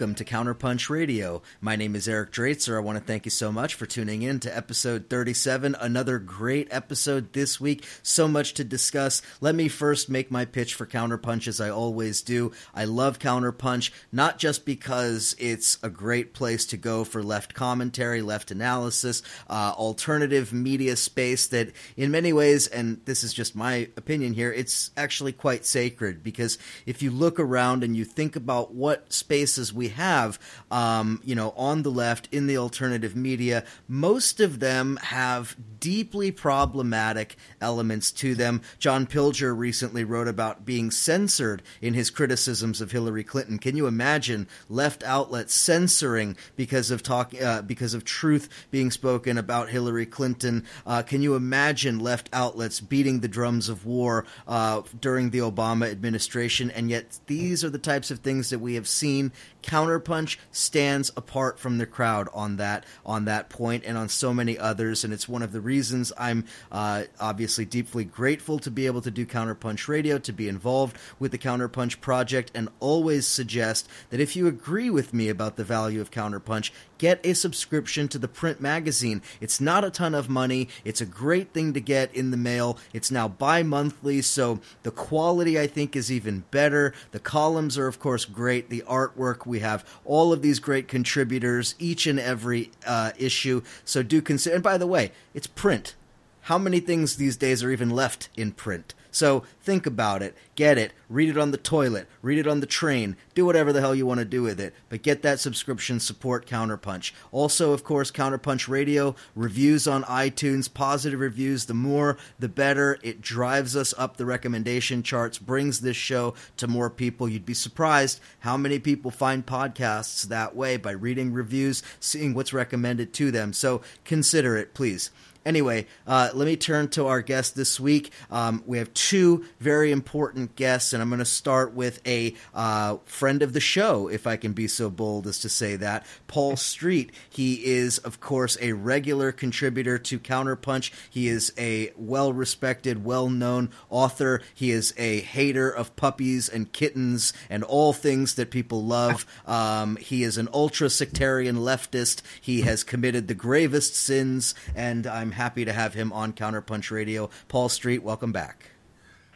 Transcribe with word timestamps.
welcome 0.00 0.14
to 0.14 0.24
Counterpunch 0.24 0.88
Radio. 0.88 1.42
My 1.60 1.76
name 1.76 1.94
is 1.94 2.08
Eric 2.08 2.32
Draitser. 2.32 2.74
I 2.74 2.80
want 2.80 2.96
to 2.96 3.04
thank 3.04 3.26
you 3.26 3.30
so 3.30 3.52
much 3.52 3.74
for 3.74 3.84
tuning 3.84 4.22
in 4.22 4.40
to 4.40 4.56
episode 4.56 5.10
37. 5.10 5.76
Another 5.78 6.18
great 6.18 6.68
episode 6.70 7.34
this 7.34 7.60
week. 7.60 7.84
So 8.02 8.26
much 8.26 8.54
to 8.54 8.64
discuss. 8.64 9.20
Let 9.42 9.54
me 9.54 9.68
first 9.68 10.08
make 10.08 10.30
my 10.30 10.46
pitch 10.46 10.72
for 10.72 10.86
Counterpunch 10.86 11.46
as 11.46 11.60
I 11.60 11.68
always 11.68 12.22
do. 12.22 12.50
I 12.74 12.86
love 12.86 13.18
Counterpunch, 13.18 13.90
not 14.10 14.38
just 14.38 14.64
because 14.64 15.36
it's 15.38 15.76
a 15.82 15.90
great 15.90 16.32
place 16.32 16.64
to 16.66 16.78
go 16.78 17.04
for 17.04 17.22
left 17.22 17.52
commentary, 17.52 18.22
left 18.22 18.50
analysis, 18.50 19.22
uh, 19.50 19.74
alternative 19.76 20.50
media 20.50 20.96
space 20.96 21.46
that, 21.48 21.72
in 21.98 22.10
many 22.10 22.32
ways, 22.32 22.68
and 22.68 23.02
this 23.04 23.22
is 23.22 23.34
just 23.34 23.54
my 23.54 23.90
opinion 23.98 24.32
here, 24.32 24.50
it's 24.50 24.92
actually 24.96 25.32
quite 25.32 25.66
sacred 25.66 26.22
because 26.22 26.56
if 26.86 27.02
you 27.02 27.10
look 27.10 27.38
around 27.38 27.84
and 27.84 27.94
you 27.94 28.06
think 28.06 28.34
about 28.34 28.72
what 28.72 29.12
spaces 29.12 29.74
we 29.74 29.89
have, 29.90 30.38
um, 30.70 31.20
you 31.24 31.34
know, 31.34 31.52
on 31.56 31.82
the 31.82 31.90
left 31.90 32.28
in 32.32 32.46
the 32.46 32.56
alternative 32.56 33.14
media, 33.14 33.64
most 33.86 34.40
of 34.40 34.60
them 34.60 34.98
have 35.02 35.56
deeply 35.80 36.30
problematic 36.30 37.36
elements 37.60 38.12
to 38.12 38.34
them. 38.34 38.60
John 38.78 39.06
Pilger 39.06 39.56
recently 39.56 40.04
wrote 40.04 40.28
about 40.28 40.64
being 40.64 40.90
censored 40.90 41.62
in 41.80 41.94
his 41.94 42.10
criticisms 42.10 42.80
of 42.80 42.92
Hillary 42.92 43.24
Clinton. 43.24 43.58
Can 43.58 43.76
you 43.76 43.86
imagine 43.86 44.46
left 44.68 45.02
outlets 45.02 45.54
censoring 45.54 46.36
because 46.56 46.90
of 46.90 47.02
talk 47.02 47.34
uh, 47.40 47.62
because 47.62 47.94
of 47.94 48.04
truth 48.04 48.48
being 48.70 48.90
spoken 48.90 49.38
about 49.38 49.70
Hillary 49.70 50.06
Clinton? 50.06 50.64
Uh, 50.86 51.02
can 51.02 51.22
you 51.22 51.34
imagine 51.34 51.98
left 51.98 52.28
outlets 52.32 52.80
beating 52.80 53.20
the 53.20 53.28
drums 53.28 53.68
of 53.68 53.86
war 53.86 54.24
uh, 54.46 54.82
during 55.00 55.30
the 55.30 55.38
Obama 55.38 55.90
administration? 55.90 56.70
And 56.70 56.90
yet, 56.90 57.18
these 57.26 57.64
are 57.64 57.70
the 57.70 57.78
types 57.78 58.10
of 58.10 58.20
things 58.20 58.50
that 58.50 58.58
we 58.58 58.74
have 58.74 58.88
seen 58.88 59.32
Counterpunch 59.80 60.36
stands 60.52 61.10
apart 61.16 61.58
from 61.58 61.78
the 61.78 61.86
crowd 61.86 62.28
on 62.34 62.56
that 62.56 62.84
on 63.04 63.24
that 63.24 63.48
point 63.48 63.84
and 63.86 63.96
on 63.96 64.08
so 64.08 64.34
many 64.34 64.58
others, 64.58 65.04
and 65.04 65.12
it's 65.12 65.28
one 65.28 65.42
of 65.42 65.52
the 65.52 65.60
reasons 65.60 66.12
I'm 66.18 66.44
uh, 66.70 67.04
obviously 67.18 67.64
deeply 67.64 68.04
grateful 68.04 68.58
to 68.58 68.70
be 68.70 68.86
able 68.86 69.00
to 69.02 69.10
do 69.10 69.24
Counterpunch 69.24 69.88
Radio, 69.88 70.18
to 70.18 70.32
be 70.32 70.48
involved 70.48 70.98
with 71.18 71.32
the 71.32 71.38
Counterpunch 71.38 72.00
project, 72.00 72.50
and 72.54 72.68
always 72.78 73.26
suggest 73.26 73.88
that 74.10 74.20
if 74.20 74.36
you 74.36 74.46
agree 74.46 74.90
with 74.90 75.14
me 75.14 75.28
about 75.28 75.56
the 75.56 75.64
value 75.64 76.00
of 76.00 76.10
Counterpunch, 76.10 76.70
get 77.00 77.24
a 77.24 77.32
subscription 77.32 78.08
to 78.08 78.18
the 78.18 78.28
print 78.28 78.60
magazine. 78.60 79.22
It's 79.40 79.58
not 79.58 79.86
a 79.86 79.90
ton 79.90 80.14
of 80.14 80.28
money. 80.28 80.68
It's 80.84 81.00
a 81.00 81.06
great 81.06 81.54
thing 81.54 81.72
to 81.72 81.80
get 81.80 82.14
in 82.14 82.30
the 82.30 82.36
mail. 82.36 82.76
It's 82.92 83.10
now 83.10 83.26
bi-monthly, 83.26 84.20
so 84.20 84.60
the 84.82 84.90
quality 84.90 85.58
I 85.58 85.66
think 85.66 85.96
is 85.96 86.12
even 86.12 86.44
better. 86.50 86.92
The 87.12 87.18
columns 87.18 87.78
are 87.78 87.86
of 87.86 87.98
course 87.98 88.26
great. 88.26 88.68
The 88.68 88.84
artwork 88.86 89.46
we 89.46 89.60
have 89.60 89.82
all 90.04 90.30
of 90.30 90.42
these 90.42 90.58
great 90.58 90.88
contributors 90.88 91.74
each 91.78 92.06
and 92.06 92.20
every 92.20 92.70
uh, 92.86 93.12
issue. 93.16 93.62
So 93.86 94.02
do 94.02 94.20
consider. 94.20 94.56
And 94.56 94.62
by 94.62 94.76
the 94.76 94.86
way, 94.86 95.12
it's 95.32 95.46
print. 95.46 95.94
How 96.42 96.58
many 96.58 96.80
things 96.80 97.16
these 97.16 97.38
days 97.38 97.62
are 97.64 97.70
even 97.70 97.88
left 97.88 98.28
in 98.36 98.52
print? 98.52 98.92
So 99.10 99.44
think 99.60 99.86
about 99.86 100.22
it, 100.22 100.36
get 100.54 100.78
it, 100.78 100.92
read 101.08 101.28
it 101.28 101.38
on 101.38 101.50
the 101.50 101.56
toilet, 101.56 102.06
read 102.22 102.38
it 102.38 102.46
on 102.46 102.60
the 102.60 102.66
train, 102.66 103.16
do 103.34 103.44
whatever 103.44 103.72
the 103.72 103.80
hell 103.80 103.94
you 103.94 104.06
want 104.06 104.20
to 104.20 104.24
do 104.24 104.42
with 104.42 104.60
it, 104.60 104.74
but 104.88 105.02
get 105.02 105.22
that 105.22 105.40
subscription, 105.40 105.98
support 106.00 106.46
Counterpunch. 106.46 107.12
Also, 107.32 107.72
of 107.72 107.82
course, 107.82 108.10
Counterpunch 108.10 108.68
Radio, 108.68 109.14
reviews 109.34 109.88
on 109.88 110.04
iTunes, 110.04 110.72
positive 110.72 111.20
reviews, 111.20 111.66
the 111.66 111.74
more 111.74 112.16
the 112.38 112.48
better. 112.48 112.98
It 113.02 113.20
drives 113.20 113.74
us 113.74 113.92
up 113.98 114.16
the 114.16 114.26
recommendation 114.26 115.02
charts, 115.02 115.38
brings 115.38 115.80
this 115.80 115.96
show 115.96 116.34
to 116.56 116.68
more 116.68 116.90
people. 116.90 117.28
You'd 117.28 117.46
be 117.46 117.54
surprised 117.54 118.20
how 118.40 118.56
many 118.56 118.78
people 118.78 119.10
find 119.10 119.44
podcasts 119.44 120.22
that 120.24 120.54
way 120.54 120.76
by 120.76 120.92
reading 120.92 121.32
reviews, 121.32 121.82
seeing 121.98 122.34
what's 122.34 122.52
recommended 122.52 123.12
to 123.14 123.30
them. 123.30 123.52
So 123.52 123.82
consider 124.04 124.56
it, 124.56 124.74
please. 124.74 125.10
Anyway, 125.44 125.86
uh, 126.06 126.28
let 126.34 126.44
me 126.44 126.54
turn 126.54 126.88
to 126.88 127.06
our 127.06 127.22
guest 127.22 127.56
this 127.56 127.80
week. 127.80 128.12
Um, 128.30 128.62
we 128.66 128.76
have 128.76 128.92
two 128.92 129.46
very 129.58 129.90
important 129.90 130.54
guests, 130.54 130.92
and 130.92 131.02
I'm 131.02 131.08
going 131.08 131.20
to 131.20 131.24
start 131.24 131.72
with 131.72 132.06
a 132.06 132.34
uh, 132.54 132.98
friend 133.06 133.40
of 133.40 133.54
the 133.54 133.60
show, 133.60 134.08
if 134.08 134.26
I 134.26 134.36
can 134.36 134.52
be 134.52 134.68
so 134.68 134.90
bold 134.90 135.26
as 135.26 135.38
to 135.40 135.48
say 135.48 135.76
that, 135.76 136.04
Paul 136.26 136.56
Street. 136.56 137.10
He 137.28 137.64
is, 137.64 137.96
of 137.98 138.20
course, 138.20 138.58
a 138.60 138.74
regular 138.74 139.32
contributor 139.32 139.98
to 139.98 140.18
Counterpunch. 140.18 140.92
He 141.08 141.28
is 141.28 141.54
a 141.56 141.92
well 141.96 142.34
respected, 142.34 143.04
well 143.04 143.30
known 143.30 143.70
author. 143.88 144.42
He 144.54 144.70
is 144.70 144.92
a 144.98 145.20
hater 145.20 145.70
of 145.70 145.96
puppies 145.96 146.50
and 146.50 146.70
kittens 146.70 147.32
and 147.48 147.64
all 147.64 147.94
things 147.94 148.34
that 148.34 148.50
people 148.50 148.84
love. 148.84 149.26
Um, 149.46 149.96
he 149.96 150.22
is 150.22 150.38
an 150.38 150.48
ultra 150.52 150.88
sectarian 150.90 151.56
leftist. 151.56 152.22
He 152.40 152.60
has 152.62 152.84
committed 152.84 153.26
the 153.26 153.34
gravest 153.34 153.96
sins, 153.96 154.54
and 154.74 155.06
I'm 155.06 155.29
I'm 155.30 155.36
happy 155.36 155.64
to 155.64 155.72
have 155.72 155.94
him 155.94 156.12
on 156.12 156.32
Counterpunch 156.32 156.90
Radio. 156.90 157.30
Paul 157.46 157.68
Street, 157.68 158.02
welcome 158.02 158.32
back. 158.32 158.72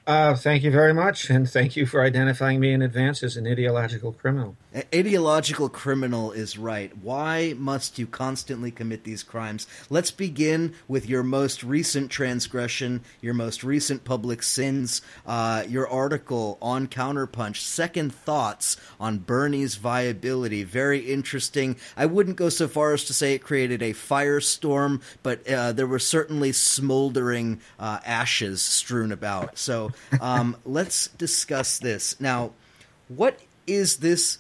Uh, 0.08 0.34
thank 0.34 0.64
you 0.64 0.72
very 0.72 0.92
much, 0.92 1.30
and 1.30 1.48
thank 1.48 1.76
you 1.76 1.86
for 1.86 2.02
identifying 2.02 2.58
me 2.58 2.72
in 2.72 2.82
advance 2.82 3.22
as 3.22 3.36
an 3.36 3.46
ideological 3.46 4.12
criminal. 4.12 4.56
Ideological 4.92 5.68
criminal 5.68 6.32
is 6.32 6.58
right. 6.58 6.90
Why 6.98 7.54
must 7.56 7.96
you 7.96 8.08
constantly 8.08 8.72
commit 8.72 9.04
these 9.04 9.22
crimes? 9.22 9.68
Let's 9.88 10.10
begin 10.10 10.74
with 10.88 11.08
your 11.08 11.22
most 11.22 11.62
recent 11.62 12.10
transgression, 12.10 13.02
your 13.20 13.34
most 13.34 13.62
recent 13.62 14.02
public 14.02 14.42
sins, 14.42 15.00
uh, 15.26 15.62
your 15.68 15.88
article 15.88 16.58
on 16.60 16.88
Counterpunch, 16.88 17.58
Second 17.58 18.12
Thoughts 18.12 18.76
on 18.98 19.18
Bernie's 19.18 19.76
Viability. 19.76 20.64
Very 20.64 20.98
interesting. 20.98 21.76
I 21.96 22.06
wouldn't 22.06 22.36
go 22.36 22.48
so 22.48 22.66
far 22.66 22.94
as 22.94 23.04
to 23.04 23.14
say 23.14 23.34
it 23.34 23.44
created 23.44 23.80
a 23.80 23.92
firestorm, 23.92 25.02
but 25.22 25.48
uh, 25.48 25.70
there 25.70 25.86
were 25.86 26.00
certainly 26.00 26.50
smoldering 26.50 27.60
uh, 27.78 28.00
ashes 28.04 28.60
strewn 28.60 29.12
about. 29.12 29.56
So 29.56 29.92
um, 30.20 30.56
let's 30.64 31.06
discuss 31.06 31.78
this. 31.78 32.20
Now, 32.20 32.54
what 33.06 33.38
is 33.68 33.98
this 33.98 34.38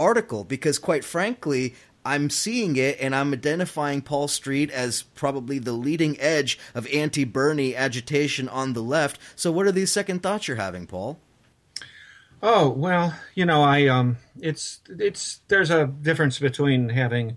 article? 0.00 0.44
Because, 0.44 0.78
quite 0.78 1.04
frankly, 1.04 1.74
I'm 2.04 2.30
seeing 2.30 2.76
it 2.76 2.96
and 3.00 3.14
I'm 3.14 3.32
identifying 3.32 4.00
Paul 4.00 4.26
Street 4.28 4.70
as 4.70 5.02
probably 5.02 5.58
the 5.58 5.72
leading 5.72 6.18
edge 6.18 6.58
of 6.74 6.88
anti 6.92 7.24
Bernie 7.24 7.76
agitation 7.76 8.48
on 8.48 8.72
the 8.72 8.82
left. 8.82 9.20
So, 9.36 9.52
what 9.52 9.66
are 9.66 9.72
these 9.72 9.92
second 9.92 10.22
thoughts 10.22 10.48
you're 10.48 10.56
having, 10.56 10.86
Paul? 10.86 11.18
Oh 12.42 12.70
well, 12.70 13.14
you 13.34 13.44
know, 13.44 13.62
I 13.62 13.86
um, 13.88 14.16
it's 14.40 14.80
it's 14.88 15.40
there's 15.48 15.70
a 15.70 15.86
difference 15.86 16.38
between 16.38 16.88
having 16.88 17.36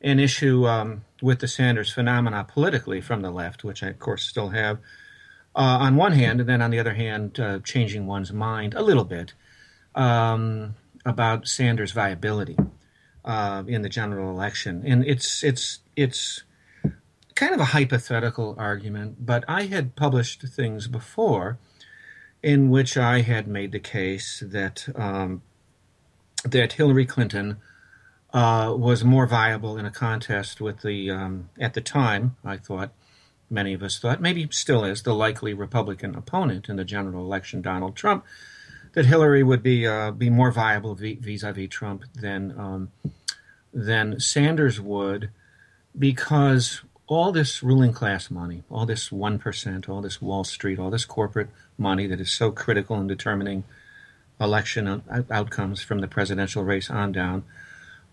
an 0.00 0.18
issue 0.18 0.66
um, 0.66 1.04
with 1.22 1.38
the 1.38 1.46
Sanders 1.46 1.92
phenomena 1.92 2.44
politically 2.48 3.00
from 3.00 3.22
the 3.22 3.30
left, 3.30 3.62
which 3.62 3.84
I 3.84 3.88
of 3.88 4.00
course 4.00 4.24
still 4.24 4.48
have, 4.48 4.78
uh, 5.54 5.78
on 5.80 5.94
one 5.94 6.12
hand, 6.12 6.40
and 6.40 6.48
then 6.48 6.60
on 6.60 6.72
the 6.72 6.80
other 6.80 6.94
hand, 6.94 7.38
uh, 7.38 7.60
changing 7.60 8.06
one's 8.08 8.32
mind 8.32 8.74
a 8.74 8.82
little 8.82 9.04
bit 9.04 9.34
um, 9.94 10.74
about 11.04 11.48
Sanders' 11.48 11.92
viability 11.92 12.56
uh, 13.24 13.62
in 13.66 13.82
the 13.82 13.88
general 13.88 14.30
election. 14.30 14.82
And 14.84 15.04
it's 15.04 15.42
it's 15.42 15.80
it's 15.96 16.42
kind 17.34 17.54
of 17.54 17.60
a 17.60 17.66
hypothetical 17.66 18.54
argument, 18.58 19.24
but 19.24 19.44
I 19.48 19.64
had 19.64 19.96
published 19.96 20.42
things 20.42 20.86
before 20.88 21.58
in 22.42 22.70
which 22.70 22.96
I 22.96 23.20
had 23.20 23.46
made 23.46 23.72
the 23.72 23.80
case 23.80 24.42
that 24.46 24.88
um, 24.94 25.42
that 26.44 26.74
Hillary 26.74 27.06
Clinton. 27.06 27.58
Uh, 28.32 28.72
was 28.78 29.02
more 29.02 29.26
viable 29.26 29.76
in 29.76 29.84
a 29.84 29.90
contest 29.90 30.60
with 30.60 30.82
the 30.82 31.10
um, 31.10 31.50
at 31.58 31.74
the 31.74 31.80
time 31.80 32.36
I 32.44 32.58
thought 32.58 32.92
many 33.50 33.74
of 33.74 33.82
us 33.82 33.98
thought, 33.98 34.20
maybe 34.20 34.48
still 34.50 34.84
is, 34.84 35.02
the 35.02 35.14
likely 35.14 35.52
Republican 35.52 36.14
opponent 36.14 36.68
in 36.68 36.76
the 36.76 36.84
general 36.84 37.24
election, 37.24 37.60
Donald 37.60 37.96
Trump, 37.96 38.24
that 38.92 39.06
Hillary 39.06 39.42
would 39.42 39.62
be 39.62 39.86
uh, 39.86 40.10
be 40.10 40.30
more 40.30 40.50
viable 40.50 40.94
vis-a-vis 40.94 41.68
Trump 41.68 42.04
than 42.14 42.58
um, 42.58 42.90
than 43.72 44.18
Sanders 44.18 44.80
would, 44.80 45.30
because 45.98 46.82
all 47.06 47.32
this 47.32 47.62
ruling 47.62 47.92
class 47.92 48.30
money, 48.30 48.62
all 48.70 48.86
this 48.86 49.10
one 49.12 49.38
percent, 49.38 49.88
all 49.88 50.00
this 50.00 50.20
Wall 50.20 50.44
Street, 50.44 50.78
all 50.78 50.90
this 50.90 51.04
corporate 51.04 51.48
money 51.78 52.06
that 52.06 52.20
is 52.20 52.30
so 52.30 52.50
critical 52.50 53.00
in 53.00 53.06
determining 53.06 53.64
election 54.40 55.02
outcomes 55.30 55.82
from 55.82 56.00
the 56.00 56.08
presidential 56.08 56.64
race 56.64 56.88
on 56.88 57.12
down, 57.12 57.44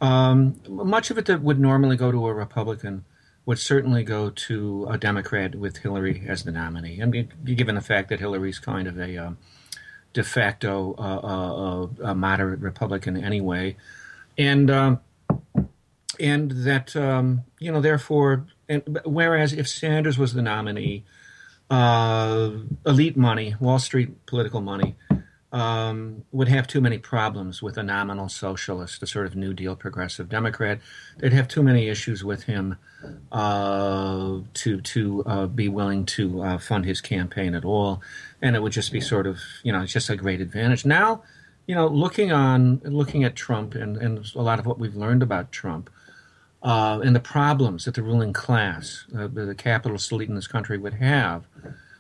um, 0.01 0.59
much 0.68 1.09
of 1.09 1.18
it 1.18 1.25
that 1.25 1.41
would 1.41 1.59
normally 1.59 1.95
go 1.95 2.12
to 2.12 2.27
a 2.27 2.33
Republican 2.33 3.06
would 3.45 3.57
certainly 3.57 4.03
go 4.03 4.30
to 4.30 4.85
a 4.89 4.97
Democrat 4.97 5.56
with 5.56 5.77
Hillary 5.77 6.23
as 6.27 6.44
the 6.44 6.51
nominee. 6.51 7.01
Mean, 7.06 7.31
given 7.45 7.75
the 7.75 7.81
fact 7.81 8.09
that 8.09 8.19
Hillary's 8.19 8.59
kind 8.59 8.89
of 8.89 9.00
a 9.00 9.18
um, 9.18 9.38
de 10.18 10.24
facto 10.24 10.96
uh, 10.98 11.02
uh, 11.02 12.10
uh, 12.10 12.16
moderate 12.16 12.60
Republican 12.60 13.24
anyway, 13.24 13.75
and 14.36 14.72
um, 14.72 15.00
and 16.19 16.50
that 16.66 16.96
um, 16.96 17.44
you 17.60 17.72
know, 17.72 17.81
therefore, 17.81 18.48
and, 18.68 19.00
whereas 19.06 19.54
if 19.54 19.68
Sanders 19.68 20.18
was 20.18 20.34
the 20.34 20.42
nominee, 20.42 21.06
uh, 21.69 22.50
elite 22.84 23.16
money, 23.16 23.54
Wall 23.60 23.78
Street 23.78 24.25
political 24.25 24.60
money, 24.60 24.96
um, 25.52 26.24
would 26.31 26.48
have 26.48 26.66
too 26.66 26.81
many 26.81 26.98
problems 26.98 27.62
with 27.62 27.78
a 27.78 27.84
nominal 27.84 28.28
socialist, 28.28 29.04
a 29.04 29.08
sort 29.08 29.28
of 29.28 29.36
New 29.36 29.54
Deal 29.54 29.75
progressive 29.75 30.30
Democrat. 30.30 30.80
They'd 31.19 31.31
have 31.34 31.48
too 31.48 31.62
many 31.62 31.90
issues 31.90 32.24
with 32.24 32.44
him 32.44 32.78
uh, 33.31 34.40
to 34.54 34.81
to 34.81 35.24
uh, 35.25 35.46
be 35.46 35.69
willing 35.69 36.06
to 36.08 36.42
uh, 36.42 36.58
fund 36.58 36.86
his 36.86 37.02
campaign 37.02 37.54
at 37.54 37.64
all, 37.64 38.02
and 38.42 38.56
it 38.56 38.62
would 38.62 38.72
just 38.72 38.92
be 38.92 39.01
sort 39.01 39.28
of 39.28 39.39
you 39.63 39.72
know 39.72 39.81
it's 39.81 39.94
just 39.94 40.10
a 40.10 40.16
great 40.16 40.42
advantage. 40.42 40.86
Now, 40.86 41.24
you 41.66 41.75
know, 41.75 41.88
looking 41.88 42.31
on 42.31 42.81
looking 42.84 43.24
at 43.24 43.36
Trump 43.36 43.75
and 43.75 43.98
and 43.98 44.25
a 44.36 44.42
lot 44.42 44.60
of 44.60 44.66
what 44.66 44.80
we've 44.80 44.95
learned 44.95 45.24
about 45.24 45.51
Trump. 45.51 45.89
Uh, 46.63 47.00
and 47.04 47.16
the 47.16 47.19
problems 47.19 47.86
that 47.86 47.94
the 47.94 48.01
ruling 48.01 48.34
class, 48.34 49.06
uh, 49.16 49.28
the 49.28 49.54
capitalist 49.56 50.12
elite 50.12 50.28
in 50.28 50.34
this 50.34 50.48
country, 50.48 50.75
would 50.75 50.95
have, 50.95 51.45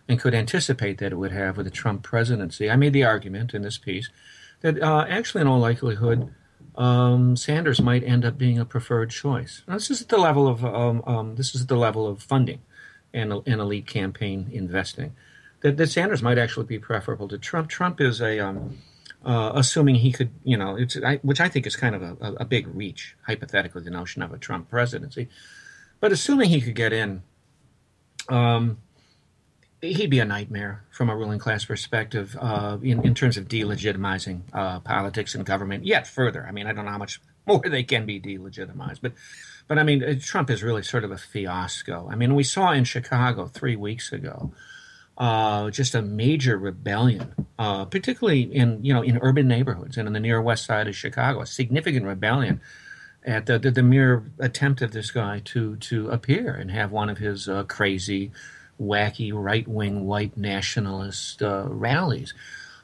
and 0.09 0.19
could 0.19 0.33
anticipate 0.33 0.97
that 0.97 1.11
it 1.11 1.15
would 1.15 1.31
have 1.31 1.57
with 1.57 1.67
a 1.67 1.71
Trump 1.71 2.01
presidency. 2.01 2.69
I 2.69 2.75
made 2.75 2.91
the 2.91 3.03
argument 3.03 3.53
in 3.53 3.61
this 3.61 3.77
piece 3.77 4.09
that 4.61 4.81
uh, 4.81 5.05
actually, 5.07 5.41
in 5.41 5.47
all 5.47 5.59
likelihood, 5.59 6.33
um, 6.75 7.35
Sanders 7.35 7.81
might 7.81 8.03
end 8.03 8.25
up 8.25 8.37
being 8.37 8.59
a 8.59 8.65
preferred 8.65 9.09
choice. 9.09 9.63
Now, 9.67 9.75
this 9.75 9.91
is 9.91 10.01
at 10.01 10.09
the 10.09 10.17
level 10.17 10.47
of 10.47 10.63
um, 10.63 11.03
um, 11.05 11.35
this 11.35 11.53
is 11.55 11.63
at 11.63 11.67
the 11.67 11.75
level 11.75 12.07
of 12.07 12.21
funding 12.21 12.61
and, 13.13 13.31
and 13.31 13.61
elite 13.61 13.87
campaign 13.87 14.49
investing. 14.51 15.15
That, 15.61 15.77
that, 15.77 15.87
Sanders 15.87 16.21
might 16.21 16.37
actually 16.37 16.65
be 16.65 16.79
preferable 16.79 17.27
to 17.29 17.37
Trump. 17.37 17.69
Trump 17.69 17.99
is 17.99 18.21
a 18.21 18.39
um, 18.39 18.77
uh, 19.25 19.51
assuming 19.55 19.95
he 19.95 20.11
could, 20.11 20.31
you 20.43 20.57
know, 20.57 20.77
I, 21.03 21.15
which 21.17 21.41
I 21.41 21.49
think 21.49 21.65
is 21.65 21.75
kind 21.75 21.95
of 21.95 22.01
a, 22.01 22.17
a, 22.21 22.33
a 22.33 22.45
big 22.45 22.67
reach 22.67 23.15
hypothetically 23.25 23.83
the 23.83 23.89
notion 23.89 24.21
of 24.21 24.31
a 24.31 24.37
Trump 24.37 24.69
presidency, 24.69 25.29
but 25.99 26.11
assuming 26.11 26.49
he 26.49 26.61
could 26.61 26.75
get 26.75 26.93
in. 26.93 27.23
Um, 28.29 28.77
he'd 29.81 30.09
be 30.09 30.19
a 30.19 30.25
nightmare 30.25 30.83
from 30.89 31.09
a 31.09 31.15
ruling 31.15 31.39
class 31.39 31.65
perspective 31.65 32.35
uh, 32.39 32.77
in, 32.81 33.05
in 33.05 33.13
terms 33.13 33.37
of 33.37 33.47
delegitimizing 33.47 34.41
uh, 34.51 34.79
politics 34.79 35.35
and 35.35 35.45
government 35.45 35.85
yet 35.85 36.07
further. 36.07 36.45
I 36.47 36.51
mean, 36.51 36.65
I 36.65 36.73
don't 36.73 36.85
know 36.85 36.91
how 36.91 36.97
much 36.97 37.21
more 37.45 37.61
they 37.61 37.83
can 37.83 38.05
be 38.05 38.19
delegitimized, 38.19 38.99
but 39.01 39.13
but 39.67 39.77
I 39.77 39.83
mean, 39.83 40.03
uh, 40.03 40.15
Trump 40.19 40.49
is 40.49 40.63
really 40.63 40.83
sort 40.83 41.03
of 41.03 41.11
a 41.11 41.17
fiasco. 41.17 42.09
I 42.09 42.15
mean, 42.15 42.35
we 42.35 42.43
saw 42.43 42.71
in 42.71 42.85
Chicago 42.85 43.47
three 43.47 43.75
weeks 43.75 44.11
ago 44.11 44.51
uh, 45.17 45.69
just 45.71 45.95
a 45.95 46.01
major 46.01 46.57
rebellion, 46.57 47.33
uh, 47.57 47.85
particularly 47.85 48.41
in 48.41 48.83
you 48.83 48.93
know 48.93 49.01
in 49.01 49.17
urban 49.21 49.47
neighborhoods 49.47 49.97
and 49.97 50.07
in 50.07 50.13
the 50.13 50.19
near 50.19 50.41
west 50.41 50.65
side 50.65 50.87
of 50.87 50.95
Chicago, 50.95 51.41
a 51.41 51.45
significant 51.45 52.05
rebellion 52.05 52.61
at 53.23 53.45
the, 53.45 53.59
the, 53.59 53.71
the 53.71 53.83
mere 53.83 54.31
attempt 54.39 54.81
of 54.81 54.91
this 54.91 55.11
guy 55.11 55.41
to 55.45 55.75
to 55.77 56.09
appear 56.09 56.53
and 56.53 56.71
have 56.71 56.91
one 56.91 57.09
of 57.09 57.17
his 57.17 57.49
uh, 57.49 57.63
crazy 57.63 58.31
wacky 58.79 59.31
right 59.33 59.67
wing 59.67 60.05
white 60.05 60.37
nationalist 60.37 61.41
uh, 61.41 61.65
rallies. 61.67 62.33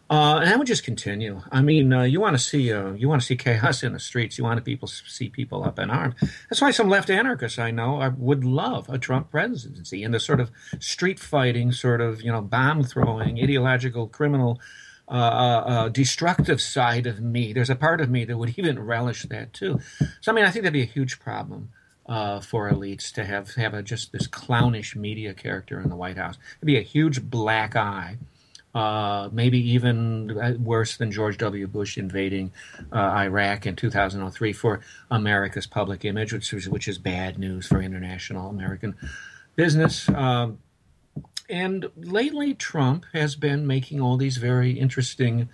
Uh, 0.10 0.40
and 0.40 0.48
that 0.48 0.58
would 0.60 0.68
just 0.68 0.84
continue. 0.84 1.42
I 1.52 1.62
mean, 1.62 1.92
uh, 1.92 2.04
you 2.04 2.20
want 2.20 2.36
to 2.38 2.44
see 2.44 2.72
uh, 2.72 2.92
you 2.92 3.10
want 3.10 3.22
to 3.22 3.26
see 3.26 3.36
chaos 3.36 3.84
in 3.84 3.94
the 3.94 4.00
streets. 4.00 4.38
You 4.38 4.44
want 4.44 4.58
to 4.58 4.64
people 4.64 4.88
see 4.88 5.30
people 5.30 5.64
up 5.64 5.80
in 5.80 5.90
arms. 5.90 6.16
That's 6.50 6.62
why 6.62 6.72
some 6.72 6.90
left 6.90 7.10
anarchists 7.10 7.58
I 7.58 7.72
know 7.72 8.14
would 8.18 8.44
love 8.44 8.90
a 8.90 8.98
Trump 8.98 9.32
presidency 9.32 10.04
and 10.04 10.14
the 10.14 10.20
sort 10.20 10.40
of 10.40 10.52
street 10.80 11.20
fighting, 11.20 11.72
sort 11.72 12.02
of 12.02 12.22
you 12.22 12.32
know 12.32 12.42
bomb 12.42 12.84
throwing, 12.84 13.42
ideological, 13.42 14.08
criminal, 14.08 14.60
uh, 15.08 15.12
uh, 15.12 15.64
uh, 15.68 15.90
destructive 15.90 16.62
side 16.62 17.06
of 17.06 17.20
me. 17.20 17.52
There's 17.52 17.70
a 17.70 17.76
part 17.76 18.00
of 18.00 18.10
me 18.10 18.24
that 18.26 18.38
would 18.38 18.54
even 18.58 18.80
relish 18.80 19.24
that 19.24 19.54
too. 19.54 19.80
So 20.22 20.32
I 20.32 20.36
mean, 20.36 20.46
I 20.46 20.52
think 20.52 20.64
that'd 20.64 20.74
be 20.74 20.82
a 20.82 20.86
huge 20.86 21.20
problem 21.20 21.70
uh, 22.08 22.40
for 22.40 22.72
elites 22.72 23.12
to 23.14 23.26
have 23.26 23.56
have 23.56 23.74
a, 23.74 23.84
just 23.84 24.12
this 24.12 24.28
clownish 24.28 24.96
media 24.96 25.34
character 25.34 25.80
in 25.80 25.90
the 25.90 25.96
White 25.96 26.18
House. 26.18 26.38
It'd 26.58 26.68
be 26.68 26.78
a 26.78 26.82
huge 26.82 27.22
black 27.22 27.76
eye, 27.76 28.18
uh, 28.74 29.30
maybe 29.32 29.60
even 29.72 30.64
worse 30.64 30.98
than 30.98 31.12
George 31.12 31.38
W. 31.38 31.68
Bush 31.68 31.98
invading 31.98 32.52
uh, 32.92 32.98
Iraq 32.98 33.66
in 33.66 33.76
2003 33.76 34.54
for 34.54 34.82
America's 35.12 35.68
public 35.68 36.04
image, 36.06 36.34
which 36.34 36.52
is 36.54 36.68
which 36.68 36.88
is 36.88 36.98
bad 36.98 37.38
news 37.38 37.68
for 37.68 37.82
international 37.82 38.50
American 38.50 38.96
business. 39.56 40.10
Um, 40.10 40.60
and 41.50 41.90
lately, 41.96 42.54
Trump 42.54 43.06
has 43.14 43.36
been 43.36 43.68
making 43.68 44.02
all 44.02 44.18
these 44.18 44.38
very 44.38 44.72
interesting 44.72 45.50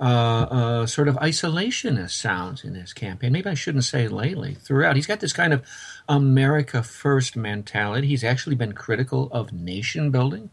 uh, 0.00 0.02
uh, 0.02 0.86
sort 0.86 1.08
of 1.08 1.16
isolationist 1.16 2.12
sounds 2.12 2.64
in 2.64 2.74
his 2.74 2.92
campaign. 2.92 3.32
Maybe 3.32 3.50
I 3.50 3.54
shouldn't 3.54 3.84
say 3.84 4.08
lately. 4.08 4.54
Throughout, 4.54 4.96
he's 4.96 5.06
got 5.06 5.20
this 5.20 5.32
kind 5.32 5.52
of 5.52 5.64
America 6.08 6.82
First 6.82 7.36
mentality. 7.36 8.06
He's 8.06 8.24
actually 8.24 8.56
been 8.56 8.72
critical 8.72 9.28
of 9.32 9.52
nation 9.52 10.10
building. 10.10 10.50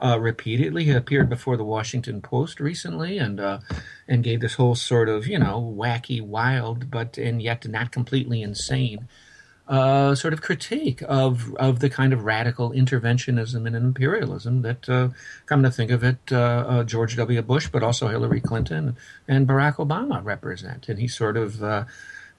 Uh, 0.00 0.16
repeatedly. 0.20 0.84
He 0.84 0.92
appeared 0.92 1.28
before 1.28 1.56
the 1.56 1.64
Washington 1.64 2.22
Post 2.22 2.60
recently 2.60 3.18
and 3.18 3.40
uh, 3.40 3.58
and 4.06 4.22
gave 4.22 4.40
this 4.40 4.54
whole 4.54 4.76
sort 4.76 5.08
of 5.08 5.26
you 5.26 5.40
know 5.40 5.74
wacky, 5.76 6.22
wild, 6.22 6.88
but 6.88 7.18
and 7.18 7.42
yet 7.42 7.66
not 7.66 7.90
completely 7.90 8.40
insane 8.40 9.08
uh, 9.68 10.14
sort 10.14 10.32
of 10.32 10.40
critique 10.40 11.02
of 11.06 11.54
of 11.56 11.80
the 11.80 11.90
kind 11.90 12.12
of 12.12 12.24
radical 12.24 12.70
interventionism 12.70 13.66
and 13.66 13.76
imperialism 13.76 14.62
that, 14.62 14.88
uh, 14.88 15.08
come 15.46 15.62
to 15.62 15.70
think 15.70 15.90
of 15.90 16.02
it, 16.02 16.16
uh, 16.32 16.64
uh 16.66 16.84
George 16.84 17.16
W. 17.16 17.42
Bush, 17.42 17.68
but 17.68 17.82
also 17.82 18.08
Hillary 18.08 18.40
Clinton 18.40 18.96
and 19.26 19.46
Barack 19.46 19.76
Obama 19.76 20.24
represent. 20.24 20.88
And 20.88 20.98
he 20.98 21.06
sort 21.06 21.36
of 21.36 21.62
uh, 21.62 21.84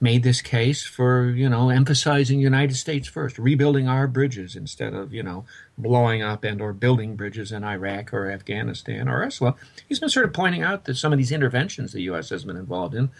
made 0.00 0.22
this 0.22 0.40
case 0.40 0.82
for 0.82 1.30
you 1.30 1.48
know 1.48 1.68
emphasizing 1.68 2.40
United 2.40 2.74
States 2.74 3.06
first, 3.06 3.38
rebuilding 3.38 3.86
our 3.86 4.06
bridges 4.06 4.56
instead 4.56 4.94
of 4.94 5.12
you 5.12 5.22
know 5.22 5.44
blowing 5.76 6.22
up 6.22 6.44
and 6.44 6.60
or 6.60 6.72
building 6.72 7.16
bridges 7.16 7.52
in 7.52 7.62
Iraq 7.62 8.12
or 8.12 8.30
Afghanistan 8.30 9.08
or 9.08 9.22
elsewhere. 9.22 9.54
He's 9.88 10.00
been 10.00 10.08
sort 10.08 10.26
of 10.26 10.32
pointing 10.32 10.62
out 10.62 10.84
that 10.84 10.96
some 10.96 11.12
of 11.12 11.18
these 11.18 11.32
interventions 11.32 11.92
the 11.92 12.02
U.S. 12.02 12.30
has 12.30 12.44
been 12.44 12.56
involved 12.56 12.94
in, 12.94 13.10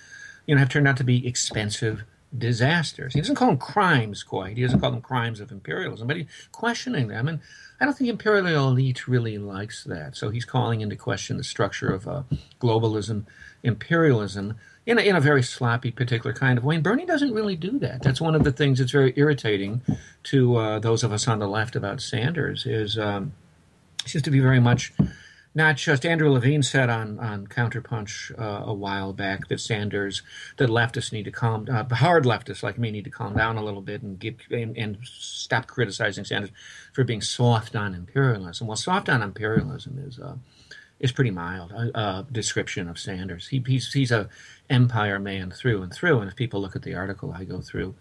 you 0.47 0.55
know, 0.55 0.61
have 0.61 0.71
turned 0.71 0.89
out 0.89 0.97
to 0.97 1.05
be 1.05 1.27
expensive 1.27 2.05
disasters. 2.37 3.15
He 3.15 3.21
doesn't 3.21 3.35
call 3.35 3.49
them 3.49 3.59
crimes 3.59 4.23
quite. 4.23 4.57
He 4.57 4.63
doesn't 4.63 4.81
call 4.81 4.93
them 4.93 5.03
crimes 5.03 5.41
of 5.41 5.51
imperialism, 5.51 6.07
but 6.07 6.17
he's 6.17 6.27
questioning 6.53 7.09
them. 7.09 7.27
And 7.29 7.41
I 7.81 7.85
don't 7.85 7.97
think 7.97 8.09
imperial 8.11 8.69
elite 8.69 9.09
really 9.09 9.37
likes 9.39 9.85
that. 9.85 10.17
So 10.17 10.31
he's 10.31 10.45
calling 10.45 10.81
into 10.81 10.97
question 10.97 11.37
the 11.37 11.45
structure 11.45 11.93
of 11.93 12.07
uh, 12.07 12.23
globalism, 12.61 13.25
imperialism, 13.63 14.55
in 14.91 14.99
a, 14.99 15.03
in 15.03 15.15
a 15.15 15.21
very 15.21 15.43
sloppy, 15.43 15.93
particular 15.93 16.35
kind 16.35 16.59
of 16.59 16.65
way. 16.65 16.75
And 16.75 16.83
Bernie 16.83 17.07
doesn't 17.07 17.33
really 17.33 17.55
do 17.55 17.79
that. 17.79 18.03
That's 18.03 18.21
one 18.21 18.35
of 18.35 18.43
the 18.43 18.51
things 18.51 18.81
that's 18.81 18.91
very 18.91 19.13
irritating 19.15 19.83
to 20.25 20.57
uh, 20.57 20.79
those 20.81 21.05
of 21.05 21.13
us 21.13 21.29
on 21.29 21.39
the 21.39 21.47
left 21.47 21.77
about 21.77 22.01
Sanders 22.01 22.67
is 22.67 22.99
um, 22.99 23.33
seems 24.05 24.25
to 24.25 24.33
be 24.33 24.41
very 24.41 24.59
much 24.59 24.93
not 25.55 25.77
just 25.77 26.05
Andrew 26.05 26.31
Levine 26.31 26.65
said 26.65 26.91
on 26.91 27.21
on 27.21 27.47
Counterpunch 27.47 28.37
uh, 28.37 28.65
a 28.67 28.75
while 28.75 29.13
back 29.13 29.47
that 29.47 29.61
Sanders 29.61 30.23
that 30.57 30.71
leftists 30.71 31.13
need 31.13 31.25
to 31.25 31.31
calm 31.31 31.69
uh, 31.71 31.85
hard 31.95 32.25
leftists 32.25 32.65
like 32.65 32.77
me 32.77 32.91
need 32.91 33.05
to 33.05 33.11
calm 33.11 33.37
down 33.37 33.57
a 33.57 33.65
little 33.65 33.83
bit 33.83 34.03
and 34.03 34.19
get 34.19 34.39
and, 34.51 34.77
and, 34.77 34.99
stop 35.05 35.69
criticizing 35.69 36.25
Sanders 36.25 36.51
for 36.93 37.05
being 37.05 37.21
soft 37.21 37.77
on 37.77 37.95
imperialism. 37.95 38.67
Well, 38.67 38.77
soft 38.77 39.09
on 39.09 39.23
imperialism 39.23 40.03
is 40.05 40.19
uh, 40.19 40.35
is 41.01 41.13
pretty 41.13 41.31
mild 41.31 41.73
uh, 41.73 41.99
uh, 41.99 42.23
description 42.31 42.89
of 42.89 42.99
Sanders. 42.99 43.49
He, 43.49 43.63
he's 43.67 43.93
he's 43.93 44.13
a 44.13 44.29
empire 44.71 45.19
man 45.19 45.51
through 45.51 45.83
and 45.83 45.93
through. 45.93 46.21
And 46.21 46.31
if 46.31 46.37
people 46.37 46.61
look 46.61 46.77
at 46.77 46.83
the 46.83 46.95
article 46.95 47.35
I 47.37 47.45
go 47.45 47.61
through, 47.61 47.95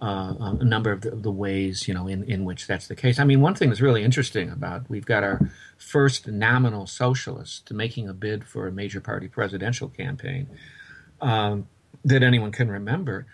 uh, 0.00 0.56
a 0.60 0.64
number 0.64 0.90
of 0.90 1.02
the, 1.02 1.10
the, 1.10 1.30
ways 1.30 1.86
you 1.86 1.94
know 1.94 2.08
in, 2.08 2.24
in 2.24 2.44
which 2.44 2.66
that's 2.66 2.88
the 2.88 2.96
case. 2.96 3.20
I 3.20 3.24
mean, 3.24 3.40
one 3.40 3.54
thing 3.54 3.68
that's 3.68 3.80
really 3.80 4.02
interesting 4.02 4.50
about 4.50 4.88
we've 4.90 5.06
got 5.06 5.22
our 5.22 5.40
first 5.78 6.26
nominal 6.26 6.86
socialist 6.86 7.72
making 7.72 8.08
a 8.08 8.12
bid 8.12 8.44
for 8.44 8.66
a 8.66 8.72
major 8.72 9.00
party 9.00 9.28
presidential 9.28 9.88
campaign 9.88 10.48
um, 11.20 11.68
that 12.04 12.22
anyone 12.22 12.50
can 12.50 12.68
remember. 12.68 13.26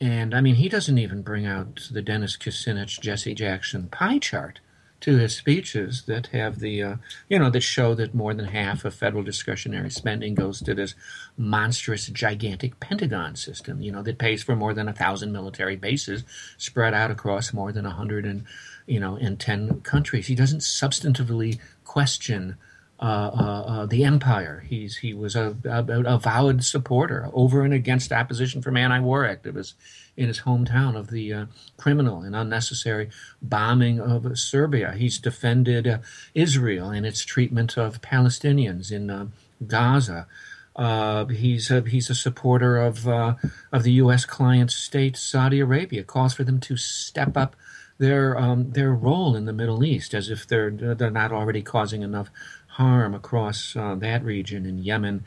And 0.00 0.34
I 0.34 0.40
mean, 0.40 0.56
he 0.56 0.68
doesn't 0.68 0.98
even 0.98 1.22
bring 1.22 1.46
out 1.46 1.88
the 1.90 2.02
Dennis 2.02 2.36
Kucinich, 2.36 3.00
Jesse 3.00 3.34
Jackson 3.34 3.88
pie 3.88 4.18
chart 4.18 4.60
to 5.02 5.18
his 5.18 5.36
speeches 5.36 6.02
that 6.06 6.28
have 6.28 6.60
the, 6.60 6.82
uh, 6.82 6.96
you 7.28 7.38
know, 7.38 7.50
that 7.50 7.62
show 7.62 7.94
that 7.94 8.14
more 8.14 8.32
than 8.34 8.46
half 8.46 8.84
of 8.84 8.94
federal 8.94 9.22
discretionary 9.22 9.90
spending 9.90 10.34
goes 10.34 10.60
to 10.60 10.74
this 10.74 10.94
monstrous, 11.36 12.06
gigantic 12.06 12.78
Pentagon 12.80 13.36
system, 13.36 13.82
you 13.82 13.92
know, 13.92 14.02
that 14.02 14.18
pays 14.18 14.42
for 14.42 14.56
more 14.56 14.72
than 14.72 14.88
a 14.88 14.92
thousand 14.92 15.32
military 15.32 15.76
bases 15.76 16.24
spread 16.56 16.94
out 16.94 17.10
across 17.10 17.52
more 17.52 17.72
than 17.72 17.84
a 17.84 17.90
hundred 17.90 18.24
and, 18.24 18.44
you 18.86 19.00
know, 19.00 19.16
in 19.16 19.36
ten 19.36 19.80
countries. 19.80 20.28
He 20.28 20.34
doesn't 20.34 20.60
substantively 20.60 21.58
question. 21.84 22.56
Uh, 23.00 23.04
uh, 23.04 23.64
uh, 23.66 23.86
the 23.86 24.04
empire. 24.04 24.64
He's 24.68 24.98
he 24.98 25.12
was 25.12 25.34
a, 25.34 25.56
a, 25.64 26.14
a, 26.14 26.18
vowed 26.20 26.62
supporter 26.62 27.28
over 27.32 27.64
and 27.64 27.74
against 27.74 28.12
opposition 28.12 28.62
from 28.62 28.76
anti-war 28.76 29.24
activists 29.24 29.74
in 30.16 30.28
his 30.28 30.40
hometown 30.40 30.96
of 30.96 31.10
the 31.10 31.32
uh, 31.32 31.46
criminal 31.76 32.22
and 32.22 32.36
unnecessary 32.36 33.08
bombing 33.40 34.00
of 34.00 34.38
Serbia. 34.38 34.92
He's 34.92 35.18
defended 35.18 35.86
uh, 35.86 35.98
Israel 36.34 36.90
and 36.90 37.06
its 37.06 37.24
treatment 37.24 37.78
of 37.78 38.02
Palestinians 38.02 38.92
in 38.92 39.10
uh, 39.10 39.26
Gaza. 39.66 40.26
Uh, 40.74 41.26
he's 41.26 41.70
a, 41.70 41.82
he's 41.82 42.08
a 42.10 42.14
supporter 42.14 42.78
of 42.78 43.06
uh, 43.06 43.34
of 43.72 43.82
the 43.82 43.92
U.S. 43.92 44.24
client 44.24 44.70
state 44.70 45.16
Saudi 45.16 45.60
Arabia. 45.60 46.02
Calls 46.02 46.34
for 46.34 46.44
them 46.44 46.60
to 46.60 46.76
step 46.76 47.36
up 47.36 47.56
their 47.98 48.38
um, 48.38 48.70
their 48.72 48.92
role 48.92 49.36
in 49.36 49.44
the 49.44 49.52
Middle 49.52 49.84
East, 49.84 50.14
as 50.14 50.30
if 50.30 50.46
they're 50.46 50.70
they're 50.70 51.10
not 51.10 51.30
already 51.30 51.62
causing 51.62 52.02
enough 52.02 52.30
harm 52.68 53.14
across 53.14 53.76
uh, 53.76 53.94
that 53.96 54.24
region 54.24 54.64
in 54.64 54.78
Yemen 54.78 55.24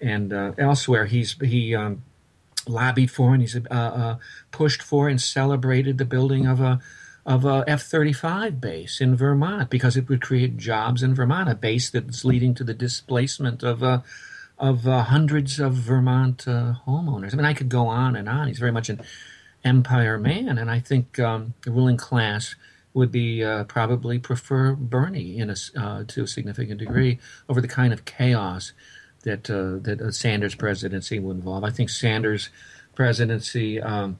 and 0.00 0.32
uh, 0.32 0.52
elsewhere. 0.58 1.06
He's 1.06 1.36
he 1.40 1.74
um, 1.74 2.02
lobbied 2.68 3.10
for 3.10 3.32
and 3.32 3.42
he's 3.42 3.56
uh, 3.56 3.60
uh, 3.70 4.16
pushed 4.50 4.82
for 4.82 5.08
and 5.08 5.20
celebrated 5.20 5.98
the 5.98 6.04
building 6.04 6.46
of 6.46 6.60
a 6.60 6.80
of 7.26 7.44
a 7.44 7.64
F-35 7.66 8.60
base 8.60 9.00
in 9.00 9.16
Vermont 9.16 9.70
because 9.70 9.96
it 9.96 10.08
would 10.08 10.20
create 10.20 10.58
jobs 10.58 11.02
in 11.02 11.14
Vermont, 11.14 11.48
a 11.48 11.54
base 11.54 11.88
that's 11.88 12.24
leading 12.24 12.54
to 12.54 12.64
the 12.64 12.74
displacement 12.74 13.62
of 13.62 13.82
uh, 13.82 14.00
of 14.58 14.86
uh, 14.86 15.02
hundreds 15.04 15.58
of 15.58 15.74
Vermont 15.74 16.46
uh, 16.46 16.74
homeowners. 16.86 17.32
I 17.32 17.36
mean, 17.36 17.46
I 17.46 17.54
could 17.54 17.68
go 17.68 17.88
on 17.88 18.14
and 18.14 18.28
on. 18.28 18.48
He's 18.48 18.58
very 18.58 18.72
much 18.72 18.88
an 18.88 19.00
empire 19.64 20.18
man, 20.18 20.58
and 20.58 20.70
I 20.70 20.80
think 20.80 21.18
um, 21.18 21.54
the 21.64 21.70
ruling 21.70 21.96
class 21.96 22.54
would 22.92 23.10
be 23.10 23.42
uh, 23.42 23.64
probably 23.64 24.18
prefer 24.20 24.74
Bernie 24.74 25.38
in 25.38 25.50
a, 25.50 26.04
to 26.04 26.22
a 26.22 26.26
significant 26.28 26.78
degree 26.78 27.18
over 27.48 27.60
the 27.60 27.66
kind 27.66 27.92
of 27.92 28.04
chaos 28.04 28.72
that 29.24 29.50
uh, 29.50 29.78
that 29.82 30.00
a 30.00 30.12
Sanders 30.12 30.54
presidency 30.54 31.18
would 31.18 31.36
involve. 31.36 31.64
I 31.64 31.70
think 31.70 31.90
Sanders 31.90 32.50
presidency 32.94 33.80
um, 33.80 34.18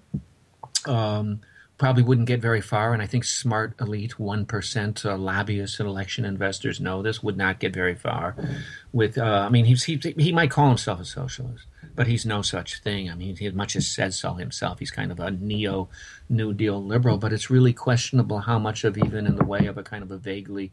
um, 0.86 1.40
probably 1.78 2.02
wouldn't 2.02 2.28
get 2.28 2.40
very 2.40 2.60
far, 2.60 2.92
and 2.92 3.02
I 3.02 3.06
think 3.06 3.24
smart 3.24 3.74
elite 3.80 4.18
one 4.18 4.44
percent 4.46 5.04
uh, 5.04 5.16
lobbyists 5.16 5.80
and 5.80 5.88
election 5.88 6.24
investors 6.24 6.80
know 6.80 7.02
this 7.02 7.22
would 7.22 7.36
not 7.36 7.60
get 7.60 7.72
very 7.72 7.94
far. 7.94 8.36
With 8.92 9.16
uh, 9.16 9.46
I 9.46 9.48
mean, 9.48 9.64
he's, 9.64 9.84
he 9.84 10.00
he 10.18 10.32
might 10.32 10.50
call 10.50 10.68
himself 10.68 11.00
a 11.00 11.04
socialist, 11.04 11.66
but 11.94 12.06
he's 12.06 12.26
no 12.26 12.42
such 12.42 12.80
thing. 12.80 13.10
I 13.10 13.14
mean, 13.14 13.36
he 13.36 13.46
as 13.46 13.54
much 13.54 13.76
as 13.76 13.86
says 13.86 14.16
so 14.16 14.34
himself. 14.34 14.78
He's 14.78 14.90
kind 14.90 15.12
of 15.12 15.20
a 15.20 15.30
neo 15.30 15.88
New 16.28 16.54
Deal 16.54 16.82
liberal, 16.82 17.18
but 17.18 17.32
it's 17.32 17.50
really 17.50 17.72
questionable 17.72 18.40
how 18.40 18.58
much 18.58 18.84
of 18.84 18.96
even 18.98 19.26
in 19.26 19.36
the 19.36 19.44
way 19.44 19.66
of 19.66 19.78
a 19.78 19.82
kind 19.82 20.02
of 20.02 20.10
a 20.10 20.18
vaguely 20.18 20.72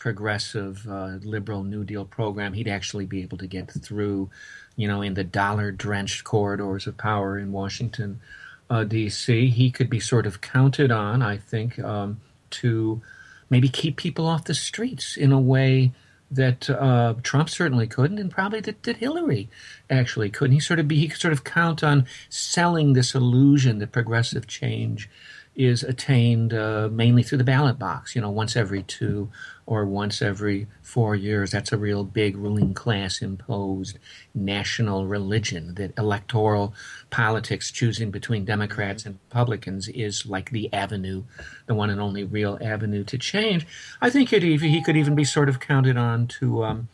progressive 0.00 0.84
uh, 0.88 1.18
liberal 1.22 1.62
New 1.62 1.84
Deal 1.84 2.04
program 2.04 2.54
he'd 2.54 2.66
actually 2.66 3.06
be 3.06 3.22
able 3.22 3.38
to 3.38 3.46
get 3.46 3.70
through, 3.70 4.30
you 4.74 4.88
know, 4.88 5.02
in 5.02 5.14
the 5.14 5.22
dollar 5.22 5.70
drenched 5.70 6.24
corridors 6.24 6.88
of 6.88 6.96
power 6.96 7.38
in 7.38 7.52
Washington, 7.52 8.20
uh, 8.68 8.82
D.C. 8.82 9.50
He 9.50 9.70
could 9.70 9.88
be 9.88 10.00
sort 10.00 10.26
of 10.26 10.40
counted 10.40 10.90
on, 10.90 11.22
I 11.22 11.36
think, 11.36 11.78
um, 11.78 12.20
to 12.50 13.00
maybe 13.48 13.68
keep 13.68 13.96
people 13.96 14.26
off 14.26 14.44
the 14.44 14.54
streets 14.54 15.16
in 15.16 15.30
a 15.30 15.40
way 15.40 15.92
that 16.30 16.70
uh, 16.70 17.14
Trump 17.22 17.50
certainly 17.50 17.86
couldn't, 17.86 18.18
and 18.18 18.30
probably 18.30 18.60
that, 18.60 18.82
that 18.84 18.98
Hillary 18.98 19.48
actually 19.90 20.30
couldn't. 20.30 20.54
He 20.54 20.60
sort 20.60 20.78
of 20.78 20.88
be 20.88 20.96
he 20.96 21.08
could 21.08 21.20
sort 21.20 21.32
of 21.32 21.44
count 21.44 21.82
on 21.82 22.06
selling 22.28 22.92
this 22.92 23.14
illusion 23.14 23.78
that 23.78 23.92
progressive 23.92 24.46
change 24.46 25.10
is 25.56 25.82
attained 25.82 26.54
uh, 26.54 26.88
mainly 26.90 27.22
through 27.22 27.38
the 27.38 27.44
ballot 27.44 27.78
box. 27.78 28.14
You 28.14 28.22
know, 28.22 28.30
once 28.30 28.56
every 28.56 28.82
two 28.82 29.30
or 29.70 29.84
once 29.84 30.20
every 30.20 30.66
four 30.82 31.14
years. 31.14 31.52
That's 31.52 31.70
a 31.70 31.78
real 31.78 32.02
big 32.02 32.36
ruling 32.36 32.74
class 32.74 33.22
imposed 33.22 33.98
national 34.34 35.06
religion 35.06 35.76
that 35.76 35.96
electoral 35.96 36.74
politics, 37.10 37.70
choosing 37.70 38.10
between 38.10 38.44
Democrats 38.44 39.06
and 39.06 39.20
Republicans, 39.28 39.86
is 39.88 40.26
like 40.26 40.50
the 40.50 40.72
avenue, 40.72 41.22
the 41.66 41.74
one 41.74 41.88
and 41.88 42.00
only 42.00 42.24
real 42.24 42.58
avenue 42.60 43.04
to 43.04 43.16
change. 43.16 43.64
I 44.00 44.10
think 44.10 44.32
it, 44.32 44.42
he 44.42 44.82
could 44.82 44.96
even 44.96 45.14
be 45.14 45.24
sort 45.24 45.48
of 45.48 45.60
counted 45.60 45.96
on 45.96 46.26
to 46.38 46.64
um, 46.64 46.88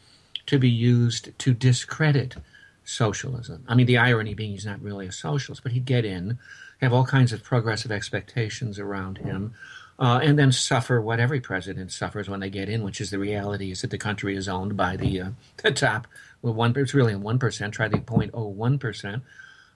to 0.44 0.58
be 0.58 0.70
used 0.70 1.36
to 1.38 1.54
discredit 1.54 2.36
socialism. 2.84 3.64
I 3.66 3.74
mean, 3.74 3.86
the 3.86 3.98
irony 3.98 4.34
being 4.34 4.52
he's 4.52 4.66
not 4.66 4.82
really 4.82 5.06
a 5.06 5.12
socialist, 5.12 5.62
but 5.62 5.72
he'd 5.72 5.86
get 5.86 6.04
in, 6.04 6.38
have 6.80 6.92
all 6.92 7.04
kinds 7.04 7.32
of 7.32 7.42
progressive 7.42 7.90
expectations 7.90 8.78
around 8.78 9.18
him 9.18 9.54
uh, 9.98 10.20
and 10.22 10.38
then 10.38 10.52
suffer 10.52 11.00
what 11.00 11.20
every 11.20 11.40
president 11.40 11.90
suffers 11.90 12.28
when 12.28 12.40
they 12.40 12.50
get 12.50 12.68
in, 12.68 12.82
which 12.82 13.00
is 13.00 13.10
the 13.10 13.18
reality 13.18 13.70
is 13.70 13.80
that 13.80 13.90
the 13.90 13.98
country 13.98 14.36
is 14.36 14.48
owned 14.48 14.76
by 14.76 14.96
the 14.96 15.20
uh, 15.20 15.30
the 15.58 15.70
top. 15.70 16.06
Well, 16.42 16.54
one 16.54 16.74
it's 16.76 16.94
really 16.94 17.16
one 17.16 17.38
percent. 17.38 17.74
Try 17.74 17.88
the 17.88 17.98
0.01 17.98 18.78
percent, 18.78 19.22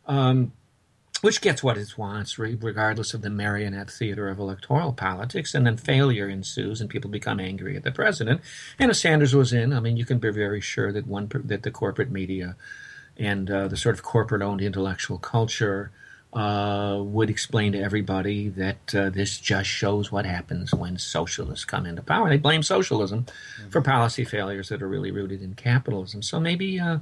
um, 0.07 0.53
which 1.23 1.41
gets 1.41 1.63
what 1.63 1.79
it 1.79 1.97
wants, 1.97 2.39
regardless 2.39 3.15
of 3.15 3.23
the 3.23 3.31
marionette 3.31 3.91
theater 3.91 4.29
of 4.29 4.39
electoral 4.39 4.93
politics. 4.93 5.55
And 5.55 5.67
then 5.67 5.79
failure 5.79 6.29
ensues, 6.29 6.83
and 6.83 6.91
people 6.91 7.11
become 7.11 7.41
angry 7.41 7.77
at 7.77 7.83
the 7.83 7.93
president. 7.93 8.43
And 8.79 8.91
if 8.91 8.99
Sanders 8.99 9.35
was 9.35 9.55
in, 9.55 9.73
I 9.73 9.81
mean, 9.81 9.97
you 9.97 10.05
can 10.05 10.19
be 10.19 10.31
very 10.31 10.61
sure 10.61 10.93
that 10.93 11.07
one 11.07 11.31
that 11.47 11.63
the 11.63 11.71
corporate 11.71 12.11
media 12.11 12.57
and 13.17 13.51
uh, 13.51 13.69
the 13.69 13.77
sort 13.77 13.95
of 13.95 14.03
corporate-owned 14.03 14.61
intellectual 14.61 15.19
culture 15.19 15.91
uh, 16.33 17.01
would 17.03 17.29
explain 17.29 17.73
to 17.73 17.81
everybody 17.81 18.49
that 18.49 18.95
uh, 18.95 19.11
this 19.11 19.39
just 19.39 19.69
shows 19.69 20.13
what 20.13 20.25
happens 20.25 20.73
when 20.73 20.97
socialists 20.97 21.65
come 21.65 21.87
into 21.87 22.03
power. 22.03 22.29
They 22.29 22.37
blame 22.37 22.63
socialism 22.63 23.25
mm-hmm. 23.25 23.71
for 23.71 23.81
policy 23.81 24.25
failures 24.25 24.69
that 24.69 24.83
are 24.83 24.89
really 24.89 25.11
rooted 25.11 25.43
in 25.43 25.55
capitalism. 25.55 26.23
So 26.23 26.39
maybe, 26.39 26.79
uh, 26.79 26.99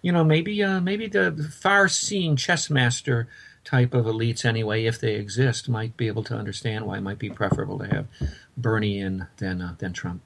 you 0.00 0.10
know, 0.10 0.24
maybe 0.24 0.62
uh, 0.62 0.80
maybe 0.80 1.06
the 1.06 1.50
far-seeing 1.60 2.36
chess 2.36 2.70
master 2.70 3.28
type 3.64 3.92
of 3.92 4.06
elites, 4.06 4.44
anyway, 4.44 4.84
if 4.84 5.00
they 5.00 5.16
exist, 5.16 5.68
might 5.68 5.96
be 5.96 6.06
able 6.06 6.22
to 6.24 6.34
understand 6.34 6.86
why 6.86 6.98
it 6.98 7.02
might 7.02 7.18
be 7.18 7.28
preferable 7.28 7.78
to 7.80 7.86
have 7.86 8.06
Bernie 8.56 9.00
in 9.00 9.26
than 9.36 9.60
uh, 9.60 9.74
than 9.78 9.92
Trump. 9.92 10.22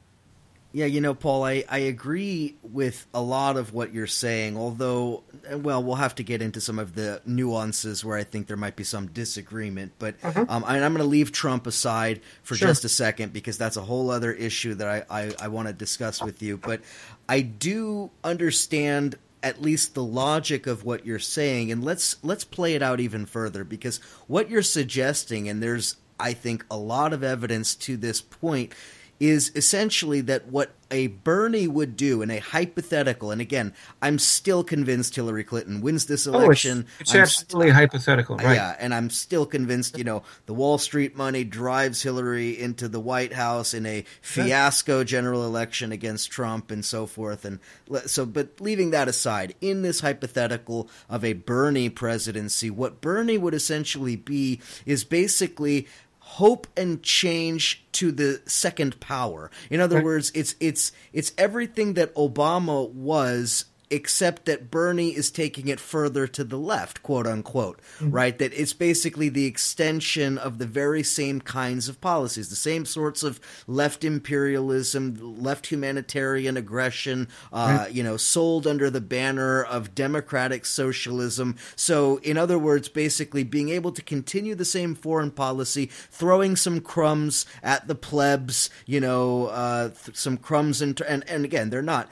Yeah, 0.72 0.86
you 0.86 1.00
know, 1.00 1.14
Paul, 1.14 1.44
I, 1.44 1.64
I 1.68 1.78
agree 1.78 2.56
with 2.62 3.04
a 3.12 3.20
lot 3.20 3.56
of 3.56 3.74
what 3.74 3.92
you're 3.92 4.06
saying, 4.06 4.56
although, 4.56 5.24
well, 5.50 5.82
we'll 5.82 5.96
have 5.96 6.14
to 6.16 6.22
get 6.22 6.42
into 6.42 6.60
some 6.60 6.78
of 6.78 6.94
the 6.94 7.20
nuances 7.26 8.04
where 8.04 8.16
I 8.16 8.22
think 8.22 8.46
there 8.46 8.56
might 8.56 8.76
be 8.76 8.84
some 8.84 9.08
disagreement. 9.08 9.92
But 9.98 10.14
uh-huh. 10.22 10.46
um, 10.48 10.64
I, 10.64 10.76
am 10.78 10.92
going 10.92 11.02
to 11.02 11.04
leave 11.04 11.32
Trump 11.32 11.66
aside 11.66 12.20
for 12.44 12.54
sure. 12.54 12.68
just 12.68 12.84
a 12.84 12.88
second 12.88 13.32
because 13.32 13.58
that's 13.58 13.76
a 13.76 13.82
whole 13.82 14.10
other 14.10 14.32
issue 14.32 14.74
that 14.74 15.06
I, 15.10 15.22
I, 15.22 15.34
I 15.40 15.48
want 15.48 15.66
to 15.66 15.74
discuss 15.74 16.22
with 16.22 16.40
you. 16.40 16.56
But 16.56 16.82
I 17.28 17.40
do 17.40 18.10
understand 18.22 19.16
at 19.42 19.60
least 19.60 19.94
the 19.94 20.04
logic 20.04 20.68
of 20.68 20.84
what 20.84 21.04
you're 21.06 21.18
saying 21.18 21.72
and 21.72 21.82
let's 21.82 22.22
let's 22.22 22.44
play 22.44 22.74
it 22.74 22.82
out 22.82 23.00
even 23.00 23.24
further 23.24 23.64
because 23.64 23.96
what 24.26 24.50
you're 24.50 24.60
suggesting 24.60 25.48
and 25.48 25.62
there's 25.62 25.96
I 26.18 26.34
think 26.34 26.66
a 26.70 26.76
lot 26.76 27.14
of 27.14 27.24
evidence 27.24 27.74
to 27.76 27.96
this 27.96 28.20
point 28.20 28.74
is 29.20 29.52
essentially 29.54 30.22
that 30.22 30.46
what 30.46 30.70
a 30.90 31.06
Bernie 31.08 31.68
would 31.68 31.96
do 31.96 32.20
in 32.22 32.30
a 32.30 32.38
hypothetical, 32.38 33.30
and 33.30 33.40
again, 33.40 33.74
I'm 34.02 34.18
still 34.18 34.64
convinced 34.64 35.14
Hillary 35.14 35.44
Clinton 35.44 35.82
wins 35.82 36.06
this 36.06 36.26
election. 36.26 36.86
Oh, 36.88 36.92
it's, 37.00 37.14
it's 37.14 37.14
absolutely 37.14 37.68
st- 37.68 37.76
hypothetical, 37.76 38.36
right? 38.38 38.54
Yeah, 38.56 38.76
and 38.80 38.92
I'm 38.92 39.08
still 39.10 39.46
convinced, 39.46 39.96
you 39.96 40.04
know, 40.04 40.22
the 40.46 40.54
Wall 40.54 40.78
Street 40.78 41.16
money 41.16 41.44
drives 41.44 42.02
Hillary 42.02 42.58
into 42.58 42.88
the 42.88 42.98
White 42.98 43.34
House 43.34 43.72
in 43.72 43.86
a 43.86 44.04
fiasco 44.22 45.04
general 45.04 45.44
election 45.44 45.92
against 45.92 46.32
Trump 46.32 46.70
and 46.70 46.84
so 46.84 47.06
forth. 47.06 47.44
And 47.44 47.60
so, 48.06 48.26
but 48.26 48.60
leaving 48.60 48.90
that 48.90 49.06
aside, 49.06 49.54
in 49.60 49.82
this 49.82 50.00
hypothetical 50.00 50.88
of 51.08 51.24
a 51.24 51.34
Bernie 51.34 51.90
presidency, 51.90 52.70
what 52.70 53.00
Bernie 53.00 53.38
would 53.38 53.54
essentially 53.54 54.16
be 54.16 54.60
is 54.86 55.04
basically 55.04 55.86
hope 56.30 56.68
and 56.76 57.02
change 57.02 57.84
to 57.92 58.12
the 58.12 58.40
second 58.46 59.00
power. 59.00 59.50
In 59.68 59.80
other 59.80 59.96
right. 59.96 60.04
words, 60.04 60.30
it's 60.34 60.54
it's 60.60 60.92
it's 61.12 61.32
everything 61.36 61.94
that 61.94 62.14
Obama 62.14 62.88
was 62.88 63.64
except 63.90 64.44
that 64.46 64.70
Bernie 64.70 65.10
is 65.10 65.30
taking 65.30 65.68
it 65.68 65.80
further 65.80 66.26
to 66.28 66.44
the 66.44 66.56
left, 66.56 67.02
quote 67.02 67.26
unquote, 67.26 67.80
mm-hmm. 67.98 68.10
right? 68.10 68.38
That 68.38 68.52
it's 68.54 68.72
basically 68.72 69.28
the 69.28 69.46
extension 69.46 70.38
of 70.38 70.58
the 70.58 70.66
very 70.66 71.02
same 71.02 71.40
kinds 71.40 71.88
of 71.88 72.00
policies, 72.00 72.48
the 72.48 72.56
same 72.56 72.84
sorts 72.84 73.22
of 73.22 73.40
left 73.66 74.04
imperialism, 74.04 75.18
left 75.40 75.66
humanitarian 75.66 76.56
aggression, 76.56 77.28
uh, 77.52 77.78
right. 77.80 77.92
you 77.92 78.02
know, 78.02 78.16
sold 78.16 78.66
under 78.66 78.90
the 78.90 79.00
banner 79.00 79.62
of 79.62 79.94
democratic 79.94 80.64
socialism. 80.64 81.56
So, 81.74 82.18
in 82.18 82.38
other 82.38 82.58
words, 82.58 82.88
basically 82.88 83.42
being 83.42 83.70
able 83.70 83.92
to 83.92 84.02
continue 84.02 84.54
the 84.54 84.64
same 84.64 84.94
foreign 84.94 85.32
policy, 85.32 85.86
throwing 85.86 86.54
some 86.56 86.80
crumbs 86.80 87.44
at 87.62 87.88
the 87.88 87.94
plebs, 87.94 88.70
you 88.86 89.00
know, 89.00 89.46
uh, 89.46 89.88
th- 89.88 90.16
some 90.16 90.36
crumbs, 90.36 90.80
and, 90.80 91.00
and, 91.02 91.28
and 91.28 91.44
again, 91.44 91.70
they're 91.70 91.82
not 91.82 92.08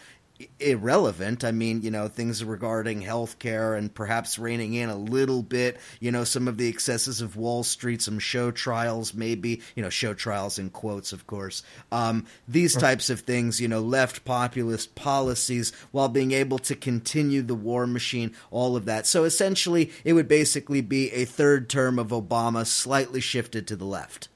irrelevant. 0.60 1.44
I 1.44 1.52
mean, 1.52 1.82
you 1.82 1.90
know, 1.90 2.08
things 2.08 2.44
regarding 2.44 3.02
healthcare 3.02 3.76
and 3.76 3.92
perhaps 3.92 4.38
reining 4.38 4.74
in 4.74 4.88
a 4.88 4.96
little 4.96 5.42
bit, 5.42 5.78
you 6.00 6.10
know, 6.10 6.24
some 6.24 6.48
of 6.48 6.56
the 6.56 6.68
excesses 6.68 7.20
of 7.20 7.36
Wall 7.36 7.64
Street, 7.64 8.02
some 8.02 8.18
show 8.18 8.50
trials, 8.50 9.14
maybe, 9.14 9.62
you 9.74 9.82
know, 9.82 9.90
show 9.90 10.14
trials 10.14 10.58
in 10.58 10.70
quotes, 10.70 11.12
of 11.12 11.26
course. 11.26 11.62
Um, 11.90 12.26
these 12.46 12.74
types 12.74 13.10
of 13.10 13.20
things, 13.20 13.60
you 13.60 13.68
know, 13.68 13.80
left 13.80 14.24
populist 14.24 14.94
policies 14.94 15.72
while 15.90 16.08
being 16.08 16.32
able 16.32 16.58
to 16.60 16.74
continue 16.74 17.42
the 17.42 17.54
war 17.54 17.86
machine, 17.86 18.34
all 18.50 18.76
of 18.76 18.84
that. 18.84 19.06
So 19.06 19.24
essentially, 19.24 19.90
it 20.04 20.12
would 20.12 20.28
basically 20.28 20.80
be 20.80 21.10
a 21.12 21.24
third 21.24 21.68
term 21.68 21.98
of 21.98 22.08
Obama 22.08 22.66
slightly 22.66 23.20
shifted 23.20 23.66
to 23.66 23.76
the 23.76 23.84
left. 23.84 24.28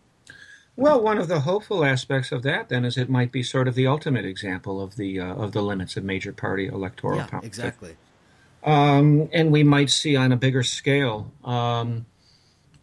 Well, 0.77 1.03
one 1.03 1.19
of 1.19 1.29
the 1.29 1.41
hopeful 1.41 1.85
aspects 1.85 2.33
of 2.33 2.43
that 2.45 2.69
then 2.69 2.85
is 2.85 2.97
it 2.97 3.11
might 3.11 3.31
be 3.31 3.43
sort 3.43 3.69
of 3.69 3.75
the 3.75 3.87
ultimate 3.87 4.25
example 4.25 4.81
of 4.81 4.97
the 4.97 5.21
uh, 5.21 5.35
of 5.35 5.53
the 5.53 5.63
limits 5.63 5.97
of 5.97 6.05
major 6.05 6.33
party 6.33 6.67
electoral 6.67 7.19
yeah, 7.19 7.27
politics. 7.27 7.59
Exactly. 7.59 7.97
Um, 8.65 9.29
and 9.33 9.51
we 9.53 9.65
might 9.65 9.91
see 9.91 10.17
on 10.17 10.33
a 10.33 10.37
bigger 10.37 10.63
scale 10.63 11.33
um, 11.45 12.07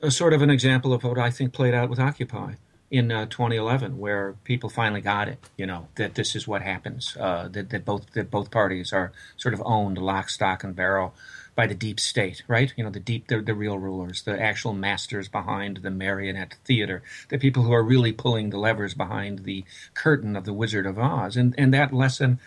a 0.01 0.12
sort 0.12 0.34
of 0.34 0.41
an 0.41 0.50
example 0.50 0.93
of 0.93 1.03
what 1.03 1.17
I 1.17 1.31
think 1.31 1.53
played 1.53 1.74
out 1.74 1.89
with 1.89 2.00
Occupy. 2.00 2.55
in 2.91 3.12
uh, 3.12 3.25
2011, 3.25 3.98
where 3.98 4.34
people 4.43 4.69
finally 4.69 5.01
got 5.01 5.27
it. 5.27 5.39
You 5.58 5.65
know 5.65 5.88
that 5.96 6.13
this 6.13 6.36
is 6.36 6.48
what 6.48 6.62
happens. 6.62 7.17
Uh, 7.19 7.48
that 7.48 7.72
that 7.72 7.86
both 7.86 8.12
that 8.13 8.29
both 8.29 8.51
parties 8.51 8.93
are 8.93 9.12
sort 9.36 9.55
of 9.55 9.63
owned 9.65 9.98
lock, 9.98 10.29
stock, 10.29 10.63
and 10.63 10.75
barrel 10.75 11.15
by 11.60 11.68
the 11.68 11.75
deep 11.75 12.00
state, 12.00 12.42
right? 12.48 12.74
You 12.78 12.86
know, 12.86 12.89
the 12.89 13.01
deep, 13.01 13.28
the, 13.28 13.42
the 13.42 13.54
real 13.54 13.78
rulers, 13.78 14.24
the 14.24 14.42
actual 14.42 14.72
masters 14.72 15.28
behind 15.28 15.75
the 15.84 15.92
marionette 15.92 16.56
theater, 16.63 17.04
the 17.28 17.38
people 17.38 17.63
who 17.63 17.74
are 17.74 17.84
really 17.84 18.13
pulling 18.13 18.50
the 18.50 18.58
levers 18.58 18.94
behind 18.94 19.39
the 19.39 19.66
curtain 19.94 20.38
of 20.38 20.46
the 20.46 20.54
Wizard 20.54 20.86
of 20.86 20.98
Oz, 20.98 21.36
and 21.36 21.54
and 21.58 21.74
that 21.74 21.92
lesson 21.92 22.39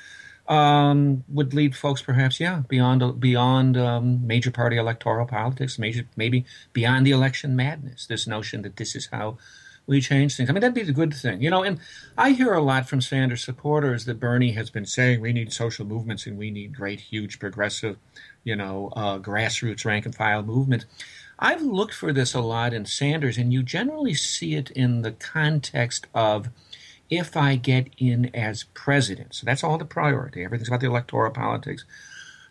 um, 0.48 1.24
would 1.28 1.52
lead 1.52 1.76
folks 1.76 2.00
perhaps, 2.00 2.40
yeah, 2.40 2.62
beyond 2.66 3.20
beyond 3.20 3.76
um, 3.76 4.26
major 4.26 4.50
party 4.50 4.78
electoral 4.78 5.26
politics, 5.26 5.78
major 5.78 6.08
maybe 6.16 6.46
beyond 6.72 7.06
the 7.06 7.10
election 7.10 7.54
madness. 7.54 8.06
This 8.06 8.26
notion 8.26 8.62
that 8.62 8.76
this 8.78 8.96
is 8.96 9.10
how 9.12 9.36
we 9.86 10.00
change 10.00 10.36
things. 10.36 10.48
I 10.48 10.52
mean, 10.52 10.60
that'd 10.60 10.74
be 10.74 10.82
the 10.82 10.92
good 10.92 11.12
thing, 11.14 11.42
you 11.42 11.50
know. 11.50 11.62
And 11.62 11.80
I 12.16 12.30
hear 12.30 12.52
a 12.52 12.62
lot 12.62 12.88
from 12.88 13.00
Sanders 13.00 13.44
supporters 13.44 14.04
that 14.04 14.20
Bernie 14.20 14.52
has 14.52 14.70
been 14.70 14.86
saying 14.86 15.20
we 15.20 15.32
need 15.32 15.52
social 15.52 15.84
movements 15.84 16.26
and 16.26 16.38
we 16.38 16.50
need 16.50 16.74
great, 16.74 17.00
huge, 17.00 17.38
progressive, 17.38 17.96
you 18.44 18.56
know, 18.56 18.92
uh, 18.96 19.18
grassroots 19.18 19.84
rank 19.84 20.06
and 20.06 20.14
file 20.14 20.42
movement. 20.42 20.84
I've 21.38 21.62
looked 21.62 21.94
for 21.94 22.12
this 22.12 22.34
a 22.34 22.40
lot 22.40 22.72
in 22.72 22.86
Sanders, 22.86 23.38
and 23.38 23.52
you 23.52 23.62
generally 23.62 24.14
see 24.14 24.54
it 24.54 24.70
in 24.70 25.02
the 25.02 25.12
context 25.12 26.06
of 26.14 26.48
if 27.10 27.36
I 27.36 27.56
get 27.56 27.88
in 27.98 28.34
as 28.34 28.64
president. 28.74 29.34
So 29.34 29.44
that's 29.44 29.64
all 29.64 29.76
the 29.76 29.84
priority. 29.84 30.44
Everything's 30.44 30.68
about 30.68 30.80
the 30.80 30.86
electoral 30.86 31.32
politics. 31.32 31.84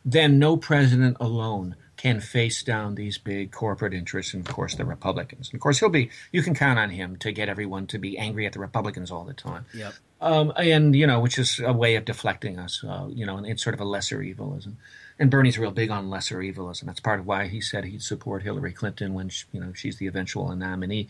Then 0.03 0.39
no 0.39 0.57
president 0.57 1.17
alone 1.19 1.75
can 1.95 2.19
face 2.19 2.63
down 2.63 2.95
these 2.95 3.19
big 3.19 3.51
corporate 3.51 3.93
interests 3.93 4.33
and, 4.33 4.47
of 4.47 4.53
course, 4.53 4.75
the 4.75 4.85
Republicans. 4.85 5.49
And 5.49 5.55
of 5.55 5.61
course, 5.61 5.79
he'll 5.79 5.89
be, 5.89 6.09
you 6.31 6.41
can 6.41 6.55
count 6.55 6.79
on 6.79 6.89
him 6.89 7.15
to 7.17 7.31
get 7.31 7.47
everyone 7.47 7.85
to 7.87 7.99
be 7.99 8.17
angry 8.17 8.47
at 8.47 8.53
the 8.53 8.59
Republicans 8.59 9.11
all 9.11 9.23
the 9.23 9.33
time. 9.33 9.65
Yep. 9.73 9.93
Um, 10.19 10.51
and, 10.57 10.95
you 10.95 11.05
know, 11.05 11.19
which 11.19 11.37
is 11.37 11.59
a 11.63 11.73
way 11.73 11.95
of 11.95 12.05
deflecting 12.05 12.57
us, 12.57 12.83
uh, 12.83 13.07
you 13.09 13.25
know, 13.25 13.37
and 13.37 13.45
it's 13.45 13.63
sort 13.63 13.75
of 13.75 13.81
a 13.81 13.85
lesser 13.85 14.21
evilism. 14.21 14.77
And 15.21 15.29
Bernie's 15.29 15.59
real 15.59 15.69
big 15.69 15.91
on 15.91 16.09
lesser 16.09 16.41
evilism. 16.41 16.87
That's 16.87 16.99
part 16.99 17.19
of 17.19 17.27
why 17.27 17.47
he 17.47 17.61
said 17.61 17.85
he'd 17.85 18.01
support 18.01 18.41
Hillary 18.41 18.73
Clinton 18.73 19.13
when, 19.13 19.29
she, 19.29 19.45
you 19.51 19.59
know, 19.59 19.71
she's 19.71 19.97
the 19.97 20.07
eventual 20.07 20.53
nominee. 20.55 21.09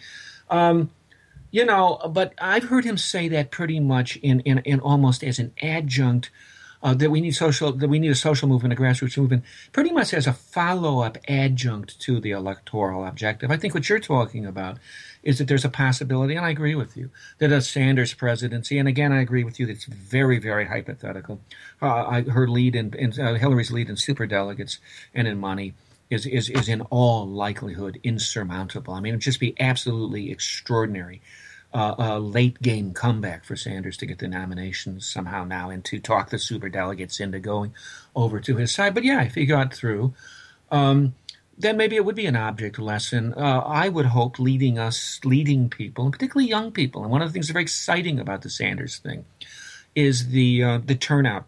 Um, 0.50 0.92
you 1.50 1.64
know, 1.64 1.98
but 2.10 2.34
I've 2.38 2.66
heard 2.66 2.84
him 2.84 2.98
say 2.98 3.30
that 3.30 3.52
pretty 3.52 3.80
much 3.80 4.18
in, 4.18 4.42
in, 4.42 4.60
in 4.60 4.82
almost 4.82 5.24
as 5.24 5.40
an 5.40 5.54
adjunct 5.62 6.30
uh, 6.84 6.94
that 6.96 7.10
we 7.10 7.22
need 7.22 7.32
social 7.32 7.72
that 7.72 7.88
we 7.88 8.00
need 8.00 8.12
a 8.12 8.16
social 8.16 8.50
movement, 8.50 8.74
a 8.74 8.76
grassroots 8.76 9.18
movement, 9.18 9.44
pretty 9.72 9.92
much 9.92 10.14
as 10.14 10.28
a 10.28 10.34
follow 10.34 11.00
up 11.00 11.18
adjunct 11.28 12.00
to 12.02 12.20
the 12.20 12.32
electoral 12.32 13.06
objective. 13.06 13.50
I 13.50 13.58
think 13.58 13.74
what 13.74 13.88
you're 13.88 14.00
talking 14.00 14.46
about 14.46 14.78
is 15.24 15.38
that 15.38 15.48
there's 15.48 15.66
a 15.66 15.70
possibility, 15.70 16.36
and 16.36 16.46
I 16.46 16.50
agree 16.50 16.76
with 16.76 16.98
you, 16.98 17.12
that 17.38 17.52
a 17.52 17.62
Sanders 17.62 18.14
presidency, 18.14 18.78
and 18.78 18.88
again, 18.88 19.12
I 19.12 19.22
agree 19.22 19.44
with 19.44 19.60
you 19.60 19.66
that 19.68 19.74
it's 19.74 19.86
very, 19.86 20.40
very 20.40 20.66
hypothetical. 20.66 21.42
Uh, 21.82 22.24
her 22.24 22.48
lead 22.48 22.76
in, 22.76 22.94
in 22.94 23.20
uh, 23.20 23.36
Hillary's 23.36 23.72
lead 23.72 23.90
in 23.90 23.98
super 23.98 24.26
delegates 24.26 24.80
and 25.14 25.28
in 25.28 25.40
money 25.40 25.74
is, 26.10 26.26
is, 26.26 26.50
is 26.50 26.68
in 26.68 26.82
all 26.90 27.28
likelihood 27.28 28.00
insurmountable. 28.04 28.94
I 28.94 29.00
mean, 29.00 29.14
it 29.14 29.18
would 29.18 29.22
just 29.22 29.40
be 29.40 29.56
absolutely 29.60 30.32
extraordinary 30.32 31.22
uh, 31.74 31.96
a 31.98 32.20
late 32.20 32.62
game 32.62 32.94
comeback 32.94 33.46
for 33.46 33.56
Sanders 33.56 33.98
to 33.98 34.06
get 34.06 34.20
the 34.20 34.28
nominations 34.28 35.08
somehow 35.08 35.44
now 35.44 35.70
and 35.70 35.84
to 35.86 36.00
talk 36.00 36.30
the 36.30 36.40
super 36.40 36.70
delegates 36.70 37.20
into 37.20 37.40
going 37.40 37.74
over 38.16 38.40
to 38.42 38.58
his 38.58 38.74
side. 38.74 38.94
But 38.94 39.04
yeah, 39.04 39.24
if 39.24 39.36
he 39.36 39.46
got 39.46 39.74
through, 39.74 40.14
um, 40.70 41.16
then 41.62 41.78
maybe 41.78 41.96
it 41.96 42.06
would 42.06 42.16
be 42.16 42.26
an 42.26 42.36
object 42.36 42.80
lesson. 42.80 43.34
Uh, 43.36 43.60
I 43.60 43.90
would 43.90 44.08
hope 44.08 44.40
leading 44.40 44.80
us, 44.80 45.20
leading 45.24 45.70
people, 45.70 46.06
and 46.06 46.14
particularly 46.14 46.50
young 46.50 46.72
people. 46.72 47.04
And 47.04 47.12
one 47.12 47.22
of 47.22 47.30
the 47.30 47.34
things 47.34 47.48
that's 47.48 47.54
very 47.54 47.64
exciting 47.64 48.20
about 48.20 48.42
the 48.42 48.50
Sanders 48.50 48.98
thing 48.98 49.26
is 49.96 50.30
the 50.30 50.64
uh, 50.64 50.80
the 50.84 50.96
turnout 50.96 51.46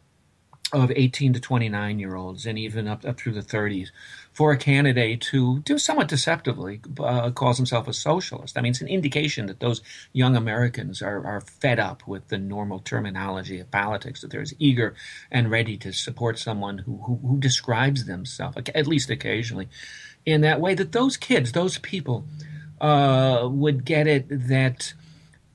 of 0.71 0.91
18 0.95 1.33
to 1.33 1.39
29 1.39 1.99
year 1.99 2.15
olds 2.15 2.45
and 2.45 2.57
even 2.57 2.87
up, 2.87 3.05
up 3.05 3.17
through 3.17 3.33
the 3.33 3.41
30s 3.41 3.89
for 4.33 4.51
a 4.51 4.57
candidate 4.57 5.25
who, 5.25 5.59
do 5.59 5.77
somewhat 5.77 6.07
deceptively, 6.07 6.81
uh, 6.99 7.29
calls 7.31 7.57
himself 7.57 7.87
a 7.87 7.93
socialist. 7.93 8.57
I 8.57 8.61
mean, 8.61 8.71
it's 8.71 8.81
an 8.81 8.87
indication 8.87 9.45
that 9.45 9.59
those 9.59 9.81
young 10.11 10.35
Americans 10.35 11.01
are, 11.01 11.25
are 11.25 11.41
fed 11.41 11.79
up 11.79 12.07
with 12.07 12.27
the 12.29 12.39
normal 12.39 12.79
terminology 12.79 13.59
of 13.59 13.69
politics, 13.69 14.21
that 14.21 14.31
they're 14.31 14.41
as 14.41 14.55
eager 14.57 14.95
and 15.31 15.51
ready 15.51 15.77
to 15.77 15.93
support 15.93 16.39
someone 16.39 16.79
who, 16.79 16.97
who, 17.05 17.19
who 17.27 17.37
describes 17.37 18.05
themselves, 18.05 18.57
at 18.73 18.87
least 18.87 19.11
occasionally, 19.11 19.69
in 20.25 20.41
that 20.41 20.59
way, 20.59 20.73
that 20.73 20.93
those 20.93 21.15
kids, 21.15 21.51
those 21.51 21.77
people, 21.77 22.25
uh, 22.81 23.47
would 23.49 23.85
get 23.85 24.07
it 24.07 24.25
that 24.29 24.93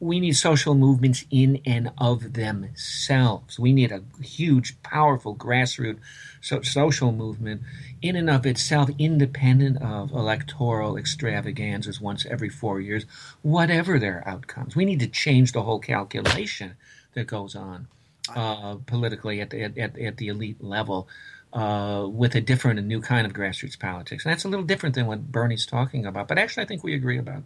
we 0.01 0.21
need 0.21 0.33
social 0.33 0.75
movements 0.75 1.25
in 1.31 1.61
and 1.67 1.91
of 1.99 2.35
themselves. 2.35 3.59
We 3.59 3.73
need 3.73 3.91
a 3.91 4.03
huge, 4.23 4.81
powerful 4.83 5.35
grassroots 5.35 5.99
so 6.41 6.63
social 6.63 7.11
movement 7.11 7.63
in 8.01 8.15
and 8.15 8.31
of 8.31 8.47
itself, 8.47 8.91
independent 8.99 9.83
of 9.83 10.13
electoral 10.13 10.97
extravaganzas 10.97 12.01
once 12.01 12.25
every 12.27 12.49
four 12.49 12.81
years, 12.81 13.05
whatever 13.43 13.99
their 13.99 14.27
outcomes. 14.27 14.77
We 14.77 14.85
need 14.85 15.01
to 15.01 15.09
change 15.09 15.53
the 15.53 15.63
whole 15.63 15.81
calculation 15.81 16.77
that 17.15 17.27
goes 17.27 17.57
on 17.57 17.89
uh, 18.35 18.77
politically 18.87 19.41
at 19.41 19.51
the, 19.51 19.65
at, 19.65 19.99
at 19.99 20.17
the 20.17 20.29
elite 20.29 20.63
level. 20.63 21.09
Uh, 21.51 22.07
with 22.07 22.35
a 22.35 22.43
different 22.43 22.79
and 22.79 22.87
new 22.87 23.01
kind 23.01 23.27
of 23.27 23.33
grassroots 23.33 23.79
politics. 23.79 24.23
And 24.23 24.31
that's 24.31 24.45
a 24.45 24.49
little 24.49 24.67
different 24.67 24.95
than 24.95 25.07
what 25.07 25.33
Bernie's 25.33 25.65
talking 25.65 26.05
about. 26.05 26.29
But 26.29 26.37
actually, 26.37 26.65
I 26.65 26.67
think 26.67 26.85
we 26.85 26.93
agree 26.93 27.17
about 27.17 27.43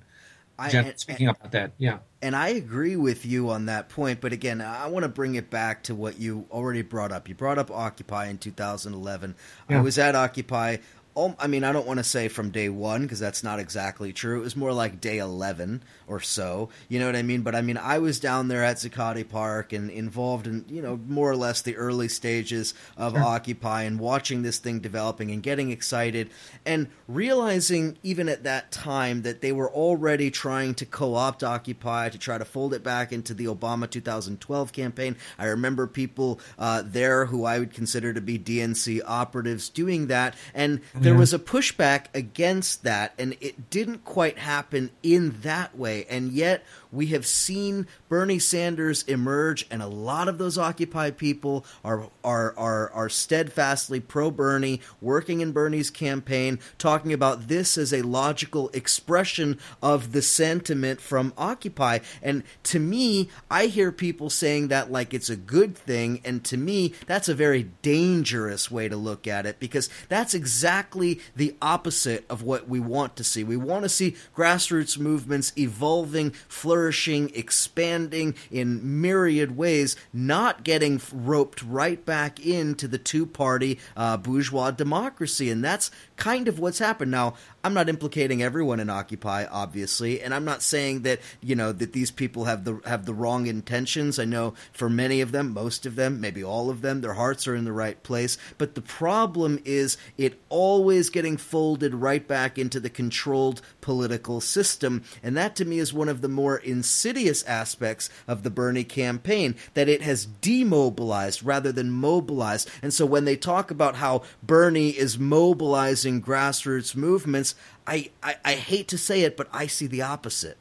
I, 0.59 0.71
and, 0.71 0.99
speaking 0.99 1.29
and, 1.29 1.37
about 1.37 1.53
that. 1.53 1.73
Yeah. 1.79 1.99
And 2.21 2.37
I 2.37 2.49
agree 2.49 2.97
with 2.97 3.27
you 3.27 3.51
on 3.51 3.67
that 3.67 3.88
point. 3.88 4.21
But 4.21 4.33
again, 4.33 4.61
I 4.61 4.87
want 4.87 5.05
to 5.05 5.09
bring 5.09 5.35
it 5.35 5.51
back 5.51 5.83
to 5.85 5.95
what 5.95 6.21
you 6.21 6.47
already 6.51 6.83
brought 6.83 7.12
up. 7.12 7.29
You 7.29 7.35
brought 7.35 7.59
up 7.59 7.71
Occupy 7.71 8.29
in 8.29 8.38
2011. 8.38 9.35
Yeah. 9.69 9.79
I 9.79 9.81
was 9.81 9.99
at 9.99 10.15
Occupy 10.15 10.77
Oh, 11.14 11.35
I 11.38 11.46
mean, 11.46 11.62
I 11.62 11.72
don't 11.72 11.87
want 11.87 11.98
to 11.98 12.05
say 12.05 12.29
from 12.29 12.51
day 12.51 12.70
one 12.70 13.03
because 13.03 13.20
that's 13.20 13.44
not 13.44 13.59
exactly 13.59 14.12
true. 14.12 14.40
It 14.40 14.44
was 14.44 14.57
more 14.57 14.72
like 14.72 15.01
day 15.01 15.18
11 15.18 15.83
or 16.07 16.20
so. 16.20 16.70
You 16.88 17.01
know 17.01 17.07
what 17.07 17.16
I 17.16 17.22
mean? 17.22 17.42
But 17.42 17.55
I 17.55 17.61
mean, 17.61 17.77
I 17.77 17.98
was 17.98 18.18
down 18.18 18.48
there 18.48 18.64
at 18.64 18.77
Zuccotti 18.77 19.29
Park 19.29 19.72
and 19.72 19.90
involved 19.90 20.46
in, 20.46 20.64
you 20.68 20.81
know, 20.81 20.98
more 21.07 21.31
or 21.31 21.37
less 21.37 21.61
the 21.61 21.77
early 21.77 22.09
stages 22.09 22.72
of 22.96 23.12
sure. 23.12 23.22
Occupy 23.22 23.83
and 23.83 23.98
watching 23.98 24.42
this 24.42 24.59
thing 24.59 24.81
developing 24.81 25.31
and 25.31 25.42
getting 25.42 25.70
excited 25.70 26.31
and 26.64 26.88
realizing 27.09 27.98
even 28.03 28.29
at 28.29 28.44
that 28.44 28.70
time 28.72 29.22
that 29.22 29.42
they 29.42 29.53
were 29.53 29.70
already 29.70 30.31
trying 30.31 30.75
to 30.75 30.87
co 30.87 31.14
opt 31.14 31.42
Occupy 31.44 32.09
to 32.09 32.18
try 32.18 32.38
to 32.38 32.44
fold 32.44 32.72
it 32.72 32.83
back 32.83 33.12
into 33.12 33.35
the 33.35 33.46
Obama 33.46 33.88
2012 33.88 34.72
campaign. 34.72 35.16
I 35.38 35.46
remember 35.46 35.87
people 35.87 36.40
uh, 36.59 36.83
there 36.85 37.27
who 37.27 37.44
I 37.44 37.59
would 37.59 37.75
consider 37.75 38.12
to 38.12 38.20
be 38.20 38.38
DNC 38.38 39.03
operatives 39.07 39.68
doing 39.68 40.07
that. 40.07 40.35
And 40.55 40.81
there 41.03 41.12
yeah. 41.12 41.19
was 41.19 41.35
a 41.35 41.38
pushback 41.38 42.07
against 42.15 42.85
that, 42.85 43.15
and 43.19 43.37
it 43.41 43.71
didn't 43.71 44.05
quite 44.05 44.38
happen 44.38 44.91
in 45.03 45.41
that 45.43 45.77
way. 45.77 46.07
And 46.09 46.33
yet, 46.33 46.65
we 46.92 47.07
have 47.07 47.26
seen 47.26 47.87
Bernie 48.11 48.38
Sanders 48.38 49.02
emerge, 49.05 49.66
and 49.70 49.83
a 49.83 49.87
lot 49.87 50.28
of 50.28 50.37
those 50.37 50.59
Occupy 50.59 51.11
people 51.11 51.64
are 51.83 52.11
are 52.22 52.55
are, 52.57 52.90
are 52.90 53.09
steadfastly 53.09 53.98
pro 53.98 54.31
Bernie, 54.31 54.81
working 55.00 55.40
in 55.40 55.52
Bernie's 55.52 55.90
campaign, 55.90 56.61
talking 56.76 57.12
about 57.14 57.48
this 57.48 57.78
as 57.78 57.94
a 57.94 58.02
logical 58.02 58.68
expression 58.70 59.59
of 59.83 60.12
the 60.12 60.20
sentiment 60.20 61.00
from 61.00 61.33
Occupy. 61.38 62.00
And 62.22 62.42
to 62.64 62.78
me, 62.78 63.31
I 63.50 63.66
hear 63.66 63.90
people 63.90 64.28
saying 64.28 64.68
that 64.68 64.92
like 64.92 65.14
it's 65.14 65.31
a 65.31 65.37
good 65.37 65.76
thing, 65.76 66.20
and 66.24 66.44
to 66.44 66.59
me, 66.59 66.92
that's 67.07 67.31
a 67.31 67.35
very 67.35 67.70
dangerous 67.81 68.70
way 68.70 68.88
to 68.88 68.96
look 68.96 69.26
at 69.26 69.46
it 69.46 69.59
because 69.59 69.88
that's 70.11 70.35
exactly 70.35 71.20
the 71.35 71.57
opposite 71.62 72.26
of 72.28 72.42
what 72.42 72.68
we 72.68 72.81
want 72.81 73.16
to 73.16 73.24
see. 73.24 73.42
We 73.42 73.57
want 73.57 73.85
to 73.85 73.88
see 73.88 74.14
grassroots 74.37 74.98
movements 74.98 75.55
evolving, 75.57 76.33
flourishing 76.48 76.82
flourishing, 76.83 77.31
expanding 77.37 78.35
in 78.51 79.01
myriad 79.01 79.57
ways, 79.57 79.95
not 80.12 80.64
getting 80.64 81.01
roped 81.12 81.62
right 81.62 82.05
back 82.05 82.45
into 82.45 82.88
the 82.88 82.99
two 82.99 83.25
party 83.25 83.79
uh, 83.97 84.16
bourgeois 84.16 84.73
democracy. 84.73 85.49
And 85.49 85.64
that's 85.64 85.92
kind 86.16 86.49
of 86.49 86.59
what's 86.59 86.81
happened. 86.81 87.12
Now, 87.12 87.35
I'm 87.64 87.75
not 87.75 87.88
implicating 87.88 88.42
everyone 88.42 88.81
in 88.81 88.90
Occupy, 88.90 89.46
obviously, 89.48 90.20
and 90.20 90.35
I'm 90.35 90.44
not 90.44 90.62
saying 90.62 91.03
that 91.03 91.20
you 91.40 91.55
know 91.55 91.70
that 91.70 91.92
these 91.92 92.11
people 92.11 92.46
have 92.46 92.64
the 92.64 92.81
have 92.85 93.07
the 93.07 93.14
wrong 93.14 93.46
intentions. 93.46 94.18
I 94.18 94.25
know 94.25 94.55
for 94.72 94.90
many 94.90 95.20
of 95.20 95.31
them, 95.31 95.53
most 95.53 95.87
of 95.87 95.94
them, 95.94 96.20
maybe 96.20 96.42
all 96.42 96.70
of 96.70 96.83
them, 96.83 97.01
their 97.03 97.14
hearts 97.14 97.46
are 97.46 97.55
in 97.55 97.64
the 97.64 97.72
right 97.72 98.03
place. 98.03 98.37
But 98.59 98.75
the 98.75 98.83
problem 98.83 99.61
is 99.64 99.96
it 100.18 100.40
always 100.48 101.09
getting 101.09 101.37
folded 101.37 101.94
right 101.94 102.27
back 102.27 102.59
into 102.59 102.81
the 102.81 102.90
controlled 102.90 103.62
political 103.81 104.40
system, 104.40 105.05
and 105.22 105.37
that 105.37 105.55
to 105.57 105.64
me 105.64 105.79
is 105.79 105.92
one 105.92 106.09
of 106.09 106.20
the 106.20 106.29
more 106.29 106.57
insidious 106.57 107.44
aspects 107.44 108.11
of 108.27 108.42
the 108.42 108.51
Bernie 108.51 108.83
campaign. 108.83 109.55
That 109.75 109.88
it 109.88 110.03
has 110.03 110.27
demobilized 110.27 111.44
rather 111.44 111.70
than 111.70 111.92
mobilized, 111.92 112.68
and 112.83 112.92
so 112.92 113.07
when 113.07 113.25
they 113.25 113.37
talk 113.37 113.70
about 113.70 113.96
how 113.96 114.22
Bernie 114.42 114.90
is 114.90 115.16
mobilizing 115.16 116.20
grassroots 116.20 116.96
movements 116.96 117.52
I, 117.87 118.11
I, 118.23 118.37
I 118.45 118.53
hate 118.55 118.88
to 118.88 118.99
say 118.99 119.23
it, 119.23 119.37
but 119.37 119.49
I 119.53 119.67
see 119.67 119.87
the 119.87 120.03
opposite. 120.03 120.59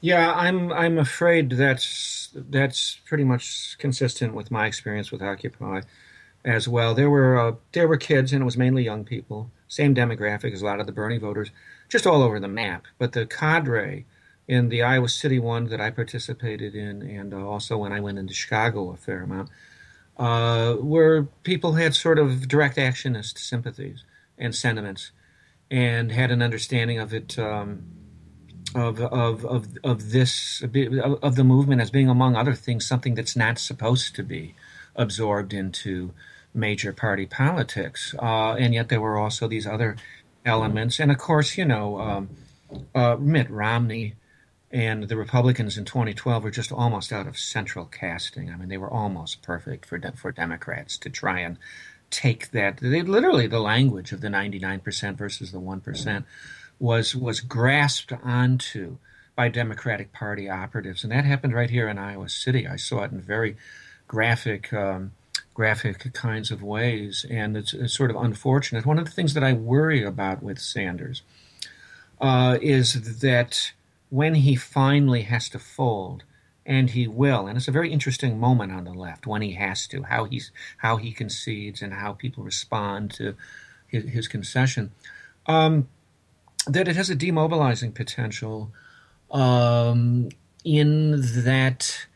Yeah, 0.00 0.32
I'm 0.34 0.72
I'm 0.72 0.98
afraid 0.98 1.50
that's 1.50 2.28
that's 2.34 3.00
pretty 3.06 3.24
much 3.24 3.76
consistent 3.78 4.34
with 4.34 4.50
my 4.50 4.66
experience 4.66 5.10
with 5.10 5.22
Occupy 5.22 5.80
as 6.44 6.68
well. 6.68 6.94
There 6.94 7.10
were 7.10 7.38
uh, 7.38 7.52
there 7.72 7.88
were 7.88 7.96
kids, 7.96 8.32
and 8.32 8.42
it 8.42 8.44
was 8.44 8.56
mainly 8.56 8.84
young 8.84 9.04
people, 9.04 9.50
same 9.68 9.94
demographic 9.94 10.52
as 10.52 10.62
a 10.62 10.66
lot 10.66 10.80
of 10.80 10.86
the 10.86 10.92
Bernie 10.92 11.18
voters, 11.18 11.50
just 11.88 12.06
all 12.06 12.22
over 12.22 12.38
the 12.38 12.48
map. 12.48 12.84
But 12.98 13.12
the 13.12 13.26
cadre 13.26 14.04
in 14.46 14.68
the 14.68 14.82
Iowa 14.82 15.08
City 15.08 15.38
one 15.38 15.66
that 15.66 15.80
I 15.80 15.90
participated 15.90 16.74
in, 16.74 17.02
and 17.02 17.34
uh, 17.34 17.44
also 17.44 17.76
when 17.78 17.92
I 17.92 18.00
went 18.00 18.18
into 18.18 18.34
Chicago 18.34 18.92
a 18.92 18.96
fair 18.96 19.22
amount, 19.22 19.50
uh, 20.18 20.74
where 20.74 21.24
people 21.42 21.72
had 21.72 21.94
sort 21.94 22.18
of 22.18 22.48
direct 22.48 22.76
actionist 22.76 23.38
sympathies 23.38 24.04
and 24.38 24.54
sentiments, 24.54 25.10
and 25.70 26.12
had 26.12 26.30
an 26.30 26.42
understanding 26.42 26.98
of 26.98 27.12
it. 27.14 27.38
Um, 27.38 27.92
of, 28.74 29.00
of, 29.00 29.44
of, 29.46 29.68
of 29.84 30.10
this 30.10 30.62
of 30.62 31.36
the 31.36 31.44
movement 31.44 31.80
as 31.80 31.90
being 31.90 32.10
among 32.10 32.36
other 32.36 32.52
things 32.52 32.84
something 32.84 33.14
that's 33.14 33.36
not 33.36 33.58
supposed 33.58 34.14
to 34.16 34.22
be 34.22 34.54
absorbed 34.96 35.54
into 35.54 36.12
major 36.52 36.92
party 36.92 37.24
politics 37.24 38.14
uh, 38.20 38.54
and 38.54 38.74
yet 38.74 38.90
there 38.90 39.00
were 39.00 39.16
also 39.16 39.48
these 39.48 39.66
other 39.66 39.96
elements 40.44 40.98
and 40.98 41.10
of 41.10 41.16
course 41.16 41.56
you 41.56 41.64
know 41.64 41.98
um, 42.00 42.28
uh, 42.94 43.16
Mitt 43.18 43.48
Romney 43.50 44.14
and 44.70 45.04
the 45.04 45.16
Republicans 45.16 45.78
in 45.78 45.84
2012 45.84 46.42
were 46.42 46.50
just 46.50 46.72
almost 46.72 47.12
out 47.12 47.26
of 47.26 47.38
central 47.38 47.84
casting. 47.84 48.50
I 48.50 48.56
mean, 48.56 48.68
they 48.68 48.76
were 48.76 48.90
almost 48.90 49.42
perfect 49.42 49.86
for 49.86 49.98
de- 49.98 50.12
for 50.12 50.32
Democrats 50.32 50.98
to 50.98 51.10
try 51.10 51.40
and 51.40 51.56
take 52.10 52.50
that. 52.50 52.78
They 52.78 53.02
literally 53.02 53.46
the 53.46 53.60
language 53.60 54.12
of 54.12 54.20
the 54.20 54.28
99% 54.28 55.16
versus 55.16 55.52
the 55.52 55.60
one 55.60 55.80
percent 55.80 56.24
was 56.78 57.16
was 57.16 57.40
grasped 57.40 58.12
onto 58.24 58.98
by 59.34 59.48
Democratic 59.48 60.12
Party 60.12 60.48
operatives, 60.48 61.02
and 61.02 61.12
that 61.12 61.24
happened 61.24 61.54
right 61.54 61.70
here 61.70 61.88
in 61.88 61.98
Iowa 61.98 62.28
City. 62.28 62.66
I 62.66 62.76
saw 62.76 63.02
it 63.02 63.12
in 63.12 63.20
very 63.20 63.56
graphic. 64.08 64.72
Um, 64.72 65.12
graphic 65.52 66.12
kinds 66.12 66.50
of 66.50 66.62
ways, 66.62 67.24
and 67.30 67.56
it's, 67.56 67.72
it's, 67.72 67.96
sort 67.96 68.10
of 68.10 68.16
unfortunate. 68.16 68.84
One 68.84 68.98
of 68.98 69.06
the 69.06 69.10
things 69.10 69.32
that 69.32 69.42
I 69.42 69.54
worry 69.54 70.04
about 70.04 70.42
with 70.42 70.58
Sanders 70.58 71.22
uh, 72.20 72.58
is 72.60 73.20
that 73.20 73.72
when 74.10 74.34
he 74.34 74.54
finally 74.54 75.22
has 75.22 75.48
to 75.48 75.58
fold, 75.58 76.24
and 76.66 76.90
he 76.90 77.06
will, 77.06 77.46
and 77.46 77.56
it's 77.56 77.68
a 77.68 77.72
very 77.72 77.92
interesting 77.92 78.40
moment 78.40 78.72
on 78.72 78.84
the 78.84 78.92
left 78.92 79.26
when 79.26 79.40
he 79.40 79.52
has 79.52 79.86
to, 79.86 80.02
how 80.02 80.24
he's 80.24 80.50
how 80.78 80.96
he 80.96 81.12
concedes 81.12 81.80
and 81.80 81.94
how 81.94 82.12
people 82.12 82.42
respond 82.42 83.12
to 83.12 83.36
his, 83.86 84.04
his 84.10 84.28
concession. 84.28 84.90
Um, 85.46 85.88
that 86.66 86.88
it 86.88 86.96
has 86.96 87.08
a 87.08 87.14
demobilizing 87.14 87.94
potential 87.94 88.72
um, 89.30 90.30
in 90.64 91.22
that 91.44 92.06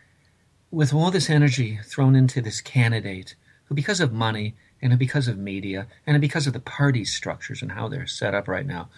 with 0.72 0.92
all 0.92 1.12
this 1.12 1.30
energy 1.30 1.78
thrown 1.84 2.16
into 2.16 2.40
this 2.40 2.60
candidate 2.60 3.36
who 3.66 3.74
because 3.74 4.00
of 4.00 4.12
money 4.12 4.54
and 4.82 4.98
because 4.98 5.28
of 5.28 5.38
media 5.38 5.86
and 6.06 6.20
because 6.20 6.48
of 6.48 6.52
the 6.52 6.60
party 6.60 7.04
structures 7.04 7.62
and 7.62 7.72
how 7.72 7.88
they're 7.88 8.06
set 8.06 8.34
up 8.34 8.48
right 8.48 8.66
now 8.66 8.88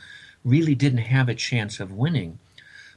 really 0.44 0.74
didn't 0.74 0.98
have 0.98 1.28
a 1.28 1.34
chance 1.34 1.78
of 1.80 1.92
winning 1.92 2.38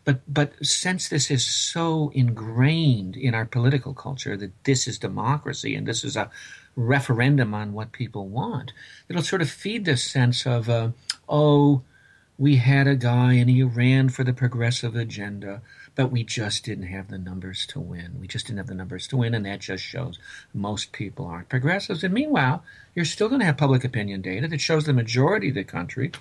but 0.06 0.22
but 0.32 0.54
since 0.66 1.10
this 1.10 1.30
is 1.30 1.46
so 1.46 2.12
ingrained 2.14 3.18
in 3.18 3.36
our 3.36 3.46
political 3.46 3.94
culture 3.94 4.38
that 4.38 4.64
this 4.64 4.88
is 4.88 4.98
democracy 4.98 5.76
and 5.76 5.88
this 5.88 6.04
is 6.04 6.16
a 6.16 6.30
referendum 6.76 7.54
on 7.54 7.74
what 7.74 7.92
people 7.92 8.28
want 8.28 8.72
it'll 9.10 9.22
sort 9.22 9.42
of 9.42 9.50
feed 9.50 9.86
this 9.86 10.04
sense 10.04 10.46
of 10.46 10.70
uh, 10.70 10.90
oh 11.28 11.82
we 12.38 12.58
had 12.58 12.88
a 12.88 12.96
guy 12.96 13.34
and 13.34 13.50
he 13.50 13.64
ran 13.64 14.10
for 14.10 14.24
the 14.24 14.34
progressive 14.34 14.96
agenda, 14.96 15.62
but 15.96 16.12
we 16.12 16.24
just 16.24 16.66
didn't 16.66 16.88
have 16.88 17.08
the 17.08 17.18
numbers 17.18 17.66
to 17.68 17.80
win. 17.80 18.20
We 18.20 18.28
just 18.28 18.48
didn't 18.48 18.58
have 18.58 18.68
the 18.68 18.76
numbers 18.76 19.08
to 19.08 19.18
win, 19.18 19.34
and 19.34 19.46
that 19.46 19.60
just 19.60 19.84
shows 19.84 20.20
most 20.54 20.92
people 20.92 21.28
aren't 21.28 21.48
progressives. 21.50 22.04
And 22.04 22.14
meanwhile, 22.14 22.64
you're 22.94 23.06
still 23.06 23.30
going 23.30 23.40
to 23.40 23.46
have 23.46 23.58
public 23.58 23.86
opinion 23.86 24.22
data 24.22 24.48
that 24.50 24.60
shows 24.60 24.86
the 24.86 24.94
majority 24.94 25.50
of 25.50 25.56
the 25.56 25.64
country 25.64 26.12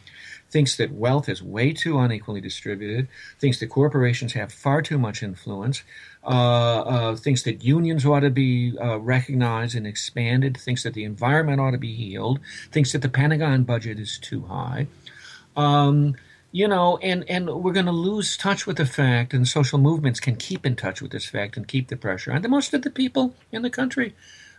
thinks 0.55 0.77
that 0.77 0.93
wealth 0.93 1.29
is 1.29 1.43
way 1.43 1.73
too 1.73 1.99
unequally 1.99 2.41
distributed, 2.41 3.09
thinks 3.41 3.59
that 3.59 3.67
corporations 3.67 4.33
have 4.35 4.53
far 4.53 4.81
too 4.81 4.99
much 4.99 5.23
influence, 5.23 5.83
uh, 6.23 6.29
uh, 6.95 7.17
thinks 7.17 7.43
that 7.43 7.65
unions 7.65 8.07
ought 8.07 8.21
to 8.21 8.31
be 8.31 8.79
uh, 8.79 8.99
recognized 8.99 9.75
and 9.75 9.87
expanded, 9.87 10.57
thinks 10.57 10.85
that 10.85 10.95
the 10.95 11.05
environment 11.05 11.61
ought 11.61 11.73
to 11.73 11.79
be 11.79 11.95
healed, 11.95 12.39
thinks 12.71 12.93
that 12.93 13.03
the 13.03 13.09
Pentagon 13.09 13.65
budget 13.65 13.99
is 13.99 14.19
too 14.19 14.43
high 14.43 14.87
um, 15.57 16.17
you 16.53 16.69
know, 16.69 16.99
and, 16.99 17.29
and 17.29 17.49
we're 17.49 17.73
going 17.73 17.87
to 17.87 17.93
lose 17.93 18.37
touch 18.37 18.67
with 18.67 18.77
the 18.77 18.87
fact, 18.87 19.35
and 19.35 19.47
social 19.47 19.79
movements 19.79 20.21
can 20.21 20.37
keep 20.37 20.65
in 20.65 20.77
touch 20.77 21.03
with 21.03 21.11
this 21.11 21.27
fact 21.27 21.57
and 21.57 21.67
keep 21.67 21.89
the 21.89 21.97
pressure. 21.97 22.31
And 22.31 22.45
the, 22.45 22.49
most 22.49 22.73
of 22.75 22.83
the 22.83 22.91
people 22.91 23.35
in 23.51 23.63
the 23.63 23.71
country 23.71 24.15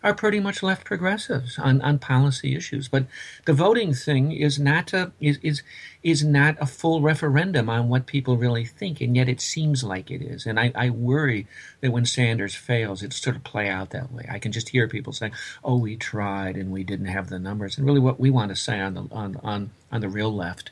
are 0.06 0.13
pretty 0.13 0.39
much 0.39 0.62
left 0.62 0.86
progressives 0.86 1.58
on, 1.58 1.82
on 1.82 1.98
policy 1.98 2.56
issues. 2.56 2.88
But 2.88 3.08
the 3.46 3.54
voting 3.54 3.91
thing 3.96 4.32
is 4.32 4.60
not 4.60 4.94
a 4.94 5.12
is, 5.20 5.39
is 5.41 5.63
is 6.04 6.24
not 6.24 6.56
a 6.62 6.68
full 6.68 7.02
referendum 7.02 7.72
on 7.72 7.89
what 7.89 8.06
people 8.06 8.38
really 8.38 8.65
think, 8.65 9.02
and 9.02 9.15
yet 9.15 9.28
it 9.28 9.41
seems 9.41 9.84
like 9.84 10.12
it 10.12 10.22
is. 10.22 10.46
And 10.46 10.60
I, 10.60 10.72
I 10.76 10.91
worry 10.91 11.48
that 11.82 11.91
when 11.91 12.06
Sanders 12.06 12.54
fails, 12.54 13.02
it 13.02 13.13
sort 13.13 13.36
of 13.36 13.44
play 13.44 13.68
out 13.68 13.89
that 13.89 14.12
way. 14.12 14.28
I 14.30 14.38
can 14.38 14.52
just 14.52 14.70
hear 14.70 14.88
people 14.88 15.12
saying, 15.12 15.34
"Oh, 15.63 15.78
we 15.78 15.96
tried 15.98 16.56
and 16.56 16.72
we 16.72 16.84
didn't 16.84 17.08
have 17.08 17.30
the 17.30 17.39
numbers." 17.39 17.76
And 17.76 17.88
really, 17.88 18.00
what 18.00 18.20
we 18.20 18.30
want 18.30 18.50
to 18.50 18.56
say 18.56 18.80
on 18.80 18.94
the 18.94 19.08
on 19.12 19.39
on 19.44 19.72
on 19.91 20.02
the 20.02 20.10
real 20.10 20.34
left 20.34 20.70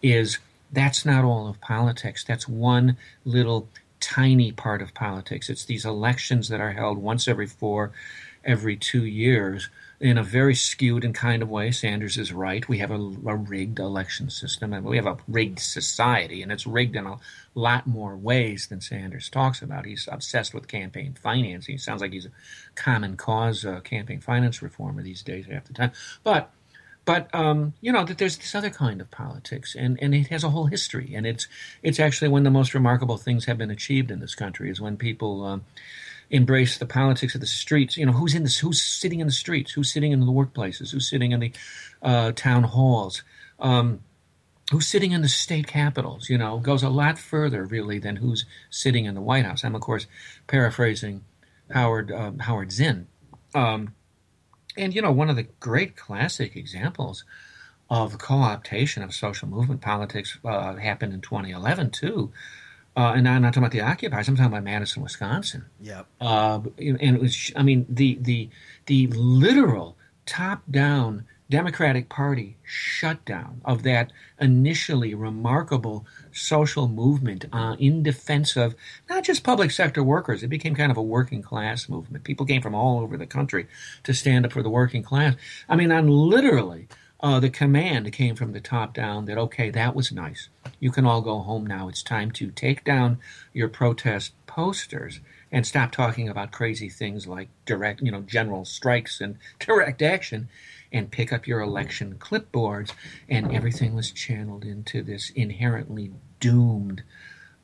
is 0.00 0.38
that's 0.70 1.04
not 1.04 1.24
all 1.24 1.48
of 1.48 1.60
politics. 1.60 2.22
That's 2.22 2.46
one 2.46 2.96
little 3.24 3.68
tiny 3.98 4.52
part 4.52 4.82
of 4.82 4.94
politics. 4.94 5.50
It's 5.50 5.64
these 5.64 5.84
elections 5.84 6.48
that 6.48 6.60
are 6.60 6.72
held 6.72 6.98
once 6.98 7.26
every 7.26 7.46
four, 7.46 7.90
every 8.46 8.76
two 8.76 9.04
years 9.04 9.68
in 9.98 10.18
a 10.18 10.22
very 10.22 10.54
skewed 10.54 11.04
and 11.04 11.14
kind 11.14 11.42
of 11.42 11.48
way. 11.48 11.70
Sanders 11.70 12.18
is 12.18 12.32
right. 12.32 12.68
We 12.68 12.78
have 12.78 12.90
a, 12.90 12.94
a, 12.94 13.34
rigged 13.34 13.78
election 13.78 14.28
system 14.28 14.72
and 14.72 14.84
we 14.84 14.96
have 14.96 15.06
a 15.06 15.16
rigged 15.26 15.58
society, 15.58 16.42
and 16.42 16.52
it's 16.52 16.66
rigged 16.66 16.96
in 16.96 17.06
a 17.06 17.18
lot 17.54 17.86
more 17.86 18.14
ways 18.14 18.66
than 18.66 18.80
Sanders 18.80 19.30
talks 19.30 19.62
about. 19.62 19.86
He's 19.86 20.08
obsessed 20.10 20.52
with 20.52 20.68
campaign 20.68 21.16
financing. 21.20 21.74
He 21.74 21.78
sounds 21.78 22.02
like 22.02 22.12
he's 22.12 22.26
a 22.26 22.30
common 22.74 23.16
cause 23.16 23.64
uh, 23.64 23.80
campaign 23.80 24.20
finance 24.20 24.60
reformer 24.60 25.02
these 25.02 25.22
days 25.22 25.46
half 25.46 25.64
the 25.64 25.72
time. 25.72 25.92
But 26.22 26.50
but 27.06 27.32
um, 27.32 27.72
you 27.80 27.92
know 27.92 28.04
that 28.04 28.18
there's 28.18 28.36
this 28.36 28.54
other 28.54 28.68
kind 28.68 29.00
of 29.00 29.10
politics, 29.12 29.76
and, 29.78 29.96
and 30.02 30.12
it 30.12 30.26
has 30.26 30.42
a 30.42 30.50
whole 30.50 30.66
history, 30.66 31.14
and 31.14 31.24
it's 31.24 31.46
it's 31.82 32.00
actually 32.00 32.28
one 32.28 32.40
of 32.40 32.44
the 32.44 32.50
most 32.50 32.74
remarkable 32.74 33.16
things 33.16 33.44
have 33.44 33.56
been 33.56 33.70
achieved 33.70 34.10
in 34.10 34.18
this 34.18 34.34
country 34.34 34.68
is 34.68 34.80
when 34.80 34.96
people 34.96 35.44
um, 35.44 35.64
embrace 36.30 36.78
the 36.78 36.86
politics 36.86 37.34
of 37.34 37.40
the 37.40 37.46
streets. 37.46 37.96
You 37.96 38.06
know, 38.06 38.12
who's 38.12 38.34
in 38.34 38.42
this? 38.42 38.58
Who's 38.58 38.80
sitting 38.82 39.20
in 39.20 39.26
the 39.26 39.32
streets? 39.32 39.72
Who's 39.72 39.92
sitting 39.92 40.12
in 40.12 40.20
the 40.20 40.26
workplaces? 40.26 40.92
Who's 40.92 41.08
sitting 41.08 41.32
in 41.32 41.40
the 41.40 41.52
uh, 42.02 42.32
town 42.32 42.64
halls? 42.64 43.22
Um, 43.58 44.00
who's 44.70 44.86
sitting 44.86 45.12
in 45.12 45.22
the 45.22 45.28
state 45.28 45.66
capitals? 45.66 46.28
You 46.28 46.38
know, 46.38 46.58
goes 46.58 46.82
a 46.82 46.88
lot 46.88 47.18
further 47.18 47.64
really 47.64 47.98
than 47.98 48.16
who's 48.16 48.44
sitting 48.70 49.04
in 49.04 49.14
the 49.14 49.20
White 49.20 49.44
House. 49.44 49.64
I'm 49.64 49.74
of 49.74 49.80
course 49.80 50.06
paraphrasing 50.46 51.24
Howard 51.70 52.10
uh, 52.10 52.32
Howard 52.40 52.72
Zinn. 52.72 53.06
Um, 53.54 53.94
and 54.76 54.94
you 54.94 55.02
know, 55.02 55.12
one 55.12 55.30
of 55.30 55.36
the 55.36 55.46
great 55.60 55.96
classic 55.96 56.56
examples 56.56 57.24
of 57.88 58.18
co-optation 58.18 59.04
of 59.04 59.14
social 59.14 59.48
movement 59.48 59.80
politics 59.80 60.38
uh, 60.44 60.74
happened 60.74 61.14
in 61.14 61.20
2011 61.20 61.90
too. 61.90 62.32
Uh, 62.96 63.12
and 63.14 63.28
I'm 63.28 63.42
not 63.42 63.48
talking 63.48 63.62
about 63.62 63.72
the 63.72 63.82
occupiers. 63.82 64.26
I'm 64.26 64.36
talking 64.36 64.52
about 64.52 64.64
Madison, 64.64 65.02
Wisconsin. 65.02 65.66
Yeah. 65.80 66.04
Uh, 66.20 66.60
and 66.78 67.16
it 67.16 67.20
was, 67.20 67.52
I 67.54 67.62
mean, 67.62 67.84
the 67.88 68.18
the 68.20 68.48
the 68.86 69.08
literal 69.08 69.96
top-down 70.24 71.26
Democratic 71.48 72.08
Party 72.08 72.56
shutdown 72.64 73.60
of 73.64 73.84
that 73.84 74.10
initially 74.40 75.14
remarkable 75.14 76.04
social 76.32 76.88
movement 76.88 77.44
uh, 77.52 77.76
in 77.78 78.02
defense 78.02 78.56
of 78.56 78.74
not 79.08 79.22
just 79.22 79.44
public 79.44 79.70
sector 79.70 80.02
workers. 80.02 80.42
It 80.42 80.48
became 80.48 80.74
kind 80.74 80.90
of 80.90 80.96
a 80.96 81.02
working 81.02 81.42
class 81.42 81.88
movement. 81.88 82.24
People 82.24 82.46
came 82.46 82.62
from 82.62 82.74
all 82.74 82.98
over 82.98 83.16
the 83.16 83.26
country 83.26 83.68
to 84.02 84.12
stand 84.12 84.44
up 84.44 84.52
for 84.52 84.62
the 84.62 84.70
working 84.70 85.04
class. 85.04 85.36
I 85.68 85.76
mean, 85.76 85.92
on 85.92 86.08
literally 86.08 86.88
uh, 87.20 87.40
the 87.40 87.50
command 87.50 88.12
came 88.12 88.36
from 88.36 88.52
the 88.52 88.60
top 88.60 88.92
down 88.92 89.24
that, 89.24 89.38
okay, 89.38 89.70
that 89.70 89.94
was 89.94 90.12
nice. 90.12 90.48
You 90.80 90.90
can 90.90 91.06
all 91.06 91.22
go 91.22 91.38
home 91.38 91.66
now. 91.66 91.88
It's 91.88 92.02
time 92.02 92.30
to 92.32 92.50
take 92.50 92.84
down 92.84 93.18
your 93.52 93.68
protest 93.68 94.32
posters 94.46 95.20
and 95.50 95.66
stop 95.66 95.92
talking 95.92 96.28
about 96.28 96.52
crazy 96.52 96.88
things 96.88 97.26
like 97.26 97.48
direct, 97.64 98.02
you 98.02 98.10
know, 98.10 98.20
general 98.20 98.64
strikes 98.64 99.20
and 99.20 99.38
direct 99.58 100.02
action 100.02 100.48
and 100.92 101.10
pick 101.10 101.32
up 101.32 101.46
your 101.46 101.60
election 101.60 102.16
clipboards, 102.18 102.92
and 103.28 103.52
everything 103.52 103.94
was 103.94 104.12
channeled 104.12 104.64
into 104.64 105.02
this 105.02 105.30
inherently 105.30 106.12
doomed 106.38 107.02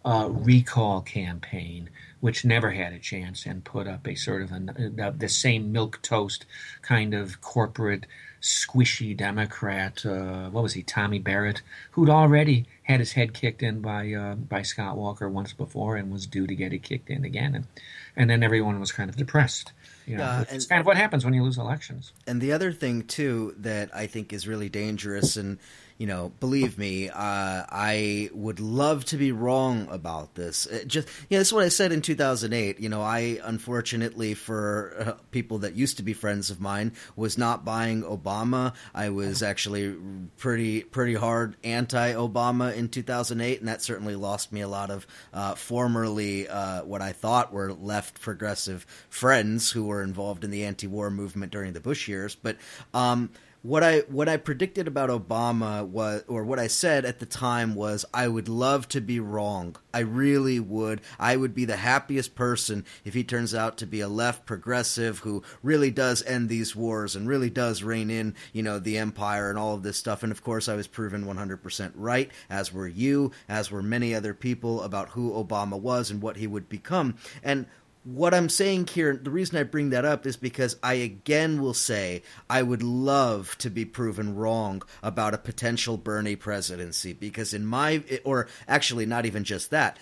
uh, 0.04 0.28
recall 0.30 1.00
campaign, 1.00 1.88
which 2.22 2.44
never 2.44 2.70
had 2.70 2.92
a 2.92 3.00
chance 3.00 3.44
and 3.46 3.64
put 3.64 3.88
up 3.88 4.06
a 4.06 4.14
sort 4.14 4.42
of 4.42 4.52
a, 4.52 5.12
the 5.18 5.28
same 5.28 5.72
milk 5.72 6.00
toast 6.02 6.46
kind 6.80 7.14
of 7.14 7.40
corporate 7.40 8.06
squishy 8.40 9.16
Democrat. 9.16 10.06
Uh, 10.06 10.48
what 10.50 10.62
was 10.62 10.74
he, 10.74 10.84
Tommy 10.84 11.18
Barrett, 11.18 11.62
who'd 11.90 12.08
already 12.08 12.66
had 12.84 13.00
his 13.00 13.12
head 13.12 13.34
kicked 13.34 13.60
in 13.60 13.80
by 13.80 14.12
uh, 14.12 14.36
by 14.36 14.62
Scott 14.62 14.96
Walker 14.96 15.28
once 15.28 15.52
before 15.52 15.96
and 15.96 16.12
was 16.12 16.24
due 16.26 16.46
to 16.46 16.54
get 16.54 16.72
it 16.72 16.84
kicked 16.84 17.10
in 17.10 17.24
again, 17.24 17.56
and 17.56 17.66
and 18.14 18.30
then 18.30 18.44
everyone 18.44 18.78
was 18.78 18.92
kind 18.92 19.10
of 19.10 19.16
depressed. 19.16 19.72
You 20.06 20.18
know, 20.18 20.22
yeah, 20.22 20.44
it's 20.48 20.66
kind 20.66 20.78
of 20.78 20.86
what 20.86 20.96
happens 20.96 21.24
when 21.24 21.34
you 21.34 21.42
lose 21.42 21.58
elections. 21.58 22.12
And 22.24 22.40
the 22.40 22.52
other 22.52 22.72
thing 22.72 23.02
too 23.02 23.56
that 23.58 23.92
I 23.92 24.06
think 24.06 24.32
is 24.32 24.46
really 24.46 24.68
dangerous 24.68 25.36
and 25.36 25.58
you 25.98 26.06
know, 26.06 26.32
believe 26.40 26.78
me, 26.78 27.08
uh, 27.08 27.14
I 27.16 28.30
would 28.32 28.60
love 28.60 29.04
to 29.06 29.16
be 29.16 29.32
wrong 29.32 29.88
about 29.90 30.34
this. 30.34 30.66
It 30.66 30.88
just, 30.88 31.08
yeah, 31.28 31.38
this 31.38 31.48
is 31.48 31.54
what 31.54 31.64
I 31.64 31.68
said 31.68 31.92
in 31.92 32.02
2008. 32.02 32.80
You 32.80 32.88
know, 32.88 33.02
I 33.02 33.38
unfortunately, 33.44 34.34
for 34.34 34.94
uh, 34.98 35.12
people 35.30 35.58
that 35.58 35.74
used 35.74 35.98
to 35.98 36.02
be 36.02 36.12
friends 36.12 36.50
of 36.50 36.60
mine, 36.60 36.92
was 37.16 37.38
not 37.38 37.64
buying 37.64 38.02
Obama. 38.02 38.74
I 38.94 39.10
was 39.10 39.42
actually 39.42 39.96
pretty, 40.38 40.82
pretty 40.82 41.14
hard 41.14 41.56
anti-Obama 41.64 42.74
in 42.74 42.88
2008, 42.88 43.60
and 43.60 43.68
that 43.68 43.82
certainly 43.82 44.16
lost 44.16 44.52
me 44.52 44.60
a 44.60 44.68
lot 44.68 44.90
of 44.90 45.06
uh, 45.32 45.54
formerly 45.54 46.48
uh, 46.48 46.84
what 46.84 47.02
I 47.02 47.12
thought 47.12 47.52
were 47.52 47.72
left 47.72 48.20
progressive 48.20 48.86
friends 49.08 49.70
who 49.70 49.86
were 49.86 50.02
involved 50.02 50.44
in 50.44 50.50
the 50.50 50.64
anti-war 50.64 51.10
movement 51.10 51.52
during 51.52 51.72
the 51.72 51.80
Bush 51.80 52.08
years. 52.08 52.34
But 52.34 52.56
um, 52.94 53.30
what 53.62 53.84
I 53.84 54.00
what 54.00 54.28
I 54.28 54.36
predicted 54.36 54.88
about 54.88 55.08
Obama 55.08 55.86
was, 55.86 56.24
or 56.26 56.44
what 56.44 56.58
I 56.58 56.66
said 56.66 57.04
at 57.04 57.20
the 57.20 57.26
time 57.26 57.74
was, 57.74 58.04
I 58.12 58.26
would 58.26 58.48
love 58.48 58.88
to 58.88 59.00
be 59.00 59.20
wrong. 59.20 59.76
I 59.94 60.00
really 60.00 60.58
would. 60.58 61.00
I 61.18 61.36
would 61.36 61.54
be 61.54 61.64
the 61.64 61.76
happiest 61.76 62.34
person 62.34 62.84
if 63.04 63.14
he 63.14 63.22
turns 63.22 63.54
out 63.54 63.78
to 63.78 63.86
be 63.86 64.00
a 64.00 64.08
left 64.08 64.46
progressive 64.46 65.20
who 65.20 65.42
really 65.62 65.90
does 65.90 66.24
end 66.24 66.48
these 66.48 66.74
wars 66.74 67.14
and 67.14 67.28
really 67.28 67.50
does 67.50 67.82
rein 67.84 68.10
in, 68.10 68.34
you 68.52 68.62
know, 68.62 68.78
the 68.78 68.98
empire 68.98 69.48
and 69.48 69.58
all 69.58 69.74
of 69.74 69.84
this 69.84 69.96
stuff. 69.96 70.22
And 70.22 70.32
of 70.32 70.42
course, 70.42 70.68
I 70.68 70.74
was 70.74 70.88
proven 70.88 71.24
100% 71.24 71.92
right, 71.94 72.30
as 72.50 72.72
were 72.72 72.88
you, 72.88 73.30
as 73.48 73.70
were 73.70 73.82
many 73.82 74.14
other 74.14 74.34
people 74.34 74.82
about 74.82 75.10
who 75.10 75.32
Obama 75.32 75.78
was 75.78 76.10
and 76.10 76.20
what 76.20 76.36
he 76.36 76.46
would 76.46 76.68
become. 76.68 77.16
And 77.44 77.66
what 78.04 78.34
I'm 78.34 78.48
saying 78.48 78.88
here, 78.88 79.16
the 79.16 79.30
reason 79.30 79.58
I 79.58 79.62
bring 79.62 79.90
that 79.90 80.04
up 80.04 80.26
is 80.26 80.36
because 80.36 80.76
I 80.82 80.94
again 80.94 81.62
will 81.62 81.74
say 81.74 82.22
I 82.50 82.62
would 82.62 82.82
love 82.82 83.56
to 83.58 83.70
be 83.70 83.84
proven 83.84 84.34
wrong 84.34 84.82
about 85.02 85.34
a 85.34 85.38
potential 85.38 85.96
Bernie 85.96 86.36
presidency 86.36 87.12
because 87.12 87.54
in 87.54 87.64
my 87.64 88.02
or 88.24 88.48
actually 88.66 89.06
not 89.06 89.26
even 89.26 89.44
just 89.44 89.70
that, 89.70 89.98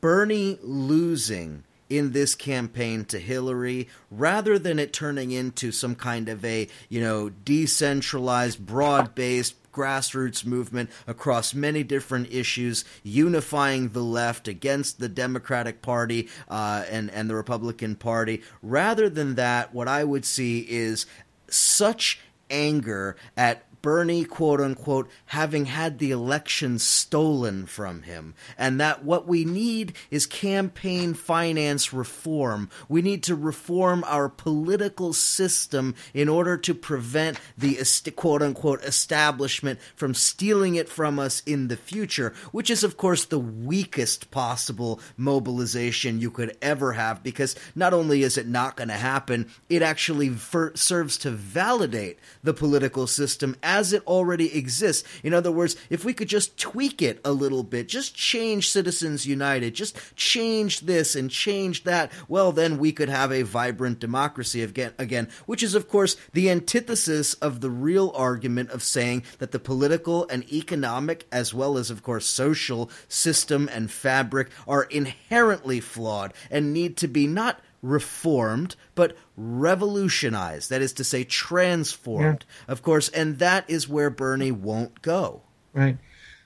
Bernie 0.00 0.58
losing 0.62 1.64
in 1.88 2.12
this 2.12 2.34
campaign 2.34 3.04
to 3.06 3.18
Hillary 3.18 3.88
rather 4.10 4.58
than 4.58 4.78
it 4.78 4.92
turning 4.92 5.30
into 5.30 5.72
some 5.72 5.94
kind 5.94 6.28
of 6.28 6.44
a, 6.44 6.68
you 6.88 7.00
know, 7.00 7.28
decentralized, 7.28 8.64
broad-based 8.64 9.54
grassroots 9.72 10.46
movement 10.46 10.88
across 11.06 11.52
many 11.52 11.82
different 11.82 12.32
issues, 12.32 12.84
unifying 13.02 13.90
the 13.90 14.02
left 14.02 14.48
against 14.48 15.00
the 15.00 15.08
Democratic 15.08 15.82
Party 15.82 16.28
uh, 16.48 16.84
and 16.88 17.10
and 17.10 17.28
the 17.28 17.34
Republican 17.34 17.96
Party. 17.96 18.40
Rather 18.62 19.10
than 19.10 19.34
that, 19.34 19.74
what 19.74 19.88
I 19.88 20.04
would 20.04 20.24
see 20.24 20.60
is 20.60 21.06
such 21.48 22.20
anger 22.50 23.16
at 23.36 23.64
Bernie, 23.84 24.24
quote 24.24 24.62
unquote, 24.62 25.10
having 25.26 25.66
had 25.66 25.98
the 25.98 26.10
election 26.10 26.78
stolen 26.78 27.66
from 27.66 28.00
him, 28.00 28.32
and 28.56 28.80
that 28.80 29.04
what 29.04 29.28
we 29.28 29.44
need 29.44 29.92
is 30.10 30.24
campaign 30.24 31.12
finance 31.12 31.92
reform. 31.92 32.70
We 32.88 33.02
need 33.02 33.22
to 33.24 33.34
reform 33.34 34.02
our 34.06 34.30
political 34.30 35.12
system 35.12 35.94
in 36.14 36.30
order 36.30 36.56
to 36.56 36.72
prevent 36.72 37.38
the 37.58 37.76
quote 38.16 38.40
unquote 38.40 38.82
establishment 38.84 39.78
from 39.94 40.14
stealing 40.14 40.76
it 40.76 40.88
from 40.88 41.18
us 41.18 41.42
in 41.44 41.68
the 41.68 41.76
future, 41.76 42.32
which 42.52 42.70
is, 42.70 42.84
of 42.84 42.96
course, 42.96 43.26
the 43.26 43.38
weakest 43.38 44.30
possible 44.30 44.98
mobilization 45.18 46.22
you 46.22 46.30
could 46.30 46.56
ever 46.62 46.92
have 46.92 47.22
because 47.22 47.54
not 47.74 47.92
only 47.92 48.22
is 48.22 48.38
it 48.38 48.48
not 48.48 48.76
going 48.76 48.88
to 48.88 48.94
happen, 48.94 49.50
it 49.68 49.82
actually 49.82 50.30
ver- 50.30 50.74
serves 50.74 51.18
to 51.18 51.30
validate 51.30 52.18
the 52.42 52.54
political 52.54 53.06
system 53.06 53.54
as 53.62 53.73
it 53.92 54.06
already 54.06 54.56
exists. 54.56 55.08
In 55.22 55.34
other 55.34 55.52
words, 55.52 55.76
if 55.90 56.04
we 56.04 56.12
could 56.12 56.28
just 56.28 56.58
tweak 56.58 57.02
it 57.02 57.20
a 57.24 57.32
little 57.32 57.62
bit, 57.62 57.88
just 57.88 58.14
change 58.14 58.70
Citizens 58.70 59.26
United, 59.26 59.74
just 59.74 59.98
change 60.16 60.80
this 60.80 61.16
and 61.16 61.30
change 61.30 61.84
that, 61.84 62.12
well, 62.28 62.52
then 62.52 62.78
we 62.78 62.92
could 62.92 63.08
have 63.08 63.32
a 63.32 63.42
vibrant 63.42 63.98
democracy 63.98 64.62
again 64.62 65.28
which 65.46 65.62
is, 65.62 65.74
of 65.74 65.88
course, 65.88 66.16
the 66.32 66.50
antithesis 66.50 67.34
of 67.34 67.60
the 67.60 67.70
real 67.70 68.12
argument 68.14 68.70
of 68.70 68.82
saying 68.82 69.22
that 69.38 69.52
the 69.52 69.58
political 69.58 70.26
and 70.28 70.50
economic, 70.52 71.26
as 71.30 71.54
well 71.54 71.78
as, 71.78 71.90
of 71.90 72.02
course, 72.02 72.26
social 72.26 72.90
system 73.08 73.68
and 73.72 73.90
fabric 73.90 74.50
are 74.66 74.84
inherently 74.84 75.80
flawed 75.80 76.32
and 76.50 76.72
need 76.72 76.96
to 76.96 77.08
be 77.08 77.26
not 77.26 77.60
reformed, 77.84 78.76
but 78.94 79.16
revolutionized. 79.36 80.70
That 80.70 80.82
is 80.82 80.92
to 80.94 81.04
say, 81.04 81.24
transformed, 81.24 82.44
yeah. 82.48 82.72
of 82.72 82.82
course, 82.82 83.08
and 83.10 83.38
that 83.38 83.68
is 83.68 83.88
where 83.88 84.10
Bernie 84.10 84.52
won't 84.52 85.02
go. 85.02 85.42
Right. 85.72 85.98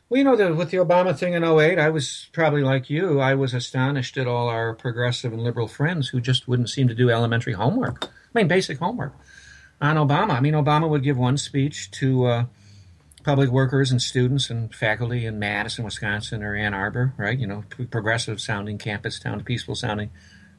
Well, 0.08 0.18
you 0.18 0.24
know, 0.24 0.36
the, 0.36 0.54
with 0.54 0.70
the 0.70 0.78
Obama 0.78 1.16
thing 1.16 1.34
in 1.34 1.44
08, 1.44 1.78
I 1.78 1.90
was 1.90 2.28
probably 2.32 2.62
like 2.62 2.88
you. 2.90 3.20
I 3.20 3.34
was 3.34 3.54
astonished 3.54 4.16
at 4.16 4.26
all 4.26 4.48
our 4.48 4.74
progressive 4.74 5.32
and 5.32 5.42
liberal 5.42 5.68
friends 5.68 6.08
who 6.08 6.20
just 6.20 6.48
wouldn't 6.48 6.70
seem 6.70 6.88
to 6.88 6.94
do 6.94 7.10
elementary 7.10 7.52
homework. 7.52 8.06
I 8.06 8.08
mean, 8.38 8.48
basic 8.48 8.78
homework 8.78 9.14
on 9.80 9.96
Obama. 9.96 10.30
I 10.30 10.40
mean, 10.40 10.54
Obama 10.54 10.88
would 10.88 11.02
give 11.02 11.18
one 11.18 11.36
speech 11.36 11.90
to 11.92 12.24
uh, 12.24 12.44
public 13.22 13.50
workers 13.50 13.90
and 13.90 14.00
students 14.00 14.48
and 14.48 14.74
faculty 14.74 15.26
in 15.26 15.38
Madison, 15.38 15.84
Wisconsin, 15.84 16.42
or 16.42 16.56
Ann 16.56 16.72
Arbor, 16.72 17.12
right? 17.18 17.38
You 17.38 17.46
know, 17.46 17.64
progressive 17.90 18.40
sounding 18.40 18.78
campus 18.78 19.20
town, 19.20 19.44
peaceful 19.44 19.74
sounding 19.74 20.10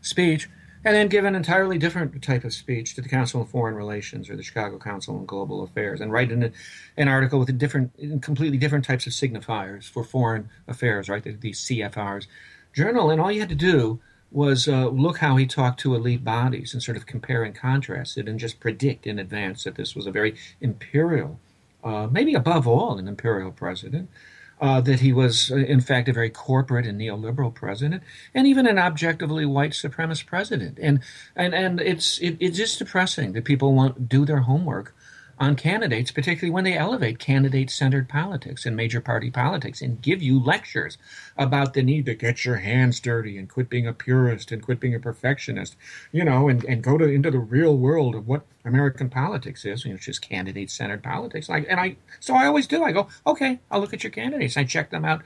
speech 0.01 0.47
and 0.83 0.95
then 0.95 1.07
give 1.07 1.25
an 1.25 1.35
entirely 1.35 1.77
different 1.77 2.21
type 2.23 2.43
of 2.43 2.53
speech 2.53 2.95
to 2.95 3.01
the 3.01 3.09
Council 3.09 3.41
on 3.41 3.47
Foreign 3.47 3.75
Relations 3.75 4.29
or 4.29 4.35
the 4.35 4.43
Chicago 4.43 4.77
Council 4.77 5.17
on 5.17 5.25
Global 5.25 5.63
Affairs, 5.63 5.99
and 5.99 6.11
write 6.11 6.31
an, 6.31 6.53
an 6.97 7.07
article 7.07 7.39
with 7.39 7.49
a 7.49 7.53
different, 7.53 7.91
completely 8.21 8.57
different 8.57 8.85
types 8.85 9.05
of 9.05 9.13
signifiers 9.13 9.89
for 9.89 10.03
foreign 10.03 10.49
affairs, 10.67 11.09
right? 11.09 11.41
These 11.41 11.61
CFRs 11.65 12.27
journal, 12.73 13.09
and 13.09 13.19
all 13.19 13.31
you 13.31 13.41
had 13.41 13.49
to 13.49 13.55
do 13.55 13.99
was 14.31 14.67
uh, 14.67 14.87
look 14.87 15.17
how 15.17 15.35
he 15.37 15.47
talked 15.47 15.79
to 15.81 15.95
elite 15.95 16.23
bodies 16.23 16.73
and 16.73 16.83
sort 16.83 16.95
of 16.95 17.05
compare 17.05 17.43
and 17.43 17.55
contrast 17.55 18.17
it, 18.17 18.29
and 18.29 18.39
just 18.39 18.59
predict 18.59 19.07
in 19.07 19.19
advance 19.19 19.63
that 19.63 19.75
this 19.75 19.95
was 19.95 20.05
a 20.07 20.11
very 20.11 20.35
imperial, 20.61 21.39
uh, 21.83 22.07
maybe 22.09 22.35
above 22.35 22.67
all, 22.67 22.97
an 22.97 23.07
imperial 23.07 23.51
president 23.51 24.09
uh, 24.62 24.82
that 24.82 25.00
he 25.00 25.13
was, 25.13 25.52
uh, 25.52 25.56
in 25.56 25.82
fact, 25.82 26.10
a 26.10 26.13
very 26.13 26.30
corporate 26.30 26.86
and 26.86 27.00
neoliberal 27.00 27.54
president, 27.54 28.04
and 28.34 28.45
even 28.48 28.67
an 28.67 28.78
objectively 28.78 29.45
white 29.45 29.72
supremacist 29.72 30.26
president. 30.26 30.78
And 30.82 31.00
and 31.36 31.54
and 31.54 31.80
it's 31.80 32.19
it, 32.19 32.38
it's 32.39 32.58
just 32.58 32.80
depressing 32.80 33.34
that 33.34 33.45
people 33.45 33.74
won't 33.74 34.10
do 34.10 34.26
their 34.26 34.41
homework 34.41 34.95
on 35.39 35.56
candidates, 35.56 36.12
particularly 36.12 36.52
when 36.52 36.65
they 36.65 36.78
elevate 36.78 37.17
candidate 37.17 37.69
centered 37.71 38.10
politics 38.10 38.65
and 38.65 38.75
major 38.75 38.99
party 38.99 39.32
politics 39.32 39.82
and 39.82 40.02
give 40.02 40.21
you 40.21 40.38
lectures 40.38 40.97
about 41.38 41.73
the 41.73 41.82
need 41.82 42.06
to 42.06 42.13
get 42.13 42.43
your 42.43 42.58
hands 42.58 42.99
dirty 42.99 43.38
and 43.38 43.49
quit 43.49 43.69
being 43.69 43.88
a 43.88 43.93
purist 43.93 44.52
and 44.52 44.62
quit 44.62 44.82
being 44.82 44.93
a 44.93 44.99
perfectionist, 44.99 45.78
you 46.12 46.25
know, 46.25 46.49
and, 46.49 46.65
and 46.65 46.84
go 46.84 46.97
to 46.97 47.06
into 47.06 47.32
the 47.32 47.39
real 47.39 47.78
world 47.78 48.15
of 48.15 48.28
what 48.28 48.45
American 48.65 49.10
politics 49.10 49.63
is, 49.63 49.86
which 49.86 50.10
is 50.10 50.19
candidate 50.19 50.69
centered 50.69 51.02
politics. 51.02 51.47
Like, 51.47 51.65
and 51.69 51.80
I, 51.80 51.95
so 52.19 52.36
I 52.36 52.45
always 52.45 52.67
do. 52.67 52.84
I 52.84 52.91
go, 52.91 53.08
okay, 53.25 53.60
I'll 53.71 53.80
look 53.80 53.93
at 53.93 54.04
your 54.04 54.12
candidates. 54.12 54.58
I 54.58 54.65
check 54.65 54.89
them 54.89 55.06
out 55.06 55.21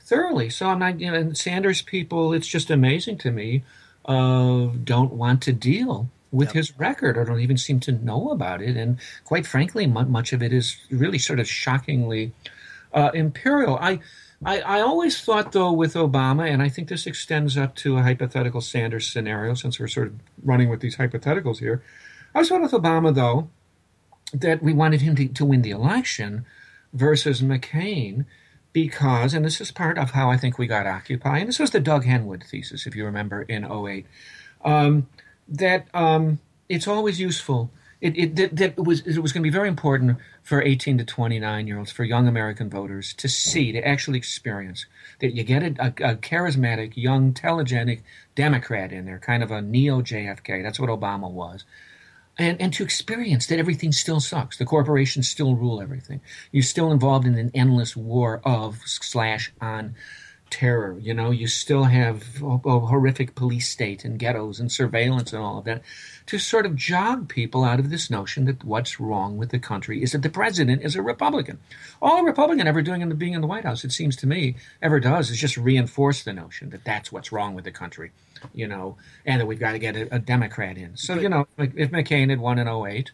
thoroughly. 0.00 0.50
So 0.50 0.66
I'm 0.66 0.80
not, 0.80 0.98
you 0.98 1.10
know, 1.10 1.16
and 1.16 1.38
Sanders 1.38 1.82
people, 1.82 2.32
it's 2.32 2.48
just 2.48 2.68
amazing 2.68 3.18
to 3.18 3.30
me, 3.30 3.62
uh, 4.04 4.70
don't 4.82 5.12
want 5.12 5.40
to 5.42 5.52
deal 5.52 6.10
with 6.32 6.48
yep. 6.48 6.54
his 6.54 6.78
record 6.78 7.16
or 7.16 7.24
don't 7.24 7.40
even 7.40 7.58
seem 7.58 7.78
to 7.78 7.92
know 7.92 8.30
about 8.30 8.62
it. 8.62 8.76
And 8.76 8.98
quite 9.24 9.46
frankly, 9.46 9.86
much 9.86 10.32
of 10.32 10.42
it 10.42 10.52
is 10.52 10.76
really 10.90 11.18
sort 11.18 11.38
of 11.38 11.46
shockingly 11.46 12.32
uh, 12.92 13.10
imperial. 13.14 13.76
I, 13.76 14.00
I, 14.44 14.60
I, 14.60 14.80
always 14.80 15.20
thought, 15.20 15.52
though, 15.52 15.72
with 15.72 15.94
Obama, 15.94 16.50
and 16.50 16.62
I 16.62 16.68
think 16.68 16.88
this 16.88 17.06
extends 17.06 17.56
up 17.56 17.76
to 17.76 17.98
a 17.98 18.02
hypothetical 18.02 18.60
Sanders 18.60 19.06
scenario, 19.06 19.54
since 19.54 19.78
we're 19.78 19.88
sort 19.88 20.08
of 20.08 20.14
running 20.42 20.68
with 20.68 20.80
these 20.80 20.96
hypotheticals 20.96 21.58
here. 21.58 21.82
I 22.34 22.40
was 22.40 22.48
thought 22.48 22.62
with 22.62 22.72
Obama, 22.72 23.14
though, 23.14 23.48
that 24.32 24.62
we 24.62 24.72
wanted 24.72 25.02
him 25.02 25.14
to, 25.16 25.28
to 25.28 25.44
win 25.44 25.62
the 25.62 25.70
election 25.70 26.44
versus 26.92 27.40
McCain 27.40 28.24
because, 28.72 29.34
and 29.34 29.44
this 29.44 29.60
is 29.60 29.70
part 29.70 29.98
of 29.98 30.12
how 30.12 30.30
I 30.30 30.36
think 30.36 30.58
we 30.58 30.66
got 30.66 30.86
Occupy, 30.86 31.38
and 31.38 31.48
this 31.48 31.58
was 31.58 31.70
the 31.70 31.80
Doug 31.80 32.04
Henwood 32.04 32.42
thesis, 32.44 32.86
if 32.86 32.96
you 32.96 33.04
remember, 33.04 33.42
in 33.42 33.64
08. 33.64 34.06
Um, 34.64 35.06
that 35.58 35.86
um, 35.94 36.38
it's 36.68 36.88
always 36.88 37.20
useful 37.20 37.70
it, 38.02 38.18
it 38.18 38.36
that, 38.36 38.56
that 38.56 38.76
was 38.76 39.06
it 39.06 39.20
was 39.20 39.32
going 39.32 39.42
to 39.42 39.46
be 39.46 39.52
very 39.52 39.68
important 39.68 40.18
for 40.42 40.60
18 40.60 40.98
to 40.98 41.04
29 41.04 41.66
year 41.68 41.78
olds, 41.78 41.92
for 41.92 42.02
young 42.02 42.26
American 42.26 42.68
voters 42.68 43.14
to 43.14 43.28
see, 43.28 43.70
to 43.70 43.86
actually 43.86 44.18
experience 44.18 44.86
that 45.20 45.34
you 45.34 45.44
get 45.44 45.62
a, 45.62 45.74
a, 45.78 46.10
a 46.10 46.16
charismatic, 46.16 46.94
young, 46.96 47.32
telegenic 47.32 48.00
Democrat 48.34 48.92
in 48.92 49.06
there, 49.06 49.20
kind 49.20 49.42
of 49.42 49.52
a 49.52 49.62
neo 49.62 50.02
JFK. 50.02 50.64
That's 50.64 50.80
what 50.80 50.90
Obama 50.90 51.30
was. 51.30 51.64
And, 52.38 52.60
and 52.60 52.72
to 52.72 52.82
experience 52.82 53.46
that 53.46 53.60
everything 53.60 53.92
still 53.92 54.18
sucks. 54.18 54.56
The 54.56 54.64
corporations 54.64 55.28
still 55.28 55.54
rule 55.54 55.80
everything. 55.80 56.20
You're 56.50 56.64
still 56.64 56.90
involved 56.90 57.26
in 57.26 57.38
an 57.38 57.52
endless 57.54 57.94
war 57.94 58.40
of 58.44 58.80
slash 58.84 59.52
on 59.60 59.94
terror. 60.52 60.98
You 61.00 61.14
know, 61.14 61.30
you 61.30 61.48
still 61.48 61.84
have 61.84 62.40
a, 62.42 62.46
a 62.46 62.80
horrific 62.80 63.34
police 63.34 63.68
state 63.68 64.04
and 64.04 64.18
ghettos 64.18 64.60
and 64.60 64.70
surveillance 64.70 65.32
and 65.32 65.42
all 65.42 65.58
of 65.58 65.64
that 65.64 65.82
to 66.26 66.38
sort 66.38 66.66
of 66.66 66.76
jog 66.76 67.28
people 67.28 67.64
out 67.64 67.80
of 67.80 67.90
this 67.90 68.10
notion 68.10 68.44
that 68.44 68.62
what's 68.62 69.00
wrong 69.00 69.36
with 69.38 69.48
the 69.48 69.58
country 69.58 70.02
is 70.02 70.12
that 70.12 70.22
the 70.22 70.28
president 70.28 70.82
is 70.82 70.94
a 70.94 71.02
Republican. 71.02 71.58
All 72.00 72.20
a 72.20 72.24
Republican 72.24 72.68
ever 72.68 72.82
doing 72.82 73.00
in 73.00 73.08
the, 73.08 73.14
being 73.14 73.32
in 73.32 73.40
the 73.40 73.46
White 73.46 73.64
House, 73.64 73.82
it 73.82 73.92
seems 73.92 74.14
to 74.16 74.26
me, 74.26 74.54
ever 74.80 75.00
does 75.00 75.30
is 75.30 75.40
just 75.40 75.56
reinforce 75.56 76.22
the 76.22 76.32
notion 76.32 76.70
that 76.70 76.84
that's 76.84 77.10
what's 77.10 77.32
wrong 77.32 77.54
with 77.54 77.64
the 77.64 77.72
country, 77.72 78.12
you 78.54 78.68
know, 78.68 78.96
and 79.24 79.40
that 79.40 79.46
we've 79.46 79.58
got 79.58 79.72
to 79.72 79.78
get 79.78 79.96
a, 79.96 80.14
a 80.14 80.18
Democrat 80.18 80.76
in. 80.76 80.96
So, 80.96 81.14
you 81.14 81.30
know, 81.30 81.48
if 81.56 81.90
McCain 81.90 82.30
had 82.30 82.40
won 82.40 82.58
in 82.58 82.68
08, 82.68 83.10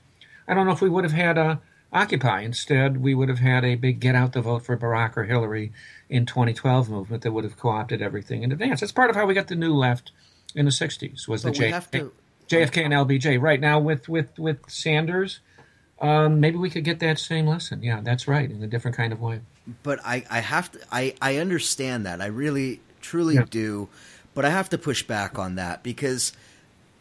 I 0.48 0.54
don't 0.54 0.66
know 0.66 0.72
if 0.72 0.82
we 0.82 0.90
would 0.90 1.04
have 1.04 1.12
had 1.12 1.38
a 1.38 1.60
Occupy. 1.92 2.42
Instead, 2.42 3.02
we 3.02 3.14
would 3.14 3.28
have 3.28 3.38
had 3.38 3.64
a 3.64 3.74
big 3.74 3.98
get 4.00 4.14
out 4.14 4.32
the 4.32 4.42
vote 4.42 4.64
for 4.64 4.76
Barack 4.76 5.16
or 5.16 5.24
Hillary 5.24 5.72
in 6.08 6.26
2012 6.26 6.90
movement 6.90 7.22
that 7.22 7.32
would 7.32 7.44
have 7.44 7.56
co-opted 7.56 8.02
everything 8.02 8.42
in 8.42 8.52
advance. 8.52 8.80
That's 8.80 8.92
part 8.92 9.08
of 9.08 9.16
how 9.16 9.26
we 9.26 9.34
got 9.34 9.48
the 9.48 9.54
new 9.54 9.74
left 9.74 10.12
in 10.54 10.64
the 10.64 10.70
60s 10.70 11.26
was 11.26 11.42
but 11.42 11.54
the 11.54 11.58
J- 11.58 11.70
to, 11.92 12.12
JFK 12.48 12.84
and 12.84 12.94
LBJ. 12.94 13.40
Right 13.40 13.60
now 13.60 13.78
with 13.78 14.08
with 14.08 14.38
with 14.38 14.58
Sanders, 14.68 15.40
um, 16.00 16.40
maybe 16.40 16.56
we 16.58 16.70
could 16.70 16.84
get 16.84 17.00
that 17.00 17.18
same 17.18 17.46
lesson. 17.46 17.82
Yeah, 17.82 18.00
that's 18.02 18.28
right, 18.28 18.50
in 18.50 18.62
a 18.62 18.66
different 18.66 18.96
kind 18.96 19.12
of 19.12 19.20
way. 19.20 19.40
But 19.82 20.00
I, 20.04 20.24
I 20.30 20.40
have 20.40 20.72
to. 20.72 20.80
I, 20.90 21.14
I 21.20 21.36
understand 21.36 22.06
that. 22.06 22.20
I 22.20 22.26
really, 22.26 22.80
truly 23.00 23.34
yeah. 23.36 23.44
do. 23.48 23.88
But 24.34 24.44
I 24.44 24.50
have 24.50 24.68
to 24.70 24.78
push 24.78 25.02
back 25.02 25.38
on 25.38 25.56
that 25.56 25.82
because 25.82 26.32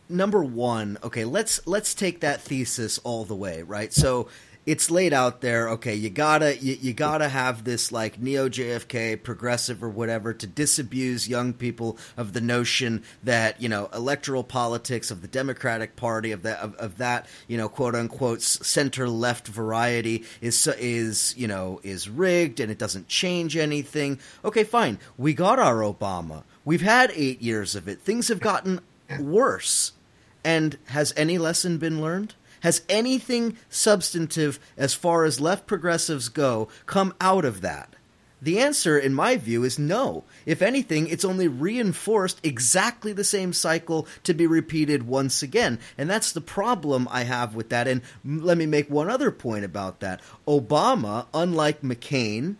number 0.10 0.44
one, 0.44 0.98
okay, 1.04 1.24
let's 1.26 1.66
let's 1.68 1.94
take 1.94 2.22
that 2.22 2.42
thesis 2.42 2.98
all 3.00 3.26
the 3.26 3.36
way, 3.36 3.62
right? 3.62 3.94
So 3.94 4.28
it's 4.68 4.92
laid 4.92 5.14
out 5.14 5.40
there. 5.40 5.70
Okay, 5.70 5.96
you 5.96 6.10
gotta 6.10 6.58
you, 6.58 6.78
you 6.80 6.94
gotta 6.94 7.30
have 7.30 7.64
this 7.64 7.90
like 7.90 8.20
neo 8.20 8.50
JFK 8.50 9.24
progressive 9.24 9.82
or 9.82 9.90
whatever 9.90 10.34
to 10.34 10.46
disabuse 10.46 11.30
young 11.30 11.54
people 11.54 11.98
of 12.18 12.34
the 12.34 12.42
notion 12.42 13.04
that 13.24 13.62
you 13.62 13.70
know 13.70 13.90
electoral 13.94 14.44
politics 14.44 15.10
of 15.10 15.22
the 15.22 15.28
Democratic 15.30 15.96
Party 15.96 16.34
of 16.34 16.44
that 16.44 16.60
of, 16.60 16.76
of 16.76 16.98
that 16.98 17.28
you 17.48 17.58
know 17.58 17.70
quote 17.70 17.96
unquote 17.96 18.42
center 18.42 19.08
left 19.08 19.48
variety 19.48 20.26
is 20.42 20.68
is 20.68 21.34
you 21.38 21.48
know 21.48 21.80
is 21.82 22.10
rigged 22.10 22.60
and 22.60 22.70
it 22.70 22.78
doesn't 22.78 23.08
change 23.08 23.56
anything. 23.56 24.20
Okay, 24.44 24.66
fine. 24.66 25.00
We 25.18 25.34
got 25.34 25.60
our 25.60 25.78
Obama. 25.78 26.44
We've 26.66 26.82
had 26.82 27.14
eight 27.16 27.42
years 27.42 27.74
of 27.74 27.88
it. 27.88 28.02
Things 28.02 28.28
have 28.28 28.42
gotten 28.42 28.82
worse. 29.18 29.94
And 30.44 30.78
has 30.88 31.14
any 31.18 31.38
lesson 31.38 31.78
been 31.78 32.02
learned? 32.02 32.36
Has 32.68 32.82
anything 32.90 33.56
substantive 33.70 34.60
as 34.76 34.94
far 34.94 35.24
as 35.24 35.40
left 35.40 35.68
progressives 35.68 36.28
go 36.28 36.68
come 36.86 37.14
out 37.22 37.46
of 37.46 37.62
that? 37.62 37.94
The 38.42 38.60
answer, 38.60 39.00
in 39.00 39.14
my 39.14 39.38
view, 39.38 39.64
is 39.64 39.80
no. 39.80 40.26
If 40.46 40.62
anything, 40.62 41.08
it's 41.08 41.24
only 41.24 41.48
reinforced 41.48 42.46
exactly 42.46 43.14
the 43.14 43.24
same 43.24 43.54
cycle 43.54 44.06
to 44.24 44.34
be 44.34 44.46
repeated 44.46 45.08
once 45.08 45.42
again. 45.42 45.80
And 45.98 46.10
that's 46.10 46.34
the 46.34 46.42
problem 46.42 47.08
I 47.10 47.24
have 47.24 47.56
with 47.56 47.70
that. 47.70 47.88
And 47.88 48.02
let 48.26 48.58
me 48.58 48.66
make 48.66 48.90
one 48.90 49.10
other 49.10 49.32
point 49.32 49.64
about 49.64 50.02
that. 50.02 50.20
Obama, 50.46 51.28
unlike 51.34 51.84
McCain, 51.84 52.58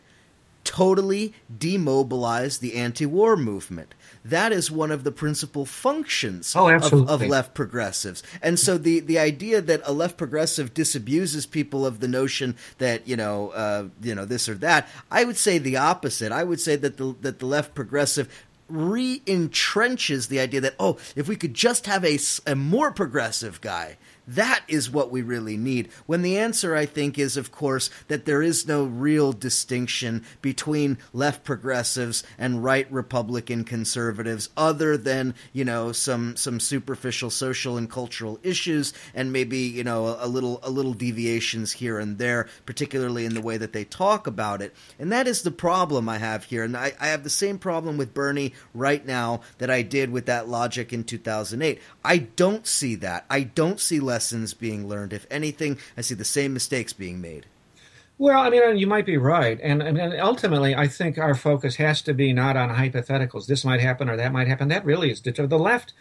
totally 0.64 1.34
demobilized 1.54 2.62
the 2.62 2.76
anti 2.76 3.06
war 3.06 3.36
movement 3.36 3.94
that 4.30 4.52
is 4.52 4.72
one 4.72 4.92
of 4.92 5.04
the 5.04 5.12
principal 5.12 5.66
functions 5.66 6.56
oh, 6.56 6.70
of, 6.70 6.94
of, 6.94 7.22
left 7.22 7.54
progressives. 7.54 8.24
And 8.42 8.60
so 8.60 8.78
the, 8.78 9.00
the 9.00 9.20
idea 9.20 9.62
that 9.62 9.82
a 9.86 9.94
left 9.94 10.18
progressive 10.18 10.74
disabuses 10.74 11.50
people 11.50 11.86
of 11.86 12.00
the 12.00 12.08
notion 12.08 12.56
that, 12.78 13.08
you 13.08 13.16
know, 13.16 13.50
uh, 13.50 13.88
you 14.02 14.16
know, 14.16 14.26
this 14.26 14.50
or 14.50 14.56
that, 14.56 14.88
I 15.12 15.24
would 15.24 15.38
say 15.38 15.58
the 15.58 15.78
opposite. 15.78 16.32
I 16.32 16.44
would 16.44 16.60
say 16.60 16.76
that 16.76 16.98
the, 16.98 17.16
that 17.22 17.40
the 17.40 17.46
left 17.46 17.76
progressive 17.76 18.28
re-entrenches 18.70 20.28
the 20.28 20.42
idea 20.42 20.60
that 20.60 20.76
oh 20.78 20.98
if 21.16 21.26
we 21.26 21.38
could 21.38 21.54
just 21.54 21.86
have 21.86 22.04
a, 22.04 22.20
a 22.46 22.54
more 22.54 22.92
progressive 22.92 23.62
guy 23.62 23.96
that 24.28 24.64
is 24.68 24.90
what 24.90 25.10
we 25.10 25.22
really 25.22 25.56
need. 25.56 25.90
When 26.06 26.22
the 26.22 26.38
answer, 26.38 26.76
I 26.76 26.86
think, 26.86 27.18
is, 27.18 27.38
of 27.38 27.52
course, 27.52 27.90
that 28.10 28.26
there 28.26 28.42
is 28.42 28.68
no 28.68 28.84
real 28.84 29.32
distinction 29.32 30.26
between 30.42 30.98
left 31.14 31.46
progressives 31.46 32.24
and 32.38 32.64
right 32.64 32.92
Republican 32.92 33.64
conservatives, 33.64 34.50
other 34.58 34.98
than 34.98 35.34
you 35.54 35.64
know 35.64 35.94
some 35.94 36.36
some 36.36 36.60
superficial 36.60 37.30
social 37.30 37.78
and 37.78 37.90
cultural 37.90 38.38
issues, 38.44 38.94
and 39.16 39.32
maybe 39.32 39.60
you 39.60 39.84
know 39.84 40.08
a, 40.08 40.26
a 40.26 40.28
little 40.28 40.60
a 40.62 40.70
little 40.70 40.94
deviations 40.94 41.72
here 41.72 41.98
and 41.98 42.18
there, 42.18 42.50
particularly 42.66 43.26
in 43.26 43.34
the 43.34 43.42
way 43.42 43.56
that 43.56 43.72
they 43.72 43.86
talk 43.86 44.28
about 44.28 44.62
it. 44.62 44.76
And 45.00 45.12
that 45.14 45.28
is 45.28 45.44
the 45.44 45.52
problem 45.52 46.10
I 46.10 46.18
have 46.18 46.44
here. 46.44 46.64
And 46.64 46.76
I, 46.76 46.92
I 47.00 47.08
have 47.08 47.24
the 47.24 47.30
same 47.30 47.58
problem 47.58 47.96
with 47.96 48.14
Bernie 48.14 48.54
right 48.74 49.06
now 49.06 49.42
that 49.60 49.70
I 49.70 49.84
did 49.84 50.12
with 50.12 50.26
that 50.26 50.50
logic 50.50 50.92
in 50.92 51.06
2008. 51.06 51.80
I 52.04 52.18
don't 52.18 52.68
see 52.68 52.96
that. 52.96 53.26
I 53.30 53.44
don't 53.44 53.80
see 53.80 54.02
left 54.02 54.17
lessons 54.18 54.56
being 54.56 54.90
learned. 54.90 55.14
If 55.14 55.28
anything, 55.30 55.78
I 55.96 56.02
see 56.02 56.16
the 56.16 56.26
same 56.26 56.52
mistakes 56.52 56.92
being 56.92 57.22
made. 57.22 57.46
Well, 58.18 58.40
I 58.40 58.50
mean, 58.50 58.64
uh, 58.64 58.70
you 58.70 58.88
might 58.88 59.06
be 59.06 59.18
right, 59.18 59.60
and, 59.62 59.80
and 59.84 60.20
ultimately, 60.20 60.74
I 60.74 60.88
think 60.88 61.20
our 61.20 61.36
focus 61.36 61.76
has 61.76 62.02
to 62.02 62.16
be 62.16 62.34
not 62.34 62.58
on 62.58 62.70
hypotheticals. 62.70 63.46
This 63.46 63.64
might 63.64 63.80
happen 63.80 64.10
or 64.10 64.18
that 64.18 64.32
might 64.32 64.48
happen. 64.48 64.70
That 64.70 64.86
really 64.86 65.12
is 65.12 65.22
the 65.22 65.60
left. 65.60 65.94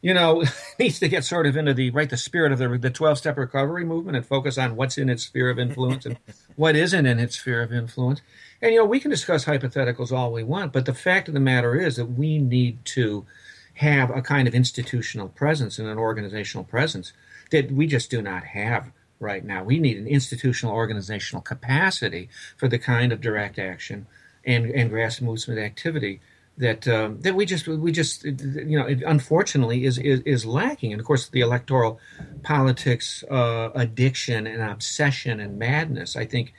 You 0.00 0.14
know, 0.14 0.42
needs 0.78 0.98
to 1.00 1.08
get 1.08 1.22
sort 1.22 1.46
of 1.46 1.54
into 1.54 1.74
the 1.74 1.90
right 1.90 2.08
the 2.08 2.16
spirit 2.16 2.50
of 2.50 2.58
the 2.58 2.78
the 2.78 2.88
twelve 2.88 3.18
step 3.18 3.36
recovery 3.36 3.84
movement 3.84 4.16
and 4.16 4.24
focus 4.24 4.56
on 4.56 4.74
what's 4.74 4.96
in 4.96 5.10
its 5.10 5.24
sphere 5.24 5.50
of 5.50 5.58
influence 5.58 6.06
and 6.06 6.16
what 6.56 6.76
isn't 6.76 7.04
in 7.04 7.18
its 7.18 7.38
sphere 7.38 7.60
of 7.60 7.74
influence. 7.74 8.22
And 8.62 8.72
you 8.72 8.78
know, 8.78 8.86
we 8.86 9.00
can 9.00 9.10
discuss 9.10 9.44
hypotheticals 9.44 10.12
all 10.12 10.32
we 10.32 10.44
want, 10.44 10.72
but 10.72 10.86
the 10.86 10.94
fact 10.94 11.28
of 11.28 11.34
the 11.34 11.40
matter 11.40 11.74
is 11.78 11.96
that 11.96 12.06
we 12.06 12.38
need 12.38 12.82
to 12.96 13.26
have 13.74 14.08
a 14.08 14.22
kind 14.22 14.48
of 14.48 14.54
institutional 14.54 15.28
presence 15.28 15.78
and 15.78 15.88
an 15.88 15.98
organizational 15.98 16.64
presence 16.64 17.12
that 17.50 17.70
we 17.70 17.86
just 17.86 18.10
do 18.10 18.22
not 18.22 18.44
have 18.44 18.90
right 19.20 19.44
now. 19.44 19.64
We 19.64 19.78
need 19.78 19.96
an 19.98 20.06
institutional 20.06 20.74
organizational 20.74 21.42
capacity 21.42 22.28
for 22.56 22.68
the 22.68 22.78
kind 22.78 23.12
of 23.12 23.20
direct 23.20 23.58
action 23.58 24.06
and, 24.44 24.66
and 24.66 24.90
grassroots 24.90 25.48
activity 25.56 26.20
that 26.56 26.86
um, 26.86 27.20
that 27.22 27.34
we 27.34 27.44
just 27.44 27.66
we 27.66 27.90
just 27.90 28.24
you 28.24 28.78
know 28.78 28.86
unfortunately 29.06 29.84
is, 29.84 29.98
is 29.98 30.20
is 30.20 30.46
lacking 30.46 30.92
and 30.92 31.00
of 31.00 31.06
course 31.06 31.28
the 31.28 31.40
electoral 31.40 31.98
politics 32.42 33.24
uh, 33.30 33.70
addiction 33.74 34.46
and 34.46 34.62
obsession 34.62 35.40
and 35.40 35.58
madness 35.58 36.16
I 36.16 36.26
think 36.26 36.52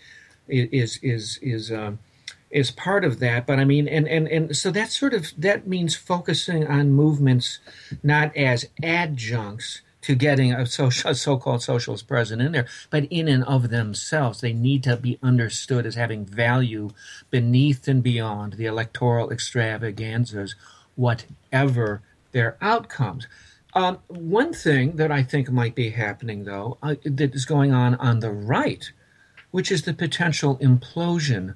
is 0.48 1.00
is 1.02 1.40
is 1.42 1.72
um, 1.72 2.00
is 2.52 2.72
part 2.72 3.06
of 3.06 3.20
that 3.20 3.48
but 3.48 3.58
I 3.58 3.64
mean 3.64 3.88
and 3.88 4.08
and 4.08 4.28
and 4.28 4.58
so 4.58 4.70
that 4.72 4.92
sort 4.92 5.14
of 5.14 5.32
that 5.38 5.66
means 5.66 5.96
focusing 5.96 6.68
on 6.68 6.92
movements 6.92 7.60
not 8.04 8.36
as 8.36 8.68
adjuncts 8.84 9.82
to 10.06 10.14
getting 10.14 10.54
a, 10.54 10.68
social, 10.68 11.10
a 11.10 11.16
so-called 11.16 11.64
socialist 11.64 12.08
president 12.08 12.46
in 12.46 12.52
there, 12.52 12.68
but 12.92 13.06
in 13.10 13.28
and 13.28 13.44
of 13.46 13.70
themselves, 13.72 14.40
they 14.40 14.54
need 14.54 14.84
to 14.84 14.96
be 14.96 15.18
understood 15.24 15.84
as 15.84 15.96
having 15.96 16.24
value 16.24 16.92
beneath 17.32 17.88
and 17.88 18.04
beyond 18.04 18.54
the 18.54 18.68
electoral 18.68 19.32
extravaganzas, 19.32 20.54
whatever 20.94 22.04
their 22.34 22.56
outcomes. 22.62 23.26
Um, 23.74 23.98
one 24.08 24.54
thing 24.54 24.98
that 24.98 25.12
I 25.12 25.24
think 25.24 25.50
might 25.50 25.74
be 25.74 25.90
happening, 25.90 26.44
though, 26.44 26.78
uh, 26.84 26.96
that 27.04 27.34
is 27.34 27.46
going 27.46 27.74
on 27.74 27.96
on 27.96 28.20
the 28.20 28.30
right, 28.30 28.92
which 29.50 29.72
is 29.72 29.82
the 29.82 29.94
potential 29.94 30.58
implosion 30.60 31.56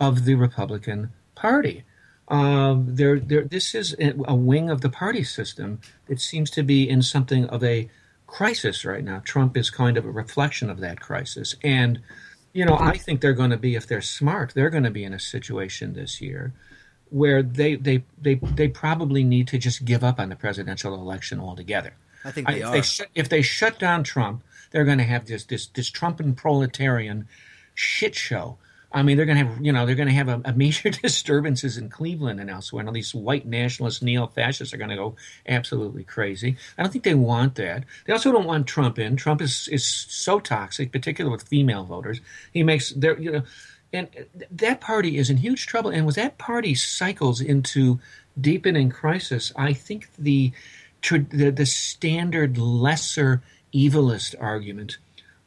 of 0.00 0.24
the 0.24 0.36
Republican 0.36 1.10
Party. 1.34 1.84
Um, 2.30 2.86
there, 2.94 3.18
there, 3.18 3.42
this 3.42 3.74
is 3.74 3.96
a 3.98 4.34
wing 4.34 4.70
of 4.70 4.82
the 4.82 4.88
party 4.88 5.24
system 5.24 5.80
that 6.06 6.20
seems 6.20 6.48
to 6.50 6.62
be 6.62 6.88
in 6.88 7.02
something 7.02 7.46
of 7.46 7.64
a 7.64 7.90
crisis 8.28 8.84
right 8.84 9.02
now. 9.02 9.20
Trump 9.24 9.56
is 9.56 9.68
kind 9.68 9.96
of 9.96 10.04
a 10.04 10.10
reflection 10.10 10.70
of 10.70 10.78
that 10.78 11.00
crisis. 11.00 11.56
And, 11.64 12.00
you 12.52 12.64
know, 12.64 12.78
I 12.78 12.96
think 12.96 13.20
they're 13.20 13.32
going 13.32 13.50
to 13.50 13.56
be, 13.56 13.74
if 13.74 13.88
they're 13.88 14.00
smart, 14.00 14.52
they're 14.54 14.70
going 14.70 14.84
to 14.84 14.90
be 14.90 15.02
in 15.02 15.12
a 15.12 15.18
situation 15.18 15.94
this 15.94 16.20
year 16.20 16.52
where 17.08 17.42
they, 17.42 17.74
they, 17.74 18.04
they, 18.22 18.36
they 18.36 18.68
probably 18.68 19.24
need 19.24 19.48
to 19.48 19.58
just 19.58 19.84
give 19.84 20.04
up 20.04 20.20
on 20.20 20.28
the 20.28 20.36
presidential 20.36 20.94
election 20.94 21.40
altogether. 21.40 21.94
I 22.24 22.30
think 22.30 22.46
they 22.46 22.60
if 22.60 22.66
are. 22.66 22.72
They 22.72 22.82
sh- 22.82 23.00
if 23.16 23.28
they 23.28 23.42
shut 23.42 23.80
down 23.80 24.04
Trump, 24.04 24.44
they're 24.70 24.84
going 24.84 24.98
to 24.98 25.04
have 25.04 25.26
this, 25.26 25.42
this, 25.44 25.66
this 25.66 25.90
Trump 25.90 26.20
and 26.20 26.36
proletarian 26.36 27.26
shit 27.74 28.14
show 28.14 28.58
I 28.92 29.02
mean, 29.02 29.16
they're 29.16 29.26
going 29.26 29.38
to 29.38 29.44
have, 29.44 29.64
you 29.64 29.72
know, 29.72 29.86
they're 29.86 29.94
going 29.94 30.08
to 30.08 30.14
have 30.14 30.28
a, 30.28 30.42
a, 30.44 30.52
major 30.52 30.90
disturbances 31.02 31.78
in 31.78 31.88
Cleveland 31.88 32.40
and 32.40 32.50
elsewhere. 32.50 32.80
And 32.80 32.88
all 32.88 32.92
these 32.94 33.14
white 33.14 33.46
nationalist 33.46 34.02
neo-fascists 34.02 34.74
are 34.74 34.78
going 34.78 34.90
to 34.90 34.96
go 34.96 35.14
absolutely 35.46 36.02
crazy. 36.02 36.56
I 36.76 36.82
don't 36.82 36.90
think 36.90 37.04
they 37.04 37.14
want 37.14 37.54
that. 37.54 37.84
They 38.06 38.12
also 38.12 38.32
don't 38.32 38.46
want 38.46 38.66
Trump 38.66 38.98
in. 38.98 39.16
Trump 39.16 39.40
is 39.40 39.68
is 39.68 39.84
so 39.86 40.40
toxic, 40.40 40.90
particularly 40.90 41.32
with 41.32 41.46
female 41.46 41.84
voters. 41.84 42.20
He 42.52 42.62
makes 42.62 42.90
their, 42.90 43.18
you 43.18 43.30
know, 43.30 43.42
and 43.92 44.08
that 44.50 44.80
party 44.80 45.18
is 45.18 45.30
in 45.30 45.36
huge 45.36 45.66
trouble. 45.66 45.90
And 45.90 46.06
with 46.06 46.16
that 46.16 46.38
party 46.38 46.74
cycles 46.74 47.40
into 47.40 48.00
deepening 48.40 48.90
crisis, 48.90 49.52
I 49.56 49.72
think 49.72 50.08
the 50.18 50.52
the, 51.02 51.50
the 51.50 51.66
standard 51.66 52.58
lesser 52.58 53.42
evilist 53.72 54.34
argument 54.40 54.98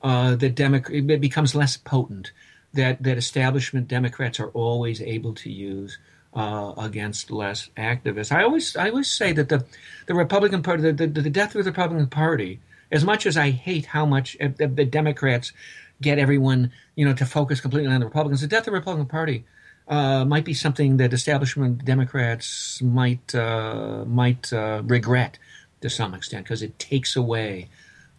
uh, 0.01 0.35
that 0.35 0.55
Democrat 0.55 1.21
becomes 1.21 1.55
less 1.55 1.77
potent 1.77 2.31
that 2.73 3.01
that 3.03 3.17
establishment 3.17 3.87
Democrats 3.87 4.39
are 4.39 4.49
always 4.49 5.01
able 5.01 5.33
to 5.35 5.51
use 5.51 5.97
uh, 6.33 6.73
against 6.77 7.31
less 7.31 7.69
activists. 7.77 8.31
I 8.31 8.43
always 8.43 8.75
I 8.75 8.89
always 8.89 9.09
say 9.09 9.31
that 9.33 9.49
the 9.49 9.65
the 10.07 10.15
Republican 10.15 10.63
Party 10.63 10.91
the, 10.91 10.93
the, 10.93 11.21
the 11.21 11.29
death 11.29 11.55
of 11.55 11.63
the 11.63 11.71
Republican 11.71 12.07
Party, 12.07 12.59
as 12.91 13.03
much 13.03 13.25
as 13.25 13.37
I 13.37 13.51
hate 13.51 13.85
how 13.85 14.05
much 14.05 14.35
uh, 14.41 14.49
the, 14.57 14.67
the, 14.67 14.85
Democrats 14.85 15.53
get 16.01 16.17
everyone 16.17 16.71
you 16.95 17.05
know 17.05 17.13
to 17.13 17.25
focus 17.25 17.61
completely 17.61 17.91
on 17.91 17.99
the 17.99 18.05
Republicans, 18.05 18.41
the 18.41 18.47
death 18.47 18.61
of 18.61 18.65
the 18.65 18.71
Republican 18.71 19.07
Party. 19.07 19.45
Uh, 19.85 20.23
might 20.23 20.45
be 20.45 20.53
something 20.53 20.95
that 20.95 21.11
establishment 21.11 21.83
Democrats 21.83 22.81
might 22.81 23.35
uh, 23.35 24.05
might 24.07 24.53
uh, 24.53 24.81
regret 24.85 25.37
to 25.81 25.89
some 25.89 26.13
extent 26.13 26.45
because 26.45 26.61
it 26.63 26.79
takes 26.79 27.17
away 27.17 27.67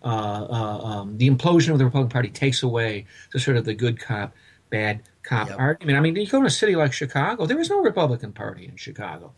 uh, 0.04 0.46
uh, 0.50 0.78
um, 0.84 1.16
the 1.16 1.30
implosion 1.30 1.72
of 1.72 1.78
the 1.78 1.84
Republican 1.86 2.10
Party 2.10 2.28
takes 2.28 2.62
away 2.62 3.06
the 3.32 3.40
sort 3.40 3.56
of 3.56 3.64
the 3.64 3.72
good 3.72 3.98
cop 3.98 4.34
bad 4.74 5.02
cop 5.22 5.48
yep. 5.48 5.58
argument. 5.58 5.96
I 5.96 6.00
mean, 6.00 6.16
you 6.16 6.26
go 6.26 6.40
to 6.40 6.46
a 6.46 6.50
city 6.50 6.74
like 6.74 6.92
Chicago, 6.92 7.46
there 7.46 7.60
is 7.60 7.70
no 7.70 7.80
Republican 7.80 8.32
Party 8.32 8.66
in 8.66 8.76
Chicago. 8.76 9.32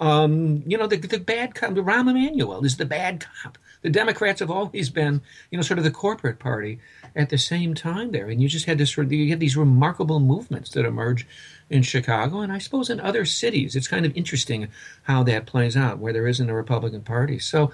Um, 0.00 0.62
you 0.66 0.78
know, 0.78 0.86
the, 0.86 0.96
the 0.96 1.18
bad 1.18 1.54
cop, 1.54 1.74
the 1.74 1.82
Rahm 1.82 2.08
Emanuel 2.08 2.64
is 2.64 2.78
the 2.78 2.86
bad 2.86 3.26
cop. 3.26 3.58
The 3.82 3.90
Democrats 3.90 4.40
have 4.40 4.50
always 4.50 4.88
been, 4.88 5.20
you 5.50 5.58
know, 5.58 5.62
sort 5.62 5.78
of 5.78 5.84
the 5.84 5.90
corporate 5.90 6.38
party 6.38 6.80
at 7.14 7.28
the 7.28 7.36
same 7.36 7.74
time 7.74 8.10
there. 8.12 8.28
And 8.28 8.40
you 8.40 8.48
just 8.48 8.64
had 8.64 8.78
this, 8.78 8.96
you 8.96 9.28
had 9.28 9.40
these 9.40 9.56
remarkable 9.56 10.20
movements 10.20 10.70
that 10.70 10.86
emerge 10.86 11.26
in 11.68 11.82
Chicago 11.82 12.40
and 12.40 12.50
I 12.50 12.58
suppose 12.58 12.88
in 12.88 13.00
other 13.00 13.26
cities. 13.26 13.76
It's 13.76 13.88
kind 13.88 14.06
of 14.06 14.16
interesting 14.16 14.68
how 15.02 15.22
that 15.24 15.44
plays 15.44 15.76
out 15.76 15.98
where 15.98 16.14
there 16.14 16.26
isn't 16.26 16.48
a 16.48 16.54
Republican 16.54 17.02
Party. 17.02 17.38
So, 17.38 17.70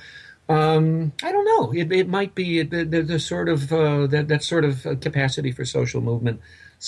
um, 0.48 1.12
I 1.22 1.32
don't 1.32 1.44
know. 1.44 1.72
It, 1.72 1.92
it 1.92 2.08
might 2.08 2.34
be 2.34 2.62
the, 2.62 2.84
the, 2.84 3.02
the 3.02 3.18
sort 3.18 3.48
of 3.48 3.72
uh, 3.72 4.06
that 4.08 4.28
that 4.28 4.44
sort 4.44 4.64
of 4.64 4.86
capacity 5.00 5.50
for 5.50 5.64
social 5.64 6.00
movement 6.00 6.40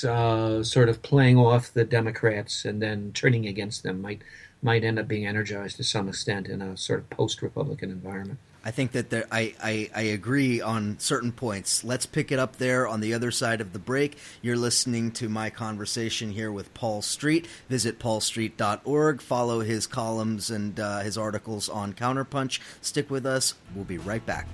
uh, 0.05 0.63
sort 0.63 0.89
of 0.89 1.03
playing 1.03 1.39
off 1.39 1.73
the 1.73 1.85
Democrats 1.85 2.65
and 2.65 2.81
then 2.81 3.13
turning 3.13 3.47
against 3.47 3.83
them 3.83 4.01
might 4.01 4.23
might 4.61 4.83
end 4.83 4.99
up 4.99 5.07
being 5.07 5.27
energized 5.27 5.77
to 5.77 5.85
some 5.85 6.09
extent 6.09 6.49
in 6.49 6.61
a 6.61 6.77
sort 6.77 6.99
of 6.99 7.11
post-Republican 7.11 7.91
environment. 7.93 8.41
I 8.65 8.71
think 8.71 8.93
that 8.93 9.09
there, 9.09 9.25
I, 9.31 9.55
I, 9.63 9.91
I 9.95 10.01
agree 10.03 10.61
on 10.61 10.99
certain 10.99 11.33
points. 11.33 11.85
Let's 11.85 12.07
pick 12.07 12.33
it 12.33 12.39
up 12.39 12.57
there 12.57 12.87
on 12.89 13.01
the 13.01 13.15
other 13.15 13.31
side 13.31 13.61
of 13.61 13.73
the 13.73 13.79
break. 13.79 14.19
You're 14.43 14.57
listening 14.57 15.13
to 15.13 15.29
my 15.29 15.49
conversation 15.49 16.33
here 16.33 16.51
with 16.51 16.75
Paul 16.75 17.01
Street. 17.01 17.47
Visit 17.69 17.99
paulstreet.org. 17.99 19.23
Follow 19.23 19.61
his 19.61 19.87
columns 19.87 20.51
and 20.51 20.79
uh, 20.79 21.01
his 21.01 21.17
articles 21.17 21.69
on 21.69 21.93
Counterpunch. 21.93 22.61
Stick 22.83 23.11
with 23.11 23.25
us. 23.25 23.55
We'll 23.75 23.85
be 23.85 23.99
right 23.99 24.27
back. 24.27 24.49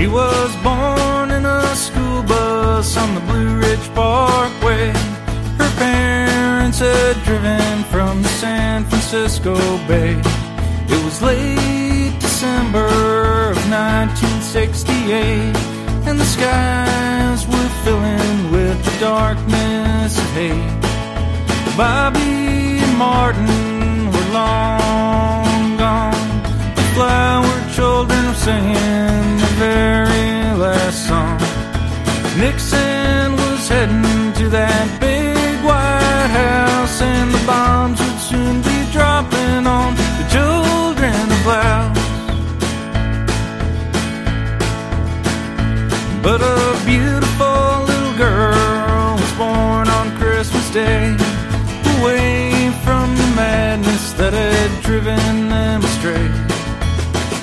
She 0.00 0.06
was 0.06 0.56
born 0.64 1.30
in 1.30 1.44
a 1.44 1.76
school 1.76 2.22
bus 2.22 2.96
on 2.96 3.14
the 3.14 3.20
Blue 3.20 3.58
Ridge 3.58 3.86
Parkway. 3.94 4.92
Her 5.60 5.72
parents 5.76 6.78
had 6.78 7.22
driven 7.24 7.84
from 7.92 8.22
the 8.22 8.30
San 8.40 8.86
Francisco 8.86 9.56
Bay. 9.86 10.18
It 10.88 11.04
was 11.04 11.20
late 11.20 12.16
December 12.18 12.88
of 13.50 13.58
1968, 13.68 15.54
and 16.08 16.18
the 16.18 16.24
skies 16.24 17.46
were 17.46 17.70
filling 17.84 18.52
with 18.52 18.82
the 18.82 19.00
darkness 19.00 20.16
of 20.16 20.30
hate. 20.32 20.80
Bobby 21.76 22.80
and 22.84 22.96
Martin 22.96 24.10
were 24.12 24.28
long 24.32 25.76
gone. 25.76 26.40
The 26.74 26.86
flower 26.94 27.54
children 27.74 28.28
were 28.28 28.32
singing 28.32 29.09
very 29.60 30.56
last 30.56 31.06
song. 31.06 31.38
Nixon 32.38 33.36
was 33.36 33.68
heading 33.68 34.32
to 34.40 34.48
that 34.48 34.88
big 34.98 35.56
White 35.68 36.30
House, 36.42 37.02
and 37.02 37.28
the 37.36 37.42
bombs 37.46 37.98
would 38.00 38.20
soon 38.30 38.56
be 38.62 38.78
dropping 38.90 39.66
on 39.78 39.90
the 40.18 40.26
children 40.34 41.22
of 41.36 41.42
Laos. 41.50 41.98
But 46.24 46.40
a 46.40 46.60
beautiful 46.92 47.84
little 47.90 48.16
girl 48.16 49.16
was 49.20 49.32
born 49.42 49.86
on 49.98 50.06
Christmas 50.16 50.66
Day, 50.72 51.04
away 51.98 52.72
from 52.84 53.06
the 53.20 53.28
madness 53.36 54.14
that 54.14 54.32
had 54.32 54.70
driven 54.82 55.50
them 55.50 55.84
astray. 55.84 56.26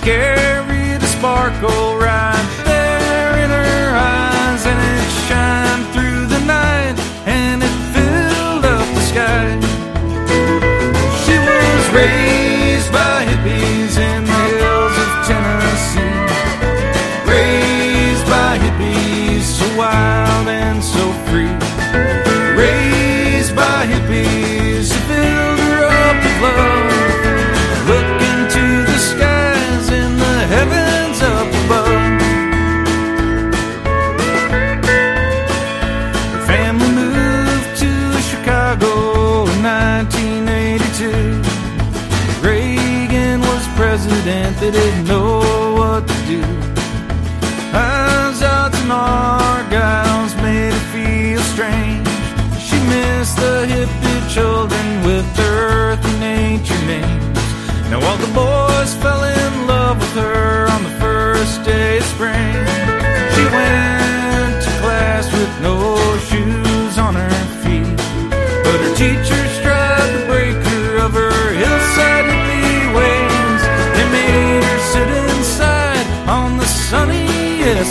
Carried 0.02 0.87
sparkle 1.18 1.98
right 1.98 2.57
didn't 44.72 45.08
know 45.08 45.76
what 45.78 46.08
to 46.08 46.14
do. 46.26 46.42
Eyes 47.74 48.42
out 48.42 48.74
and 48.76 48.92
argyles 48.92 50.36
made 50.42 50.74
her 50.74 50.86
feel 50.94 51.42
strange. 51.54 52.08
She 52.60 52.78
missed 52.94 53.38
the 53.38 53.66
hippie 53.72 54.30
children 54.34 55.04
with 55.06 55.26
earth 55.40 56.04
and 56.04 56.20
nature 56.20 56.86
names. 56.86 57.40
Now 57.90 58.02
all 58.08 58.18
the 58.18 58.34
boys 58.34 58.94
fell 58.96 59.24
in 59.24 59.68
love 59.68 59.98
with 60.00 60.16
her 60.24 60.68
on 60.70 60.84
the 60.84 60.96
first 61.00 61.64
day 61.64 62.00
of 62.00 62.04
spring. 62.04 62.57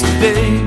Sunniest 0.01 0.66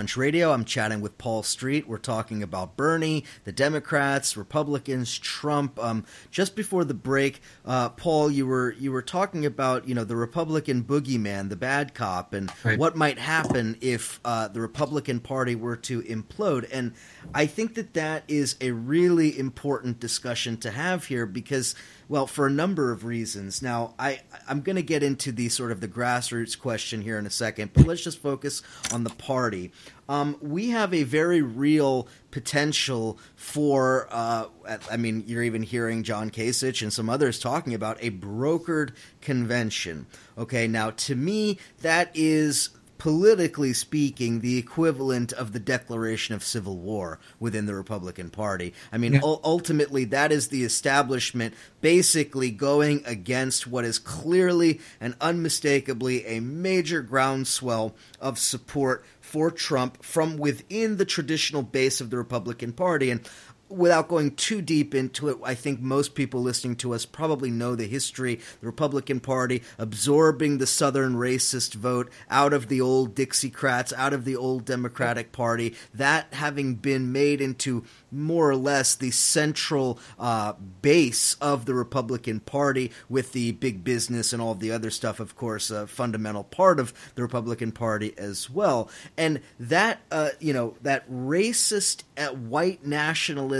Counterpunch 0.00 0.16
Radio. 0.16 0.52
I'm 0.52 0.64
chatting 0.64 1.00
with 1.00 1.18
Paul 1.18 1.42
Street. 1.42 1.86
We're 1.86 1.98
talking 1.98 2.42
about 2.42 2.76
Bernie, 2.76 3.24
the 3.44 3.52
Democrats, 3.52 4.36
Republicans, 4.36 5.18
Trump. 5.18 5.78
Um, 5.78 6.04
just 6.30 6.56
before 6.56 6.84
the 6.84 6.94
break, 6.94 7.42
uh, 7.66 7.90
Paul, 7.90 8.30
you 8.30 8.46
were 8.46 8.72
you 8.72 8.92
were 8.92 9.02
talking 9.02 9.44
about 9.44 9.86
you 9.86 9.94
know 9.94 10.04
the 10.04 10.16
Republican 10.16 10.84
boogeyman, 10.84 11.48
the 11.48 11.56
bad 11.56 11.94
cop, 11.94 12.32
and 12.32 12.50
right. 12.64 12.78
what 12.78 12.96
might 12.96 13.18
happen 13.18 13.76
if 13.80 14.20
uh, 14.24 14.48
the 14.48 14.60
Republican 14.60 15.20
Party 15.20 15.54
were 15.54 15.76
to 15.76 16.02
implode. 16.02 16.68
And 16.72 16.94
I 17.34 17.46
think 17.46 17.74
that 17.74 17.94
that 17.94 18.24
is 18.28 18.56
a 18.60 18.70
really 18.70 19.38
important 19.38 20.00
discussion 20.00 20.56
to 20.58 20.70
have 20.70 21.06
here 21.06 21.26
because 21.26 21.74
well, 22.10 22.26
for 22.26 22.48
a 22.48 22.50
number 22.50 22.90
of 22.90 23.04
reasons. 23.04 23.62
Now, 23.62 23.94
I 23.96 24.22
I'm 24.48 24.62
going 24.62 24.74
to 24.74 24.82
get 24.82 25.04
into 25.04 25.30
the 25.30 25.48
sort 25.48 25.70
of 25.70 25.80
the 25.80 25.86
grassroots 25.86 26.58
question 26.58 27.02
here 27.02 27.16
in 27.16 27.24
a 27.24 27.30
second, 27.30 27.72
but 27.72 27.86
let's 27.86 28.02
just 28.02 28.18
focus 28.18 28.62
on 28.92 29.04
the 29.04 29.10
party. 29.10 29.70
Um, 30.08 30.36
we 30.42 30.70
have 30.70 30.92
a 30.92 31.04
very 31.04 31.40
real 31.40 32.08
potential 32.32 33.16
for. 33.36 34.08
Uh, 34.10 34.46
I 34.90 34.96
mean, 34.96 35.22
you're 35.28 35.44
even 35.44 35.62
hearing 35.62 36.02
John 36.02 36.30
Kasich 36.30 36.82
and 36.82 36.92
some 36.92 37.08
others 37.08 37.38
talking 37.38 37.74
about 37.74 37.96
a 38.00 38.10
brokered 38.10 38.90
convention. 39.20 40.06
Okay, 40.36 40.66
now 40.66 40.90
to 40.90 41.14
me, 41.14 41.60
that 41.82 42.10
is 42.12 42.70
politically 43.00 43.72
speaking, 43.72 44.40
the 44.40 44.58
equivalent 44.58 45.32
of 45.32 45.54
the 45.54 45.58
declaration 45.58 46.34
of 46.34 46.44
civil 46.44 46.76
war 46.76 47.18
within 47.38 47.64
the 47.64 47.74
Republican 47.74 48.28
Party. 48.28 48.74
I 48.92 48.98
mean, 48.98 49.14
yeah. 49.14 49.20
u- 49.24 49.40
ultimately, 49.42 50.04
that 50.04 50.30
is 50.30 50.48
the 50.48 50.64
establishment 50.64 51.54
basically 51.80 52.50
going 52.50 53.02
against 53.06 53.66
what 53.66 53.86
is 53.86 53.98
clearly 53.98 54.80
and 55.00 55.16
unmistakably 55.18 56.26
a 56.26 56.40
major 56.40 57.00
groundswell 57.00 57.94
of 58.20 58.38
support 58.38 59.02
for 59.22 59.50
Trump 59.50 60.02
from 60.02 60.36
within 60.36 60.98
the 60.98 61.06
traditional 61.06 61.62
base 61.62 62.02
of 62.02 62.10
the 62.10 62.18
Republican 62.18 62.72
Party. 62.72 63.10
And 63.10 63.26
without 63.70 64.08
going 64.08 64.34
too 64.34 64.60
deep 64.60 64.94
into 64.94 65.28
it, 65.28 65.38
I 65.44 65.54
think 65.54 65.80
most 65.80 66.14
people 66.14 66.42
listening 66.42 66.76
to 66.76 66.92
us 66.94 67.06
probably 67.06 67.50
know 67.50 67.74
the 67.74 67.86
history. 67.86 68.40
The 68.60 68.66
Republican 68.66 69.20
Party 69.20 69.62
absorbing 69.78 70.58
the 70.58 70.66
Southern 70.66 71.14
racist 71.14 71.74
vote 71.74 72.10
out 72.28 72.52
of 72.52 72.68
the 72.68 72.80
old 72.80 73.14
Dixiecrats, 73.14 73.92
out 73.94 74.12
of 74.12 74.24
the 74.24 74.36
old 74.36 74.64
Democratic 74.64 75.32
Party, 75.32 75.74
that 75.94 76.34
having 76.34 76.74
been 76.74 77.12
made 77.12 77.40
into 77.40 77.84
more 78.10 78.50
or 78.50 78.56
less 78.56 78.94
the 78.96 79.12
central 79.12 79.98
uh, 80.18 80.54
base 80.82 81.34
of 81.34 81.64
the 81.64 81.74
Republican 81.74 82.40
Party, 82.40 82.90
with 83.08 83.32
the 83.32 83.52
big 83.52 83.84
business 83.84 84.32
and 84.32 84.42
all 84.42 84.54
the 84.54 84.72
other 84.72 84.90
stuff, 84.90 85.20
of 85.20 85.36
course, 85.36 85.70
a 85.70 85.86
fundamental 85.86 86.44
part 86.44 86.80
of 86.80 86.92
the 87.14 87.22
Republican 87.22 87.70
Party 87.70 88.12
as 88.18 88.50
well. 88.50 88.90
And 89.16 89.40
that, 89.58 90.00
uh, 90.10 90.30
you 90.40 90.52
know, 90.52 90.74
that 90.82 91.08
racist, 91.10 92.02
uh, 92.16 92.28
white 92.28 92.84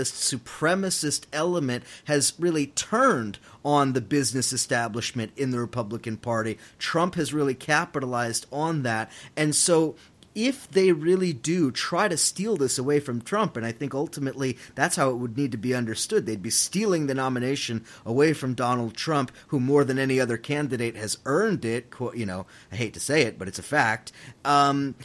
nationalist, 0.01 0.45
supremacist 0.45 1.25
element 1.33 1.83
has 2.05 2.33
really 2.39 2.67
turned 2.67 3.37
on 3.63 3.93
the 3.93 4.01
business 4.01 4.53
establishment 4.53 5.31
in 5.37 5.51
the 5.51 5.59
Republican 5.59 6.17
Party. 6.17 6.57
Trump 6.79 7.15
has 7.15 7.33
really 7.33 7.55
capitalized 7.55 8.45
on 8.51 8.83
that. 8.83 9.11
And 9.37 9.55
so 9.55 9.95
if 10.33 10.69
they 10.71 10.93
really 10.93 11.33
do 11.33 11.71
try 11.71 12.07
to 12.07 12.15
steal 12.15 12.55
this 12.55 12.77
away 12.77 12.99
from 12.99 13.21
Trump, 13.21 13.57
and 13.57 13.65
I 13.65 13.73
think 13.73 13.93
ultimately 13.93 14.57
that's 14.75 14.95
how 14.95 15.09
it 15.09 15.17
would 15.17 15.37
need 15.37 15.51
to 15.51 15.57
be 15.57 15.75
understood, 15.75 16.25
they'd 16.25 16.41
be 16.41 16.49
stealing 16.49 17.07
the 17.07 17.13
nomination 17.13 17.83
away 18.05 18.33
from 18.33 18.53
Donald 18.53 18.95
Trump, 18.95 19.31
who 19.47 19.59
more 19.59 19.83
than 19.83 19.99
any 19.99 20.19
other 20.19 20.37
candidate 20.37 20.95
has 20.95 21.17
earned 21.25 21.65
it. 21.65 21.93
You 22.15 22.25
know, 22.25 22.45
I 22.71 22.77
hate 22.77 22.93
to 22.93 22.99
say 22.99 23.23
it, 23.23 23.37
but 23.37 23.49
it's 23.49 23.59
a 23.59 23.63
fact. 23.63 24.13
Um, 24.45 24.95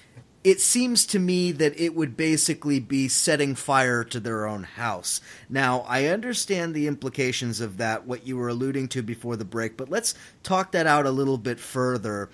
it 0.46 0.60
seems 0.60 1.04
to 1.06 1.18
me 1.18 1.50
that 1.50 1.76
it 1.76 1.92
would 1.92 2.16
basically 2.16 2.78
be 2.78 3.08
setting 3.08 3.56
fire 3.56 4.04
to 4.04 4.20
their 4.20 4.46
own 4.46 4.62
house. 4.62 5.20
Now, 5.48 5.80
I 5.88 6.04
understand 6.04 6.72
the 6.72 6.86
implications 6.86 7.60
of 7.60 7.78
that, 7.78 8.06
what 8.06 8.24
you 8.28 8.36
were 8.36 8.46
alluding 8.46 8.86
to 8.90 9.02
before 9.02 9.34
the 9.34 9.44
break, 9.44 9.76
but 9.76 9.90
let's 9.90 10.14
talk 10.44 10.70
that 10.70 10.86
out 10.86 11.04
a 11.04 11.10
little 11.10 11.36
bit 11.36 11.58
further 11.58 12.30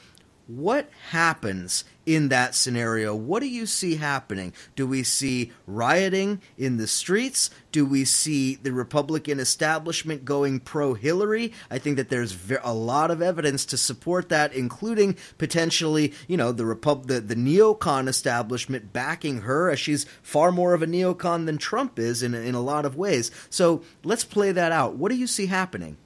what 0.47 0.91
happens 1.11 1.85
in 2.05 2.29
that 2.29 2.55
scenario? 2.55 3.15
What 3.15 3.41
do 3.41 3.49
you 3.49 3.65
see 3.65 3.97
happening? 3.97 4.53
Do 4.75 4.87
we 4.87 5.03
see 5.03 5.53
rioting 5.67 6.41
in 6.59 6.77
the 6.77 6.89
streets? 6.89 7.49
Do 7.71 7.87
we 7.87 8.05
see 8.05 8.57
the 8.57 8.73
Republican 8.73 9.39
establishment 9.39 10.25
going 10.25 10.61
pro 10.61 10.95
Hillary? 10.95 11.53
I 11.71 11.79
think 11.79 11.97
that 11.97 12.09
there's 12.09 12.37
a 12.63 12.75
lot 12.75 13.11
of 13.11 13.23
evidence 13.23 13.65
to 13.67 13.77
support 13.77 14.29
that, 14.31 14.53
including 14.53 15.17
potentially, 15.39 16.13
you 16.27 16.37
know, 16.37 16.51
the 16.51 16.67
Repub- 16.67 17.07
the, 17.07 17.21
the 17.21 17.37
neocon 17.37 18.09
establishment 18.09 18.93
backing 18.93 19.43
her, 19.43 19.71
as 19.71 19.79
she's 19.79 20.07
far 20.23 20.51
more 20.51 20.75
of 20.75 20.83
a 20.83 20.87
neocon 20.87 21.47
than 21.47 21.57
Trump 21.57 21.99
is 21.99 22.23
in, 22.23 22.35
in 22.35 22.55
a 22.55 22.61
lot 22.61 22.85
of 22.85 22.97
ways. 22.97 23.31
So 23.49 23.83
let's 24.03 24.25
play 24.25 24.51
that 24.53 24.73
out. 24.73 24.97
What 24.97 25.11
do 25.11 25.17
you 25.17 25.29
see 25.29 25.47
happening? 25.47 25.97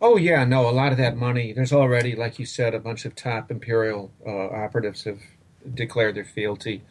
Oh 0.00 0.16
yeah, 0.16 0.44
no, 0.44 0.68
a 0.68 0.72
lot 0.72 0.92
of 0.92 0.98
that 0.98 1.16
money. 1.16 1.52
There's 1.52 1.72
already, 1.72 2.14
like 2.14 2.38
you 2.38 2.46
said, 2.46 2.74
a 2.74 2.80
bunch 2.80 3.04
of 3.04 3.14
top 3.14 3.50
imperial 3.50 4.10
uh, 4.26 4.48
operatives 4.48 5.04
have 5.04 5.20
declared 5.72 6.14
their 6.16 6.24
fealty 6.24 6.82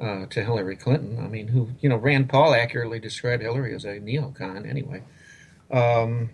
uh, 0.00 0.26
to 0.26 0.44
Hillary 0.44 0.76
Clinton. 0.76 1.18
I 1.22 1.28
mean, 1.28 1.48
who 1.48 1.70
you 1.80 1.88
know, 1.88 1.96
Rand 1.96 2.28
Paul 2.28 2.54
accurately 2.54 2.98
described 2.98 3.42
Hillary 3.42 3.74
as 3.74 3.84
a 3.84 4.00
neocon. 4.00 4.68
Anyway, 4.68 5.02
um, 5.70 6.30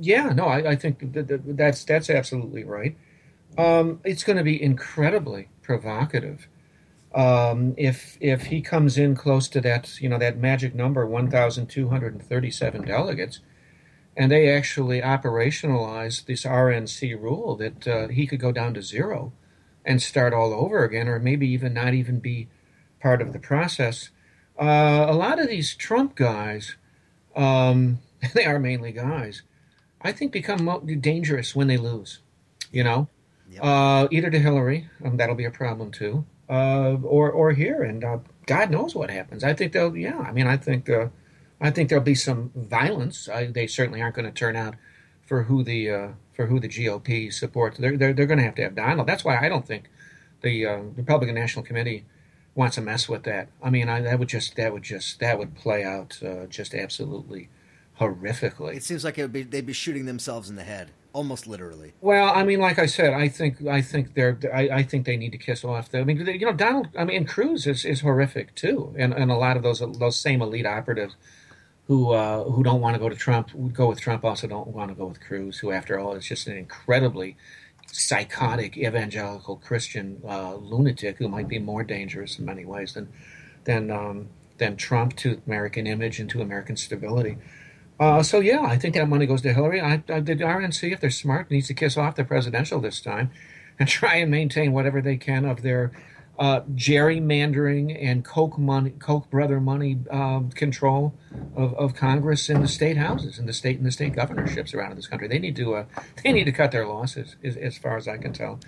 yeah, 0.00 0.30
no, 0.30 0.46
I, 0.46 0.72
I 0.72 0.76
think 0.76 1.12
that, 1.14 1.28
that, 1.28 1.56
that's 1.56 1.84
that's 1.84 2.10
absolutely 2.10 2.64
right. 2.64 2.96
Um, 3.56 4.00
it's 4.04 4.24
going 4.24 4.36
to 4.36 4.44
be 4.44 4.62
incredibly 4.62 5.48
provocative 5.62 6.48
um, 7.14 7.74
if 7.76 8.18
if 8.20 8.46
he 8.46 8.60
comes 8.60 8.98
in 8.98 9.14
close 9.14 9.48
to 9.48 9.60
that, 9.62 10.00
you 10.00 10.08
know, 10.08 10.18
that 10.18 10.38
magic 10.38 10.74
number, 10.74 11.06
one 11.06 11.30
thousand 11.30 11.68
two 11.68 11.88
hundred 11.88 12.14
and 12.14 12.22
thirty-seven 12.22 12.84
delegates 12.84 13.40
and 14.18 14.32
they 14.32 14.50
actually 14.50 15.00
operationalized 15.00 16.26
this 16.26 16.42
RNC 16.42 17.22
rule 17.22 17.54
that 17.54 17.86
uh, 17.86 18.08
he 18.08 18.26
could 18.26 18.40
go 18.40 18.50
down 18.50 18.74
to 18.74 18.82
zero 18.82 19.32
and 19.84 20.02
start 20.02 20.34
all 20.34 20.52
over 20.52 20.82
again, 20.82 21.06
or 21.06 21.20
maybe 21.20 21.48
even 21.48 21.72
not 21.72 21.94
even 21.94 22.18
be 22.18 22.48
part 23.00 23.22
of 23.22 23.32
the 23.32 23.38
process. 23.38 24.10
Uh, 24.60 25.06
a 25.08 25.14
lot 25.14 25.38
of 25.38 25.48
these 25.48 25.72
Trump 25.72 26.16
guys, 26.16 26.74
um, 27.36 28.00
they 28.34 28.44
are 28.44 28.58
mainly 28.58 28.90
guys, 28.90 29.42
I 30.02 30.10
think 30.10 30.32
become 30.32 31.00
dangerous 31.00 31.54
when 31.54 31.68
they 31.68 31.76
lose. 31.76 32.18
You 32.72 32.84
know, 32.84 33.08
yep. 33.48 33.64
uh, 33.64 34.08
either 34.10 34.30
to 34.30 34.38
Hillary, 34.38 34.90
um, 35.04 35.16
that'll 35.16 35.36
be 35.36 35.46
a 35.46 35.50
problem 35.50 35.92
too, 35.92 36.26
uh, 36.50 36.96
or 37.02 37.30
or 37.30 37.52
here, 37.52 37.82
and 37.82 38.04
uh, 38.04 38.18
God 38.46 38.70
knows 38.70 38.94
what 38.94 39.10
happens. 39.10 39.42
I 39.42 39.54
think 39.54 39.72
they'll. 39.72 39.96
Yeah, 39.96 40.18
I 40.18 40.32
mean, 40.32 40.46
I 40.46 40.58
think 40.58 40.90
I 41.60 41.70
think 41.70 41.88
there'll 41.88 42.04
be 42.04 42.14
some 42.14 42.52
violence. 42.54 43.28
I, 43.28 43.46
they 43.46 43.66
certainly 43.66 44.00
aren't 44.00 44.14
going 44.14 44.26
to 44.26 44.32
turn 44.32 44.56
out 44.56 44.74
for 45.26 45.44
who 45.44 45.62
the 45.62 45.90
uh, 45.90 46.08
for 46.32 46.46
who 46.46 46.60
the 46.60 46.68
GOP 46.68 47.32
supports. 47.32 47.78
They're 47.78 47.96
they're, 47.96 48.12
they're 48.12 48.26
going 48.26 48.38
to 48.38 48.44
have 48.44 48.54
to 48.56 48.62
have 48.62 48.74
Donald. 48.74 49.08
That's 49.08 49.24
why 49.24 49.38
I 49.38 49.48
don't 49.48 49.66
think 49.66 49.90
the 50.40 50.66
uh, 50.66 50.76
Republican 50.96 51.34
National 51.34 51.64
Committee 51.64 52.04
wants 52.54 52.76
to 52.76 52.82
mess 52.82 53.08
with 53.08 53.24
that. 53.24 53.48
I 53.62 53.70
mean, 53.70 53.88
I, 53.88 54.00
that 54.02 54.18
would 54.18 54.28
just 54.28 54.56
that 54.56 54.72
would 54.72 54.82
just 54.82 55.20
that 55.20 55.38
would 55.38 55.54
play 55.54 55.84
out 55.84 56.18
uh, 56.22 56.46
just 56.46 56.74
absolutely 56.74 57.48
horrifically. 58.00 58.76
It 58.76 58.84
seems 58.84 59.04
like 59.04 59.18
it 59.18 59.22
would 59.22 59.32
be 59.32 59.42
they'd 59.42 59.66
be 59.66 59.72
shooting 59.72 60.06
themselves 60.06 60.48
in 60.48 60.56
the 60.56 60.64
head 60.64 60.90
almost 61.12 61.46
literally. 61.46 61.94
Well, 62.00 62.32
I 62.34 62.44
mean, 62.44 62.60
like 62.60 62.78
I 62.78 62.86
said, 62.86 63.12
I 63.12 63.28
think 63.28 63.66
I 63.66 63.82
think 63.82 64.14
they're 64.14 64.38
I, 64.54 64.68
I 64.70 64.82
think 64.82 65.06
they 65.06 65.16
need 65.16 65.32
to 65.32 65.38
kiss 65.38 65.64
off. 65.64 65.94
I 65.94 66.04
mean, 66.04 66.24
you 66.24 66.46
know, 66.46 66.52
Donald. 66.52 66.88
I 66.96 67.04
mean, 67.04 67.26
Cruz 67.26 67.66
is, 67.66 67.84
is 67.84 68.00
horrific 68.00 68.54
too, 68.54 68.94
and 68.96 69.12
and 69.12 69.30
a 69.30 69.36
lot 69.36 69.56
of 69.56 69.62
those 69.62 69.80
those 69.98 70.16
same 70.16 70.40
elite 70.40 70.66
operatives 70.66 71.16
who 71.88 72.12
uh, 72.12 72.44
who 72.44 72.62
don't 72.62 72.80
want 72.80 72.94
to 72.94 73.00
go 73.00 73.08
to 73.08 73.16
Trump, 73.16 73.50
go 73.72 73.88
with 73.88 74.00
Trump, 74.00 74.24
also 74.24 74.46
don't 74.46 74.68
want 74.68 74.90
to 74.90 74.94
go 74.94 75.06
with 75.06 75.20
Cruz, 75.20 75.58
who, 75.58 75.72
after 75.72 75.98
all, 75.98 76.14
is 76.14 76.26
just 76.26 76.46
an 76.46 76.56
incredibly 76.56 77.36
psychotic 77.90 78.76
evangelical 78.76 79.56
Christian 79.56 80.20
uh, 80.28 80.54
lunatic 80.54 81.16
who 81.16 81.28
might 81.28 81.48
be 81.48 81.58
more 81.58 81.82
dangerous 81.82 82.38
in 82.38 82.44
many 82.44 82.64
ways 82.64 82.92
than 82.92 83.08
than 83.64 83.90
um, 83.90 84.28
than 84.58 84.76
Trump 84.76 85.16
to 85.16 85.40
American 85.46 85.86
image 85.86 86.20
and 86.20 86.28
to 86.30 86.42
American 86.42 86.76
stability. 86.76 87.38
Uh, 87.98 88.22
so 88.22 88.38
yeah, 88.38 88.60
I 88.60 88.76
think 88.76 88.94
that 88.94 89.08
money 89.08 89.26
goes 89.26 89.42
to 89.42 89.52
Hillary. 89.52 89.80
I, 89.80 89.94
I, 90.08 90.20
the 90.20 90.36
RNC, 90.36 90.92
if 90.92 91.00
they're 91.00 91.10
smart, 91.10 91.50
needs 91.50 91.66
to 91.68 91.74
kiss 91.74 91.96
off 91.96 92.14
the 92.14 92.24
presidential 92.24 92.80
this 92.80 93.00
time 93.00 93.30
and 93.78 93.88
try 93.88 94.16
and 94.16 94.30
maintain 94.30 94.72
whatever 94.72 95.00
they 95.00 95.16
can 95.16 95.44
of 95.44 95.62
their 95.62 95.90
uh, 96.38 96.60
gerrymandering 96.74 97.96
and 98.00 98.24
Koch 98.24 98.58
money, 98.58 98.90
Koch 98.90 99.28
brother 99.28 99.60
money 99.60 99.98
um, 100.10 100.50
control 100.50 101.14
of, 101.56 101.74
of 101.74 101.94
Congress 101.94 102.48
and 102.48 102.62
the 102.62 102.68
state 102.68 102.96
houses 102.96 103.38
and 103.38 103.48
the 103.48 103.52
state 103.52 103.76
and 103.76 103.86
the 103.86 103.90
state 103.90 104.14
governorships 104.14 104.72
around 104.72 104.92
in 104.92 104.96
this 104.96 105.08
country. 105.08 105.26
They 105.26 105.38
need 105.38 105.56
to 105.56 105.74
uh, 105.74 105.84
they 106.24 106.32
need 106.32 106.44
to 106.44 106.52
cut 106.52 106.70
their 106.70 106.86
losses, 106.86 107.36
as, 107.42 107.56
as, 107.56 107.76
far 107.78 107.96
as 107.96 108.06
I 108.06 108.18
can 108.18 108.32
tell. 108.32 108.60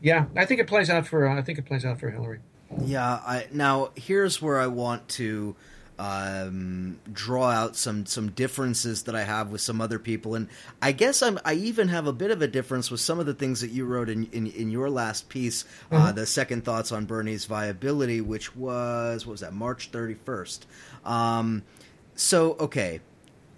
Yeah, 0.00 0.26
I 0.34 0.46
think 0.46 0.60
it 0.60 0.66
plays 0.66 0.88
out 0.88 1.06
for 1.06 1.28
uh, 1.28 1.38
I 1.38 1.42
think 1.42 1.58
it 1.58 1.66
plays 1.66 1.84
out 1.84 2.00
for 2.00 2.10
Hillary. 2.10 2.40
Yeah, 2.80 3.04
I, 3.04 3.46
now 3.52 3.90
here's 3.94 4.40
where 4.40 4.58
I 4.58 4.66
want 4.66 5.08
to 5.10 5.54
um, 6.02 6.98
draw 7.12 7.48
out 7.48 7.76
some 7.76 8.06
some 8.06 8.32
differences 8.32 9.04
that 9.04 9.14
I 9.14 9.22
have 9.22 9.52
with 9.52 9.60
some 9.60 9.80
other 9.80 10.00
people, 10.00 10.34
and 10.34 10.48
I 10.80 10.90
guess 10.90 11.22
I'm 11.22 11.38
I 11.44 11.54
even 11.54 11.86
have 11.88 12.08
a 12.08 12.12
bit 12.12 12.32
of 12.32 12.42
a 12.42 12.48
difference 12.48 12.90
with 12.90 12.98
some 12.98 13.20
of 13.20 13.26
the 13.26 13.34
things 13.34 13.60
that 13.60 13.70
you 13.70 13.84
wrote 13.84 14.08
in 14.08 14.24
in, 14.32 14.48
in 14.48 14.72
your 14.72 14.90
last 14.90 15.28
piece, 15.28 15.64
uh, 15.92 15.94
mm-hmm. 15.94 16.06
uh, 16.06 16.12
the 16.12 16.26
second 16.26 16.64
thoughts 16.64 16.90
on 16.90 17.04
Bernie's 17.04 17.44
viability, 17.44 18.20
which 18.20 18.56
was 18.56 19.24
what 19.24 19.32
was 19.32 19.40
that 19.42 19.52
March 19.52 19.90
thirty 19.90 20.14
first. 20.14 20.66
Um, 21.04 21.62
so 22.16 22.56
okay. 22.58 23.00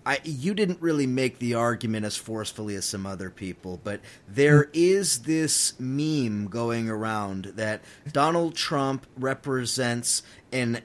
I, 0.06 0.18
you 0.22 0.52
didn't 0.52 0.82
really 0.82 1.06
make 1.06 1.38
the 1.38 1.54
argument 1.54 2.04
as 2.04 2.14
forcefully 2.14 2.74
as 2.74 2.84
some 2.84 3.06
other 3.06 3.30
people, 3.30 3.80
but 3.82 4.00
there 4.28 4.64
mm. 4.64 4.70
is 4.74 5.22
this 5.22 5.80
meme 5.80 6.48
going 6.48 6.90
around 6.90 7.54
that 7.56 7.80
Donald 8.12 8.54
Trump 8.54 9.06
represents 9.16 10.22
an 10.52 10.82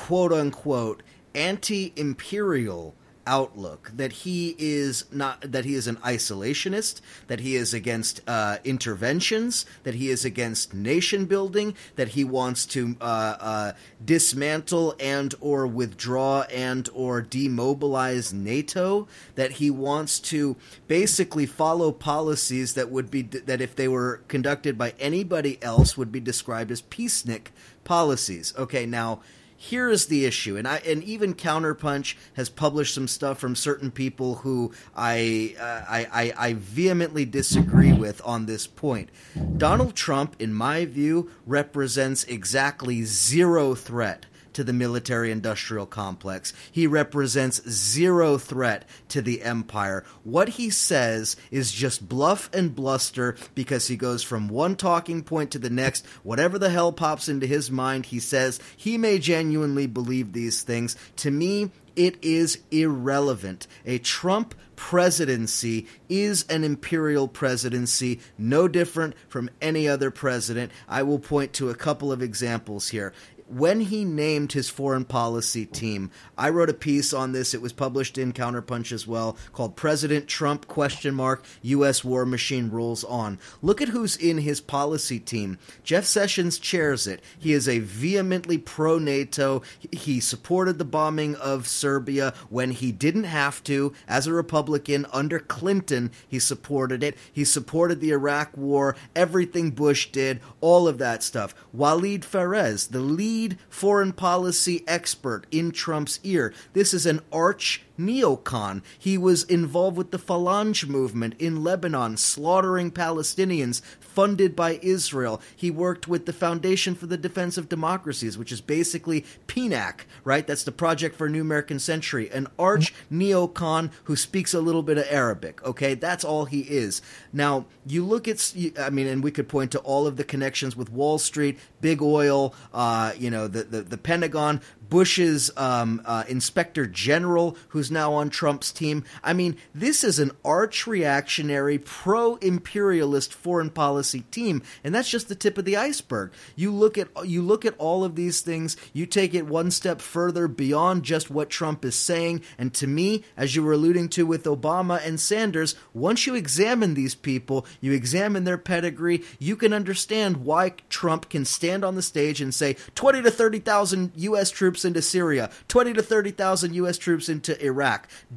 quote 0.00 0.32
unquote 0.32 1.02
anti 1.34 1.92
imperial 1.94 2.94
outlook 3.26 3.92
that 3.94 4.10
he 4.10 4.56
is 4.58 5.04
not 5.12 5.40
that 5.42 5.66
he 5.66 5.74
is 5.74 5.86
an 5.86 5.96
isolationist 5.96 7.02
that 7.26 7.40
he 7.40 7.54
is 7.54 7.74
against 7.74 8.22
uh, 8.26 8.56
interventions 8.64 9.66
that 9.84 9.94
he 9.94 10.08
is 10.08 10.24
against 10.24 10.72
nation 10.72 11.26
building 11.26 11.74
that 11.96 12.08
he 12.08 12.24
wants 12.24 12.64
to 12.64 12.96
uh, 12.98 13.36
uh, 13.38 13.72
dismantle 14.02 14.96
and 14.98 15.34
or 15.38 15.66
withdraw 15.66 16.40
and 16.50 16.88
or 16.94 17.20
demobilize 17.20 18.32
NATO 18.32 19.06
that 19.34 19.52
he 19.52 19.70
wants 19.70 20.18
to 20.20 20.56
basically 20.88 21.44
follow 21.44 21.92
policies 21.92 22.72
that 22.72 22.90
would 22.90 23.10
be 23.10 23.20
that 23.20 23.60
if 23.60 23.76
they 23.76 23.86
were 23.86 24.22
conducted 24.28 24.78
by 24.78 24.94
anybody 24.98 25.62
else 25.62 25.94
would 25.96 26.10
be 26.10 26.20
described 26.20 26.70
as 26.70 26.80
peacenik 26.80 27.48
policies. 27.84 28.54
Okay 28.56 28.86
now 28.86 29.20
here 29.62 29.90
is 29.90 30.06
the 30.06 30.24
issue, 30.24 30.56
and 30.56 30.66
I 30.66 30.78
and 30.86 31.04
even 31.04 31.34
Counterpunch 31.34 32.14
has 32.32 32.48
published 32.48 32.94
some 32.94 33.06
stuff 33.06 33.38
from 33.38 33.54
certain 33.54 33.90
people 33.90 34.36
who 34.36 34.72
I, 34.96 35.54
uh, 35.60 35.82
I, 35.86 36.06
I 36.10 36.48
I 36.48 36.52
vehemently 36.54 37.26
disagree 37.26 37.92
with 37.92 38.22
on 38.24 38.46
this 38.46 38.66
point. 38.66 39.10
Donald 39.58 39.94
Trump, 39.94 40.34
in 40.38 40.54
my 40.54 40.86
view, 40.86 41.30
represents 41.46 42.24
exactly 42.24 43.02
zero 43.02 43.74
threat 43.74 44.24
to 44.54 44.64
the 44.64 44.72
military 44.72 45.30
industrial 45.30 45.86
complex. 45.86 46.52
He 46.70 46.86
represents 46.86 47.68
zero 47.68 48.38
threat 48.38 48.84
to 49.08 49.22
the 49.22 49.42
empire. 49.42 50.04
What 50.24 50.50
he 50.50 50.70
says 50.70 51.36
is 51.50 51.72
just 51.72 52.08
bluff 52.08 52.50
and 52.52 52.74
bluster 52.74 53.36
because 53.54 53.88
he 53.88 53.96
goes 53.96 54.22
from 54.22 54.48
one 54.48 54.76
talking 54.76 55.22
point 55.22 55.50
to 55.52 55.58
the 55.58 55.70
next. 55.70 56.06
Whatever 56.22 56.58
the 56.58 56.70
hell 56.70 56.92
pops 56.92 57.28
into 57.28 57.46
his 57.46 57.70
mind, 57.70 58.06
he 58.06 58.20
says 58.20 58.60
he 58.76 58.98
may 58.98 59.18
genuinely 59.18 59.86
believe 59.86 60.32
these 60.32 60.62
things. 60.62 60.96
To 61.16 61.30
me, 61.30 61.70
it 61.96 62.16
is 62.22 62.60
irrelevant. 62.70 63.66
A 63.84 63.98
Trump 63.98 64.54
presidency 64.76 65.86
is 66.08 66.46
an 66.48 66.64
imperial 66.64 67.28
presidency, 67.28 68.20
no 68.38 68.68
different 68.68 69.14
from 69.28 69.50
any 69.60 69.86
other 69.86 70.10
president. 70.10 70.72
I 70.88 71.02
will 71.02 71.18
point 71.18 71.52
to 71.54 71.68
a 71.68 71.74
couple 71.74 72.10
of 72.12 72.22
examples 72.22 72.88
here 72.88 73.12
when 73.50 73.80
he 73.80 74.04
named 74.04 74.52
his 74.52 74.70
foreign 74.70 75.04
policy 75.04 75.66
team, 75.66 76.10
I 76.38 76.50
wrote 76.50 76.70
a 76.70 76.74
piece 76.74 77.12
on 77.12 77.32
this. 77.32 77.52
It 77.52 77.60
was 77.60 77.72
published 77.72 78.16
in 78.16 78.32
Counterpunch 78.32 78.92
as 78.92 79.06
well, 79.06 79.36
called 79.52 79.76
"President 79.76 80.28
Trump 80.28 80.68
question 80.68 81.14
mark 81.14 81.44
U.S. 81.62 82.04
War 82.04 82.24
Machine 82.24 82.70
Rolls 82.70 83.02
On." 83.04 83.38
Look 83.60 83.82
at 83.82 83.88
who's 83.88 84.16
in 84.16 84.38
his 84.38 84.60
policy 84.60 85.18
team. 85.18 85.58
Jeff 85.82 86.04
Sessions 86.04 86.58
chairs 86.58 87.06
it. 87.06 87.22
He 87.38 87.52
is 87.52 87.68
a 87.68 87.80
vehemently 87.80 88.56
pro 88.56 88.98
NATO. 88.98 89.62
He 89.90 90.20
supported 90.20 90.78
the 90.78 90.84
bombing 90.84 91.34
of 91.36 91.66
Serbia 91.66 92.32
when 92.48 92.70
he 92.70 92.92
didn't 92.92 93.24
have 93.24 93.64
to. 93.64 93.92
As 94.06 94.26
a 94.26 94.32
Republican 94.32 95.06
under 95.12 95.40
Clinton, 95.40 96.12
he 96.26 96.38
supported 96.38 97.02
it. 97.02 97.16
He 97.32 97.44
supported 97.44 98.00
the 98.00 98.12
Iraq 98.12 98.56
War. 98.56 98.94
Everything 99.16 99.70
Bush 99.70 100.12
did, 100.12 100.40
all 100.60 100.86
of 100.86 100.98
that 100.98 101.22
stuff. 101.22 101.54
Walid 101.72 102.24
Phares, 102.24 102.88
the 102.88 103.00
lead 103.00 103.39
lead 103.40 103.58
foreign 103.70 104.12
policy 104.12 104.84
expert 104.86 105.46
in 105.50 105.70
Trump's 105.70 106.20
ear. 106.22 106.52
This 106.74 106.92
is 106.92 107.06
an 107.06 107.20
arch 107.32 107.82
neocon. 108.06 108.82
He 108.98 109.18
was 109.18 109.44
involved 109.44 109.96
with 109.96 110.10
the 110.10 110.18
Falange 110.18 110.88
movement 110.88 111.34
in 111.38 111.62
Lebanon, 111.62 112.16
slaughtering 112.16 112.90
Palestinians, 112.90 113.82
funded 114.00 114.56
by 114.56 114.78
Israel. 114.82 115.40
He 115.54 115.70
worked 115.70 116.08
with 116.08 116.26
the 116.26 116.32
Foundation 116.32 116.94
for 116.94 117.06
the 117.06 117.16
Defense 117.16 117.56
of 117.56 117.68
Democracies, 117.68 118.36
which 118.36 118.52
is 118.52 118.60
basically 118.60 119.24
PNAC, 119.46 120.00
right? 120.24 120.46
That's 120.46 120.64
the 120.64 120.72
Project 120.72 121.16
for 121.16 121.26
a 121.26 121.30
New 121.30 121.40
American 121.40 121.78
Century. 121.78 122.30
An 122.30 122.48
arch 122.58 122.92
neocon 123.10 123.90
who 124.04 124.16
speaks 124.16 124.52
a 124.52 124.60
little 124.60 124.82
bit 124.82 124.98
of 124.98 125.06
Arabic, 125.08 125.64
okay? 125.64 125.94
That's 125.94 126.24
all 126.24 126.46
he 126.46 126.60
is. 126.62 127.02
Now, 127.32 127.66
you 127.86 128.04
look 128.04 128.26
at, 128.26 128.54
I 128.78 128.90
mean, 128.90 129.06
and 129.06 129.22
we 129.22 129.30
could 129.30 129.48
point 129.48 129.72
to 129.72 129.78
all 129.80 130.06
of 130.06 130.16
the 130.16 130.24
connections 130.24 130.76
with 130.76 130.90
Wall 130.90 131.18
Street, 131.18 131.58
big 131.80 132.02
oil, 132.02 132.54
uh, 132.72 133.12
you 133.16 133.30
know, 133.30 133.46
the, 133.46 133.62
the, 133.64 133.82
the 133.82 133.98
Pentagon, 133.98 134.60
Bush's 134.88 135.50
um, 135.56 136.02
uh, 136.04 136.24
inspector 136.28 136.86
general, 136.86 137.56
who's 137.68 137.89
now 137.90 138.12
on 138.12 138.30
Trump's 138.30 138.72
team. 138.72 139.04
I 139.22 139.32
mean, 139.32 139.56
this 139.74 140.02
is 140.04 140.18
an 140.18 140.32
arch 140.44 140.86
reactionary, 140.86 141.78
pro 141.78 142.36
imperialist 142.36 143.32
foreign 143.32 143.70
policy 143.70 144.20
team, 144.30 144.62
and 144.82 144.94
that's 144.94 145.10
just 145.10 145.28
the 145.28 145.34
tip 145.34 145.58
of 145.58 145.64
the 145.64 145.76
iceberg. 145.76 146.32
You 146.56 146.72
look 146.72 146.96
at 146.96 147.08
you 147.24 147.42
look 147.42 147.64
at 147.64 147.76
all 147.78 148.04
of 148.04 148.16
these 148.16 148.40
things. 148.40 148.76
You 148.92 149.06
take 149.06 149.34
it 149.34 149.46
one 149.46 149.70
step 149.70 150.00
further 150.00 150.48
beyond 150.48 151.02
just 151.02 151.30
what 151.30 151.50
Trump 151.50 151.84
is 151.84 151.94
saying, 151.94 152.42
and 152.58 152.72
to 152.74 152.86
me, 152.86 153.24
as 153.36 153.54
you 153.54 153.62
were 153.62 153.72
alluding 153.72 154.08
to 154.10 154.26
with 154.26 154.44
Obama 154.44 155.04
and 155.04 155.20
Sanders, 155.20 155.74
once 155.92 156.26
you 156.26 156.34
examine 156.34 156.94
these 156.94 157.14
people, 157.14 157.66
you 157.80 157.92
examine 157.92 158.44
their 158.44 158.58
pedigree, 158.58 159.22
you 159.38 159.56
can 159.56 159.72
understand 159.72 160.38
why 160.38 160.70
Trump 160.88 161.28
can 161.28 161.44
stand 161.44 161.84
on 161.84 161.94
the 161.94 162.02
stage 162.02 162.40
and 162.40 162.54
say 162.54 162.76
twenty 162.94 163.22
to 163.22 163.30
thirty 163.30 163.58
thousand 163.58 164.12
U.S. 164.16 164.50
troops 164.50 164.84
into 164.84 165.02
Syria, 165.02 165.50
20 165.68 165.94
to 165.94 166.02
30,000 166.02 166.74
U.S. 166.76 166.98
troops 166.98 167.28
into 167.28 167.62
Iraq, 167.64 167.79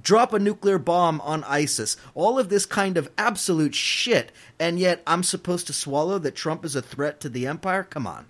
drop 0.01 0.33
a 0.33 0.39
nuclear 0.39 0.77
bomb 0.77 1.21
on 1.21 1.43
ISIS, 1.43 1.97
all 2.13 2.39
of 2.39 2.49
this 2.49 2.65
kind 2.65 2.97
of 2.97 3.09
absolute 3.17 3.75
shit, 3.75 4.31
and 4.59 4.79
yet 4.79 5.01
I'm 5.05 5.23
supposed 5.23 5.67
to 5.67 5.73
swallow 5.73 6.19
that 6.19 6.35
Trump 6.35 6.65
is 6.65 6.75
a 6.75 6.81
threat 6.81 7.19
to 7.21 7.29
the 7.29 7.47
empire? 7.47 7.83
Come 7.83 8.07
on. 8.07 8.27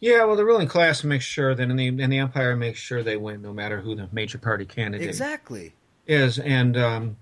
Yeah, 0.00 0.24
well, 0.24 0.36
the 0.36 0.44
ruling 0.44 0.68
class 0.68 1.02
makes 1.02 1.24
sure 1.24 1.54
that, 1.54 1.68
and 1.68 1.78
the, 1.78 1.88
and 1.88 2.12
the 2.12 2.18
empire 2.18 2.54
makes 2.54 2.78
sure 2.78 3.02
they 3.02 3.16
win, 3.16 3.42
no 3.42 3.52
matter 3.52 3.80
who 3.80 3.96
the 3.96 4.08
major 4.12 4.38
party 4.38 4.64
candidate 4.64 5.08
exactly 5.08 5.72
is. 6.06 6.38
And 6.38 6.76
um, 6.76 7.16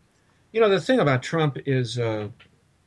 you 0.53 0.61
know, 0.61 0.69
the 0.69 0.81
thing 0.81 1.01
about 1.01 1.23
Trump 1.23 1.57
is 1.67 1.99
uh, 1.99 2.29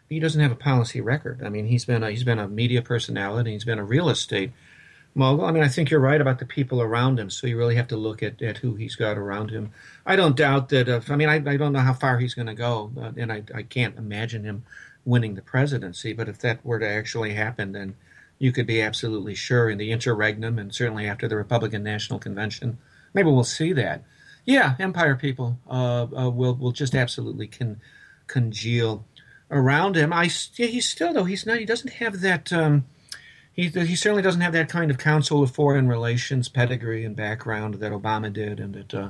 he 0.07 0.19
doesn't 0.19 0.41
have 0.41 0.51
a 0.51 0.55
policy 0.55 1.01
record. 1.01 1.41
I 1.43 1.49
mean, 1.49 1.65
he's 1.65 1.85
been 1.85 2.03
a, 2.03 2.11
he's 2.11 2.23
been 2.23 2.39
a 2.39 2.47
media 2.47 2.81
personality, 2.81 3.53
he's 3.53 3.65
been 3.65 3.79
a 3.79 3.83
real 3.83 4.09
estate 4.09 4.51
mogul. 5.15 5.45
I 5.45 5.51
mean, 5.51 5.63
I 5.63 5.67
think 5.67 5.89
you're 5.89 5.99
right 5.99 6.21
about 6.21 6.39
the 6.39 6.45
people 6.45 6.81
around 6.81 7.19
him. 7.19 7.29
So 7.29 7.47
you 7.47 7.57
really 7.57 7.75
have 7.75 7.87
to 7.89 7.97
look 7.97 8.23
at, 8.23 8.41
at 8.41 8.57
who 8.57 8.75
he's 8.75 8.95
got 8.95 9.17
around 9.17 9.51
him. 9.51 9.71
I 10.05 10.15
don't 10.15 10.35
doubt 10.35 10.69
that. 10.69 10.87
If, 10.87 11.11
I 11.11 11.15
mean, 11.15 11.29
I, 11.29 11.35
I 11.35 11.57
don't 11.57 11.73
know 11.73 11.79
how 11.79 11.93
far 11.93 12.19
he's 12.19 12.33
going 12.33 12.47
to 12.47 12.53
go, 12.53 12.91
uh, 12.99 13.11
and 13.17 13.31
I, 13.31 13.43
I 13.53 13.63
can't 13.63 13.97
imagine 13.97 14.43
him 14.43 14.63
winning 15.05 15.35
the 15.35 15.41
presidency. 15.41 16.13
But 16.13 16.29
if 16.29 16.39
that 16.39 16.63
were 16.65 16.79
to 16.79 16.87
actually 16.87 17.33
happen, 17.33 17.71
then 17.71 17.95
you 18.39 18.51
could 18.51 18.65
be 18.65 18.81
absolutely 18.81 19.35
sure 19.35 19.69
in 19.69 19.77
the 19.77 19.91
interregnum 19.91 20.57
and 20.57 20.73
certainly 20.73 21.05
after 21.05 21.27
the 21.27 21.35
Republican 21.35 21.83
National 21.83 22.19
Convention, 22.19 22.77
maybe 23.13 23.29
we'll 23.29 23.43
see 23.43 23.73
that. 23.73 24.03
Yeah, 24.45 24.75
empire 24.79 25.15
people 25.15 25.59
uh, 25.69 26.07
uh, 26.17 26.29
will 26.29 26.55
will 26.55 26.71
just 26.71 26.95
absolutely 26.95 27.45
can 27.45 27.81
congeal 28.27 29.05
around 29.51 29.95
him. 29.95 30.13
I 30.13 30.25
he's 30.25 30.89
still 30.89 31.13
though 31.13 31.25
he's 31.25 31.45
not 31.45 31.59
he 31.59 31.65
doesn't 31.65 31.93
have 31.93 32.21
that. 32.21 32.51
Um, 32.53 32.85
he, 33.51 33.67
he 33.67 33.95
certainly 33.95 34.21
doesn't 34.21 34.41
have 34.41 34.53
that 34.53 34.69
kind 34.69 34.89
of 34.91 34.97
Council 34.97 35.43
of 35.43 35.51
Foreign 35.51 35.87
Relations 35.87 36.49
pedigree 36.49 37.03
and 37.03 37.15
background 37.15 37.75
that 37.75 37.91
Obama 37.91 38.31
did, 38.31 38.59
and 38.59 38.73
that 38.73 38.93
uh, 38.93 39.09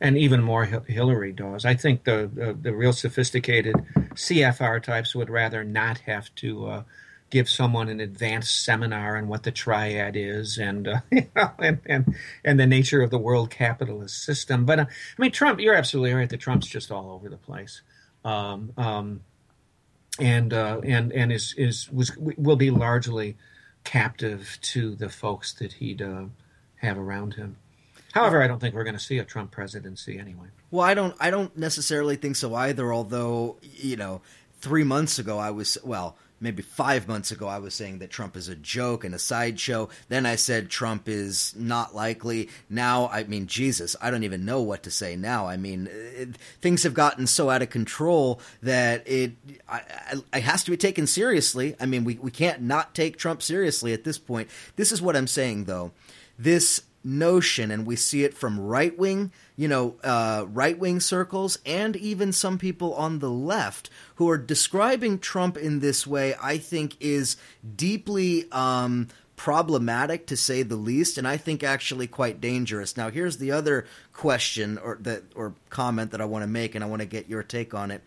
and 0.00 0.16
even 0.16 0.42
more 0.42 0.64
Hillary 0.64 1.32
does. 1.32 1.64
I 1.64 1.74
think 1.74 2.04
the, 2.04 2.30
the, 2.32 2.54
the 2.54 2.74
real 2.74 2.92
sophisticated 2.92 3.76
CFR 4.14 4.82
types 4.82 5.14
would 5.14 5.28
rather 5.28 5.62
not 5.62 5.98
have 5.98 6.34
to 6.36 6.66
uh, 6.66 6.82
give 7.28 7.48
someone 7.48 7.88
an 7.88 8.00
advanced 8.00 8.64
seminar 8.64 9.16
on 9.16 9.28
what 9.28 9.42
the 9.42 9.52
triad 9.52 10.16
is 10.16 10.58
and 10.58 10.88
uh, 10.88 11.00
you 11.10 11.26
know, 11.36 11.50
and, 11.58 11.80
and 11.86 12.14
and 12.44 12.58
the 12.58 12.66
nature 12.66 13.02
of 13.02 13.10
the 13.10 13.18
world 13.18 13.50
capitalist 13.50 14.22
system. 14.24 14.64
But 14.64 14.80
uh, 14.80 14.86
I 14.88 15.22
mean, 15.22 15.32
Trump, 15.32 15.60
you're 15.60 15.74
absolutely 15.74 16.14
right 16.14 16.28
that 16.28 16.40
Trump's 16.40 16.66
just 16.66 16.90
all 16.90 17.10
over 17.10 17.28
the 17.28 17.36
place. 17.36 17.82
Um, 18.24 18.72
um, 18.76 19.20
and 20.18 20.52
uh, 20.52 20.80
and 20.84 21.12
and 21.12 21.32
is 21.32 21.54
is 21.56 21.90
was 21.90 22.16
will 22.16 22.56
be 22.56 22.70
largely 22.70 23.36
captive 23.84 24.58
to 24.62 24.94
the 24.94 25.08
folks 25.08 25.52
that 25.54 25.74
he'd 25.74 26.02
uh, 26.02 26.24
have 26.76 26.98
around 26.98 27.34
him. 27.34 27.56
However, 28.12 28.42
I 28.42 28.48
don't 28.48 28.58
think 28.58 28.74
we're 28.74 28.84
going 28.84 28.96
to 28.96 29.00
see 29.00 29.18
a 29.18 29.24
Trump 29.24 29.50
presidency 29.52 30.18
anyway. 30.18 30.48
Well, 30.70 30.84
I 30.84 30.94
don't. 30.94 31.14
I 31.20 31.30
don't 31.30 31.56
necessarily 31.56 32.16
think 32.16 32.36
so 32.36 32.54
either. 32.54 32.92
Although, 32.92 33.56
you 33.62 33.96
know, 33.96 34.20
three 34.60 34.84
months 34.84 35.18
ago 35.18 35.38
I 35.38 35.50
was 35.50 35.78
well 35.84 36.16
maybe 36.40 36.62
five 36.62 37.06
months 37.06 37.30
ago, 37.30 37.46
I 37.46 37.58
was 37.58 37.74
saying 37.74 37.98
that 37.98 38.10
Trump 38.10 38.36
is 38.36 38.48
a 38.48 38.56
joke 38.56 39.04
and 39.04 39.14
a 39.14 39.18
sideshow. 39.18 39.88
Then 40.08 40.26
I 40.26 40.36
said 40.36 40.70
Trump 40.70 41.08
is 41.08 41.54
not 41.56 41.94
likely. 41.94 42.48
Now, 42.68 43.08
I 43.08 43.24
mean, 43.24 43.46
Jesus, 43.46 43.94
I 44.00 44.10
don't 44.10 44.24
even 44.24 44.44
know 44.44 44.62
what 44.62 44.82
to 44.84 44.90
say 44.90 45.16
now. 45.16 45.46
I 45.46 45.56
mean, 45.56 45.88
it, 45.90 46.36
things 46.60 46.82
have 46.82 46.94
gotten 46.94 47.26
so 47.26 47.50
out 47.50 47.62
of 47.62 47.70
control 47.70 48.40
that 48.62 49.06
it, 49.06 49.32
I, 49.68 49.82
I, 50.32 50.38
it 50.38 50.42
has 50.42 50.64
to 50.64 50.70
be 50.70 50.76
taken 50.76 51.06
seriously. 51.06 51.76
I 51.78 51.86
mean, 51.86 52.04
we, 52.04 52.14
we 52.14 52.30
can't 52.30 52.62
not 52.62 52.94
take 52.94 53.18
Trump 53.18 53.42
seriously 53.42 53.92
at 53.92 54.04
this 54.04 54.18
point. 54.18 54.48
This 54.76 54.92
is 54.92 55.02
what 55.02 55.16
I'm 55.16 55.26
saying, 55.26 55.64
though. 55.64 55.92
This 56.38 56.82
notion, 57.02 57.70
and 57.70 57.86
we 57.86 57.96
see 57.96 58.24
it 58.24 58.34
from 58.34 58.60
right 58.60 58.96
wing, 58.98 59.32
you 59.56 59.68
know, 59.68 59.96
uh, 60.04 60.44
right 60.48 60.78
wing 60.78 61.00
circles, 61.00 61.58
and 61.64 61.96
even 61.96 62.32
some 62.32 62.58
people 62.58 62.94
on 62.94 63.18
the 63.18 63.30
left 63.30 63.90
who 64.16 64.28
are 64.28 64.38
describing 64.38 65.18
Trump 65.18 65.56
in 65.56 65.80
this 65.80 66.06
way. 66.06 66.34
I 66.42 66.58
think 66.58 66.96
is 67.00 67.36
deeply. 67.76 68.50
Um, 68.52 69.08
problematic 69.36 70.26
to 70.26 70.36
say 70.36 70.62
the 70.62 70.76
least 70.76 71.16
and 71.16 71.26
i 71.26 71.34
think 71.34 71.64
actually 71.64 72.06
quite 72.06 72.42
dangerous 72.42 72.94
now 72.94 73.08
here's 73.08 73.38
the 73.38 73.50
other 73.50 73.86
question 74.12 74.76
or 74.76 74.98
that 75.00 75.22
or 75.34 75.54
comment 75.70 76.10
that 76.10 76.20
i 76.20 76.24
want 76.26 76.42
to 76.42 76.46
make 76.46 76.74
and 76.74 76.84
i 76.84 76.86
want 76.86 77.00
to 77.00 77.06
get 77.06 77.26
your 77.26 77.42
take 77.42 77.72
on 77.72 77.90
it 77.90 78.02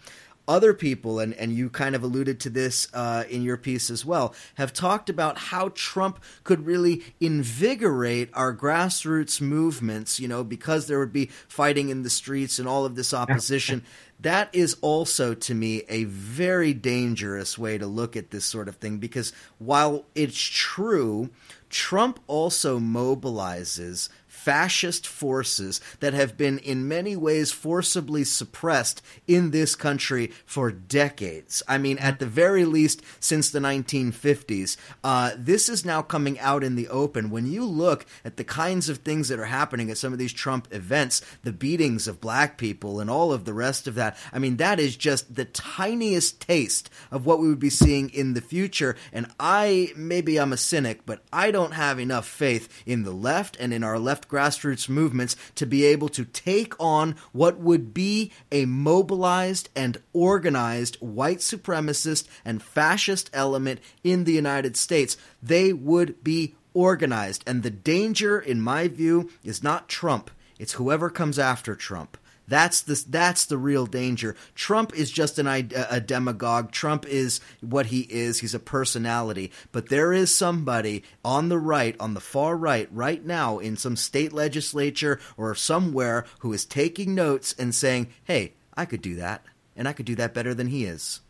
other 0.48 0.74
people, 0.74 1.20
and, 1.20 1.34
and 1.36 1.54
you 1.54 1.70
kind 1.70 1.96
of 1.96 2.04
alluded 2.04 2.40
to 2.42 2.50
this 2.50 2.88
uh, 2.94 3.24
in 3.30 3.44
your 3.44 3.58
piece 3.58 3.90
as 3.90 4.06
well, 4.06 4.34
have 4.56 4.74
talked 4.74 5.10
about 5.10 5.38
how 5.38 5.72
Trump 5.74 6.22
could 6.44 6.66
really 6.66 7.04
invigorate 7.20 8.30
our 8.34 8.56
grassroots 8.56 9.40
movements, 9.40 10.20
you 10.20 10.28
know, 10.28 10.44
because 10.44 10.88
there 10.88 11.00
would 11.00 11.14
be 11.14 11.28
fighting 11.48 11.90
in 11.90 12.04
the 12.04 12.10
streets 12.10 12.60
and 12.60 12.68
all 12.68 12.86
of 12.86 12.96
this 12.96 13.14
opposition. 13.14 13.84
that 14.20 14.50
is 14.54 14.78
also, 14.82 15.34
to 15.34 15.54
me, 15.54 15.84
a 15.90 16.06
very 16.06 16.74
dangerous 16.74 17.58
way 17.58 17.78
to 17.78 17.86
look 17.86 18.16
at 18.16 18.32
this 18.32 18.46
sort 18.46 18.68
of 18.68 18.78
thing 18.78 18.98
because 18.98 19.34
while 19.60 20.06
it's 20.16 20.40
true, 20.40 21.30
Trump 21.70 22.20
also 22.28 22.80
mobilizes 22.80 24.10
fascist 24.44 25.08
forces 25.08 25.80
that 26.02 26.14
have 26.14 26.36
been 26.36 26.60
in 26.60 26.86
many 26.86 27.16
ways 27.16 27.54
forcibly 27.54 28.26
suppressed 28.26 29.02
in 29.26 29.52
this 29.52 29.74
country 29.74 30.32
for 30.46 30.70
decades. 30.70 31.64
I 31.66 31.78
mean, 31.78 31.98
at 31.98 32.20
the 32.20 32.26
very 32.26 32.66
least, 32.66 33.02
since 33.22 33.50
the 33.50 33.60
1950s. 33.60 34.76
Uh, 35.02 35.32
this 35.38 35.70
is 35.70 35.86
now 35.86 36.02
coming 36.02 36.38
out 36.40 36.62
in 36.62 36.76
the 36.76 36.90
open. 36.90 37.30
When 37.30 37.48
you 37.48 37.64
look 37.64 38.06
at 38.26 38.36
the 38.36 38.44
kinds 38.44 38.90
of 38.90 38.98
things 38.98 39.30
that 39.30 39.40
are 39.40 39.46
happening 39.46 39.90
at 39.90 39.98
some 39.98 40.12
of 40.12 40.20
these 40.20 40.34
Trump 40.34 40.68
events, 40.72 41.22
the 41.44 41.54
beatings 41.54 42.08
of 42.08 42.20
black 42.20 42.58
people 42.58 43.00
and 43.00 43.10
all 43.10 43.32
of 43.32 43.46
the 43.46 43.54
rest 43.54 43.88
of 43.88 43.96
that, 43.96 44.18
I 44.34 44.40
mean, 44.40 44.58
that 44.58 44.80
is 44.80 44.98
just 44.98 45.36
the 45.36 45.46
tiniest 45.46 46.42
taste 46.42 46.90
of 47.12 47.26
what 47.26 47.40
we 47.40 47.48
would 47.48 47.60
be 47.60 47.70
seeing 47.70 48.10
in 48.10 48.34
the 48.34 48.42
future. 48.42 48.98
And 49.14 49.28
I, 49.40 49.94
maybe 49.96 50.38
I'm 50.38 50.52
a 50.52 50.58
cynic, 50.58 51.06
but 51.06 51.24
I 51.32 51.52
don't 51.52 51.74
have 51.74 51.98
enough 51.98 52.28
faith 52.28 52.84
in 52.86 53.04
the 53.04 53.12
left 53.12 53.56
and 53.60 53.74
in 53.74 53.84
our 53.84 54.00
left 54.00 54.28
grassroots 54.34 54.90
movements 54.90 55.36
to 55.56 55.66
be 55.66 55.86
able 55.86 56.10
to 56.10 56.26
take 56.26 56.74
on 56.80 57.16
what 57.32 57.60
would 57.60 57.94
be 57.94 58.32
a 58.52 58.66
mobilized 58.66 59.70
and 59.76 60.02
organized 60.12 60.96
white 60.96 61.40
supremacist 61.40 62.28
and 62.44 62.64
fascist 62.64 63.30
element 63.34 63.80
in 64.04 64.24
the 64.24 64.34
United 64.34 64.76
States. 64.76 65.18
They 65.42 65.72
would 65.72 66.24
be 66.24 66.56
organized. 66.74 67.44
And 67.46 67.62
the 67.62 67.70
danger, 67.70 68.40
in 68.40 68.62
my 68.62 68.88
view, 68.88 69.30
is 69.44 69.64
not 69.64 69.90
Trump, 69.90 70.32
it's 70.60 70.74
whoever 70.74 71.10
comes 71.10 71.38
after 71.38 71.76
Trump. 71.76 72.18
That's 72.48 72.82
the 72.82 73.04
that's 73.08 73.46
the 73.46 73.58
real 73.58 73.86
danger. 73.86 74.36
Trump 74.54 74.94
is 74.94 75.12
just 75.12 75.40
an 75.40 75.48
a 75.48 76.02
demagogue. 76.02 76.72
Trump 76.72 77.06
is 77.06 77.40
what 77.62 77.88
he 77.88 78.02
is. 78.10 78.40
He's 78.40 78.54
a 78.54 78.60
personality. 78.60 79.52
But 79.72 79.90
there 79.90 80.12
is 80.12 80.36
somebody 80.36 81.04
on 81.24 81.50
the 81.50 81.60
right, 81.60 81.96
on 82.00 82.14
the 82.14 82.20
far 82.20 82.58
right, 82.58 82.90
right 82.92 83.26
now 83.26 83.60
in 83.60 83.78
some 83.78 83.96
state 83.96 84.34
legislature 84.34 85.20
or 85.38 85.56
somewhere 85.56 86.26
who 86.40 86.52
is 86.52 86.66
taking 86.66 87.16
notes 87.16 87.56
and 87.58 87.74
saying, 87.74 88.10
"Hey, 88.26 88.54
I 88.76 88.86
could 88.86 89.02
do 89.02 89.16
that, 89.16 89.44
and 89.76 89.88
I 89.88 89.94
could 89.94 90.06
do 90.06 90.16
that 90.16 90.34
better 90.34 90.54
than 90.54 90.68
he 90.68 90.84
is." 90.84 91.22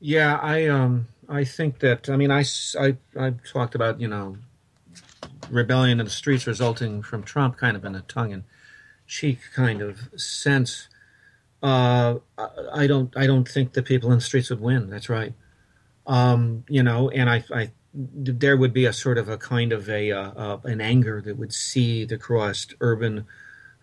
Yeah, 0.00 0.36
I 0.36 0.66
um 0.66 1.08
I 1.28 1.44
think 1.44 1.78
that 1.80 2.08
I 2.08 2.16
mean 2.16 2.30
I 2.30 2.44
I 2.78 2.96
I 3.18 3.34
talked 3.52 3.74
about 3.74 4.00
you 4.00 4.08
know 4.08 4.36
rebellion 5.50 6.00
in 6.00 6.06
the 6.06 6.10
streets 6.10 6.46
resulting 6.46 7.02
from 7.02 7.22
Trump 7.22 7.56
kind 7.56 7.76
of 7.76 7.84
in 7.84 7.94
a 7.94 8.02
tongue 8.02 8.32
and 8.32 8.44
cheek 9.08 9.40
kind 9.54 9.82
of 9.82 10.08
sense. 10.16 10.88
Uh, 11.62 12.18
I 12.72 12.86
don't 12.86 13.16
I 13.16 13.26
don't 13.26 13.48
think 13.48 13.72
the 13.72 13.82
people 13.82 14.12
in 14.12 14.18
the 14.18 14.24
streets 14.24 14.50
would 14.50 14.60
win. 14.60 14.90
That's 14.90 15.08
right. 15.08 15.32
Um, 16.06 16.64
you 16.68 16.82
know, 16.82 17.10
and 17.10 17.28
I, 17.28 17.44
I 17.52 17.70
there 17.94 18.56
would 18.56 18.72
be 18.72 18.84
a 18.84 18.92
sort 18.92 19.18
of 19.18 19.28
a 19.28 19.36
kind 19.36 19.72
of 19.72 19.88
a 19.88 20.12
uh, 20.12 20.30
uh, 20.30 20.60
an 20.64 20.80
anger 20.80 21.20
that 21.22 21.36
would 21.36 21.52
seethe 21.52 22.12
across 22.12 22.68
urban 22.80 23.26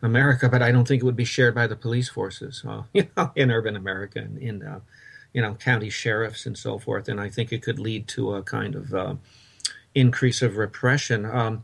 America, 0.02 0.48
but 0.48 0.62
I 0.62 0.72
don't 0.72 0.88
think 0.88 1.02
it 1.02 1.06
would 1.06 1.16
be 1.16 1.26
shared 1.26 1.56
by 1.56 1.68
the 1.68 1.76
police 1.76 2.08
forces, 2.08 2.64
uh, 2.66 2.84
you 2.94 3.08
know, 3.18 3.32
in 3.36 3.52
urban 3.52 3.76
America 3.76 4.20
and 4.20 4.38
in 4.38 4.64
uh, 4.64 4.80
you 5.34 5.42
know 5.42 5.56
county 5.56 5.90
sheriffs 5.90 6.46
and 6.46 6.58
so 6.58 6.80
forth. 6.80 7.10
And 7.10 7.20
I 7.20 7.30
think 7.30 7.52
it 7.52 7.62
could 7.62 7.80
lead 7.80 8.08
to 8.10 8.36
a 8.36 8.44
kind 8.44 8.76
of 8.76 8.94
uh, 8.94 9.16
increase 9.94 10.42
of 10.42 10.56
repression. 10.56 11.26
Um, 11.26 11.64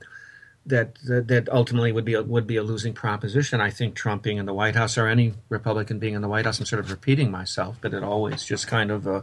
that, 0.65 0.95
that 1.05 1.27
that 1.27 1.49
ultimately 1.49 1.91
would 1.91 2.05
be 2.05 2.13
a, 2.13 2.21
would 2.21 2.45
be 2.45 2.57
a 2.57 2.63
losing 2.63 2.93
proposition. 2.93 3.61
I 3.61 3.71
think 3.71 3.95
Trump 3.95 4.23
being 4.23 4.37
in 4.37 4.45
the 4.45 4.53
White 4.53 4.75
House 4.75 4.97
or 4.97 5.07
any 5.07 5.33
Republican 5.49 5.99
being 5.99 6.13
in 6.13 6.21
the 6.21 6.27
White 6.27 6.45
House, 6.45 6.59
I'm 6.59 6.65
sort 6.65 6.83
of 6.83 6.91
repeating 6.91 7.31
myself, 7.31 7.77
but 7.81 7.93
it 7.93 8.03
always 8.03 8.43
just 8.43 8.67
kind 8.67 8.91
of 8.91 9.07
uh, 9.07 9.21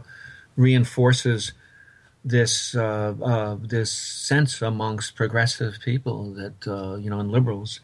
reinforces 0.57 1.53
this 2.25 2.75
uh, 2.75 3.15
uh, 3.23 3.57
this 3.61 3.91
sense 3.91 4.61
amongst 4.61 5.15
progressive 5.15 5.79
people 5.83 6.33
that 6.33 6.67
uh, 6.67 6.95
you 6.95 7.09
know 7.09 7.19
and 7.19 7.31
liberals 7.31 7.79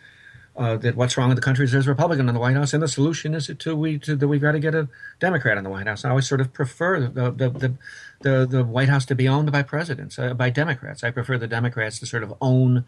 uh, 0.58 0.78
that 0.78 0.96
what's 0.96 1.18
wrong 1.18 1.30
with 1.30 1.36
the 1.36 1.42
country 1.42 1.66
is 1.66 1.72
there's 1.72 1.88
a 1.88 1.90
Republican 1.90 2.28
in 2.30 2.34
the 2.34 2.40
White 2.40 2.56
House, 2.56 2.74
and 2.74 2.82
the 2.82 2.88
solution 2.88 3.34
is 3.34 3.50
to 3.58 3.76
we 3.76 4.00
to, 4.00 4.16
that 4.16 4.28
we've 4.28 4.42
got 4.42 4.54
to 4.54 4.60
get 4.60 4.76
a 4.76 4.88
Democrat 5.20 5.58
in 5.58 5.64
the 5.64 5.70
White 5.70 5.88
House. 5.88 6.06
I 6.06 6.10
always 6.10 6.28
sort 6.28 6.42
of 6.42 6.54
prefer 6.54 7.00
the 7.00 7.32
the, 7.32 7.50
the 7.50 7.74
the, 8.22 8.46
the 8.46 8.64
White 8.64 8.90
House 8.90 9.06
to 9.06 9.16
be 9.16 9.28
owned 9.28 9.52
by 9.52 9.64
presidents, 9.64 10.18
uh, 10.18 10.34
by 10.34 10.50
Democrats. 10.50 11.04
I 11.04 11.12
prefer 11.12 11.38
the 11.38 11.48
Democrats 11.48 12.00
to 12.00 12.06
sort 12.06 12.24
of 12.24 12.34
own 12.42 12.86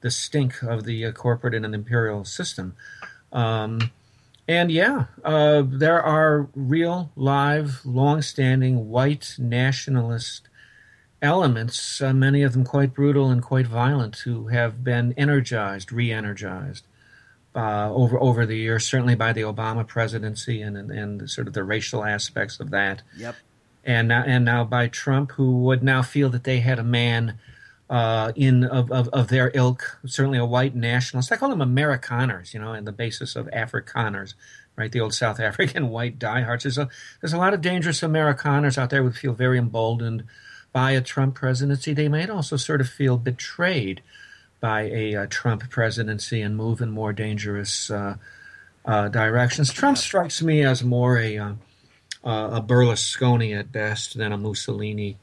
the 0.00 0.10
stink 0.10 0.62
of 0.62 0.84
the 0.84 1.06
uh, 1.06 1.12
corporate 1.12 1.54
and 1.54 1.64
an 1.64 1.74
imperial 1.74 2.24
system. 2.24 2.74
Um, 3.32 3.90
and 4.48 4.70
yeah, 4.70 5.04
uh, 5.24 5.62
there 5.66 6.02
are 6.02 6.48
real, 6.54 7.12
live, 7.14 7.80
long-standing 7.84 8.88
white 8.88 9.36
nationalist 9.38 10.48
elements, 11.22 12.00
uh, 12.00 12.12
many 12.12 12.42
of 12.42 12.52
them 12.52 12.64
quite 12.64 12.94
brutal 12.94 13.30
and 13.30 13.42
quite 13.42 13.66
violent, 13.66 14.16
who 14.18 14.48
have 14.48 14.82
been 14.82 15.12
energized, 15.16 15.92
re-energized 15.92 16.86
uh, 17.54 17.92
over 17.92 18.18
over 18.18 18.46
the 18.46 18.56
years. 18.56 18.86
Certainly 18.86 19.16
by 19.16 19.32
the 19.32 19.42
Obama 19.42 19.86
presidency 19.86 20.62
and, 20.62 20.76
and, 20.76 20.90
and 20.90 21.30
sort 21.30 21.46
of 21.46 21.54
the 21.54 21.64
racial 21.64 22.04
aspects 22.04 22.58
of 22.58 22.70
that. 22.70 23.02
Yep. 23.16 23.36
And 23.84 24.08
now 24.08 24.24
and 24.26 24.44
now 24.44 24.64
by 24.64 24.88
Trump, 24.88 25.32
who 25.32 25.58
would 25.60 25.82
now 25.82 26.02
feel 26.02 26.30
that 26.30 26.44
they 26.44 26.60
had 26.60 26.78
a 26.78 26.84
man 26.84 27.38
uh, 27.90 28.30
in 28.36 28.62
of, 28.62 28.90
of, 28.92 29.08
of, 29.08 29.28
their 29.28 29.50
ilk, 29.52 29.98
certainly 30.06 30.38
a 30.38 30.44
white 30.44 30.76
nationalist. 30.76 31.32
I 31.32 31.36
call 31.36 31.50
them 31.50 31.58
Amerikaners, 31.58 32.54
you 32.54 32.60
know, 32.60 32.72
in 32.72 32.84
the 32.84 32.92
basis 32.92 33.34
of 33.34 33.46
Afrikaners, 33.48 34.34
right? 34.76 34.92
The 34.92 35.00
old 35.00 35.12
South 35.12 35.40
African 35.50 35.88
white 35.88 36.16
diehards. 36.16 36.62
There's 36.62 36.78
a 36.78 36.88
there's 37.20 37.32
a 37.32 37.38
lot 37.38 37.52
of 37.52 37.60
dangerous 37.60 38.00
Amerikaners 38.00 38.78
out 38.78 38.90
there 38.90 39.02
who 39.02 39.10
feel 39.10 39.32
very 39.32 39.58
emboldened 39.58 40.22
by 40.72 40.92
a 40.92 41.00
Trump 41.00 41.34
presidency. 41.34 41.92
They 41.92 42.08
might 42.08 42.30
also 42.30 42.56
sort 42.56 42.80
of 42.80 42.88
feel 42.88 43.18
betrayed 43.18 44.02
by 44.60 44.82
a, 44.82 45.14
a 45.14 45.26
Trump 45.26 45.68
presidency 45.68 46.42
and 46.42 46.56
move 46.56 46.80
in 46.80 46.92
more 46.92 47.12
dangerous 47.12 47.90
uh, 47.90 48.14
uh, 48.84 49.08
directions. 49.08 49.72
Trump 49.72 49.98
strikes 49.98 50.40
me 50.40 50.62
as 50.62 50.84
more 50.84 51.18
a 51.18 51.38
uh, 51.38 51.54
a 52.22 52.62
Berlusconi 52.62 53.58
at 53.58 53.72
best 53.72 54.16
than 54.16 54.30
a 54.30 54.38
Mussolini 54.38 55.18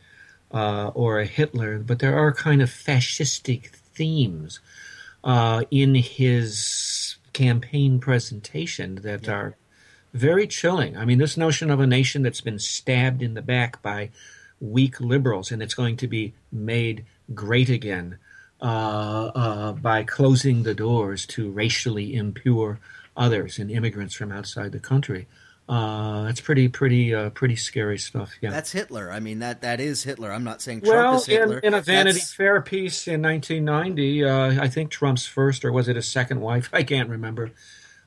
uh, 0.52 0.92
or 0.94 1.20
a 1.20 1.26
Hitler, 1.26 1.80
but 1.80 2.00
there 2.00 2.18
are 2.18 2.32
kind 2.34 2.62
of 2.62 2.70
fascistic 2.70 3.68
themes 3.68 4.60
uh, 5.24 5.64
in 5.72 5.96
his 5.96 7.18
campaign 7.34 8.00
presentation 8.00 8.96
that 9.04 9.26
yeah. 9.26 9.34
are 9.34 9.56
very 10.14 10.48
chilling. 10.48 10.98
I 10.98 11.06
mean, 11.06 11.18
this 11.18 11.38
notion 11.38 11.70
of 11.70 11.80
a 11.80 11.88
nation 11.88 12.24
that's 12.24 12.42
been 12.42 12.60
stabbed 12.60 13.22
in 13.22 13.34
the 13.34 13.42
back 13.42 13.82
by 13.82 14.10
weak 14.60 15.00
liberals 15.00 15.52
and 15.52 15.62
it's 15.62 15.76
going 15.76 15.98
to 15.98 16.08
be 16.08 16.34
made 16.52 17.06
great 17.34 17.70
again 17.70 18.18
uh, 18.60 19.30
uh 19.36 19.72
by 19.74 20.02
closing 20.02 20.64
the 20.64 20.74
doors 20.74 21.28
to 21.28 21.52
racially 21.52 22.16
impure 22.16 22.80
others 23.16 23.60
and 23.60 23.70
immigrants 23.70 24.16
from 24.16 24.32
outside 24.32 24.72
the 24.72 24.80
country. 24.80 25.28
Uh, 25.70 26.24
that's 26.24 26.40
pretty, 26.40 26.70
pretty, 26.70 27.14
uh, 27.14 27.30
pretty 27.32 27.58
scary 27.58 27.98
stuff. 27.98 28.34
Yeah, 28.42 28.52
that's 28.52 28.72
Hitler. 28.72 29.12
I 29.12 29.20
mean, 29.20 29.40
that 29.40 29.62
that 29.62 29.82
is 29.82 30.04
Hitler. 30.04 30.32
I'm 30.32 30.46
not 30.46 30.62
saying 30.62 30.82
Trump 30.82 30.96
well, 30.96 31.16
is 31.18 31.26
Hitler. 31.26 31.60
In, 31.60 31.66
in 31.66 31.74
a 31.74 31.82
Vanity 31.82 32.20
that's... 32.20 32.34
Fair 32.34 32.62
piece 32.62 33.08
in 33.08 33.22
1990, 33.22 34.24
uh, 34.24 34.64
I 34.64 34.70
think 34.70 34.92
Trump's 34.92 35.26
first 35.26 35.66
or 35.66 35.72
was 35.74 35.90
it 35.90 35.98
his 35.98 36.08
second 36.08 36.40
wife? 36.40 36.70
I 36.74 36.84
can't 36.84 37.10
remember. 37.10 37.52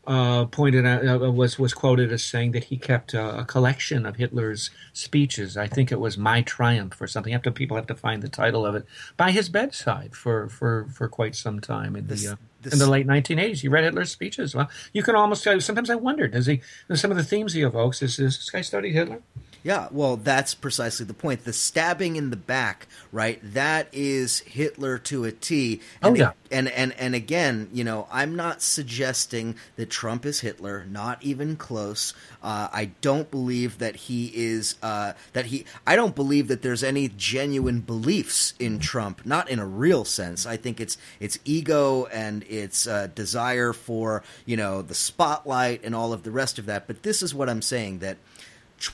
uh, 0.07 0.47
pointed 0.47 0.87
out 0.87 1.07
uh, 1.07 1.31
was 1.31 1.59
was 1.59 1.75
quoted 1.75 2.11
as 2.11 2.25
saying 2.25 2.53
that 2.53 2.65
he 2.65 2.79
kept 2.79 3.15
uh, 3.15 3.35
a 3.39 3.45
collection 3.45 4.07
of 4.07 4.17
Hitler's 4.17 4.71
speeches. 4.95 5.57
I 5.57 5.67
think 5.67 5.93
it 5.93 6.01
was 6.01 6.17
"My 6.17 6.41
Triumph" 6.43 7.01
or 7.01 7.07
something. 7.07 7.35
After 7.35 7.51
people 7.51 7.77
have 7.77 7.87
to 7.89 7.95
find 7.95 8.23
the 8.23 8.29
title 8.29 8.65
of 8.65 8.75
it 8.75 8.87
by 9.17 9.31
his 9.31 9.51
bedside 9.51 10.17
for 10.17 10.49
for, 10.49 10.87
for 10.91 11.09
quite 11.09 11.35
some 11.35 11.61
time 11.61 11.95
in 11.95 12.07
the. 12.07 12.29
Uh, 12.33 12.37
this, 12.63 12.73
in 12.73 12.79
the 12.79 12.89
late 12.89 13.07
1980s, 13.07 13.61
he 13.61 13.69
read 13.69 13.85
Hitler's 13.85 14.11
speeches. 14.11 14.55
Well, 14.55 14.71
you 14.93 15.03
can 15.03 15.15
almost 15.15 15.43
sometimes 15.43 15.91
I 15.91 15.95
wonder 15.95 16.29
does 16.29 16.47
he 16.47 16.61
some 16.95 17.11
of 17.11 17.17
the 17.17 17.25
themes 17.25 17.53
he 17.53 17.63
evokes 17.63 18.03
is, 18.03 18.19
is 18.19 18.37
this 18.37 18.51
guy 18.51 18.61
studied 18.61 18.93
Hitler? 18.93 19.23
Yeah, 19.63 19.89
well, 19.91 20.17
that's 20.17 20.55
precisely 20.55 21.05
the 21.05 21.15
point. 21.15 21.45
The 21.45 21.53
stabbing 21.53 22.17
in 22.17 22.31
the 22.31 22.37
back, 22.37 22.87
right? 23.13 23.39
That 23.43 23.89
is 23.93 24.41
Hitler 24.41 24.97
to 24.99 25.25
a 25.25 25.33
T. 25.33 25.81
And 26.03 26.17
oh 26.17 26.19
yeah. 26.19 26.33
And 26.51 26.69
and 26.69 26.95
and 26.95 27.15
again, 27.15 27.69
you 27.73 27.85
know, 27.85 28.09
I'm 28.11 28.35
not 28.35 28.63
suggesting 28.63 29.57
that 29.77 29.91
Trump 29.91 30.25
is 30.25 30.41
Hitler. 30.41 30.87
Not 30.89 31.23
even 31.23 31.57
close. 31.57 32.15
Uh, 32.43 32.69
I 32.73 32.93
don't 33.03 33.31
believe 33.31 33.79
that 33.79 33.97
he 33.97 34.33
is. 34.35 34.77
Uh, 34.83 35.13
that 35.35 35.47
he. 35.47 35.67
I 35.87 35.95
don't 35.95 36.15
believe 36.15 36.49
that 36.49 36.63
there's 36.63 36.83
any 36.83 37.09
genuine 37.09 37.81
beliefs 37.81 38.55
in 38.59 38.79
Trump. 38.79 39.27
Not 39.27 39.51
in 39.51 39.59
a 39.59 39.67
real 39.67 40.07
sense. 40.07 40.47
I 40.47 40.57
think 40.57 40.81
it's 40.81 40.97
it's 41.21 41.39
ego 41.45 42.07
and 42.07 42.45
it's 42.49 42.87
uh, 42.87 43.09
desire 43.15 43.75
for 43.75 44.23
you 44.47 44.57
know 44.57 44.81
the 44.81 44.95
spotlight 44.95 45.85
and 45.85 45.95
all 45.95 46.15
of 46.15 46.23
the 46.23 46.31
rest 46.31 46.59
of 46.59 46.67
that. 46.67 46.87
But 46.87 47.03
this 47.03 47.23
is 47.23 47.35
what 47.35 47.51
I'm 47.51 47.63
saying 47.63 47.99
that 47.99 48.17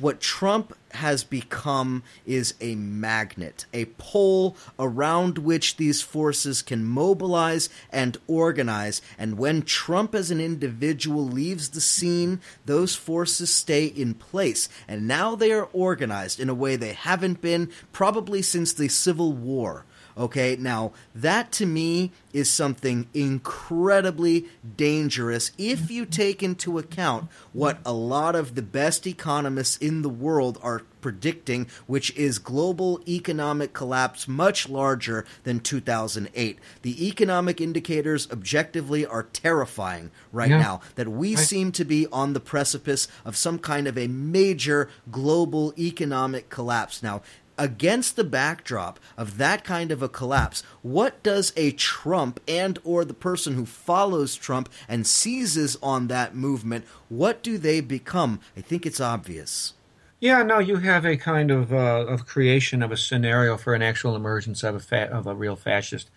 what 0.00 0.20
Trump 0.20 0.76
has 0.92 1.24
become 1.24 2.02
is 2.24 2.54
a 2.60 2.74
magnet, 2.74 3.66
a 3.72 3.84
pole 3.84 4.56
around 4.78 5.38
which 5.38 5.76
these 5.76 6.02
forces 6.02 6.62
can 6.62 6.84
mobilize 6.84 7.68
and 7.90 8.16
organize. 8.26 9.00
And 9.18 9.38
when 9.38 9.62
Trump 9.62 10.14
as 10.14 10.30
an 10.30 10.40
individual 10.40 11.24
leaves 11.24 11.70
the 11.70 11.80
scene, 11.80 12.40
those 12.64 12.94
forces 12.94 13.54
stay 13.54 13.86
in 13.86 14.14
place. 14.14 14.68
And 14.88 15.06
now 15.06 15.34
they 15.34 15.52
are 15.52 15.68
organized 15.72 16.40
in 16.40 16.48
a 16.48 16.54
way 16.54 16.76
they 16.76 16.92
haven't 16.92 17.40
been 17.40 17.70
probably 17.92 18.42
since 18.42 18.72
the 18.72 18.88
Civil 18.88 19.32
War. 19.32 19.84
Okay, 20.18 20.56
now 20.58 20.92
that 21.14 21.52
to 21.52 21.66
me 21.66 22.10
is 22.32 22.50
something 22.50 23.06
incredibly 23.12 24.46
dangerous 24.76 25.52
if 25.58 25.90
you 25.90 26.06
take 26.06 26.42
into 26.42 26.78
account 26.78 27.28
what 27.52 27.78
a 27.84 27.92
lot 27.92 28.34
of 28.34 28.54
the 28.54 28.62
best 28.62 29.06
economists 29.06 29.76
in 29.76 30.00
the 30.00 30.08
world 30.08 30.58
are 30.62 30.82
predicting, 31.02 31.68
which 31.86 32.16
is 32.16 32.38
global 32.38 33.00
economic 33.06 33.72
collapse 33.72 34.26
much 34.26 34.68
larger 34.68 35.24
than 35.44 35.60
2008. 35.60 36.58
The 36.82 37.06
economic 37.06 37.60
indicators 37.60 38.28
objectively 38.32 39.06
are 39.06 39.22
terrifying 39.22 40.10
right 40.32 40.50
yeah. 40.50 40.58
now 40.58 40.80
that 40.96 41.08
we 41.08 41.36
I... 41.36 41.40
seem 41.40 41.72
to 41.72 41.84
be 41.84 42.06
on 42.08 42.32
the 42.32 42.40
precipice 42.40 43.06
of 43.24 43.36
some 43.36 43.58
kind 43.58 43.86
of 43.86 43.96
a 43.96 44.08
major 44.08 44.88
global 45.10 45.72
economic 45.78 46.48
collapse. 46.48 47.02
Now, 47.02 47.22
against 47.58 48.16
the 48.16 48.24
backdrop 48.24 48.98
of 49.16 49.38
that 49.38 49.64
kind 49.64 49.90
of 49.90 50.02
a 50.02 50.08
collapse 50.08 50.62
what 50.82 51.22
does 51.22 51.52
a 51.56 51.72
trump 51.72 52.40
and 52.46 52.78
or 52.84 53.04
the 53.04 53.14
person 53.14 53.54
who 53.54 53.66
follows 53.66 54.34
trump 54.34 54.68
and 54.88 55.06
seizes 55.06 55.76
on 55.82 56.08
that 56.08 56.34
movement 56.34 56.84
what 57.08 57.42
do 57.42 57.58
they 57.58 57.80
become? 57.80 58.40
I 58.56 58.60
think 58.60 58.84
it's 58.84 59.00
obvious. 59.00 59.74
Yeah 60.20 60.42
no 60.42 60.58
you 60.58 60.76
have 60.76 61.04
a 61.04 61.16
kind 61.16 61.50
of 61.50 61.72
uh, 61.72 62.06
of 62.06 62.26
creation 62.26 62.82
of 62.82 62.90
a 62.90 62.96
scenario 62.96 63.56
for 63.56 63.74
an 63.74 63.82
actual 63.82 64.16
emergence 64.16 64.62
of 64.62 64.74
a 64.74 64.80
fa- 64.80 65.10
of 65.10 65.26
a 65.26 65.34
real 65.34 65.56
fascist 65.56 66.10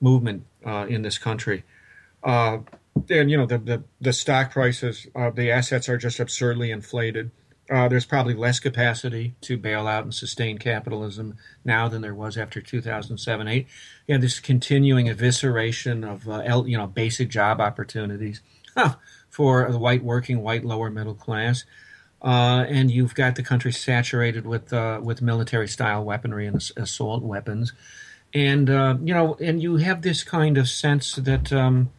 movement 0.00 0.44
uh, 0.64 0.86
in 0.88 1.02
this 1.02 1.18
country. 1.18 1.64
Uh, 2.22 2.58
and 3.08 3.30
you 3.30 3.36
know 3.36 3.46
the 3.46 3.58
the, 3.58 3.82
the 4.00 4.12
stock 4.12 4.52
prices 4.52 5.06
uh, 5.16 5.30
the 5.30 5.50
assets 5.50 5.88
are 5.88 5.96
just 5.96 6.20
absurdly 6.20 6.70
inflated 6.70 7.30
uh, 7.70 7.88
there's 7.88 8.04
probably 8.04 8.34
less 8.34 8.58
capacity 8.58 9.34
to 9.42 9.56
bail 9.56 9.86
out 9.86 10.02
and 10.02 10.12
sustain 10.12 10.58
capitalism 10.58 11.36
now 11.64 11.88
than 11.88 12.02
there 12.02 12.14
was 12.14 12.36
after 12.36 12.60
2007 12.60 13.46
8. 13.46 13.66
You 14.06 14.12
have 14.14 14.22
this 14.22 14.40
continuing 14.40 15.06
evisceration 15.06 16.04
of 16.04 16.28
uh, 16.28 16.64
you 16.64 16.76
know 16.76 16.88
basic 16.88 17.28
job 17.28 17.60
opportunities 17.60 18.42
huh, 18.76 18.96
for 19.28 19.70
the 19.70 19.78
white 19.78 20.02
working, 20.02 20.42
white 20.42 20.64
lower 20.64 20.90
middle 20.90 21.14
class. 21.14 21.64
Uh, 22.22 22.66
and 22.68 22.90
you've 22.90 23.14
got 23.14 23.36
the 23.36 23.42
country 23.42 23.72
saturated 23.72 24.44
with 24.44 24.72
uh, 24.72 25.00
with 25.02 25.22
military 25.22 25.68
style 25.68 26.04
weaponry 26.04 26.46
and 26.46 26.56
assault 26.76 27.22
weapons, 27.22 27.72
and 28.34 28.68
uh, 28.68 28.96
you 29.02 29.14
know, 29.14 29.36
and 29.40 29.62
you 29.62 29.76
have 29.76 30.02
this 30.02 30.22
kind 30.22 30.58
of 30.58 30.68
sense 30.68 31.14
that 31.14 31.50
um, 31.52 31.90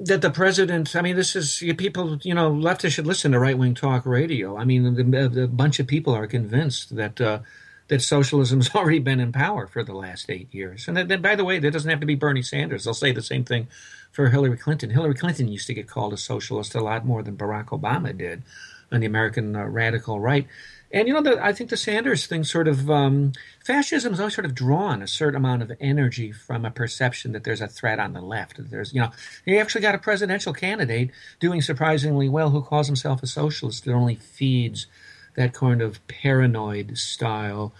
that 0.00 0.22
the 0.22 0.30
president, 0.30 0.96
I 0.96 1.02
mean, 1.02 1.16
this 1.16 1.36
is 1.36 1.62
people, 1.78 2.18
you 2.22 2.34
know, 2.34 2.50
leftists 2.50 2.92
should 2.92 3.06
listen 3.06 3.32
to 3.32 3.38
right 3.38 3.56
wing 3.56 3.74
talk 3.74 4.04
radio. 4.06 4.56
I 4.56 4.64
mean, 4.64 4.94
the, 4.94 5.28
the, 5.28 5.48
bunch 5.48 5.78
of 5.78 5.86
people 5.86 6.14
are 6.14 6.26
convinced 6.26 6.96
that 6.96 7.20
uh, 7.20 7.40
that 7.88 8.02
socialism's 8.02 8.70
already 8.74 8.98
been 8.98 9.20
in 9.20 9.32
power 9.32 9.66
for 9.66 9.84
the 9.84 9.94
last 9.94 10.30
eight 10.30 10.52
years. 10.52 10.88
And 10.88 10.96
then, 10.96 11.22
by 11.22 11.36
the 11.36 11.44
way, 11.44 11.58
that 11.58 11.70
doesn't 11.70 11.90
have 11.90 12.00
to 12.00 12.06
be 12.06 12.14
Bernie 12.14 12.42
Sanders. 12.42 12.84
They'll 12.84 12.94
say 12.94 13.12
the 13.12 13.22
same 13.22 13.44
thing 13.44 13.68
for 14.10 14.30
Hillary 14.30 14.56
Clinton. 14.56 14.90
Hillary 14.90 15.14
Clinton 15.14 15.48
used 15.48 15.66
to 15.66 15.74
get 15.74 15.88
called 15.88 16.12
a 16.12 16.16
socialist 16.16 16.74
a 16.74 16.80
lot 16.80 17.04
more 17.04 17.22
than 17.22 17.36
Barack 17.36 17.66
Obama 17.66 18.16
did 18.16 18.42
on 18.90 19.00
the 19.00 19.06
American 19.06 19.54
uh, 19.56 19.64
radical 19.64 20.20
right. 20.20 20.46
And 20.94 21.08
you 21.08 21.14
know, 21.14 21.22
the, 21.22 21.44
I 21.44 21.52
think 21.52 21.70
the 21.70 21.76
Sanders 21.76 22.28
thing 22.28 22.44
sort 22.44 22.68
of 22.68 22.88
um, 22.88 23.32
fascism 23.64 24.12
has 24.12 24.20
always 24.20 24.34
sort 24.34 24.44
of 24.44 24.54
drawn 24.54 25.02
a 25.02 25.08
certain 25.08 25.36
amount 25.36 25.62
of 25.62 25.72
energy 25.80 26.30
from 26.30 26.64
a 26.64 26.70
perception 26.70 27.32
that 27.32 27.42
there's 27.42 27.60
a 27.60 27.66
threat 27.66 27.98
on 27.98 28.12
the 28.12 28.20
left. 28.20 28.58
That 28.58 28.70
there's, 28.70 28.94
you 28.94 29.00
know, 29.00 29.10
you 29.44 29.58
actually 29.58 29.80
got 29.80 29.96
a 29.96 29.98
presidential 29.98 30.52
candidate 30.52 31.10
doing 31.40 31.60
surprisingly 31.62 32.28
well 32.28 32.50
who 32.50 32.62
calls 32.62 32.86
himself 32.86 33.24
a 33.24 33.26
socialist 33.26 33.84
that 33.84 33.92
only 33.92 34.14
feeds 34.14 34.86
that 35.34 35.52
kind 35.52 35.82
of 35.82 36.06
paranoid 36.06 36.96
style 36.96 37.72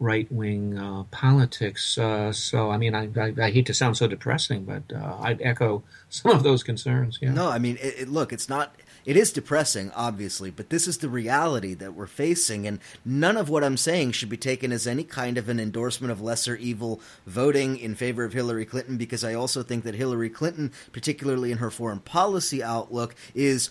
right 0.00 0.32
wing 0.32 0.78
uh, 0.78 1.04
politics. 1.10 1.98
Uh, 1.98 2.32
so, 2.32 2.70
I 2.70 2.78
mean, 2.78 2.94
I, 2.94 3.10
I, 3.16 3.34
I, 3.40 3.50
hate 3.50 3.66
to 3.66 3.74
sound 3.74 3.98
so 3.98 4.08
depressing, 4.08 4.64
but 4.64 4.82
uh, 4.92 5.18
I'd 5.20 5.42
echo 5.42 5.84
some 6.08 6.32
of 6.32 6.42
those 6.42 6.62
concerns. 6.62 7.18
Yeah. 7.20 7.32
No, 7.32 7.50
I 7.50 7.58
mean, 7.58 7.76
it, 7.80 7.94
it, 8.00 8.08
look, 8.08 8.32
it's 8.32 8.48
not 8.48 8.74
it 9.04 9.16
is 9.16 9.32
depressing, 9.32 9.90
obviously, 9.94 10.50
but 10.50 10.70
this 10.70 10.86
is 10.86 10.98
the 10.98 11.08
reality 11.08 11.74
that 11.74 11.94
we're 11.94 12.06
facing, 12.06 12.66
and 12.66 12.78
none 13.04 13.36
of 13.36 13.48
what 13.48 13.64
I'm 13.64 13.76
saying 13.76 14.12
should 14.12 14.28
be 14.28 14.36
taken 14.36 14.72
as 14.72 14.86
any 14.86 15.04
kind 15.04 15.38
of 15.38 15.48
an 15.48 15.58
endorsement 15.58 16.12
of 16.12 16.20
lesser 16.20 16.56
evil 16.56 17.00
voting 17.26 17.76
in 17.78 17.94
favor 17.94 18.24
of 18.24 18.32
Hillary 18.32 18.64
Clinton, 18.64 18.96
because 18.96 19.24
I 19.24 19.34
also 19.34 19.62
think 19.62 19.84
that 19.84 19.94
Hillary 19.94 20.30
Clinton, 20.30 20.72
particularly 20.92 21.50
in 21.50 21.58
her 21.58 21.70
foreign 21.70 22.00
policy 22.00 22.62
outlook, 22.62 23.14
is 23.34 23.70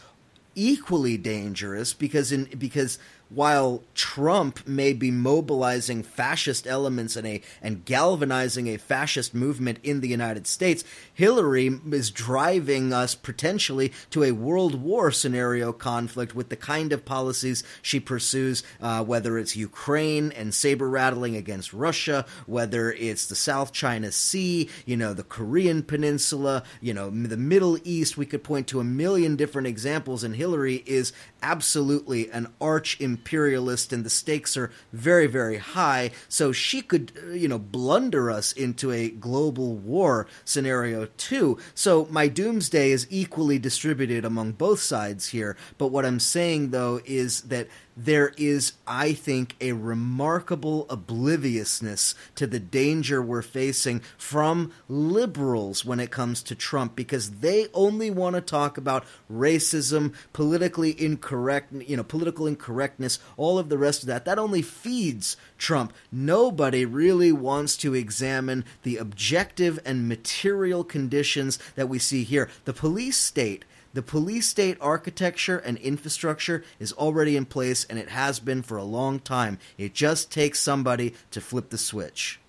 equally 0.55 1.17
dangerous 1.17 1.93
because 1.93 2.31
in 2.31 2.43
because 2.57 2.99
while 3.29 3.81
Trump 3.95 4.67
may 4.67 4.91
be 4.91 5.09
mobilizing 5.09 6.03
fascist 6.03 6.67
elements 6.67 7.15
and 7.15 7.25
a 7.25 7.41
and 7.61 7.85
galvanizing 7.85 8.67
a 8.67 8.77
fascist 8.77 9.33
movement 9.33 9.79
in 9.83 10.01
the 10.01 10.09
United 10.09 10.45
States, 10.45 10.83
Hillary 11.21 11.79
is 11.91 12.09
driving 12.09 12.91
us 12.91 13.13
potentially 13.13 13.93
to 14.09 14.23
a 14.23 14.31
world 14.31 14.81
war 14.81 15.11
scenario 15.11 15.71
conflict 15.71 16.33
with 16.33 16.49
the 16.49 16.55
kind 16.55 16.91
of 16.91 17.05
policies 17.05 17.63
she 17.83 17.99
pursues, 17.99 18.63
uh, 18.81 19.03
whether 19.03 19.37
it's 19.37 19.55
Ukraine 19.55 20.31
and 20.31 20.51
saber 20.51 20.89
rattling 20.89 21.35
against 21.35 21.73
Russia, 21.73 22.25
whether 22.47 22.91
it's 22.91 23.27
the 23.27 23.35
South 23.35 23.71
China 23.71 24.11
Sea, 24.11 24.67
you 24.87 24.97
know, 24.97 25.13
the 25.13 25.21
Korean 25.21 25.83
Peninsula, 25.83 26.63
you 26.81 26.91
know, 26.91 27.11
the 27.11 27.37
Middle 27.37 27.77
East. 27.83 28.17
We 28.17 28.25
could 28.25 28.43
point 28.43 28.65
to 28.69 28.79
a 28.79 28.83
million 28.83 29.35
different 29.35 29.67
examples, 29.67 30.23
and 30.23 30.35
Hillary 30.35 30.81
is 30.87 31.13
absolutely 31.43 32.31
an 32.31 32.51
arch 32.59 32.99
imperialist 32.99 33.93
and 33.93 34.03
the 34.03 34.09
stakes 34.09 34.57
are 34.57 34.71
very, 34.91 35.27
very 35.27 35.57
high. 35.57 36.11
So 36.29 36.51
she 36.51 36.81
could, 36.81 37.11
uh, 37.23 37.33
you 37.33 37.47
know, 37.47 37.59
blunder 37.59 38.31
us 38.31 38.51
into 38.51 38.91
a 38.91 39.09
global 39.09 39.75
war 39.75 40.25
scenario 40.45 41.05
too. 41.17 41.57
So 41.73 42.07
my 42.09 42.27
doomsday 42.27 42.91
is 42.91 43.07
equally 43.09 43.59
distributed 43.59 44.25
among 44.25 44.53
both 44.53 44.79
sides 44.79 45.29
here. 45.29 45.55
But 45.77 45.87
what 45.87 46.05
I'm 46.05 46.19
saying 46.19 46.71
though 46.71 47.01
is 47.05 47.41
that 47.43 47.67
there 47.95 48.33
is, 48.37 48.73
I 48.87 49.13
think, 49.13 49.55
a 49.59 49.73
remarkable 49.73 50.87
obliviousness 50.89 52.15
to 52.35 52.47
the 52.47 52.59
danger 52.59 53.21
we're 53.21 53.41
facing 53.41 54.01
from 54.17 54.71
liberals 54.87 55.83
when 55.83 55.99
it 55.99 56.09
comes 56.09 56.41
to 56.43 56.55
Trump 56.55 56.95
because 56.95 57.39
they 57.39 57.67
only 57.73 58.09
want 58.09 58.35
to 58.35 58.41
talk 58.41 58.77
about 58.77 59.05
racism, 59.31 60.13
politically 60.33 60.99
incorrect, 61.01 61.73
you 61.73 61.97
know, 61.97 62.03
political 62.03 62.47
incorrectness, 62.47 63.19
all 63.35 63.59
of 63.59 63.69
the 63.69 63.77
rest 63.77 64.03
of 64.03 64.07
that. 64.07 64.25
That 64.25 64.39
only 64.39 64.61
feeds 64.61 65.35
Trump. 65.57 65.93
Nobody 66.11 66.85
really 66.85 67.31
wants 67.31 67.75
to 67.77 67.93
examine 67.93 68.65
the 68.83 68.97
objective 68.97 69.79
and 69.85 70.07
material 70.07 70.83
conditions 70.83 71.00
that 71.09 71.89
we 71.89 71.99
see 71.99 72.23
here. 72.23 72.49
The 72.65 72.73
police 72.73 73.17
state 73.17 73.65
the 73.93 74.01
police 74.01 74.47
state 74.47 74.77
architecture 74.79 75.57
and 75.57 75.77
infrastructure 75.77 76.63
is 76.79 76.93
already 76.93 77.35
in 77.35 77.45
place 77.45 77.83
and 77.89 77.99
it 77.99 78.09
has 78.09 78.39
been 78.39 78.61
for 78.61 78.77
a 78.77 78.83
long 78.83 79.19
time. 79.19 79.59
It 79.77 79.93
just 79.93 80.31
takes 80.31 80.61
somebody 80.61 81.13
to 81.31 81.41
flip 81.41 81.69
the 81.69 81.77
switch. 81.77 82.39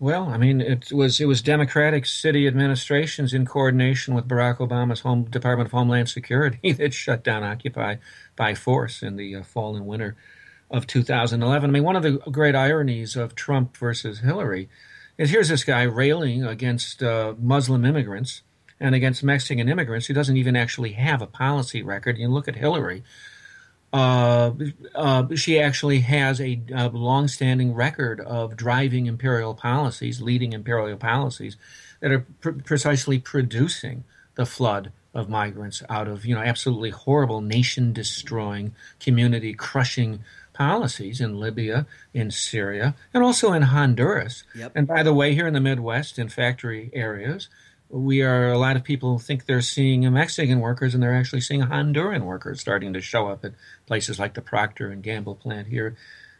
Well, 0.00 0.28
I 0.30 0.36
mean, 0.36 0.60
it 0.60 0.90
was 0.90 1.20
it 1.20 1.26
was 1.26 1.42
Democratic 1.42 2.06
city 2.06 2.48
administrations 2.48 3.32
in 3.34 3.46
coordination 3.46 4.14
with 4.14 4.26
Barack 4.26 4.58
Obama's 4.58 5.00
home 5.00 5.24
Department 5.24 5.68
of 5.68 5.72
Homeland 5.72 6.08
Security 6.08 6.72
that 6.78 6.92
shut 6.92 7.22
down 7.22 7.44
Occupy 7.44 7.96
by 8.34 8.54
force 8.54 9.02
in 9.02 9.16
the 9.16 9.36
uh, 9.36 9.42
fall 9.44 9.76
and 9.76 9.86
winter 9.86 10.16
of 10.70 10.86
2011. 10.86 11.70
I 11.70 11.72
mean, 11.72 11.84
one 11.84 11.94
of 11.94 12.02
the 12.02 12.18
great 12.32 12.56
ironies 12.56 13.14
of 13.14 13.36
Trump 13.36 13.76
versus 13.76 14.20
Hillary 14.20 14.68
is 15.22 15.30
here's 15.30 15.48
this 15.48 15.64
guy 15.64 15.82
railing 15.82 16.44
against 16.44 17.02
uh, 17.02 17.34
Muslim 17.38 17.84
immigrants 17.84 18.42
and 18.80 18.94
against 18.94 19.22
Mexican 19.22 19.68
immigrants 19.68 20.06
who 20.06 20.14
doesn't 20.14 20.36
even 20.36 20.56
actually 20.56 20.92
have 20.92 21.22
a 21.22 21.26
policy 21.26 21.82
record. 21.82 22.18
You 22.18 22.28
look 22.28 22.48
at 22.48 22.56
Hillary. 22.56 23.04
Uh, 23.92 24.52
uh, 24.94 25.34
she 25.36 25.60
actually 25.60 26.00
has 26.00 26.40
a, 26.40 26.60
a 26.74 26.88
long-standing 26.88 27.74
record 27.74 28.20
of 28.20 28.56
driving 28.56 29.06
imperial 29.06 29.54
policies, 29.54 30.20
leading 30.20 30.52
imperial 30.52 30.96
policies 30.96 31.56
that 32.00 32.10
are 32.10 32.26
pr- 32.40 32.50
precisely 32.50 33.18
producing 33.18 34.04
the 34.34 34.46
flood 34.46 34.92
of 35.14 35.28
migrants 35.28 35.82
out 35.90 36.08
of 36.08 36.24
you 36.24 36.34
know 36.34 36.40
absolutely 36.40 36.90
horrible, 36.90 37.42
nation-destroying, 37.42 38.74
community-crushing 38.98 40.20
policies 40.52 41.20
in 41.20 41.38
Libya, 41.38 41.86
in 42.12 42.30
Syria, 42.30 42.94
and 43.12 43.22
also 43.22 43.52
in 43.52 43.62
Honduras. 43.62 44.44
Yep. 44.54 44.72
And 44.74 44.86
by 44.86 45.02
the 45.02 45.14
way, 45.14 45.34
here 45.34 45.46
in 45.46 45.54
the 45.54 45.60
Midwest, 45.60 46.18
in 46.18 46.28
factory 46.28 46.90
areas, 46.92 47.48
we 47.88 48.22
are 48.22 48.50
a 48.50 48.58
lot 48.58 48.76
of 48.76 48.84
people 48.84 49.18
think 49.18 49.44
they're 49.44 49.60
seeing 49.60 50.10
Mexican 50.12 50.60
workers, 50.60 50.94
and 50.94 51.02
they're 51.02 51.14
actually 51.14 51.42
seeing 51.42 51.62
Honduran 51.62 52.22
workers 52.22 52.60
starting 52.60 52.92
to 52.94 53.00
show 53.00 53.28
up 53.28 53.44
at 53.44 53.52
places 53.86 54.18
like 54.18 54.34
the 54.34 54.40
Procter 54.40 54.90
and 54.90 55.02
Gamble 55.02 55.34
plant 55.34 55.68
here 55.68 55.96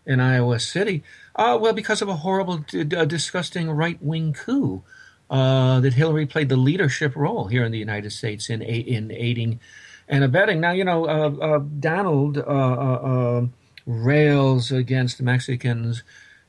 in 0.06 0.18
Iowa 0.18 0.58
City. 0.58 1.02
Uh, 1.36 1.58
well, 1.60 1.72
because 1.72 2.02
of 2.02 2.08
a 2.08 2.16
horrible, 2.16 2.58
d- 2.58 2.84
d- 2.84 3.06
disgusting 3.06 3.70
right-wing 3.70 4.32
coup. 4.32 4.82
Uh, 5.30 5.80
that 5.80 5.94
Hillary 5.94 6.26
played 6.26 6.50
the 6.50 6.58
leadership 6.58 7.16
role 7.16 7.46
here 7.46 7.64
in 7.64 7.72
the 7.72 7.78
United 7.78 8.10
States 8.10 8.50
in 8.50 8.60
in 8.60 9.10
aiding 9.10 9.60
and 10.06 10.22
abetting. 10.22 10.60
Now, 10.60 10.72
you 10.72 10.84
know, 10.84 11.06
uh, 11.06 11.30
uh 11.40 11.58
Donald 11.80 12.36
uh, 12.36 12.42
uh, 12.42 13.46
rails 13.86 14.70
against 14.70 15.22
Mexicans 15.22 16.02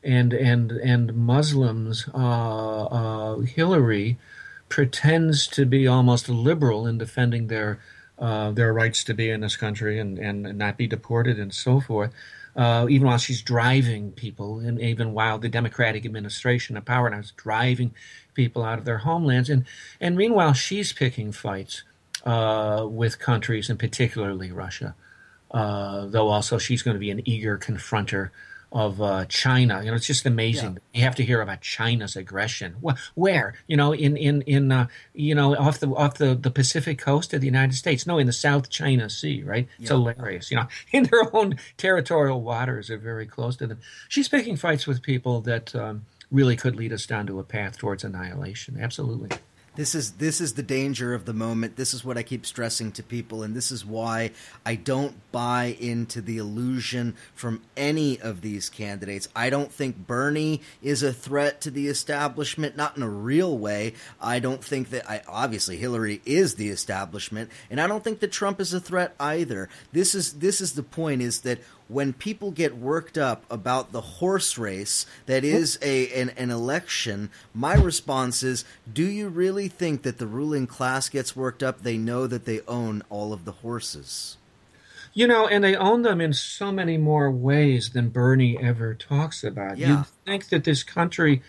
and 0.03 0.33
and 0.33 0.71
and 0.71 1.15
Muslims. 1.15 2.05
Hillary 3.55 4.17
pretends 4.69 5.45
to 5.47 5.65
be 5.65 5.87
almost 5.87 6.27
liberal 6.27 6.87
in 6.87 6.97
defending 6.97 7.47
their 7.47 7.79
uh, 8.17 8.51
their 8.51 8.73
rights 8.73 9.03
to 9.03 9.13
be 9.13 9.29
in 9.29 9.41
this 9.41 9.55
country 9.55 9.99
and, 9.99 10.17
and 10.17 10.57
not 10.57 10.77
be 10.77 10.87
deported 10.87 11.39
and 11.39 11.53
so 11.53 11.79
forth. 11.79 12.11
Uh, 12.55 12.85
even 12.89 13.07
while 13.07 13.17
she's 13.17 13.41
driving 13.41 14.11
people, 14.11 14.59
and 14.59 14.79
even 14.79 15.13
while 15.13 15.39
the 15.39 15.49
Democratic 15.49 16.05
administration 16.05 16.77
of 16.77 16.85
power 16.85 17.09
now 17.09 17.17
is 17.17 17.31
driving 17.31 17.93
people 18.35 18.63
out 18.63 18.77
of 18.77 18.85
their 18.85 18.99
homelands, 18.99 19.49
and 19.49 19.65
and 19.99 20.15
meanwhile 20.15 20.53
she's 20.53 20.93
picking 20.93 21.31
fights 21.31 21.83
uh, 22.25 22.85
with 22.87 23.17
countries, 23.17 23.69
and 23.69 23.79
particularly 23.79 24.51
Russia. 24.51 24.95
Uh, 25.53 26.05
though 26.07 26.29
also 26.29 26.57
she's 26.57 26.81
going 26.81 26.95
to 26.95 26.99
be 26.99 27.11
an 27.11 27.21
eager 27.29 27.57
confronter 27.57 28.31
of 28.73 28.99
uh, 29.01 29.25
China. 29.25 29.81
You 29.83 29.91
know, 29.91 29.95
it's 29.95 30.07
just 30.07 30.25
amazing. 30.25 30.73
Yeah. 30.73 30.99
You 30.99 31.03
have 31.03 31.15
to 31.15 31.23
hear 31.23 31.41
about 31.41 31.61
China's 31.61 32.15
aggression. 32.15 32.75
Where? 33.13 33.53
You 33.67 33.77
know, 33.77 33.93
in 33.93 34.17
in 34.17 34.41
in 34.41 34.71
uh, 34.71 34.87
you 35.13 35.35
know 35.35 35.55
off 35.55 35.79
the 35.79 35.89
off 35.89 36.17
the, 36.17 36.33
the 36.33 36.49
Pacific 36.49 36.97
coast 36.97 37.33
of 37.33 37.41
the 37.41 37.45
United 37.45 37.75
States. 37.75 38.07
No, 38.07 38.17
in 38.17 38.25
the 38.25 38.33
South 38.33 38.69
China 38.69 39.09
Sea. 39.09 39.43
Right? 39.43 39.67
It's 39.79 39.89
hilarious. 39.89 40.49
You 40.49 40.57
know, 40.57 40.67
in 40.91 41.03
their 41.03 41.33
own 41.35 41.57
territorial 41.77 42.41
waters 42.41 42.89
are 42.89 42.97
very 42.97 43.27
close 43.27 43.55
to 43.57 43.67
them. 43.67 43.79
She's 44.09 44.27
picking 44.27 44.57
fights 44.57 44.87
with 44.87 45.03
people 45.03 45.41
that 45.41 45.75
um, 45.75 46.05
really 46.31 46.55
could 46.55 46.75
lead 46.75 46.91
us 46.91 47.05
down 47.05 47.27
to 47.27 47.39
a 47.39 47.43
path 47.43 47.77
towards 47.77 48.03
annihilation. 48.03 48.77
Absolutely. 48.81 49.29
This 49.75 49.95
is 49.95 50.11
this 50.13 50.39
is 50.39 50.53
the 50.53 50.61
danger 50.61 51.15
of 51.15 51.25
the 51.25 51.33
moment. 51.33 51.77
This 51.77 51.95
is 51.95 52.05
what 52.05 52.17
I 52.17 52.21
keep 52.23 52.45
stressing 52.45 52.91
to 52.93 53.03
people, 53.03 53.41
and 53.41 53.55
this 53.55 53.71
is 53.71 53.83
why 53.83 54.31
I 54.63 54.75
don't 54.75 55.15
buy 55.31 55.75
into 55.79 56.21
the 56.21 56.37
illusion 56.37 57.15
from 57.33 57.63
any 57.75 58.21
of 58.21 58.41
these 58.41 58.69
candidates. 58.69 59.27
I 59.35 59.49
don't 59.49 59.71
think 59.71 60.05
Bernie 60.05 60.61
is 60.83 61.01
a 61.01 61.11
threat 61.11 61.59
to 61.61 61.71
the 61.71 61.87
establishment, 61.87 62.77
not 62.77 62.97
in 62.97 63.01
a 63.01 63.09
real 63.09 63.57
way. 63.57 63.95
I 64.21 64.37
don't 64.37 64.63
think 64.63 64.91
that 64.91 65.09
I 65.09 65.23
obviously 65.27 65.77
Hillary 65.77 66.21
is 66.23 66.53
the 66.53 66.69
establishment, 66.69 67.49
and 67.71 67.81
I 67.81 67.87
don't 67.87 68.03
think 68.03 68.19
that 68.19 68.31
Trump 68.31 68.61
is 68.61 68.75
a 68.75 68.79
threat 68.79 69.15
either. 69.19 69.69
This 69.91 70.13
is 70.13 70.33
this 70.33 70.61
is 70.61 70.73
the 70.73 70.83
point: 70.83 71.23
is 71.23 71.41
that 71.41 71.59
when 71.93 72.13
people 72.13 72.51
get 72.51 72.75
worked 72.75 73.17
up 73.17 73.45
about 73.49 73.91
the 73.91 74.01
horse 74.01 74.57
race 74.57 75.05
that 75.27 75.43
is 75.43 75.77
a 75.81 76.11
an, 76.19 76.29
an, 76.31 76.49
election, 76.49 77.29
my 77.53 77.75
response 77.75 78.43
is, 78.43 78.65
do 78.91 79.05
you 79.05 79.29
really 79.29 79.67
think 79.67 80.01
that 80.01 80.17
the 80.17 80.27
ruling 80.27 80.67
class 80.67 81.09
gets 81.09 81.35
worked 81.35 81.61
up? 81.61 81.83
They 81.83 81.97
know 81.97 82.27
that 82.27 82.45
they 82.45 82.61
own 82.67 83.03
all 83.09 83.31
of 83.33 83.45
the 83.45 83.51
horses. 83.51 84.37
You 85.13 85.27
know, 85.27 85.47
and 85.47 85.63
they 85.63 85.75
own 85.75 86.01
them 86.01 86.19
in 86.19 86.33
so 86.33 86.71
many 86.71 86.97
more 86.97 87.29
ways 87.29 87.91
than 87.91 88.09
Bernie 88.09 88.57
ever 88.59 88.95
talks 88.95 89.43
about. 89.43 89.77
Yeah. 89.77 89.89
You'd 89.89 90.05
think 90.25 90.49
that 90.49 90.63
this 90.63 90.81
country 90.81 91.43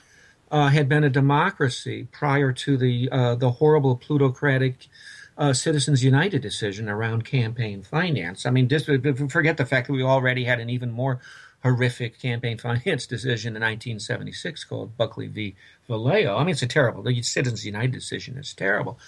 uh, 0.51 0.69
had 0.69 0.89
been 0.89 1.03
a 1.03 1.11
democracy 1.11 2.07
prior 2.13 2.53
to 2.53 2.77
the 2.77 3.09
uh, 3.11 3.35
the 3.37 3.53
horrible 3.53 3.97
plutocratic 3.97 4.89
uh, 5.37 5.53
Citizens 5.53 6.05
United 6.05 6.43
decision 6.43 6.89
around 6.89 7.25
campaign 7.25 7.83
finance. 7.83 8.47
I 8.47 8.51
mean, 8.51 8.69
just 8.69 8.87
forget 8.87 9.57
the 9.57 9.67
fact 9.67 9.87
that 9.87 9.93
we 9.93 10.03
already 10.03 10.45
had 10.45 10.61
an 10.61 10.71
even 10.71 10.91
more 10.91 11.21
horrific 11.63 12.21
campaign 12.21 12.59
finance 12.67 13.07
decision 13.07 13.57
in 13.57 13.63
1976 13.63 14.65
called 14.65 14.97
Buckley 14.97 15.27
v. 15.27 15.57
Valeo. 15.89 16.39
I 16.39 16.45
mean, 16.45 16.53
it's 16.53 16.63
a 16.63 16.67
terrible. 16.67 17.03
The 17.03 17.23
Citizens 17.23 17.67
United 17.67 17.93
decision 17.93 18.39
is 18.39 18.55
terrible. 18.55 18.99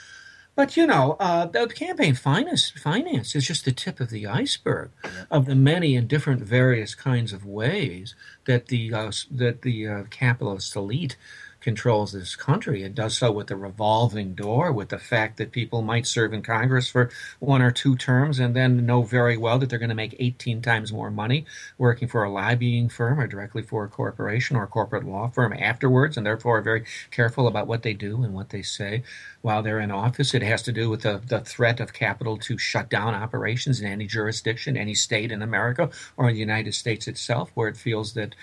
But 0.57 0.75
you 0.75 0.87
know, 0.87 1.19
uh, 1.21 1.45
the 1.45 1.67
campaign 1.67 2.15
finance 2.15 2.71
finance 2.71 3.37
is 3.37 3.47
just 3.47 3.67
the 3.67 3.73
tip 3.73 4.01
of 4.01 4.09
the 4.09 4.27
iceberg 4.27 4.91
of 5.31 5.45
the 5.45 5.55
many 5.55 5.95
and 5.97 6.09
different 6.09 6.41
various 6.41 6.95
kinds 6.95 7.35
of 7.35 7.45
ways 7.45 8.15
that 8.47 8.69
the 8.69 8.93
uh, 8.93 9.13
that 9.31 9.61
the 9.61 9.87
uh, 9.87 10.03
capitalist 10.05 10.75
elite 10.75 11.19
controls 11.67 12.13
this 12.13 12.37
country. 12.37 12.85
It 12.85 12.95
does 12.95 13.19
so 13.19 13.33
with 13.33 13.49
the 13.49 13.57
revolving 13.57 14.35
door, 14.35 14.71
with 14.71 14.91
the 14.91 15.01
fact 15.01 15.37
that 15.39 15.51
people 15.51 15.83
might 15.83 16.07
serve 16.07 16.33
in 16.33 16.43
Congress 16.43 16.89
for 16.89 17.11
one 17.41 17.61
or 17.61 17.73
two 17.73 17.97
terms 17.97 18.39
and 18.39 18.55
then 18.55 18.87
know 18.87 19.03
very 19.03 19.37
well 19.37 19.59
that 19.59 19.69
they're 19.69 19.81
going 19.81 19.89
to 19.89 19.97
make 19.97 20.15
18 20.21 20.63
times 20.63 20.93
more 20.93 21.11
money 21.11 21.45
working 21.77 22.07
for 22.07 22.23
a 22.23 22.31
lobbying 22.31 22.89
firm 22.89 23.19
or 23.19 23.27
directly 23.27 23.63
for 23.63 23.83
a 23.83 23.89
corporation 23.89 24.55
or 24.55 24.63
a 24.63 24.69
corporate 24.69 25.05
law 25.05 25.27
firm 25.27 25.53
afterwards, 25.55 26.17
and 26.17 26.25
therefore 26.25 26.59
are 26.59 26.63
very 26.63 26.85
careful 27.11 27.49
about 27.49 27.67
what 27.67 27.83
they 27.83 27.95
do 27.95 28.23
and 28.23 28.33
what 28.33 28.51
they 28.51 28.63
say 28.63 29.03
while 29.43 29.61
they're 29.61 29.81
in 29.81 29.91
office. 29.91 30.35
It 30.35 30.43
has 30.43 30.63
to 30.63 30.73
do 30.73 30.89
with 30.89 31.03
the, 31.03 31.21
the 31.27 31.41
threat 31.41 31.81
of 31.81 31.93
capital 31.93 32.37
to 32.37 32.59
shut 32.59 32.89
down 32.89 33.13
operations 33.13 33.81
in 33.81 33.89
any 33.89 34.07
jurisdiction, 34.07 34.77
any 34.77 34.95
state 34.95 35.33
in 35.33 35.43
America 35.43 35.91
or 36.17 36.29
in 36.29 36.35
the 36.35 36.41
United 36.41 36.75
States 36.75 37.09
itself, 37.09 37.51
where 37.55 37.67
it 37.67 37.77
feels 37.77 38.15
that 38.15 38.37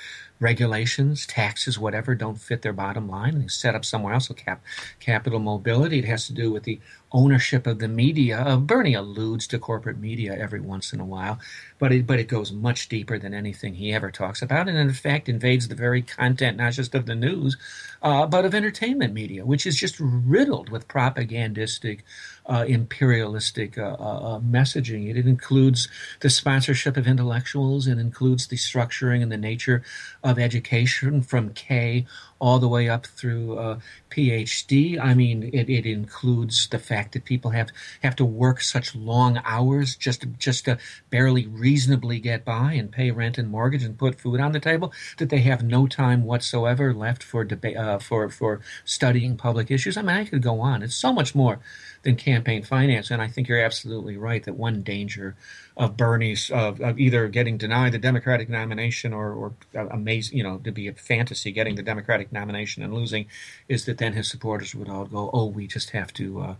regulations, 0.43 1.25
taxes, 1.25 1.79
whatever, 1.79 2.13
don't 2.13 2.35
fit 2.35 2.61
their 2.61 2.73
bottom 2.73 3.09
line. 3.09 3.39
They 3.39 3.47
set 3.47 3.73
up 3.73 3.85
somewhere 3.85 4.13
else. 4.13 4.27
So 4.27 4.33
cap, 4.33 4.61
capital 4.99 5.39
mobility. 5.39 5.99
It 5.99 6.05
has 6.05 6.27
to 6.27 6.33
do 6.33 6.51
with 6.51 6.63
the 6.63 6.79
ownership 7.13 7.65
of 7.65 7.79
the 7.79 7.87
media. 7.87 8.57
Bernie 8.57 8.93
alludes 8.93 9.47
to 9.47 9.57
corporate 9.59 9.97
media 9.97 10.35
every 10.37 10.59
once 10.59 10.93
in 10.93 10.99
a 10.99 11.05
while, 11.05 11.39
but 11.83 11.91
it, 11.91 12.07
but 12.07 12.17
it 12.17 12.29
goes 12.29 12.53
much 12.53 12.87
deeper 12.87 13.19
than 13.19 13.33
anything 13.33 13.73
he 13.73 13.91
ever 13.91 14.09
talks 14.09 14.41
about, 14.41 14.69
and 14.69 14.77
in 14.77 14.93
fact 14.93 15.27
invades 15.27 15.67
the 15.67 15.75
very 15.75 16.01
content, 16.01 16.55
not 16.55 16.71
just 16.71 16.95
of 16.95 17.07
the 17.07 17.13
news, 17.13 17.57
uh, 18.01 18.25
but 18.25 18.45
of 18.45 18.55
entertainment 18.55 19.13
media, 19.13 19.45
which 19.45 19.65
is 19.65 19.75
just 19.75 19.97
riddled 19.99 20.69
with 20.69 20.87
propagandistic 20.87 21.99
uh, 22.45 22.65
imperialistic 22.67 23.77
uh, 23.77 23.95
uh, 23.99 24.35
uh, 24.35 24.39
messaging. 24.39 25.09
It 25.09 25.27
includes 25.27 25.87
the 26.21 26.29
sponsorship 26.29 26.97
of 26.97 27.07
intellectuals. 27.07 27.87
It 27.87 27.97
includes 27.97 28.47
the 28.47 28.57
structuring 28.57 29.21
and 29.21 29.31
the 29.31 29.37
nature 29.37 29.83
of 30.23 30.39
education 30.39 31.21
from 31.21 31.53
K 31.53 32.05
all 32.39 32.59
the 32.59 32.67
way 32.67 32.89
up 32.89 33.05
through 33.05 33.57
uh, 33.57 33.79
PhD. 34.09 34.99
I 34.99 35.13
mean, 35.13 35.49
it, 35.53 35.69
it 35.69 35.85
includes 35.85 36.67
the 36.67 36.79
fact 36.79 37.13
that 37.13 37.23
people 37.23 37.51
have 37.51 37.69
have 38.01 38.17
to 38.17 38.25
work 38.25 38.59
such 38.59 38.93
long 38.93 39.39
hours 39.45 39.95
just 39.95 40.21
to, 40.21 40.27
just 40.27 40.65
to 40.65 40.77
barely 41.09 41.47
reasonably 41.73 42.19
get 42.19 42.45
by 42.45 42.73
and 42.73 42.91
pay 42.91 43.09
rent 43.09 43.39
and 43.39 43.49
mortgage 43.49 43.83
and 43.83 43.97
put 43.97 44.21
food 44.21 44.39
on 44.39 44.51
the 44.51 44.59
table. 44.59 44.93
That 45.17 45.29
they 45.29 45.39
have 45.39 45.63
no 45.63 45.87
time 45.87 46.23
whatsoever 46.23 46.93
left 46.93 47.23
for 47.23 47.43
debate 47.43 47.77
uh, 47.77 47.97
for 47.97 48.29
for 48.29 48.61
studying 48.85 49.37
public 49.37 49.71
issues. 49.71 49.97
I 49.97 50.03
mean, 50.03 50.15
I 50.15 50.25
could 50.25 50.43
go 50.43 50.61
on. 50.61 50.83
It's 50.83 50.93
so 50.95 51.11
much 51.11 51.33
more 51.33 51.59
than 52.03 52.15
campaign 52.15 52.61
finance. 52.61 53.09
And 53.09 53.21
I 53.21 53.27
think 53.27 53.47
you're 53.47 53.59
absolutely 53.59 54.17
right 54.17 54.43
that 54.43 54.53
one 54.53 54.83
danger 54.83 55.35
of 55.75 55.97
Bernie's 55.97 56.51
of, 56.51 56.79
of 56.79 56.99
either 56.99 57.27
getting 57.27 57.57
denied 57.57 57.93
the 57.93 57.97
Democratic 57.97 58.49
nomination 58.49 59.11
or, 59.11 59.33
or 59.33 59.53
uh, 59.75 59.87
amazing, 59.87 60.37
you 60.37 60.43
know, 60.43 60.57
to 60.59 60.71
be 60.71 60.87
a 60.87 60.93
fantasy 60.93 61.51
getting 61.51 61.75
the 61.75 61.81
Democratic 61.81 62.31
nomination 62.31 62.83
and 62.83 62.93
losing, 62.93 63.25
is 63.67 63.85
that 63.85 63.97
then 63.97 64.13
his 64.13 64.29
supporters 64.29 64.75
would 64.75 64.89
all 64.89 65.05
go, 65.05 65.31
"Oh, 65.33 65.47
we 65.47 65.65
just 65.65 65.89
have 65.89 66.13
to." 66.13 66.39
Uh, 66.39 66.55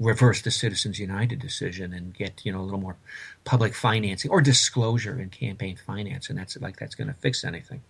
reverse 0.00 0.42
the 0.42 0.50
Citizens 0.50 0.98
United 0.98 1.38
decision 1.38 1.92
and 1.92 2.14
get 2.14 2.44
you 2.44 2.52
know 2.52 2.60
a 2.60 2.62
little 2.62 2.80
more 2.80 2.96
public 3.44 3.74
financing 3.74 4.30
or 4.30 4.40
disclosure 4.40 5.20
in 5.20 5.30
campaign 5.30 5.76
finance, 5.76 6.28
and 6.28 6.38
that's 6.38 6.56
like 6.60 6.78
that's 6.78 6.94
going 6.94 7.08
to 7.08 7.14
fix 7.14 7.44
anything. 7.44 7.82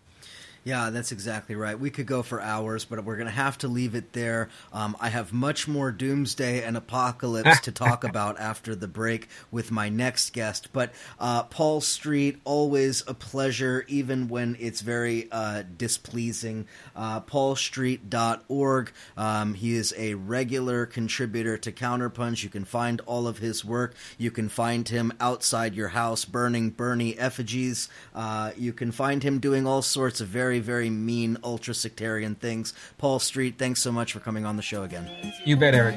Yeah, 0.64 0.88
that's 0.88 1.12
exactly 1.12 1.56
right. 1.56 1.78
We 1.78 1.90
could 1.90 2.06
go 2.06 2.22
for 2.22 2.40
hours, 2.40 2.86
but 2.86 3.04
we're 3.04 3.16
going 3.16 3.26
to 3.26 3.32
have 3.32 3.58
to 3.58 3.68
leave 3.68 3.94
it 3.94 4.14
there. 4.14 4.48
Um, 4.72 4.96
I 4.98 5.10
have 5.10 5.30
much 5.30 5.68
more 5.68 5.92
doomsday 5.92 6.62
and 6.62 6.74
apocalypse 6.74 7.60
to 7.60 7.72
talk 7.72 8.02
about 8.04 8.40
after 8.40 8.74
the 8.74 8.88
break 8.88 9.28
with 9.50 9.70
my 9.70 9.90
next 9.90 10.32
guest. 10.32 10.72
But 10.72 10.94
uh, 11.20 11.42
Paul 11.44 11.82
Street, 11.82 12.40
always 12.44 13.04
a 13.06 13.12
pleasure, 13.12 13.84
even 13.88 14.28
when 14.28 14.56
it's 14.58 14.80
very 14.80 15.28
uh, 15.30 15.64
displeasing. 15.76 16.66
Uh, 16.96 17.20
PaulStreet.org. 17.20 18.92
Um, 19.18 19.54
he 19.54 19.74
is 19.74 19.92
a 19.98 20.14
regular 20.14 20.86
contributor 20.86 21.58
to 21.58 21.72
Counterpunch. 21.72 22.42
You 22.42 22.48
can 22.48 22.64
find 22.64 23.02
all 23.02 23.26
of 23.26 23.36
his 23.36 23.66
work. 23.66 23.94
You 24.16 24.30
can 24.30 24.48
find 24.48 24.88
him 24.88 25.12
outside 25.20 25.74
your 25.74 25.88
house 25.88 26.24
burning 26.24 26.70
Bernie 26.70 27.18
effigies. 27.18 27.90
Uh, 28.14 28.52
you 28.56 28.72
can 28.72 28.92
find 28.92 29.22
him 29.22 29.40
doing 29.40 29.66
all 29.66 29.82
sorts 29.82 30.22
of 30.22 30.28
very 30.28 30.53
very, 30.61 30.84
very 30.84 30.90
mean 30.90 31.38
ultra 31.42 31.74
sectarian 31.74 32.34
things. 32.34 32.74
Paul 32.98 33.18
Street, 33.18 33.59
thanks 33.59 33.80
so 33.80 33.90
much 33.90 34.12
for 34.12 34.20
coming 34.20 34.44
on 34.44 34.57
the 34.57 34.62
show 34.62 34.82
again. 34.82 35.11
You 35.44 35.57
bet, 35.57 35.74
Eric. 35.74 35.96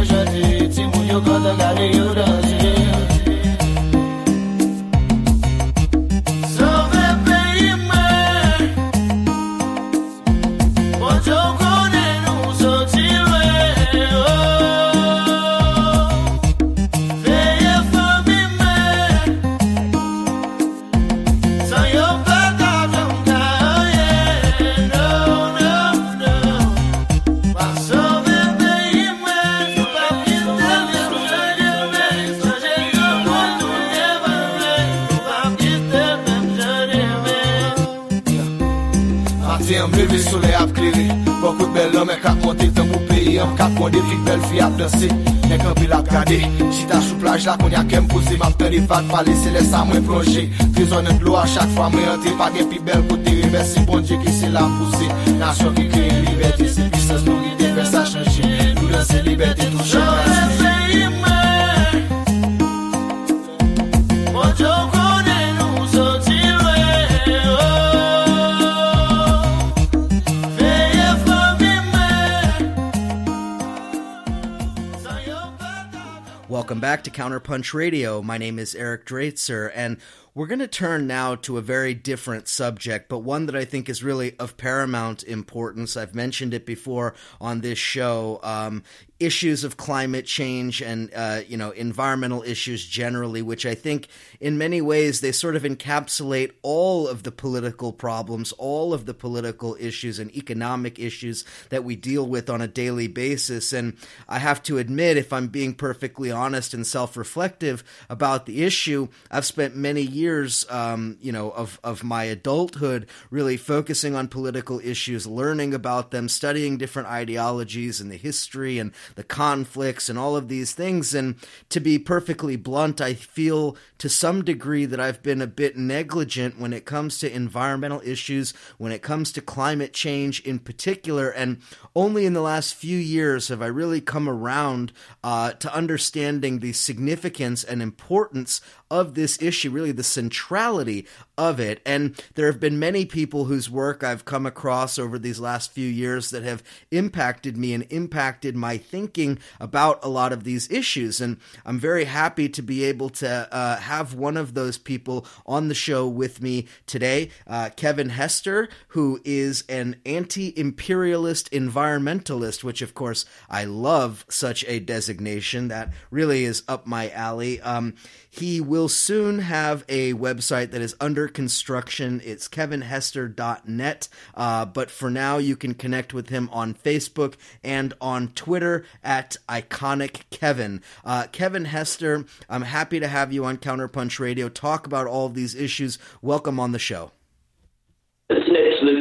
Counterpunch 77.21 77.75
Radio. 77.75 78.23
My 78.23 78.39
name 78.39 78.57
is 78.57 78.73
Eric 78.73 79.05
Draitser, 79.05 79.71
and 79.75 79.97
we're 80.33 80.47
going 80.47 80.57
to 80.57 80.67
turn 80.67 81.05
now 81.05 81.35
to 81.35 81.59
a 81.59 81.61
very 81.61 81.93
different 81.93 82.47
subject, 82.47 83.09
but 83.09 83.19
one 83.19 83.45
that 83.45 83.55
I 83.55 83.63
think 83.63 83.89
is 83.89 84.03
really 84.03 84.35
of 84.39 84.57
paramount 84.57 85.21
importance. 85.21 85.95
I've 85.95 86.15
mentioned 86.15 86.51
it 86.55 86.65
before 86.65 87.13
on 87.39 87.61
this 87.61 87.77
show. 87.77 88.39
Um, 88.41 88.81
issues 89.21 89.63
of 89.63 89.77
climate 89.77 90.25
change 90.25 90.81
and 90.81 91.11
uh, 91.15 91.41
you 91.47 91.55
know 91.55 91.71
environmental 91.71 92.43
issues 92.43 92.85
generally, 92.85 93.41
which 93.41 93.65
I 93.65 93.75
think 93.75 94.07
in 94.39 94.57
many 94.57 94.81
ways 94.81 95.21
they 95.21 95.31
sort 95.31 95.55
of 95.55 95.63
encapsulate 95.63 96.51
all 96.63 97.07
of 97.07 97.23
the 97.23 97.31
political 97.31 97.93
problems, 97.93 98.51
all 98.53 98.93
of 98.93 99.05
the 99.05 99.13
political 99.13 99.77
issues 99.79 100.17
and 100.19 100.35
economic 100.35 100.97
issues 100.97 101.45
that 101.69 101.83
we 101.83 101.95
deal 101.95 102.25
with 102.25 102.49
on 102.49 102.61
a 102.61 102.67
daily 102.67 103.07
basis. 103.07 103.71
And 103.71 103.95
I 104.27 104.39
have 104.39 104.63
to 104.63 104.79
admit, 104.79 105.17
if 105.17 105.31
I'm 105.31 105.47
being 105.47 105.75
perfectly 105.75 106.31
honest 106.31 106.73
and 106.73 106.85
self-reflective 106.85 107.83
about 108.09 108.47
the 108.47 108.63
issue, 108.63 109.07
I've 109.29 109.45
spent 109.45 109.75
many 109.75 110.01
years, 110.01 110.65
um, 110.69 111.17
you 111.21 111.31
know, 111.31 111.51
of 111.51 111.79
of 111.83 112.03
my 112.03 112.23
adulthood 112.23 113.07
really 113.29 113.57
focusing 113.57 114.15
on 114.15 114.27
political 114.27 114.79
issues, 114.79 115.27
learning 115.27 115.73
about 115.75 116.09
them, 116.09 116.27
studying 116.27 116.77
different 116.77 117.07
ideologies 117.07 118.01
and 118.01 118.11
the 118.11 118.17
history 118.17 118.79
and 118.79 118.91
the 119.15 119.23
conflicts 119.23 120.09
and 120.09 120.17
all 120.17 120.35
of 120.35 120.47
these 120.47 120.73
things. 120.73 121.13
And 121.13 121.35
to 121.69 121.79
be 121.79 121.99
perfectly 121.99 122.55
blunt, 122.55 123.01
I 123.01 123.13
feel 123.13 123.75
to 124.01 124.09
some 124.09 124.43
degree 124.43 124.85
that 124.85 124.99
I've 124.99 125.21
been 125.21 125.43
a 125.43 125.47
bit 125.47 125.77
negligent 125.77 126.59
when 126.59 126.73
it 126.73 126.85
comes 126.85 127.19
to 127.19 127.31
environmental 127.31 128.01
issues, 128.03 128.51
when 128.79 128.91
it 128.91 129.03
comes 129.03 129.31
to 129.33 129.41
climate 129.41 129.93
change 129.93 130.39
in 130.39 130.57
particular. 130.57 131.29
And 131.29 131.61
only 131.95 132.25
in 132.25 132.33
the 132.33 132.41
last 132.41 132.73
few 132.73 132.97
years 132.97 133.49
have 133.49 133.61
I 133.61 133.67
really 133.67 134.01
come 134.01 134.27
around 134.27 134.91
uh, 135.23 135.51
to 135.51 135.71
understanding 135.71 136.59
the 136.59 136.73
significance 136.73 137.63
and 137.63 137.79
importance 137.79 138.59
of 138.89 139.13
this 139.13 139.41
issue, 139.41 139.71
really 139.71 139.93
the 139.93 140.03
centrality 140.03 141.07
of 141.37 141.59
it. 141.59 141.81
And 141.85 142.21
there 142.35 142.47
have 142.47 142.59
been 142.59 142.77
many 142.77 143.05
people 143.05 143.45
whose 143.45 143.69
work 143.69 144.03
I've 144.03 144.25
come 144.25 144.45
across 144.45 144.99
over 144.99 145.17
these 145.17 145.39
last 145.39 145.71
few 145.71 145.87
years 145.87 146.29
that 146.31 146.43
have 146.43 146.61
impacted 146.91 147.55
me 147.55 147.73
and 147.73 147.87
impacted 147.89 148.55
my 148.55 148.77
thinking 148.77 149.39
about 149.59 150.03
a 150.03 150.09
lot 150.09 150.33
of 150.33 150.43
these 150.43 150.69
issues. 150.69 151.21
And 151.21 151.37
I'm 151.65 151.79
very 151.79 152.03
happy 152.03 152.49
to 152.49 152.61
be 152.61 152.83
able 152.83 153.09
to 153.11 153.47
uh, 153.51 153.77
have 153.91 154.13
one 154.13 154.37
of 154.37 154.53
those 154.53 154.77
people 154.77 155.25
on 155.45 155.67
the 155.67 155.75
show 155.75 156.07
with 156.07 156.41
me 156.41 156.65
today, 156.87 157.29
uh, 157.45 157.69
Kevin 157.75 158.07
Hester, 158.07 158.69
who 158.89 159.19
is 159.25 159.65
an 159.67 159.97
anti 160.05 160.57
imperialist 160.57 161.51
environmentalist, 161.51 162.63
which, 162.63 162.81
of 162.81 162.93
course, 162.93 163.25
I 163.49 163.65
love 163.65 164.25
such 164.29 164.63
a 164.65 164.79
designation. 164.79 165.67
That 165.67 165.91
really 166.09 166.45
is 166.45 166.63
up 166.69 166.87
my 166.87 167.09
alley. 167.09 167.59
Um, 167.59 167.95
he 168.31 168.61
will 168.61 168.87
soon 168.87 169.39
have 169.39 169.83
a 169.89 170.13
website 170.13 170.71
that 170.71 170.81
is 170.81 170.95
under 171.01 171.27
construction. 171.27 172.21
It's 172.23 172.47
kevinhester.net. 172.47 174.09
Uh, 174.33 174.65
but 174.65 174.89
for 174.89 175.11
now, 175.11 175.37
you 175.37 175.57
can 175.57 175.73
connect 175.73 176.13
with 176.13 176.29
him 176.29 176.49
on 176.53 176.73
Facebook 176.73 177.35
and 177.61 177.93
on 177.99 178.29
Twitter 178.29 178.85
at 179.03 179.35
Iconic 179.49 180.21
Kevin. 180.29 180.81
Uh, 181.03 181.27
Kevin 181.33 181.65
Hester, 181.65 182.25
I'm 182.49 182.61
happy 182.61 183.01
to 183.01 183.07
have 183.09 183.33
you 183.33 183.43
on 183.43 183.57
Counterpunch 183.57 184.17
Radio. 184.17 184.47
Talk 184.47 184.85
about 184.87 185.07
all 185.07 185.25
of 185.25 185.33
these 185.33 185.53
issues. 185.53 185.99
Welcome 186.21 186.57
on 186.57 186.71
the 186.71 186.79
show. 186.79 187.11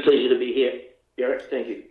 pleasure 0.02 0.28
to 0.28 0.38
be 0.40 0.52
here, 0.52 0.72
Eric. 1.18 1.44
Thank 1.50 1.68
you. 1.68 1.84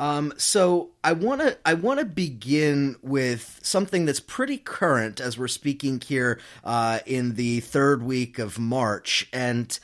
Um, 0.00 0.32
so 0.38 0.88
I 1.04 1.12
want 1.12 1.42
to 1.42 1.58
I 1.62 1.74
want 1.74 2.00
to 2.00 2.06
begin 2.06 2.96
with 3.02 3.60
something 3.62 4.06
that's 4.06 4.18
pretty 4.18 4.56
current 4.56 5.20
as 5.20 5.36
we're 5.36 5.46
speaking 5.46 6.00
here 6.00 6.40
uh, 6.64 7.00
in 7.04 7.34
the 7.34 7.60
third 7.60 8.02
week 8.02 8.38
of 8.38 8.58
March, 8.58 9.28
and 9.30 9.78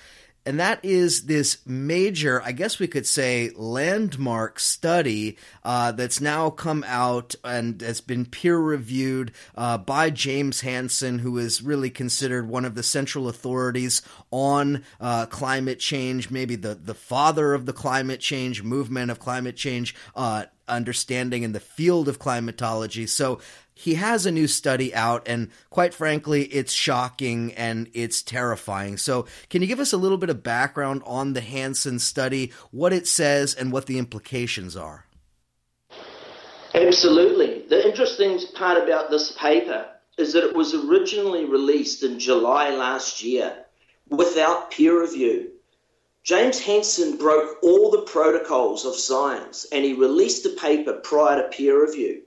and 0.47 0.61
that 0.61 0.79
is 0.85 1.27
this 1.27 1.59
major, 1.67 2.41
I 2.41 2.53
guess 2.53 2.79
we 2.79 2.87
could 2.87 3.07
say, 3.07 3.51
landmark 3.57 4.61
study 4.61 5.39
uh, 5.65 5.91
that's 5.91 6.21
now 6.21 6.51
come 6.51 6.85
out 6.87 7.35
and 7.43 7.81
has 7.83 8.01
been 8.01 8.25
peer 8.25 8.57
reviewed 8.57 9.33
uh, 9.57 9.77
by 9.77 10.11
James 10.11 10.61
Hansen, 10.61 11.19
who 11.19 11.37
is 11.37 11.63
really 11.63 11.91
considered 11.91 12.49
one 12.49 12.65
of 12.65 12.77
the 12.77 12.85
central 12.85 13.29
authorities 13.29 14.03
on 14.31 14.85
uh, 15.01 15.27
climate 15.27 15.81
change, 15.81 16.31
maybe 16.31 16.55
the, 16.55 16.77
the 16.77 16.95
father 16.95 17.53
of 17.53 17.67
the 17.67 17.73
climate 17.73 18.21
change 18.21 18.63
movement 18.63 19.11
of 19.11 19.19
climate 19.19 19.57
change 19.57 19.97
uh, 20.15 20.45
understanding 20.69 21.43
in 21.43 21.53
the 21.53 21.61
field 21.61 22.09
of 22.09 22.19
climatology. 22.19 23.07
So 23.07 23.41
he 23.79 23.95
has 23.95 24.25
a 24.25 24.33
new 24.33 24.47
study 24.47 24.95
out, 24.95 25.29
and 25.29 25.51
quite 25.69 25.93
frankly, 25.93 26.45
it's 26.45 26.73
shocking 26.73 27.53
and 27.53 27.91
it's 27.93 28.23
terrifying. 28.23 28.97
So, 28.97 29.27
can 29.51 29.61
you 29.61 29.69
give 29.69 29.81
us 29.81 29.93
a 29.93 29.99
little 29.99 30.17
bit 30.17 30.31
of 30.31 30.43
background 30.43 31.03
on 31.05 31.35
the 31.35 31.43
Hansen 31.43 31.99
study, 31.99 32.53
what 32.71 32.95
it 32.95 33.07
says, 33.07 33.53
and 33.53 33.71
what 33.71 33.85
the 33.85 33.99
implications 33.99 34.77
are? 34.77 35.05
Absolutely. 36.75 37.67
The 37.69 37.87
interesting 37.87 38.41
part 38.55 38.83
about 38.83 39.11
this 39.11 39.33
paper 39.33 39.87
is 40.17 40.33
that 40.33 40.45
it 40.45 40.57
was 40.57 40.75
originally 40.75 41.45
released 41.45 42.03
in 42.03 42.19
July 42.19 42.71
last 42.71 43.23
year 43.23 43.67
without 44.09 44.71
peer 44.71 44.99
review. 44.99 45.51
James 46.25 46.59
Hansen 46.61 47.19
broke 47.19 47.63
all 47.63 47.91
the 47.91 48.03
protocols 48.03 48.87
of 48.87 48.97
science 48.97 49.67
and 49.71 49.85
he 49.85 49.93
released 49.93 50.47
a 50.47 50.51
paper 50.51 50.95
prior 50.95 51.43
to 51.43 51.49
peer 51.49 51.85
review. 51.85 52.23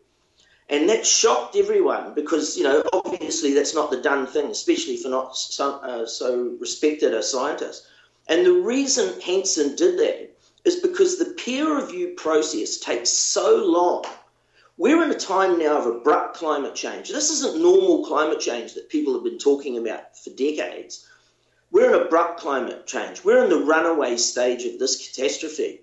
And 0.69 0.87
that 0.87 1.05
shocked 1.05 1.55
everyone 1.55 2.13
because, 2.13 2.55
you 2.55 2.63
know, 2.63 2.83
obviously 2.93 3.53
that's 3.53 3.73
not 3.73 3.89
the 3.89 4.01
done 4.01 4.27
thing, 4.27 4.47
especially 4.47 4.97
for 4.97 5.09
not 5.09 5.35
so, 5.35 5.77
uh, 5.77 6.05
so 6.05 6.55
respected 6.59 7.13
a 7.13 7.23
scientist. 7.23 7.87
And 8.27 8.45
the 8.45 8.53
reason 8.53 9.19
Hansen 9.21 9.75
did 9.75 9.97
that 9.97 10.29
is 10.65 10.75
because 10.75 11.17
the 11.17 11.33
peer 11.33 11.75
review 11.75 12.13
process 12.15 12.77
takes 12.77 13.09
so 13.09 13.65
long. 13.65 14.05
We're 14.77 15.03
in 15.03 15.11
a 15.11 15.15
time 15.15 15.57
now 15.57 15.79
of 15.79 15.87
abrupt 15.87 16.37
climate 16.37 16.75
change. 16.75 17.09
This 17.09 17.31
isn't 17.31 17.61
normal 17.61 18.05
climate 18.05 18.39
change 18.39 18.75
that 18.75 18.89
people 18.89 19.13
have 19.13 19.23
been 19.23 19.39
talking 19.39 19.77
about 19.77 20.17
for 20.17 20.29
decades. 20.29 21.07
We're 21.71 21.95
in 21.95 22.01
abrupt 22.01 22.39
climate 22.39 22.85
change. 22.85 23.23
We're 23.23 23.43
in 23.43 23.49
the 23.49 23.65
runaway 23.65 24.17
stage 24.17 24.65
of 24.65 24.79
this 24.79 25.07
catastrophe. 25.07 25.81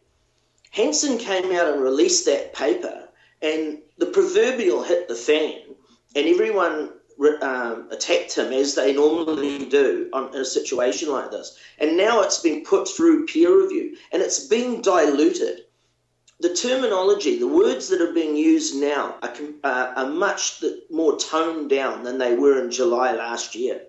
Hansen 0.70 1.18
came 1.18 1.52
out 1.52 1.68
and 1.68 1.82
released 1.82 2.24
that 2.26 2.54
paper, 2.54 3.08
and 3.42 3.78
the 3.98 4.06
proverbial 4.06 4.82
hit 4.82 5.08
the 5.08 5.14
fan, 5.14 5.62
and 6.14 6.26
everyone 6.26 6.92
um, 7.40 7.88
attacked 7.90 8.36
him 8.36 8.52
as 8.52 8.74
they 8.74 8.92
normally 8.92 9.64
do 9.64 10.08
on, 10.12 10.34
in 10.34 10.40
a 10.40 10.44
situation 10.44 11.10
like 11.10 11.30
this. 11.30 11.58
And 11.78 11.96
now 11.96 12.22
it's 12.22 12.40
been 12.40 12.64
put 12.64 12.88
through 12.88 13.26
peer 13.26 13.62
review 13.62 13.96
and 14.12 14.22
it's 14.22 14.46
being 14.46 14.82
diluted. 14.82 15.62
The 16.40 16.54
terminology, 16.54 17.38
the 17.38 17.48
words 17.48 17.88
that 17.88 18.02
are 18.02 18.12
being 18.12 18.36
used 18.36 18.76
now 18.76 19.16
are, 19.22 19.34
uh, 19.64 19.92
are 19.96 20.10
much 20.10 20.62
more 20.90 21.16
toned 21.16 21.70
down 21.70 22.02
than 22.02 22.18
they 22.18 22.34
were 22.34 22.62
in 22.62 22.70
July 22.70 23.12
last 23.12 23.54
year. 23.54 23.80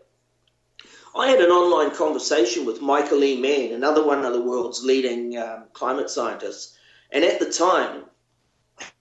I 1.13 1.27
had 1.27 1.41
an 1.41 1.49
online 1.49 1.93
conversation 1.93 2.65
with 2.65 2.81
Michael 2.81 3.23
E. 3.23 3.41
Mann, 3.41 3.73
another 3.73 4.05
one 4.05 4.23
of 4.23 4.33
the 4.33 4.41
world's 4.41 4.83
leading 4.83 5.37
um, 5.37 5.65
climate 5.73 6.09
scientists. 6.09 6.77
And 7.11 7.25
at 7.25 7.39
the 7.39 7.51
time, 7.51 8.03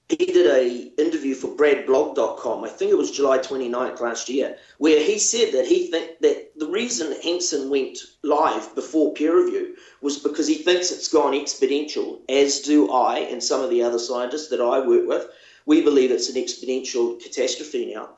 he 0.09 0.17
did 0.17 0.47
a 0.47 1.03
interview 1.03 1.35
for 1.35 1.49
bradblog.com 1.49 2.65
i 2.65 2.69
think 2.69 2.91
it 2.91 2.99
was 2.99 3.11
july 3.11 3.39
29th 3.39 4.01
last 4.01 4.29
year 4.29 4.57
where 4.79 5.03
he 5.03 5.19
said 5.19 5.53
that 5.53 5.67
he 5.67 5.91
think 5.91 6.19
that 6.21 6.53
the 6.57 6.69
reason 6.69 7.21
hansen 7.23 7.69
went 7.71 7.99
live 8.23 8.75
before 8.75 9.13
peer 9.15 9.37
review 9.37 9.75
was 10.01 10.19
because 10.19 10.47
he 10.47 10.55
thinks 10.55 10.91
it's 10.91 11.09
gone 11.09 11.33
exponential 11.33 12.21
as 12.29 12.61
do 12.61 12.91
i 12.93 13.19
and 13.19 13.43
some 13.43 13.63
of 13.63 13.71
the 13.71 13.83
other 13.83 13.99
scientists 13.99 14.49
that 14.49 14.61
i 14.61 14.79
work 14.87 15.07
with. 15.07 15.27
We 15.65 15.83
believe 15.83 16.13
it's 16.13 16.29
an 16.29 16.37
exponential 16.37 17.21
catastrophe 17.21 17.93
now. 17.93 18.11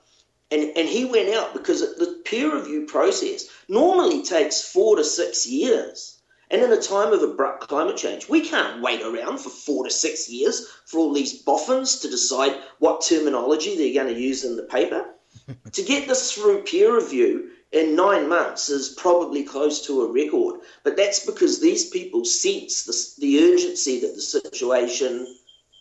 And, 0.51 0.77
and 0.77 0.89
he 0.89 1.05
went 1.05 1.35
out 1.35 1.55
because 1.55 1.81
the 1.97 2.21
peer 2.25 2.55
review 2.55 2.87
process 2.87 3.47
normally 3.69 4.23
takes 4.23 4.63
four 4.63 4.97
to 4.97 5.05
six 5.05 5.47
years 5.47 6.18
and 6.51 6.63
in 6.63 6.73
a 6.73 6.81
time 6.81 7.13
of 7.13 7.23
abrupt 7.23 7.69
climate 7.69 7.97
change, 7.97 8.29
we 8.29 8.41
can't 8.41 8.81
wait 8.81 9.03
around 9.03 9.39
for 9.39 9.51
four 9.51 9.85
to 9.85 9.91
six 9.91 10.29
years 10.31 10.67
for 10.87 10.99
all 10.99 11.13
these 11.13 11.43
boffins 11.43 11.99
to 12.01 12.09
decide 12.09 12.57
what 12.79 13.03
terminology 13.03 13.77
they're 13.77 14.03
going 14.03 14.15
to 14.15 14.21
use 14.21 14.45
in 14.45 14.57
the 14.57 14.63
paper. 14.63 15.15
to 15.73 15.83
get 15.83 16.09
this 16.09 16.33
through 16.33 16.63
peer 16.63 16.95
review 16.95 17.51
in 17.73 17.95
nine 17.95 18.29
months 18.29 18.71
is 18.71 18.89
probably 18.89 19.43
close 19.43 19.87
to 19.87 20.03
a 20.03 20.11
record, 20.11 20.61
but 20.85 20.97
that's 20.97 21.27
because 21.27 21.61
these 21.61 21.91
people 21.91 22.25
sense 22.25 22.85
the, 22.85 23.21
the 23.21 23.53
urgency 23.53 24.01
that 24.01 24.15
the 24.15 24.21
situation 24.21 25.37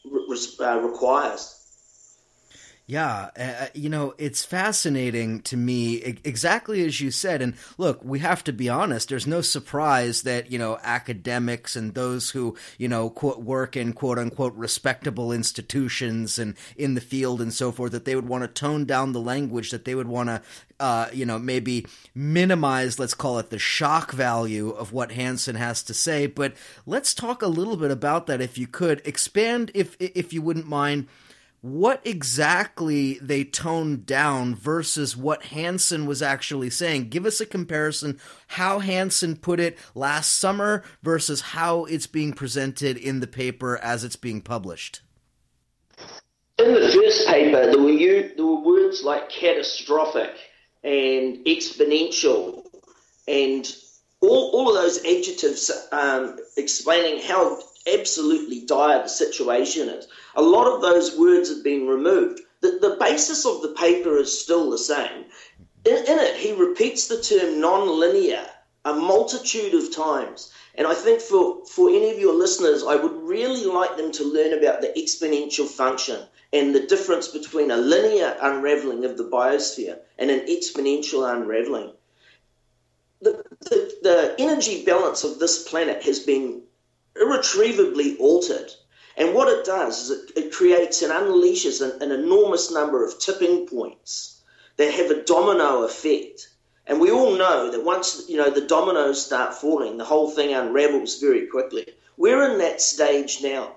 re- 0.05 0.37
uh, 0.59 0.79
requires. 0.79 1.56
Yeah, 2.89 3.31
uh, 3.37 3.67
you 3.73 3.89
know, 3.89 4.13
it's 4.17 4.45
fascinating 4.45 5.41
to 5.41 5.57
me, 5.57 5.95
exactly 6.23 6.85
as 6.85 7.01
you 7.01 7.11
said. 7.11 7.41
And 7.41 7.55
look, 7.77 7.99
we 8.01 8.19
have 8.19 8.45
to 8.45 8.53
be 8.53 8.69
honest, 8.69 9.09
there's 9.09 9.27
no 9.27 9.41
surprise 9.41 10.21
that, 10.21 10.53
you 10.53 10.57
know, 10.57 10.79
academics 10.81 11.75
and 11.75 11.93
those 11.93 12.29
who, 12.29 12.55
you 12.77 12.87
know, 12.87 13.09
quote, 13.09 13.41
work 13.41 13.75
in 13.75 13.91
quote 13.91 14.17
unquote 14.17 14.55
respectable 14.55 15.33
institutions 15.33 16.39
and 16.39 16.55
in 16.77 16.93
the 16.93 17.01
field 17.01 17.41
and 17.41 17.53
so 17.53 17.73
forth, 17.73 17.91
that 17.91 18.05
they 18.05 18.15
would 18.15 18.29
want 18.29 18.43
to 18.43 18.47
tone 18.47 18.85
down 18.85 19.11
the 19.11 19.19
language, 19.19 19.71
that 19.71 19.83
they 19.83 19.93
would 19.93 20.07
want 20.07 20.29
to, 20.29 20.41
uh, 20.79 21.09
you 21.11 21.25
know, 21.25 21.37
maybe 21.37 21.85
minimize, 22.15 22.97
let's 22.97 23.13
call 23.13 23.37
it 23.37 23.49
the 23.49 23.59
shock 23.59 24.13
value 24.13 24.69
of 24.69 24.93
what 24.93 25.11
Hansen 25.11 25.57
has 25.57 25.83
to 25.83 25.93
say. 25.93 26.25
But 26.25 26.53
let's 26.85 27.13
talk 27.13 27.41
a 27.41 27.47
little 27.47 27.75
bit 27.75 27.91
about 27.91 28.27
that 28.27 28.39
if 28.39 28.57
you 28.57 28.65
could. 28.65 29.01
Expand, 29.03 29.71
if, 29.73 29.97
if 29.99 30.31
you 30.31 30.41
wouldn't 30.41 30.67
mind 30.69 31.07
what 31.67 32.01
exactly 32.05 33.19
they 33.21 33.43
toned 33.43 34.05
down 34.05 34.55
versus 34.55 35.17
what 35.17 35.43
Hansen 35.43 36.05
was 36.05 36.21
actually 36.21 36.69
saying. 36.69 37.09
Give 37.09 37.25
us 37.25 37.41
a 37.41 37.45
comparison 37.45 38.19
how 38.47 38.79
Hansen 38.79 39.35
put 39.35 39.59
it 39.59 39.77
last 39.93 40.39
summer 40.39 40.83
versus 41.03 41.41
how 41.41 41.85
it's 41.85 42.07
being 42.07 42.33
presented 42.33 42.97
in 42.97 43.19
the 43.19 43.27
paper 43.27 43.77
as 43.77 44.03
it's 44.03 44.15
being 44.15 44.41
published. 44.41 45.01
In 46.57 46.73
the 46.73 46.91
first 46.91 47.27
paper, 47.27 47.65
there 47.71 47.79
were, 47.79 48.29
there 48.35 48.45
were 48.45 48.61
words 48.61 49.03
like 49.03 49.29
catastrophic 49.29 50.31
and 50.83 51.45
exponential 51.45 52.63
and 53.27 53.75
all, 54.21 54.51
all 54.53 54.69
of 54.69 54.75
those 54.75 54.99
adjectives 54.99 55.69
um, 55.91 56.37
explaining 56.55 57.21
how 57.21 57.59
absolutely 57.93 58.61
dire 58.65 59.03
the 59.03 59.09
situation 59.09 59.89
is. 59.89 60.07
A 60.35 60.41
lot 60.41 60.67
of 60.67 60.81
those 60.81 61.17
words 61.17 61.49
have 61.49 61.63
been 61.63 61.87
removed. 61.87 62.41
The, 62.61 62.79
the 62.81 62.97
basis 62.99 63.45
of 63.45 63.61
the 63.61 63.69
paper 63.69 64.17
is 64.17 64.41
still 64.41 64.69
the 64.69 64.77
same. 64.77 65.25
In, 65.85 65.95
in 65.95 66.19
it, 66.19 66.35
he 66.35 66.53
repeats 66.53 67.07
the 67.07 67.21
term 67.21 67.61
non-linear 67.61 68.45
a 68.85 68.93
multitude 68.93 69.73
of 69.73 69.93
times. 69.93 70.51
And 70.75 70.87
I 70.87 70.93
think 70.93 71.19
for, 71.19 71.65
for 71.65 71.89
any 71.89 72.09
of 72.11 72.19
your 72.19 72.33
listeners, 72.33 72.83
I 72.83 72.95
would 72.95 73.15
really 73.21 73.65
like 73.65 73.97
them 73.97 74.11
to 74.13 74.23
learn 74.23 74.53
about 74.53 74.81
the 74.81 74.93
exponential 74.97 75.67
function 75.67 76.21
and 76.53 76.73
the 76.73 76.85
difference 76.85 77.27
between 77.27 77.71
a 77.71 77.77
linear 77.77 78.37
unraveling 78.41 79.03
of 79.03 79.17
the 79.17 79.25
biosphere 79.25 79.97
and 80.17 80.31
an 80.31 80.45
exponential 80.47 81.29
unraveling. 81.29 81.91
The, 83.21 83.43
the, 83.61 83.93
the 84.03 84.35
energy 84.39 84.85
balance 84.85 85.23
of 85.23 85.39
this 85.39 85.67
planet 85.67 86.03
has 86.03 86.19
been 86.19 86.61
irretrievably 87.19 88.17
altered. 88.17 88.71
And 89.17 89.33
what 89.33 89.47
it 89.47 89.65
does 89.65 89.99
is 90.01 90.11
it, 90.11 90.37
it 90.37 90.53
creates 90.53 91.01
and 91.01 91.11
unleashes 91.11 91.81
an, 91.81 92.01
an 92.01 92.11
enormous 92.11 92.71
number 92.71 93.05
of 93.05 93.17
tipping 93.19 93.67
points 93.67 94.41
that 94.77 94.93
have 94.93 95.09
a 95.09 95.23
domino 95.23 95.83
effect. 95.83 96.49
And 96.85 97.01
we 97.01 97.11
all 97.11 97.35
know 97.35 97.71
that 97.71 97.83
once 97.83 98.25
you 98.29 98.37
know 98.37 98.49
the 98.49 98.61
dominoes 98.61 99.25
start 99.25 99.53
falling, 99.53 99.97
the 99.97 100.05
whole 100.05 100.29
thing 100.29 100.53
unravels 100.53 101.19
very 101.19 101.47
quickly. 101.47 101.85
We're 102.15 102.51
in 102.51 102.59
that 102.59 102.79
stage 102.79 103.41
now. 103.41 103.75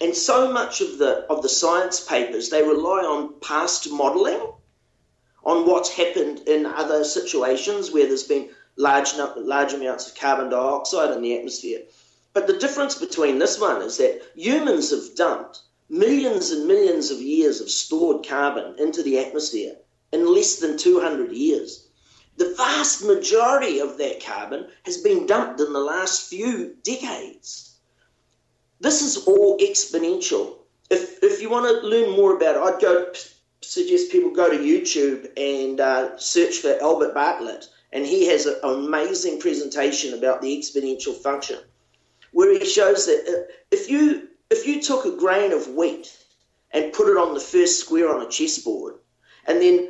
And 0.00 0.14
so 0.14 0.52
much 0.52 0.80
of 0.80 0.98
the 0.98 1.26
of 1.28 1.42
the 1.42 1.48
science 1.48 2.00
papers 2.00 2.48
they 2.48 2.62
rely 2.62 3.00
on 3.00 3.40
past 3.40 3.90
modeling, 3.90 4.40
on 5.44 5.66
what's 5.66 5.90
happened 5.90 6.40
in 6.46 6.64
other 6.64 7.04
situations 7.04 7.90
where 7.90 8.06
there's 8.06 8.22
been 8.22 8.50
large 8.76 9.14
large 9.36 9.72
amounts 9.72 10.08
of 10.08 10.14
carbon 10.14 10.48
dioxide 10.48 11.10
in 11.10 11.22
the 11.22 11.36
atmosphere. 11.36 11.82
But 12.36 12.48
the 12.48 12.58
difference 12.58 12.94
between 12.94 13.38
this 13.38 13.58
one 13.58 13.80
is 13.80 13.96
that 13.96 14.20
humans 14.34 14.90
have 14.90 15.14
dumped 15.14 15.60
millions 15.88 16.50
and 16.50 16.68
millions 16.68 17.10
of 17.10 17.22
years 17.22 17.62
of 17.62 17.70
stored 17.70 18.28
carbon 18.28 18.78
into 18.78 19.02
the 19.02 19.18
atmosphere 19.18 19.76
in 20.12 20.34
less 20.34 20.56
than 20.56 20.76
200 20.76 21.32
years. 21.32 21.86
The 22.36 22.52
vast 22.54 23.02
majority 23.02 23.78
of 23.78 23.96
that 23.96 24.22
carbon 24.22 24.66
has 24.82 24.98
been 24.98 25.24
dumped 25.24 25.62
in 25.62 25.72
the 25.72 25.80
last 25.80 26.28
few 26.28 26.76
decades. 26.82 27.78
this 28.80 29.00
is 29.00 29.26
all 29.26 29.56
exponential. 29.58 30.58
If, 30.90 31.22
if 31.22 31.40
you 31.40 31.48
want 31.48 31.66
to 31.66 31.88
learn 31.88 32.10
more 32.10 32.36
about 32.36 32.56
it, 32.56 32.74
I'd 32.74 32.82
go 32.82 33.12
suggest 33.62 34.12
people 34.12 34.30
go 34.30 34.50
to 34.50 34.58
YouTube 34.58 35.30
and 35.38 35.80
uh, 35.80 36.18
search 36.18 36.58
for 36.58 36.78
Albert 36.82 37.14
Bartlett, 37.14 37.66
and 37.94 38.04
he 38.04 38.26
has 38.26 38.44
an 38.44 38.58
amazing 38.62 39.40
presentation 39.40 40.12
about 40.12 40.42
the 40.42 40.54
exponential 40.54 41.14
function, 41.14 41.60
where 42.36 42.52
he 42.52 42.66
shows 42.66 43.06
that 43.06 43.24
uh, 43.26 43.50
if 43.70 43.88
you 43.88 44.28
if 44.50 44.66
you 44.66 44.82
took 44.82 45.06
a 45.06 45.16
grain 45.16 45.52
of 45.54 45.68
wheat 45.68 46.14
and 46.70 46.92
put 46.92 47.08
it 47.08 47.16
on 47.16 47.32
the 47.32 47.40
first 47.40 47.80
square 47.80 48.14
on 48.14 48.20
a 48.20 48.28
chessboard, 48.28 48.96
and 49.46 49.62
then 49.62 49.88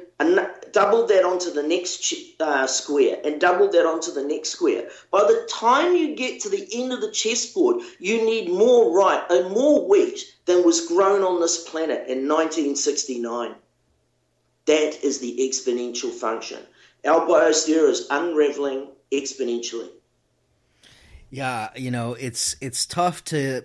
doubled 0.71 1.09
that 1.09 1.25
onto 1.25 1.51
the 1.51 1.63
next 1.65 2.15
uh, 2.39 2.65
square 2.69 3.19
and 3.25 3.41
doubled 3.41 3.73
that 3.73 3.85
onto 3.85 4.13
the 4.13 4.23
next 4.23 4.51
square. 4.51 4.89
By 5.11 5.23
the 5.23 5.49
time 5.51 5.97
you 5.97 6.15
get 6.15 6.41
to 6.43 6.49
the 6.49 6.69
end 6.73 6.93
of 6.93 7.01
the 7.01 7.11
chessboard, 7.11 7.83
you 7.99 8.25
need 8.25 8.49
more 8.49 8.97
right 8.97 9.25
and 9.29 9.51
more 9.51 9.89
wheat 9.89 10.21
than 10.45 10.65
was 10.65 10.87
grown 10.87 11.23
on 11.23 11.41
this 11.41 11.69
planet 11.69 12.07
in 12.07 12.29
1969. 12.29 13.57
That 14.67 15.03
is 15.03 15.19
the 15.19 15.37
exponential 15.41 16.13
function. 16.13 16.61
Our 17.05 17.27
biosphere 17.27 17.89
is 17.89 18.07
unraveling 18.09 18.93
exponentially. 19.13 19.91
Yeah, 21.31 21.71
you 21.77 21.91
know, 21.91 22.15
it's 22.15 22.57
it's 22.61 22.87
tough 22.87 23.25
to 23.27 23.65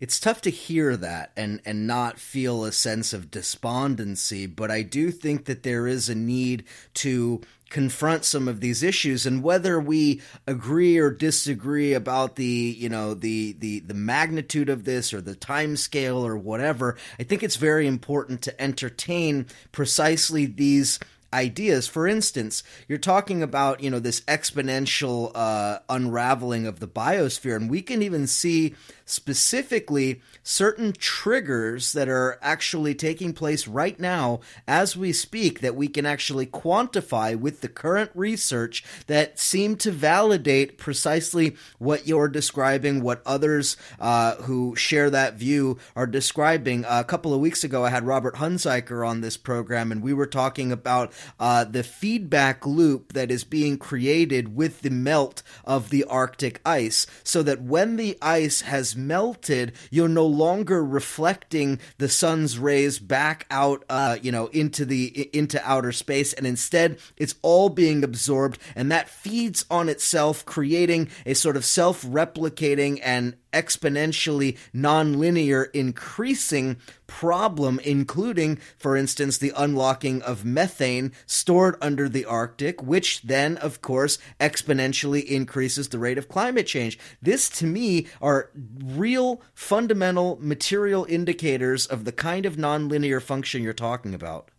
it's 0.00 0.20
tough 0.20 0.40
to 0.42 0.50
hear 0.50 0.96
that 0.96 1.32
and 1.36 1.60
and 1.64 1.86
not 1.86 2.18
feel 2.18 2.64
a 2.64 2.72
sense 2.72 3.12
of 3.12 3.30
despondency 3.30 4.46
but 4.46 4.70
i 4.70 4.82
do 4.82 5.10
think 5.10 5.46
that 5.46 5.62
there 5.62 5.86
is 5.86 6.08
a 6.08 6.14
need 6.14 6.64
to 6.94 7.40
confront 7.68 8.24
some 8.24 8.48
of 8.48 8.60
these 8.60 8.82
issues 8.82 9.26
and 9.26 9.42
whether 9.42 9.78
we 9.78 10.22
agree 10.46 10.96
or 10.98 11.10
disagree 11.10 11.92
about 11.92 12.36
the 12.36 12.74
you 12.78 12.88
know 12.88 13.12
the 13.12 13.52
the 13.58 13.80
the 13.80 13.94
magnitude 13.94 14.68
of 14.68 14.84
this 14.84 15.12
or 15.12 15.20
the 15.20 15.34
time 15.34 15.76
scale 15.76 16.24
or 16.24 16.36
whatever 16.36 16.96
i 17.18 17.22
think 17.22 17.42
it's 17.42 17.56
very 17.56 17.86
important 17.86 18.40
to 18.40 18.62
entertain 18.62 19.46
precisely 19.72 20.46
these 20.46 20.98
ideas. 21.32 21.86
For 21.86 22.06
instance, 22.06 22.62
you're 22.86 22.98
talking 22.98 23.42
about 23.42 23.82
you 23.82 23.90
know 23.90 23.98
this 23.98 24.20
exponential 24.22 25.32
uh, 25.34 25.80
unraveling 25.88 26.66
of 26.66 26.80
the 26.80 26.88
biosphere, 26.88 27.56
and 27.56 27.70
we 27.70 27.82
can 27.82 28.02
even 28.02 28.26
see 28.26 28.74
specifically 29.08 30.20
certain 30.42 30.92
triggers 30.92 31.92
that 31.92 32.08
are 32.08 32.38
actually 32.42 32.94
taking 32.94 33.32
place 33.32 33.66
right 33.66 33.98
now 33.98 34.40
as 34.66 34.96
we 34.96 35.12
speak 35.12 35.60
that 35.60 35.76
we 35.76 35.88
can 35.88 36.06
actually 36.06 36.46
quantify 36.46 37.36
with 37.38 37.60
the 37.60 37.68
current 37.68 38.10
research 38.14 38.84
that 39.06 39.38
seem 39.38 39.76
to 39.76 39.90
validate 39.90 40.78
precisely 40.78 41.56
what 41.78 42.06
you're 42.06 42.28
describing, 42.28 43.02
what 43.02 43.22
others 43.26 43.76
uh, 44.00 44.34
who 44.36 44.74
share 44.76 45.10
that 45.10 45.34
view 45.34 45.78
are 45.96 46.06
describing. 46.06 46.84
a 46.88 47.04
couple 47.04 47.32
of 47.32 47.40
weeks 47.40 47.64
ago, 47.64 47.84
I 47.84 47.90
had 47.90 48.06
Robert 48.06 48.36
Hunziker 48.36 49.06
on 49.06 49.20
this 49.20 49.36
program, 49.36 49.90
and 49.92 50.02
we 50.02 50.12
were 50.12 50.26
talking 50.26 50.72
about 50.72 51.12
uh, 51.38 51.64
the 51.64 51.82
feedback 51.82 52.66
loop 52.66 53.12
that 53.12 53.30
is 53.30 53.44
being 53.44 53.78
created 53.78 54.54
with 54.54 54.82
the 54.82 54.90
melt 54.90 55.42
of 55.64 55.90
the 55.90 56.04
Arctic 56.04 56.60
ice, 56.64 57.06
so 57.22 57.42
that 57.42 57.62
when 57.62 57.96
the 57.96 58.18
ice 58.20 58.62
has 58.62 58.96
melted, 58.98 59.72
you're 59.90 60.08
no 60.08 60.26
longer 60.26 60.84
reflecting 60.84 61.78
the 61.98 62.08
sun's 62.08 62.58
rays 62.58 62.98
back 62.98 63.46
out, 63.50 63.84
uh, 63.88 64.18
you 64.20 64.32
know, 64.32 64.48
into 64.48 64.84
the 64.84 65.30
into 65.32 65.60
outer 65.68 65.92
space, 65.92 66.32
and 66.32 66.46
instead 66.46 66.98
it's 67.16 67.36
all 67.42 67.68
being 67.68 68.04
absorbed, 68.04 68.58
and 68.74 68.90
that 68.90 69.08
feeds 69.08 69.64
on 69.70 69.88
itself, 69.88 70.44
creating 70.44 71.08
a 71.24 71.34
sort 71.34 71.56
of 71.56 71.64
self-replicating 71.64 73.00
and 73.02 73.36
exponentially 73.52 74.58
nonlinear 74.74 75.66
increasing 75.72 76.76
problem, 77.08 77.80
including, 77.82 78.60
for 78.78 78.96
instance, 78.96 79.36
the 79.36 79.52
unlocking 79.56 80.22
of 80.22 80.44
methane 80.44 81.10
stored 81.26 81.76
under 81.80 82.08
the 82.08 82.24
Arctic, 82.24 82.80
which 82.80 83.22
then, 83.22 83.56
of 83.56 83.82
course, 83.82 84.18
exponentially 84.38 85.24
increases 85.24 85.88
the 85.88 85.98
rate 85.98 86.18
of 86.18 86.28
climate 86.28 86.68
change. 86.68 86.96
This, 87.20 87.48
to 87.58 87.66
me, 87.66 88.06
are 88.22 88.50
real 88.84 89.42
fundamental 89.52 90.38
material 90.40 91.04
indicators 91.08 91.86
of 91.86 92.04
the 92.04 92.12
kind 92.12 92.46
of 92.46 92.54
nonlinear 92.54 93.20
function 93.20 93.64
you're 93.64 93.72
talking 93.72 94.14
about. 94.14 94.50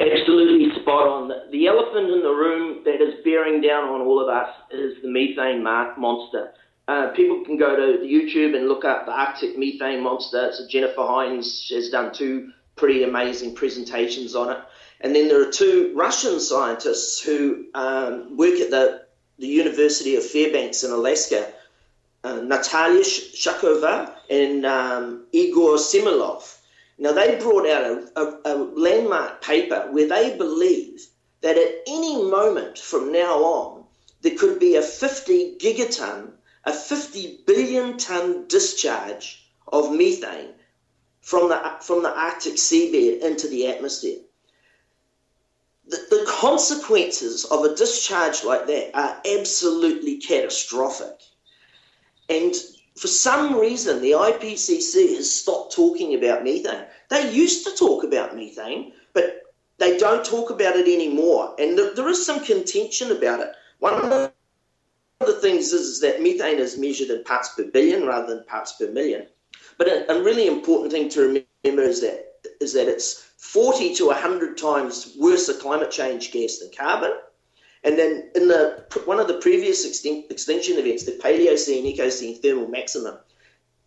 Absolutely 0.00 0.74
spot 0.80 1.06
on. 1.06 1.28
The 1.52 1.66
elephant 1.66 2.10
in 2.10 2.22
the 2.22 2.34
room 2.34 2.82
that 2.84 3.00
is 3.00 3.22
bearing 3.22 3.60
down 3.60 3.84
on 3.84 4.00
all 4.00 4.20
of 4.20 4.28
us 4.28 4.48
is 4.72 4.94
the 5.02 5.08
methane 5.08 5.62
monster. 5.62 6.52
Uh, 6.88 7.08
people 7.10 7.44
can 7.44 7.56
go 7.56 7.76
to 7.76 8.04
YouTube 8.04 8.56
and 8.56 8.68
look 8.68 8.84
up 8.84 9.06
the 9.06 9.12
Arctic 9.12 9.56
methane 9.56 10.02
monster. 10.02 10.52
So 10.52 10.66
Jennifer 10.66 11.02
Hynes 11.02 11.70
has 11.70 11.90
done 11.90 12.12
two 12.12 12.52
pretty 12.76 13.04
amazing 13.04 13.54
presentations 13.54 14.34
on 14.34 14.50
it. 14.50 14.58
And 15.00 15.14
then 15.14 15.28
there 15.28 15.46
are 15.46 15.50
two 15.50 15.92
Russian 15.94 16.40
scientists 16.40 17.20
who 17.22 17.66
um, 17.74 18.36
work 18.36 18.54
at 18.60 18.70
the, 18.70 19.02
the 19.38 19.46
University 19.46 20.16
of 20.16 20.24
Fairbanks 20.24 20.84
in 20.84 20.90
Alaska, 20.90 21.52
uh, 22.24 22.36
Natalia 22.36 23.02
Shakhova 23.02 24.12
and 24.30 24.64
um, 24.64 25.26
Igor 25.32 25.76
Semiletov. 25.76 26.58
Now, 26.98 27.12
they 27.12 27.38
brought 27.38 27.66
out 27.68 27.84
a, 27.84 28.20
a, 28.20 28.40
a 28.44 28.54
landmark 28.56 29.42
paper 29.42 29.88
where 29.90 30.08
they 30.08 30.36
believe 30.36 31.04
that 31.40 31.56
at 31.56 31.74
any 31.86 32.22
moment 32.22 32.78
from 32.78 33.12
now 33.12 33.38
on, 33.42 33.84
there 34.20 34.36
could 34.36 34.60
be 34.60 34.76
a 34.76 34.82
50 34.82 35.58
gigaton 35.58 36.30
a 36.64 36.72
50 36.72 37.40
billion 37.46 37.96
ton 37.96 38.46
discharge 38.46 39.50
of 39.68 39.92
methane 39.92 40.50
from 41.20 41.48
the, 41.48 41.76
from 41.80 42.02
the 42.02 42.10
Arctic 42.10 42.54
seabed 42.54 43.20
into 43.22 43.48
the 43.48 43.68
atmosphere. 43.68 44.18
The, 45.86 45.96
the 46.10 46.24
consequences 46.28 47.44
of 47.44 47.64
a 47.64 47.74
discharge 47.74 48.44
like 48.44 48.66
that 48.66 48.96
are 48.96 49.20
absolutely 49.38 50.18
catastrophic. 50.18 51.20
And 52.28 52.54
for 52.96 53.08
some 53.08 53.58
reason, 53.58 54.00
the 54.00 54.12
IPCC 54.12 55.16
has 55.16 55.32
stopped 55.32 55.74
talking 55.74 56.14
about 56.14 56.44
methane. 56.44 56.84
They 57.08 57.32
used 57.32 57.66
to 57.66 57.74
talk 57.74 58.04
about 58.04 58.36
methane, 58.36 58.92
but 59.12 59.42
they 59.78 59.98
don't 59.98 60.24
talk 60.24 60.50
about 60.50 60.76
it 60.76 60.86
anymore. 60.86 61.54
And 61.58 61.76
there 61.78 62.08
is 62.08 62.24
some 62.24 62.44
contention 62.44 63.10
about 63.10 63.40
it. 63.40 63.52
One 63.80 63.94
of 63.94 64.32
of 65.22 65.34
the 65.34 65.40
things 65.40 65.72
is, 65.72 65.86
is, 65.88 66.00
that 66.00 66.22
methane 66.22 66.58
is 66.58 66.78
measured 66.78 67.10
in 67.10 67.24
parts 67.24 67.50
per 67.50 67.64
billion 67.64 68.06
rather 68.06 68.34
than 68.34 68.44
parts 68.44 68.72
per 68.72 68.90
million. 68.90 69.26
But 69.78 69.88
a, 69.88 70.12
a 70.12 70.22
really 70.22 70.46
important 70.46 70.92
thing 70.92 71.08
to 71.10 71.44
remember 71.64 71.82
is 71.82 72.00
that 72.00 72.26
is 72.60 72.72
that 72.72 72.88
it's 72.88 73.22
40 73.38 73.94
to 73.94 74.06
100 74.06 74.56
times 74.58 75.16
worse 75.18 75.48
a 75.48 75.54
climate 75.54 75.90
change 75.90 76.32
gas 76.32 76.58
than 76.58 76.70
carbon. 76.76 77.12
And 77.84 77.98
then 77.98 78.30
in 78.34 78.48
the 78.48 78.84
one 79.04 79.18
of 79.18 79.28
the 79.28 79.38
previous 79.38 79.84
extinction 79.84 80.78
events, 80.78 81.04
the 81.04 81.18
Paleocene 81.22 81.96
Eocene 81.96 82.40
thermal 82.40 82.68
maximum, 82.68 83.18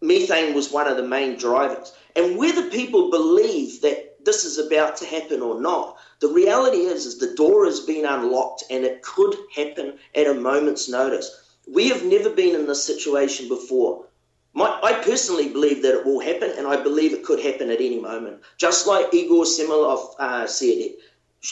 methane 0.02 0.54
was 0.54 0.72
one 0.72 0.88
of 0.88 0.98
the 0.98 1.08
main 1.08 1.38
drivers. 1.38 1.94
And 2.16 2.38
whether 2.38 2.70
people 2.70 3.10
believe 3.10 3.82
that 3.82 4.24
this 4.26 4.44
is 4.44 4.58
about 4.58 4.98
to 4.98 5.06
happen 5.06 5.42
or 5.42 5.62
not, 5.62 5.98
the 6.22 6.30
reality 6.30 6.78
is, 6.78 7.06
is 7.06 7.18
the 7.18 7.36
door 7.36 7.66
has 7.66 7.82
been 7.82 8.06
unlocked 8.06 8.64
and 8.70 8.84
it 8.84 9.02
could 9.02 9.36
happen 9.56 9.98
at 10.16 10.28
a 10.28 10.34
moment's 10.34 10.90
notice. 10.90 11.30
We 11.72 11.90
have 11.90 12.06
never 12.06 12.30
been 12.30 12.56
in 12.56 12.68
this 12.68 12.84
situation 12.84 13.48
before. 13.48 14.06
My, 14.54 14.80
I 14.82 14.94
personally 15.04 15.50
believe 15.50 15.82
that 15.82 16.00
it 16.00 16.06
will 16.06 16.22
happen, 16.22 16.54
and 16.58 16.66
I 16.66 16.82
believe 16.82 17.12
it 17.12 17.26
could 17.26 17.42
happen 17.42 17.70
at 17.70 17.82
any 17.82 18.00
moment. 18.00 18.42
Just 18.58 18.88
like 18.88 19.14
Igor 19.14 19.44
Semiletov 19.44 20.16
uh, 20.18 20.48
said 20.48 20.92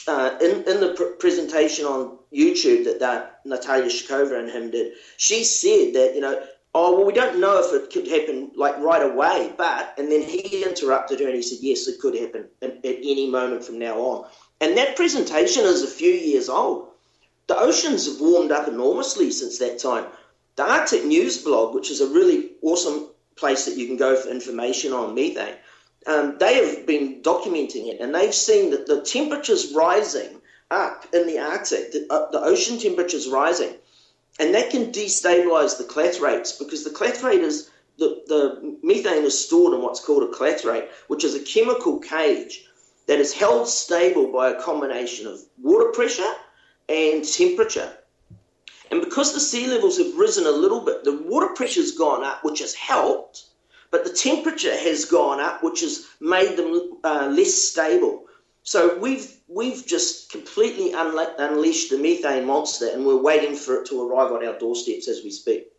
uh, 0.08 0.38
in, 0.42 0.64
in 0.64 0.80
the 0.80 0.94
pr- 0.96 1.16
presentation 1.20 1.86
on 1.86 2.18
YouTube 2.34 2.86
that, 2.86 3.02
that 3.02 3.42
Natalia 3.44 3.90
Shakhova 3.90 4.40
and 4.40 4.50
him 4.50 4.72
did, 4.72 4.94
she 5.18 5.44
said 5.44 5.94
that, 5.96 6.14
you 6.16 6.22
know, 6.22 6.42
oh, 6.74 6.96
well, 6.96 7.06
we 7.06 7.14
don't 7.14 7.40
know 7.40 7.60
if 7.60 7.74
it 7.74 7.92
could 7.92 8.08
happen 8.08 8.52
like 8.56 8.78
right 8.80 9.04
away, 9.04 9.54
but, 9.58 9.94
and 9.98 10.12
then 10.12 10.22
he 10.22 10.64
interrupted 10.64 11.20
her 11.20 11.28
and 11.28 11.36
he 11.36 11.42
said, 11.42 11.60
yes, 11.62 11.88
it 11.88 12.00
could 12.00 12.16
happen 12.16 12.48
at, 12.62 12.78
at 12.86 12.98
any 12.98 13.30
moment 13.30 13.64
from 13.64 13.80
now 13.80 14.00
on. 14.00 14.30
And 14.64 14.78
that 14.78 14.96
presentation 14.96 15.66
is 15.66 15.84
a 15.84 15.88
few 15.88 16.14
years 16.14 16.48
old. 16.48 16.88
The 17.48 17.60
oceans 17.60 18.06
have 18.06 18.22
warmed 18.22 18.54
up 18.54 18.70
enormously 18.70 19.30
since 19.30 19.58
that 19.58 19.78
time. 19.78 20.06
The 20.56 20.64
Arctic 20.64 21.04
News 21.04 21.44
blog, 21.44 21.76
which 21.76 21.92
is 21.92 22.00
a 22.00 22.08
really 22.08 22.52
awesome 22.62 23.10
place 23.36 23.66
that 23.66 23.76
you 23.76 23.88
can 23.88 23.98
go 23.98 24.16
for 24.16 24.30
information 24.30 24.94
on 24.94 25.16
methane, 25.16 25.58
um, 26.08 26.38
they 26.38 26.54
have 26.66 26.86
been 26.86 27.22
documenting 27.22 27.90
it 27.90 28.00
and 28.00 28.16
they've 28.16 28.34
seen 28.34 28.72
that 28.72 28.88
the 28.88 29.02
temperatures 29.02 29.74
rising 29.76 30.40
up 30.72 31.08
in 31.14 31.28
the 31.28 31.40
Arctic, 31.40 31.92
the, 31.92 32.08
uh, 32.10 32.32
the 32.32 32.42
ocean 32.42 32.80
temperatures 32.80 33.28
rising, 33.28 33.76
and 34.40 34.56
that 34.56 34.70
can 34.70 34.94
destabilize 34.94 35.78
the 35.78 35.84
clathrates 35.84 36.58
because 36.58 36.86
the 36.86 36.90
clathrate 36.90 37.42
is 37.42 37.70
the, 37.98 38.24
the 38.28 38.78
methane 38.82 39.26
is 39.26 39.38
stored 39.38 39.74
in 39.74 39.82
what's 39.82 40.00
called 40.00 40.24
a 40.24 40.32
clathrate, 40.32 40.88
which 41.10 41.26
is 41.26 41.36
a 41.36 41.42
chemical 41.42 42.00
cage 42.00 42.66
that 43.08 43.20
is 43.20 43.34
held 43.34 43.68
stable 43.68 44.32
by 44.32 44.50
a 44.50 44.62
combination 44.62 45.28
of 45.28 45.40
water 45.62 45.92
pressure 45.92 46.32
and 46.90 47.26
temperature. 47.26 47.92
And 48.92 49.02
because 49.02 49.34
the 49.34 49.40
sea 49.40 49.68
levels 49.68 49.98
have 49.98 50.16
risen 50.16 50.46
a 50.46 50.52
little 50.52 50.82
bit, 50.82 51.04
the 51.04 51.18
water 51.18 51.50
pressure's 51.56 51.92
gone 51.92 52.24
up, 52.24 52.44
which 52.44 52.60
has 52.60 52.74
helped, 52.74 53.46
but 53.92 54.04
the 54.04 54.14
temperature 54.14 54.76
has 54.76 55.06
gone 55.06 55.40
up, 55.40 55.64
which 55.64 55.82
has 55.82 56.06
made 56.20 56.58
them 56.58 57.00
uh, 57.04 57.28
less 57.32 57.54
stable. 57.54 58.26
So 58.64 58.98
we've 58.98 59.36
we've 59.48 59.86
just 59.86 60.32
completely 60.32 60.94
unle- 60.94 61.36
unleashed 61.38 61.90
the 61.90 61.98
methane 61.98 62.46
monster, 62.46 62.90
and 62.94 63.06
we're 63.06 63.22
waiting 63.22 63.56
for 63.56 63.82
it 63.82 63.88
to 63.88 64.08
arrive 64.08 64.32
on 64.32 64.46
our 64.46 64.58
doorsteps 64.58 65.08
as 65.08 65.24
we 65.24 65.32
speak. 65.32 65.73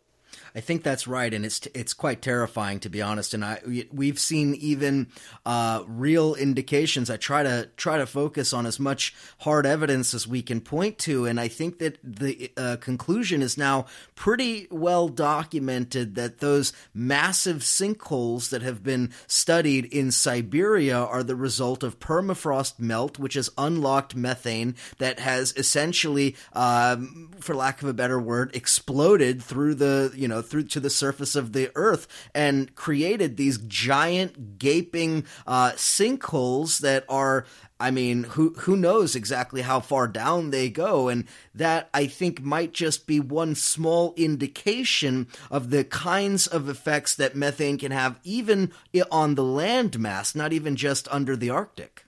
I 0.55 0.61
think 0.61 0.83
that's 0.83 1.05
right, 1.05 1.33
and 1.33 1.45
it's 1.45 1.67
it's 1.73 1.93
quite 1.93 2.21
terrifying 2.21 2.79
to 2.79 2.89
be 2.89 3.01
honest. 3.01 3.33
And 3.33 3.43
I 3.43 3.59
we've 3.91 4.19
seen 4.19 4.55
even 4.55 5.07
uh, 5.45 5.83
real 5.85 6.33
indications. 6.33 7.09
I 7.09 7.17
try 7.17 7.43
to 7.43 7.69
try 7.75 7.97
to 7.97 8.05
focus 8.05 8.53
on 8.53 8.65
as 8.65 8.79
much 8.79 9.13
hard 9.39 9.65
evidence 9.65 10.13
as 10.13 10.27
we 10.27 10.41
can 10.41 10.61
point 10.61 10.97
to, 10.99 11.25
and 11.25 11.41
I 11.41 11.49
think 11.49 11.79
that 11.79 11.97
the 12.01 12.51
uh, 12.55 12.77
conclusion 12.77 13.41
is 13.41 13.57
now 13.57 13.87
pretty 14.15 14.67
well 14.71 15.09
documented 15.09 16.15
that 16.15 16.39
those 16.39 16.71
massive 16.93 17.57
sinkholes 17.57 18.49
that 18.49 18.61
have 18.61 18.81
been 18.81 19.11
studied 19.27 19.83
in 19.85 20.09
Siberia 20.09 20.97
are 20.97 21.23
the 21.23 21.35
result 21.35 21.83
of 21.83 21.99
permafrost 21.99 22.79
melt, 22.79 23.19
which 23.19 23.33
has 23.33 23.49
unlocked 23.57 24.15
methane 24.15 24.75
that 24.99 25.19
has 25.19 25.53
essentially, 25.57 26.37
um, 26.53 27.31
for 27.41 27.53
lack 27.53 27.81
of 27.81 27.89
a 27.89 27.93
better 27.93 28.19
word, 28.19 28.55
exploded 28.55 29.43
through 29.43 29.75
the 29.75 30.13
you 30.15 30.29
know 30.29 30.44
through 30.45 30.63
to 30.65 30.79
the 30.79 30.89
surface 30.89 31.35
of 31.35 31.53
the 31.53 31.71
earth 31.75 32.07
and 32.33 32.73
created 32.75 33.37
these 33.37 33.57
giant 33.57 34.59
gaping 34.59 35.25
uh, 35.45 35.71
sinkholes 35.71 36.79
that 36.79 37.05
are 37.09 37.45
I 37.77 37.91
mean, 37.91 38.23
who 38.23 38.53
who 38.59 38.77
knows 38.77 39.15
exactly 39.15 39.61
how 39.61 39.81
far 39.81 40.07
down 40.07 40.51
they 40.51 40.69
go, 40.69 41.09
and 41.09 41.25
that 41.53 41.89
I 41.93 42.07
think 42.07 42.41
might 42.41 42.71
just 42.71 43.05
be 43.05 43.19
one 43.19 43.53
small 43.53 44.13
indication 44.15 45.27
of 45.51 45.71
the 45.71 45.83
kinds 45.83 46.47
of 46.47 46.69
effects 46.69 47.15
that 47.15 47.35
methane 47.35 47.77
can 47.77 47.91
have, 47.91 48.17
even 48.23 48.71
on 49.11 49.35
the 49.35 49.43
land 49.43 49.99
mass, 49.99 50.35
not 50.35 50.53
even 50.53 50.77
just 50.77 51.09
under 51.09 51.35
the 51.35 51.49
Arctic. 51.49 52.05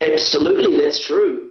Absolutely, 0.00 0.80
that's 0.80 1.04
true. 1.04 1.50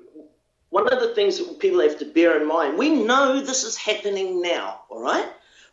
One 0.70 0.88
of 0.88 1.02
the 1.02 1.14
things 1.14 1.38
that 1.38 1.60
people 1.60 1.82
have 1.82 2.00
to 2.00 2.06
bear 2.06 2.40
in 2.40 2.48
mind, 2.48 2.78
we 2.78 2.90
know 2.90 3.42
this 3.42 3.66
is 3.66 3.76
happening 3.76 4.42
now, 4.42 4.82
all 4.90 5.02
right? 5.02 5.28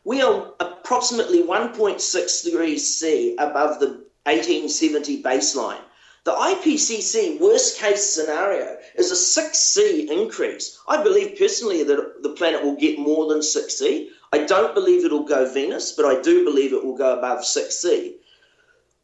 We 0.05 0.21
are 0.21 0.53
approximately 0.61 1.43
1.6 1.43 2.45
degrees 2.45 2.99
C 2.99 3.35
above 3.39 3.81
the 3.81 4.05
1870 4.27 5.23
baseline. 5.23 5.81
The 6.25 6.33
IPCC 6.33 7.41
worst 7.41 7.79
case 7.79 8.15
scenario 8.15 8.79
is 8.97 9.11
a 9.11 9.41
6C 9.41 10.11
increase. 10.11 10.79
I 10.89 11.03
believe 11.03 11.39
personally 11.39 11.83
that 11.85 12.23
the 12.23 12.31
planet 12.31 12.63
will 12.63 12.77
get 12.77 12.99
more 12.99 13.29
than 13.29 13.41
6C. 13.41 14.09
I 14.33 14.45
don't 14.45 14.75
believe 14.75 15.05
it'll 15.05 15.25
go 15.25 15.51
Venus, 15.53 15.93
but 15.93 16.07
I 16.07 16.21
do 16.21 16.45
believe 16.45 16.73
it 16.73 16.85
will 16.85 16.97
go 16.97 17.19
above 17.19 17.41
6C. 17.41 18.15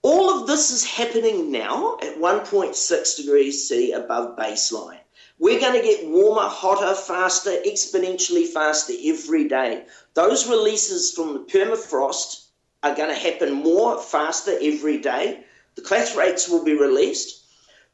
All 0.02 0.31
of 0.31 0.47
this 0.47 0.70
is 0.70 0.85
happening 0.85 1.51
now 1.51 1.98
at 2.02 2.18
1.6 2.18 3.16
degrees 3.16 3.68
C 3.68 3.93
above 3.93 4.36
baseline. 4.39 4.99
We're 5.40 5.58
going 5.58 5.80
to 5.80 5.82
get 5.82 6.06
warmer, 6.06 6.48
hotter, 6.48 6.94
faster, 6.94 7.50
exponentially 7.66 8.46
faster 8.46 8.92
every 9.02 9.48
day. 9.48 9.86
Those 10.12 10.46
releases 10.46 11.12
from 11.12 11.32
the 11.32 11.38
permafrost 11.40 12.44
are 12.82 12.94
going 12.94 13.08
to 13.08 13.18
happen 13.18 13.54
more, 13.54 13.98
faster 13.98 14.52
every 14.60 14.98
day. 14.98 15.42
The 15.76 15.82
clathrates 15.82 16.46
will 16.46 16.62
be 16.62 16.74
released. 16.74 17.42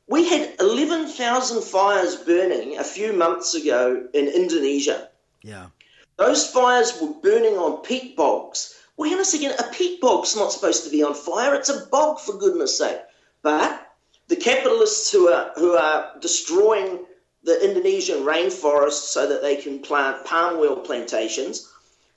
We 0.09 0.29
had 0.29 0.57
11,000 0.59 1.63
fires 1.63 2.17
burning 2.17 2.79
a 2.79 2.85
few 2.85 3.13
months 3.13 3.55
ago 3.55 4.09
in 4.13 4.27
Indonesia. 4.27 5.09
Yeah. 5.43 5.67
Those 6.17 6.51
fires 6.51 7.01
were 7.01 7.15
burning 7.23 7.59
on 7.59 7.83
peat 7.83 8.17
bogs. 8.17 8.75
Well, 8.97 9.09
hang 9.09 9.19
on 9.19 9.23
a 9.23 9.25
second, 9.25 9.53
a 9.61 9.71
peat 9.73 10.01
bog's 10.01 10.35
not 10.35 10.51
supposed 10.51 10.83
to 10.83 10.91
be 10.91 11.05
on 11.05 11.15
fire. 11.15 11.55
It's 11.55 11.69
a 11.69 11.87
bog, 11.87 12.19
for 12.19 12.33
goodness 12.39 12.77
sake. 12.77 12.99
But 13.43 13.87
the 14.27 14.37
capitalists 14.37 15.13
who 15.13 15.29
are, 15.29 15.53
who 15.55 15.77
are 15.77 16.11
destroying 16.21 17.07
the 17.47 17.65
Indonesian 17.65 18.25
rainforest 18.25 19.05
so 19.13 19.29
that 19.29 19.41
they 19.41 19.55
can 19.55 19.79
plant 19.79 20.25
palm 20.25 20.59
oil 20.59 20.77
plantations 20.77 21.73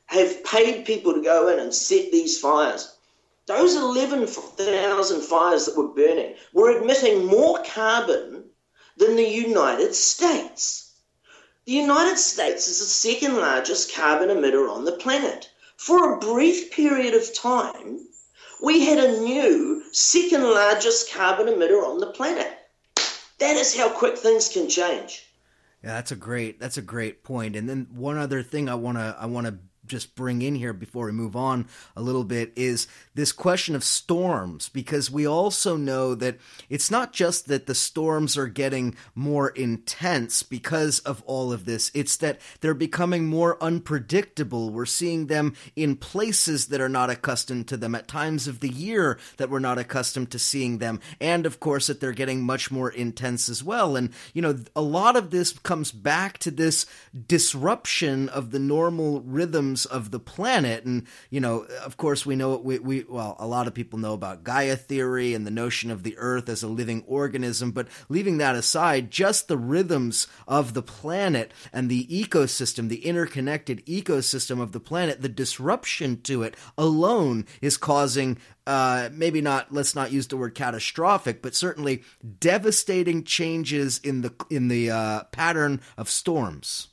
have 0.08 0.44
paid 0.44 0.86
people 0.86 1.14
to 1.14 1.22
go 1.22 1.48
in 1.50 1.60
and 1.60 1.74
set 1.74 2.12
these 2.12 2.40
fires. 2.40 2.96
Those 3.46 3.76
11,000 3.76 5.22
fires 5.22 5.66
that 5.66 5.78
were 5.78 5.88
burning 5.88 6.36
were 6.52 6.82
emitting 6.82 7.26
more 7.26 7.64
carbon 7.64 8.50
than 8.98 9.16
the 9.16 9.30
United 9.30 9.94
States. 9.94 10.94
The 11.66 11.74
United 11.74 12.18
States 12.18 12.68
is 12.68 12.80
the 12.80 12.86
second 12.86 13.38
largest 13.38 13.94
carbon 13.94 14.30
emitter 14.30 14.68
on 14.68 14.84
the 14.84 14.94
planet. 14.94 15.48
For 15.78 16.14
a 16.14 16.20
brief 16.20 16.72
period 16.72 17.14
of 17.14 17.34
time, 17.36 18.00
we 18.62 18.86
had 18.86 18.98
a 18.98 19.22
new 19.22 19.84
second 19.92 20.44
largest 20.44 21.12
carbon 21.12 21.46
emitter 21.46 21.86
on 21.86 22.00
the 22.00 22.08
planet. 22.08 22.59
That 23.40 23.56
is 23.56 23.76
how 23.76 23.90
quick 23.90 24.18
things 24.18 24.50
can 24.50 24.70
change. 24.70 25.26
Yeah, 25.84 25.94
that's 25.94 26.12
a 26.12 26.16
great 26.16 26.60
that's 26.60 26.78
a 26.78 26.82
great 26.82 27.24
point. 27.24 27.56
And 27.56 27.70
then 27.70 27.88
one 27.92 28.18
other 28.18 28.44
thing 28.44 28.68
I 28.68 28.76
wanna 28.76 29.16
I 29.18 29.28
wanna 29.28 29.60
just 29.90 30.16
bring 30.16 30.42
in 30.42 30.56
here 30.56 30.72
before 30.72 31.08
we 31.08 31.12
move 31.12 31.36
on 31.36 31.68
a 31.96 32.02
little 32.02 32.24
bit 32.24 32.54
is 32.56 32.88
this 33.16 33.32
question 33.32 33.76
of 33.76 33.84
storms, 33.84 34.70
because 34.70 35.12
we 35.12 35.28
also 35.28 35.76
know 35.76 36.16
that 36.16 36.38
it's 36.70 36.90
not 36.90 37.12
just 37.12 37.48
that 37.48 37.66
the 37.66 37.76
storms 37.76 38.38
are 38.38 38.48
getting 38.48 38.96
more 39.16 39.50
intense 39.50 40.44
because 40.44 41.00
of 41.00 41.22
all 41.26 41.52
of 41.52 41.66
this, 41.66 41.92
it's 41.94 42.16
that 42.18 42.40
they're 42.62 42.74
becoming 42.74 43.26
more 43.26 43.62
unpredictable. 43.62 44.70
We're 44.70 44.86
seeing 44.86 45.28
them 45.28 45.56
in 45.76 45.96
places 45.96 46.68
that 46.68 46.80
are 46.80 46.88
not 46.88 47.10
accustomed 47.10 47.68
to 47.70 47.78
them, 47.78 47.96
at 47.96 48.08
times 48.08 48.48
of 48.48 48.60
the 48.60 48.70
year 48.70 49.20
that 49.38 49.50
we're 49.50 49.60
not 49.60 49.78
accustomed 49.78 50.32
to 50.32 50.40
seeing 50.40 50.78
them, 50.78 51.00
and 51.20 51.46
of 51.46 51.60
course 51.60 51.88
that 51.88 52.00
they're 52.00 52.12
getting 52.12 52.42
much 52.42 52.72
more 52.72 52.90
intense 52.90 53.50
as 53.50 53.64
well. 53.64 53.96
And, 53.96 54.12
you 54.34 54.42
know, 54.42 54.60
a 54.76 54.82
lot 54.82 55.16
of 55.16 55.32
this 55.32 55.52
comes 55.54 55.92
back 55.92 56.38
to 56.40 56.52
this 56.52 56.86
disruption 57.28 58.30
of 58.30 58.52
the 58.52 58.60
normal 58.60 59.22
rhythms 59.22 59.79
of 59.86 60.12
the 60.12 60.20
planet. 60.20 60.86
And, 60.86 61.06
you 61.30 61.40
know, 61.40 61.66
of 61.84 61.98
course, 61.98 62.26
we 62.26 62.36
know, 62.36 62.58
we, 62.58 62.80
we, 62.80 63.04
well, 63.04 63.36
a 63.40 63.48
lot 63.48 63.68
of 63.68 63.74
people 63.74 64.00
know 64.00 64.14
about 64.14 64.44
Gaia 64.44 64.76
theory 64.76 65.34
and 65.34 65.46
the 65.46 65.52
notion 65.52 65.92
of 65.92 66.04
the 66.04 66.18
earth 66.18 66.50
as 66.50 66.64
a 66.64 66.68
living 66.68 67.04
organism. 67.08 67.72
But 67.72 67.88
leaving 68.10 68.38
that 68.38 68.56
aside, 68.56 69.12
just 69.12 69.48
the 69.48 69.58
rhythms 69.58 70.28
of 70.48 70.74
the 70.74 70.84
planet 70.84 71.54
and 71.74 71.90
the 71.90 72.06
ecosystem, 72.08 72.90
the 72.90 73.06
interconnected 73.06 73.86
ecosystem 73.86 74.62
of 74.62 74.72
the 74.72 74.80
planet, 74.80 75.22
the 75.22 75.30
disruption 75.30 76.22
to 76.22 76.44
it 76.44 76.56
alone 76.78 77.46
is 77.62 77.78
causing 77.78 78.38
uh, 78.70 79.10
maybe 79.12 79.42
not 79.42 79.74
let's 79.74 79.96
not 79.96 80.12
use 80.12 80.28
the 80.28 80.38
word 80.38 80.54
catastrophic, 80.54 81.42
but 81.42 81.56
certainly 81.56 82.04
devastating 82.40 83.24
changes 83.24 84.00
in 84.04 84.22
the 84.22 84.32
in 84.52 84.68
the 84.68 84.92
uh, 84.92 85.24
pattern 85.32 85.82
of 85.98 86.08
storms. 86.08 86.90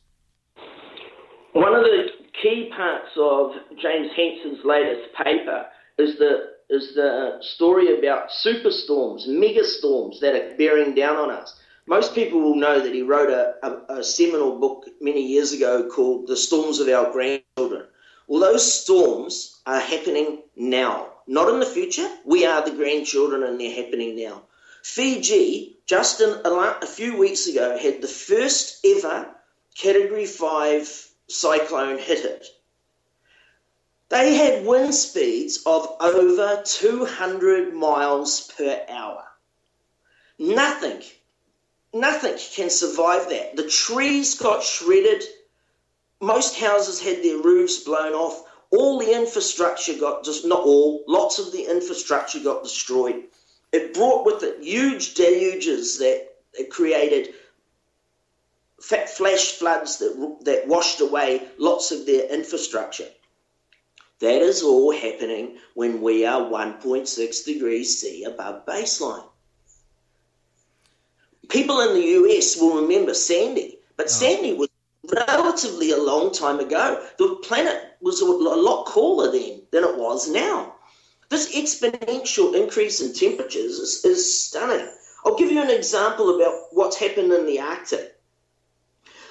One 1.52 1.74
of 1.74 1.84
the 1.84 2.15
key 2.42 2.70
parts 2.74 3.10
of 3.16 3.52
James 3.80 4.10
Hansen's 4.16 4.64
latest 4.64 5.14
paper 5.14 5.66
is 5.98 6.18
the 6.18 6.56
is 6.68 6.94
the 6.94 7.38
story 7.42 7.96
about 7.96 8.28
superstorms, 8.30 9.28
megastorms 9.28 10.18
that 10.20 10.34
are 10.34 10.56
bearing 10.56 10.94
down 10.96 11.16
on 11.16 11.30
us. 11.30 11.60
Most 11.86 12.12
people 12.12 12.40
will 12.40 12.56
know 12.56 12.80
that 12.80 12.92
he 12.92 13.02
wrote 13.02 13.30
a, 13.30 13.54
a, 13.62 13.98
a 13.98 14.02
seminal 14.02 14.58
book 14.58 14.86
many 15.00 15.24
years 15.24 15.52
ago 15.52 15.88
called 15.88 16.26
The 16.26 16.36
Storms 16.36 16.80
of 16.80 16.88
Our 16.88 17.12
Grandchildren. 17.12 17.86
Well, 18.26 18.40
those 18.40 18.80
storms 18.82 19.60
are 19.64 19.78
happening 19.78 20.42
now, 20.56 21.12
not 21.28 21.48
in 21.48 21.60
the 21.60 21.66
future. 21.66 22.08
We 22.24 22.44
are 22.44 22.64
the 22.64 22.74
grandchildren 22.74 23.44
and 23.44 23.60
they're 23.60 23.84
happening 23.84 24.16
now. 24.16 24.42
Fiji, 24.82 25.76
just 25.86 26.20
in 26.20 26.40
a 26.44 26.86
few 26.86 27.16
weeks 27.16 27.46
ago, 27.46 27.78
had 27.78 28.02
the 28.02 28.08
first 28.08 28.84
ever 28.84 29.28
Category 29.76 30.26
5 30.26 31.05
cyclone 31.28 31.98
hit 31.98 32.24
it. 32.24 32.46
They 34.08 34.34
had 34.34 34.64
wind 34.64 34.94
speeds 34.94 35.62
of 35.66 35.96
over 36.00 36.62
200 36.64 37.74
miles 37.74 38.52
per 38.56 38.84
hour. 38.88 39.24
Nothing, 40.38 41.02
nothing 41.92 42.38
can 42.54 42.70
survive 42.70 43.28
that. 43.30 43.56
The 43.56 43.68
trees 43.68 44.38
got 44.38 44.62
shredded. 44.62 45.24
Most 46.20 46.56
houses 46.56 47.00
had 47.00 47.22
their 47.22 47.38
roofs 47.38 47.82
blown 47.82 48.12
off. 48.12 48.44
All 48.70 48.98
the 48.98 49.12
infrastructure 49.12 49.94
got 49.94 50.24
just 50.24 50.44
not 50.44 50.60
all, 50.60 51.04
lots 51.08 51.38
of 51.38 51.52
the 51.52 51.68
infrastructure 51.68 52.40
got 52.40 52.62
destroyed. 52.62 53.24
It 53.72 53.94
brought 53.94 54.24
with 54.24 54.42
it 54.42 54.62
huge 54.62 55.14
deluges 55.14 55.98
that 55.98 56.28
it 56.54 56.70
created 56.70 57.34
flash 58.80 59.52
floods 59.52 59.98
that, 59.98 60.38
that 60.42 60.68
washed 60.68 61.00
away 61.00 61.48
lots 61.58 61.92
of 61.92 62.06
their 62.06 62.26
infrastructure. 62.28 63.08
That 64.20 64.40
is 64.40 64.62
all 64.62 64.92
happening 64.92 65.58
when 65.74 66.00
we 66.00 66.24
are 66.24 66.40
1.6 66.40 67.44
degrees 67.44 68.00
C 68.00 68.24
above 68.24 68.64
baseline. 68.66 69.28
People 71.48 71.80
in 71.80 71.94
the 71.94 72.06
US 72.20 72.56
will 72.56 72.82
remember 72.82 73.14
Sandy, 73.14 73.78
but 73.96 74.06
oh. 74.06 74.10
Sandy 74.10 74.54
was 74.54 74.68
relatively 75.28 75.92
a 75.92 76.02
long 76.02 76.32
time 76.32 76.60
ago. 76.60 77.04
The 77.18 77.36
planet 77.42 77.96
was 78.00 78.20
a 78.20 78.24
lot 78.26 78.86
cooler 78.86 79.30
then 79.30 79.62
than 79.70 79.84
it 79.84 79.96
was 79.96 80.28
now. 80.28 80.74
This 81.28 81.54
exponential 81.54 82.54
increase 82.54 83.00
in 83.00 83.12
temperatures 83.12 83.78
is, 83.78 84.04
is 84.04 84.44
stunning. 84.44 84.88
I'll 85.24 85.36
give 85.36 85.50
you 85.50 85.60
an 85.60 85.70
example 85.70 86.36
about 86.36 86.68
what's 86.72 86.96
happened 86.96 87.32
in 87.32 87.46
the 87.46 87.60
Arctic. 87.60 88.15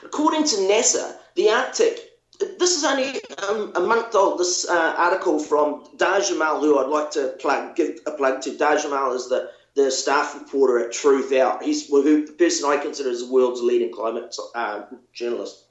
According 0.06 0.46
to 0.46 0.56
NASA, 0.58 1.16
the 1.36 1.50
Arctic, 1.50 2.00
this 2.60 2.78
is 2.78 2.84
only 2.84 3.20
um, 3.48 3.74
a 3.76 3.80
month 3.80 4.14
old, 4.14 4.40
this 4.40 4.68
uh, 4.68 4.96
article 4.98 5.40
from 5.40 5.86
Dahr 5.98 6.20
Jamail, 6.20 6.60
who 6.60 6.80
I'd 6.80 6.90
like 6.90 7.12
to 7.12 7.36
plug, 7.40 7.76
give 7.76 8.00
a 8.06 8.12
plug 8.12 8.42
to. 8.44 8.58
Dahr 8.58 8.78
Jamail 8.78 9.16
is 9.16 9.30
the, 9.30 9.50
the 9.76 9.90
staff 9.92 10.36
reporter 10.36 10.86
at 10.86 10.92
Truth 10.92 11.32
Out. 11.34 11.64
He's 11.64 11.88
who, 11.88 12.26
the 12.26 12.34
person 12.34 12.70
I 12.70 12.78
consider 12.78 13.10
as 13.10 13.26
the 13.26 13.32
world's 13.32 13.62
leading 13.62 13.94
climate 13.94 14.36
uh, 14.54 14.84
journalist 15.14 15.66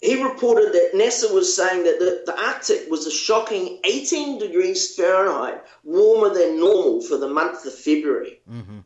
he 0.00 0.22
reported 0.22 0.72
that 0.72 0.90
NASA 0.94 1.32
was 1.32 1.54
saying 1.54 1.84
that 1.84 1.98
the, 1.98 2.22
the, 2.26 2.38
Arctic 2.38 2.90
was 2.90 3.06
a 3.06 3.10
shocking 3.10 3.80
18 3.84 4.38
degrees 4.38 4.94
Fahrenheit 4.94 5.64
warmer 5.84 6.34
than 6.34 6.60
normal 6.60 7.00
for 7.00 7.16
the 7.16 7.28
month 7.28 7.64
of 7.64 7.74
February. 7.74 8.40
Mm-hmm. 8.50 8.80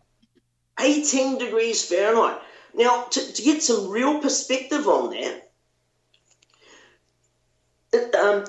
18 0.79 1.39
degrees 1.39 1.85
Fahrenheit. 1.85 2.41
Now, 2.75 3.05
to, 3.05 3.33
to, 3.33 3.43
get 3.43 3.63
some 3.63 3.89
real 3.89 4.21
perspective 4.21 4.87
on 4.87 5.11
that, 5.11 5.51
um, 8.15 8.45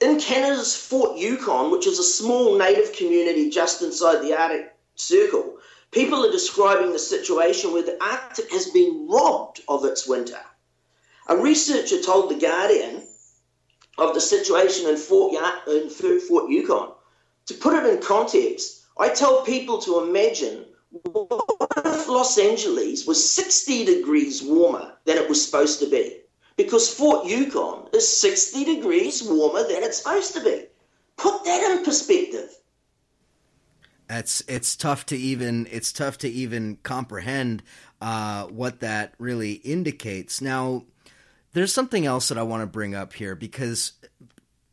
in 0.00 0.20
Canada's 0.20 0.76
Fort 0.76 1.16
Yukon, 1.16 1.70
which 1.70 1.86
is 1.86 1.98
a 1.98 2.04
small 2.04 2.58
native 2.58 2.92
community 2.94 3.50
just 3.50 3.82
inside 3.82 4.22
the 4.22 4.34
Arctic 4.34 4.74
Circle, 4.96 5.58
people 5.90 6.26
are 6.26 6.32
describing 6.32 6.92
the 6.92 6.98
situation 6.98 7.72
where 7.72 7.84
the 7.84 8.02
Arctic 8.02 8.50
has 8.50 8.66
been 8.70 9.08
robbed 9.08 9.60
of 9.68 9.84
its 9.84 10.06
winter. 10.06 10.40
A 11.28 11.36
researcher 11.36 12.02
told 12.02 12.30
The 12.30 12.36
Guardian 12.36 13.06
of 13.98 14.14
the 14.14 14.20
situation 14.20 14.88
in 14.88 14.96
Fort, 14.96 15.34
in 15.68 15.88
Fort 15.88 16.50
Yukon. 16.50 16.92
To 17.46 17.54
put 17.54 17.74
it 17.74 17.86
in 17.86 18.02
context, 18.02 18.82
I 18.98 19.08
tell 19.08 19.42
people 19.42 19.78
to 19.82 20.02
imagine 20.02 20.66
Los 22.08 22.38
Angeles 22.38 23.06
was 23.06 23.30
60 23.34 23.84
degrees 23.84 24.42
warmer 24.42 24.92
than 25.04 25.16
it 25.16 25.28
was 25.28 25.44
supposed 25.44 25.80
to 25.80 25.90
be? 25.90 26.20
Because 26.56 26.92
Fort 26.92 27.26
Yukon 27.26 27.88
is 27.92 28.08
60 28.20 28.64
degrees 28.64 29.22
warmer 29.22 29.62
than 29.66 29.82
it's 29.82 29.98
supposed 29.98 30.34
to 30.34 30.42
be. 30.42 30.66
Put 31.16 31.44
that 31.44 31.76
in 31.76 31.84
perspective. 31.84 32.50
It's 34.08 34.42
it's 34.46 34.76
tough 34.76 35.06
to 35.06 35.16
even 35.16 35.66
it's 35.70 35.92
tough 35.92 36.18
to 36.18 36.28
even 36.28 36.76
comprehend 36.82 37.62
uh, 38.00 38.44
what 38.44 38.80
that 38.80 39.14
really 39.18 39.54
indicates. 39.54 40.40
Now, 40.40 40.84
there's 41.52 41.74
something 41.74 42.06
else 42.06 42.28
that 42.28 42.38
I 42.38 42.42
want 42.44 42.62
to 42.62 42.66
bring 42.66 42.94
up 42.94 43.14
here 43.14 43.34
because 43.34 43.92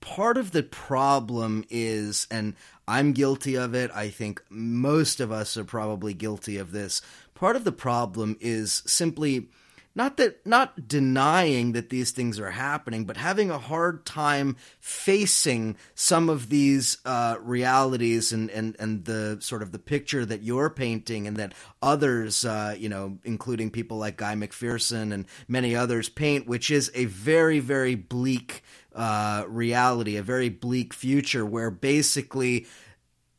part 0.03 0.35
of 0.35 0.51
the 0.51 0.63
problem 0.63 1.63
is, 1.69 2.27
and 2.29 2.55
I'm 2.89 3.13
guilty 3.13 3.55
of 3.55 3.73
it, 3.73 3.89
I 3.95 4.09
think 4.09 4.43
most 4.49 5.21
of 5.21 5.31
us 5.31 5.55
are 5.55 5.63
probably 5.63 6.13
guilty 6.13 6.57
of 6.57 6.73
this. 6.73 7.01
Part 7.35 7.55
of 7.55 7.63
the 7.63 7.71
problem 7.71 8.37
is 8.41 8.83
simply 8.85 9.47
not 9.95 10.17
that 10.17 10.45
not 10.45 10.87
denying 10.87 11.73
that 11.73 11.89
these 11.89 12.11
things 12.11 12.39
are 12.39 12.51
happening, 12.51 13.05
but 13.05 13.15
having 13.15 13.49
a 13.49 13.59
hard 13.59 14.05
time 14.05 14.57
facing 14.79 15.77
some 15.93 16.29
of 16.29 16.49
these 16.49 16.97
uh, 17.05 17.37
realities 17.39 18.33
and, 18.33 18.49
and 18.49 18.75
and 18.79 19.05
the 19.05 19.37
sort 19.39 19.61
of 19.61 19.71
the 19.71 19.79
picture 19.79 20.25
that 20.25 20.41
you're 20.41 20.69
painting 20.69 21.27
and 21.27 21.37
that 21.37 21.53
others, 21.81 22.43
uh, 22.43 22.75
you 22.77 22.89
know, 22.89 23.19
including 23.23 23.69
people 23.69 23.97
like 23.97 24.17
Guy 24.17 24.33
McPherson 24.33 25.13
and 25.13 25.25
many 25.47 25.75
others 25.75 26.09
paint, 26.09 26.47
which 26.47 26.71
is 26.71 26.91
a 26.95 27.05
very 27.05 27.59
very 27.59 27.95
bleak 27.95 28.63
uh, 28.95 29.45
reality, 29.47 30.17
a 30.17 30.23
very 30.23 30.49
bleak 30.49 30.93
future 30.93 31.45
where 31.45 31.71
basically 31.71 32.65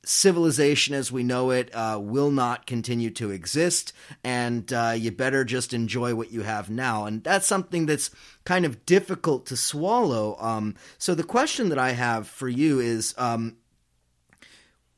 civilization 0.04 0.94
as 0.94 1.10
we 1.10 1.22
know 1.22 1.50
it 1.50 1.74
uh, 1.74 1.98
will 2.00 2.30
not 2.30 2.66
continue 2.66 3.10
to 3.10 3.30
exist, 3.30 3.92
and 4.22 4.72
uh, 4.72 4.94
you 4.96 5.10
better 5.10 5.44
just 5.44 5.72
enjoy 5.72 6.14
what 6.14 6.30
you 6.30 6.42
have 6.42 6.70
now. 6.70 7.06
And 7.06 7.22
that's 7.24 7.46
something 7.46 7.86
that's 7.86 8.10
kind 8.44 8.64
of 8.64 8.84
difficult 8.86 9.46
to 9.46 9.56
swallow. 9.56 10.36
Um, 10.38 10.74
so, 10.98 11.14
the 11.14 11.24
question 11.24 11.68
that 11.70 11.78
I 11.78 11.92
have 11.92 12.28
for 12.28 12.48
you 12.48 12.80
is 12.80 13.14
um, 13.18 13.56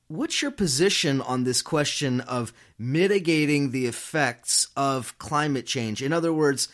what's 0.09 0.43
your 0.43 0.51
position 0.51 1.21
on 1.21 1.45
this 1.45 1.63
question 1.63 2.21
of 2.21 2.53
mitigating 2.79 3.71
the 3.71 3.87
effects 3.87 4.69
of 4.77 5.17
climate 5.19 5.67
change? 5.67 6.03
In 6.03 6.13
other 6.13 6.33
words, 6.33 6.69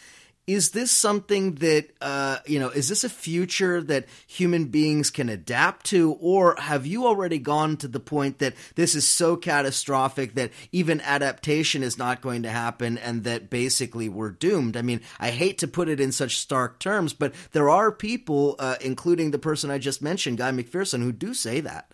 is 0.46 0.70
this 0.70 0.90
something 0.90 1.54
that 1.56 1.90
uh, 2.00 2.38
you 2.46 2.58
know 2.58 2.68
is 2.68 2.88
this 2.88 3.04
a 3.04 3.08
future 3.08 3.80
that 3.82 4.06
human 4.26 4.66
beings 4.66 5.10
can 5.10 5.28
adapt 5.28 5.86
to? 5.86 6.12
Or 6.20 6.56
have 6.58 6.84
you 6.84 7.06
already 7.06 7.38
gone 7.38 7.76
to 7.78 7.88
the 7.88 8.00
point 8.00 8.38
that 8.40 8.54
this 8.74 8.94
is 8.94 9.06
so 9.06 9.36
catastrophic 9.36 10.34
that 10.34 10.50
even 10.72 11.00
adaptation 11.00 11.82
is 11.82 11.96
not 11.96 12.22
going 12.22 12.42
to 12.42 12.50
happen 12.50 12.98
and 12.98 13.22
that 13.24 13.50
basically 13.50 14.08
we're 14.08 14.30
doomed? 14.30 14.76
I 14.76 14.82
mean 14.82 15.00
i 15.20 15.30
hate 15.30 15.58
to 15.58 15.68
put 15.68 15.88
it 15.88 16.00
in 16.00 16.12
such 16.12 16.38
stark 16.38 16.78
terms 16.78 17.12
but 17.12 17.32
there 17.52 17.68
are 17.70 17.92
people 17.92 18.56
uh, 18.58 18.76
including 18.80 19.30
the 19.30 19.38
person 19.38 19.70
i 19.70 19.78
just 19.78 20.02
mentioned 20.02 20.38
guy 20.38 20.50
mcpherson 20.50 21.02
who 21.02 21.12
do 21.12 21.34
say 21.34 21.60
that. 21.60 21.90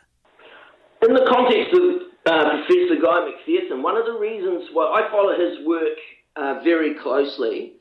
In 1.03 1.15
the 1.15 1.27
context 1.29 1.75
of 1.75 1.83
uh, 2.27 2.65
professor 2.67 3.01
guy 3.01 3.31
mcpherson 3.31 3.83
one 3.83 3.97
of 3.97 4.07
the 4.07 4.19
reasons 4.19 4.69
why 4.73 4.85
i 4.85 5.11
follow 5.11 5.39
his 5.39 5.67
work 5.67 5.99
uh, 6.37 6.61
very 6.65 6.95
closely 6.95 7.78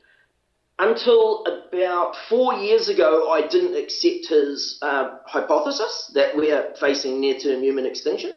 until 0.78 1.44
about 1.44 2.16
four 2.28 2.54
years 2.54 2.88
ago, 2.88 3.30
I 3.30 3.46
didn't 3.46 3.76
accept 3.76 4.28
his 4.28 4.78
uh, 4.82 5.16
hypothesis 5.26 6.10
that 6.14 6.36
we 6.36 6.52
are 6.52 6.74
facing 6.78 7.20
near 7.20 7.38
term 7.38 7.62
human 7.62 7.86
extinction. 7.86 8.32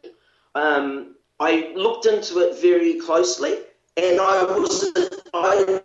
Um, 0.54 1.14
I 1.38 1.72
looked 1.74 2.06
into 2.06 2.38
it 2.40 2.60
very 2.60 3.00
closely, 3.00 3.58
and 3.96 4.18
I 4.20 5.02
I 5.34 5.82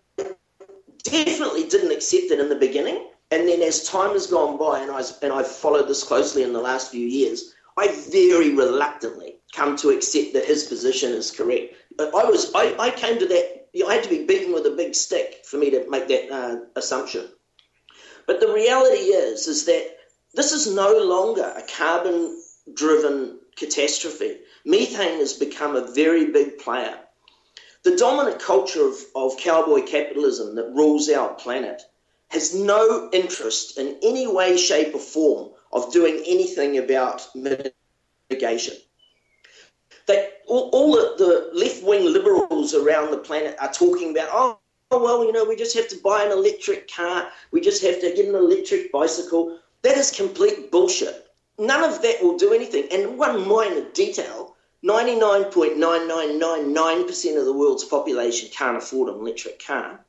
definitely 1.03 1.67
didn't 1.67 1.91
accept 1.91 2.31
it 2.31 2.39
in 2.39 2.49
the 2.49 2.55
beginning. 2.55 3.09
And 3.29 3.47
then 3.47 3.61
as 3.61 3.84
time 3.84 4.11
has 4.11 4.27
gone 4.27 4.57
by, 4.57 4.79
and 4.79 4.91
I 4.91 5.01
and 5.21 5.34
I've 5.34 5.47
followed 5.47 5.88
this 5.88 6.03
closely 6.03 6.43
in 6.43 6.53
the 6.53 6.61
last 6.61 6.91
few 6.91 7.05
years, 7.05 7.53
I 7.77 7.89
very 8.11 8.55
reluctantly 8.55 9.35
come 9.53 9.75
to 9.77 9.89
accept 9.89 10.34
that 10.34 10.45
his 10.45 10.65
position 10.65 11.11
is 11.11 11.31
correct. 11.31 11.75
I 11.99 12.23
was 12.25 12.51
I, 12.55 12.75
I 12.79 12.89
came 12.91 13.19
to 13.19 13.27
that 13.27 13.56
you 13.73 13.88
had 13.88 14.03
to 14.03 14.10
be 14.10 14.26
beaten 14.26 14.53
with 14.53 14.65
a 14.65 14.72
big 14.72 14.95
stick 14.95 15.45
for 15.45 15.57
me 15.57 15.72
to 15.72 15.89
make 15.89 16.07
that 16.07 16.31
uh, 16.31 16.57
assumption. 16.76 17.27
But 18.26 18.39
the 18.39 18.52
reality 18.52 19.11
is, 19.14 19.48
is 19.48 19.65
that 19.65 19.98
this 20.34 20.52
is 20.52 20.73
no 20.73 20.98
longer 20.98 21.44
a 21.44 21.61
carbon-driven 21.61 23.39
catastrophe. 23.56 24.38
Methane 24.65 25.19
has 25.19 25.34
become 25.34 25.76
a 25.76 25.91
very 25.91 26.31
big 26.31 26.57
player. 26.60 26.98
The 27.84 27.95
dominant 27.95 28.39
culture 28.41 28.85
of, 28.85 28.95
of 29.15 29.38
cowboy 29.38 29.84
capitalism 29.84 30.56
that 30.56 30.73
rules 30.73 31.10
our 31.10 31.34
planet 31.35 31.81
has 32.30 32.53
no 32.53 33.10
interest 33.14 33.77
in 33.77 33.98
any 34.03 34.27
way, 34.27 34.57
shape, 34.57 34.94
or 34.94 34.99
form 34.99 35.52
of 35.72 35.94
doing 35.94 36.22
anything 36.27 36.77
about 36.77 37.26
mitigation 37.34 38.76
that 40.07 40.41
all, 40.47 40.69
all 40.73 40.93
the, 40.93 41.13
the 41.17 41.51
left 41.53 41.84
wing 41.84 42.05
liberals 42.05 42.73
around 42.73 43.11
the 43.11 43.17
planet 43.17 43.55
are 43.61 43.71
talking 43.71 44.09
about, 44.11 44.29
oh, 44.31 44.57
oh, 44.91 45.03
well, 45.03 45.23
you 45.23 45.31
know, 45.31 45.45
we 45.45 45.55
just 45.55 45.75
have 45.75 45.88
to 45.89 45.97
buy 46.03 46.23
an 46.23 46.31
electric 46.31 46.91
car, 46.91 47.27
we 47.51 47.61
just 47.61 47.84
have 47.84 48.01
to 48.01 48.13
get 48.15 48.27
an 48.27 48.35
electric 48.35 48.91
bicycle. 48.91 49.59
That 49.84 49.97
is 49.97 50.09
complete 50.11 50.71
bullshit. 50.71 51.27
None 51.59 51.84
of 51.84 52.01
that 52.01 52.21
will 52.21 52.38
do 52.38 52.53
anything. 52.53 52.88
And 52.91 53.17
one 53.17 53.47
minor 53.47 53.89
detail 53.91 54.55
99.9999% 54.85 57.39
of 57.39 57.45
the 57.45 57.53
world's 57.53 57.84
population 57.84 58.49
can't 58.53 58.77
afford 58.77 59.09
an 59.09 59.15
electric 59.15 59.65
car. 59.65 59.99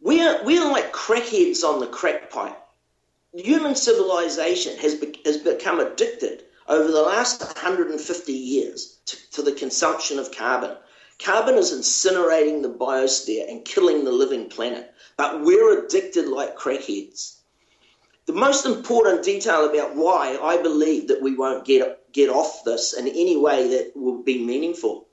We're, 0.00 0.44
we're 0.44 0.68
like 0.70 0.92
crackheads 0.92 1.62
on 1.64 1.78
the 1.80 1.86
crack 1.86 2.30
pipe. 2.30 2.60
Human 3.32 3.76
civilization 3.76 4.76
has, 4.78 4.96
be, 4.96 5.20
has 5.24 5.38
become 5.38 5.80
addicted 5.80 6.44
over 6.68 6.90
the 6.90 7.02
last 7.02 7.40
150 7.40 8.32
years 8.32 8.98
to, 9.06 9.30
to 9.32 9.42
the 9.42 9.52
consumption 9.52 10.18
of 10.18 10.32
carbon. 10.32 10.76
Carbon 11.18 11.54
is 11.54 11.72
incinerating 11.72 12.62
the 12.62 12.68
biosphere 12.68 13.48
and 13.48 13.64
killing 13.64 14.04
the 14.04 14.12
living 14.12 14.48
planet, 14.48 14.92
but 15.16 15.42
we're 15.42 15.84
addicted 15.84 16.28
like 16.28 16.56
crackheads. 16.56 17.36
The 18.26 18.32
most 18.32 18.66
important 18.66 19.22
detail 19.22 19.70
about 19.70 19.94
why 19.94 20.36
I 20.42 20.60
believe 20.60 21.08
that 21.08 21.22
we 21.22 21.34
won't 21.34 21.64
get, 21.64 22.12
get 22.12 22.28
off 22.28 22.64
this 22.64 22.92
in 22.92 23.06
any 23.06 23.36
way 23.36 23.68
that 23.68 23.92
will 23.94 24.22
be 24.22 24.44
meaningful 24.44 25.06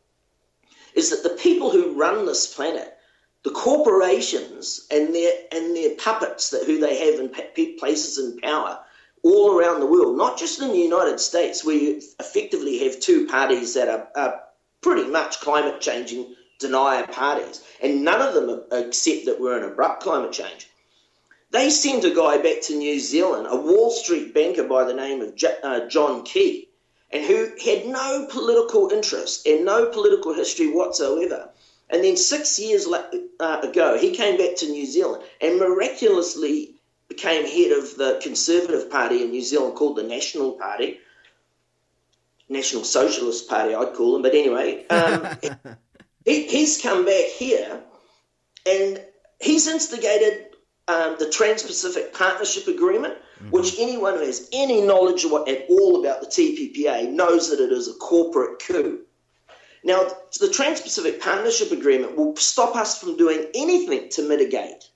is 0.95 1.11
that 1.11 1.23
the 1.23 1.35
people 1.35 1.69
who 1.69 1.93
run 1.93 2.25
this 2.25 2.53
planet, 2.53 2.97
the 3.43 3.51
corporations 3.51 4.87
and 4.89 5.13
their, 5.13 5.31
and 5.51 5.75
their 5.75 5.95
puppets 5.95 6.49
that 6.49 6.65
who 6.65 6.79
they 6.79 7.11
have 7.11 7.19
in 7.19 7.77
places 7.77 8.17
in 8.17 8.39
power, 8.39 8.79
all 9.23 9.57
around 9.57 9.79
the 9.79 9.85
world, 9.85 10.17
not 10.17 10.37
just 10.37 10.61
in 10.61 10.69
the 10.69 10.77
United 10.77 11.19
States, 11.19 11.63
where 11.63 11.75
you 11.75 12.01
effectively 12.19 12.79
have 12.79 12.99
two 12.99 13.25
parties 13.27 13.73
that 13.73 13.87
are, 13.87 14.07
are 14.15 14.41
pretty 14.81 15.09
much 15.09 15.39
climate 15.39 15.79
changing 15.79 16.35
denier 16.59 17.07
parties, 17.07 17.63
and 17.81 18.03
none 18.03 18.21
of 18.21 18.33
them 18.33 18.63
accept 18.71 19.25
that 19.25 19.39
we're 19.39 19.57
in 19.57 19.63
abrupt 19.63 20.03
climate 20.03 20.31
change. 20.31 20.69
they 21.51 21.69
sent 21.69 22.03
a 22.03 22.13
guy 22.13 22.37
back 22.37 22.61
to 22.61 22.75
New 22.75 22.99
Zealand, 22.99 23.47
a 23.49 23.55
Wall 23.55 23.91
Street 23.91 24.33
banker 24.33 24.63
by 24.63 24.83
the 24.83 24.93
name 24.93 25.21
of 25.21 25.35
J- 25.35 25.57
uh, 25.63 25.87
John 25.87 26.23
Key, 26.23 26.67
and 27.11 27.23
who 27.23 27.51
had 27.63 27.85
no 27.85 28.27
political 28.29 28.89
interest 28.89 29.45
and 29.45 29.63
no 29.65 29.85
political 29.85 30.33
history 30.33 30.69
whatsoever. 30.71 31.49
And 31.89 32.03
then 32.03 32.17
six 32.17 32.57
years 32.57 32.87
uh, 32.87 33.59
ago, 33.61 33.97
he 33.97 34.15
came 34.15 34.37
back 34.37 34.55
to 34.57 34.69
New 34.69 34.85
Zealand 34.85 35.23
and 35.39 35.59
miraculously 35.59 36.72
became 37.07 37.45
head 37.45 37.71
of 37.77 37.95
the 37.97 38.19
Conservative 38.21 38.89
Party 38.89 39.23
in 39.23 39.31
New 39.31 39.41
Zealand 39.41 39.75
called 39.75 39.97
the 39.97 40.03
National 40.03 40.53
Party. 40.53 40.99
National 42.49 42.83
Socialist 42.83 43.49
Party, 43.49 43.73
I'd 43.73 43.93
call 43.93 44.13
them. 44.13 44.21
But 44.21 44.33
anyway, 44.33 44.85
um, 44.87 45.27
he, 46.25 46.47
he's 46.47 46.81
come 46.81 47.05
back 47.05 47.25
here 47.25 47.81
and 48.65 49.03
he's 49.39 49.67
instigated 49.67 50.47
um, 50.87 51.15
the 51.19 51.29
Trans 51.29 51.63
Pacific 51.63 52.13
Partnership 52.13 52.67
Agreement, 52.67 53.15
mm-hmm. 53.15 53.49
which 53.49 53.79
anyone 53.79 54.15
who 54.15 54.25
has 54.25 54.49
any 54.51 54.81
knowledge 54.81 55.25
at 55.25 55.65
all 55.69 56.01
about 56.01 56.21
the 56.21 56.27
TPPA 56.27 57.09
knows 57.09 57.49
that 57.49 57.59
it 57.59 57.71
is 57.71 57.87
a 57.87 57.93
corporate 57.93 58.61
coup. 58.61 58.99
Now, 59.83 60.07
the 60.39 60.49
Trans 60.49 60.79
Pacific 60.79 61.21
Partnership 61.21 61.71
Agreement 61.71 62.15
will 62.15 62.35
stop 62.37 62.75
us 62.75 62.99
from 62.99 63.17
doing 63.17 63.47
anything 63.53 64.09
to 64.11 64.27
mitigate. 64.27 64.89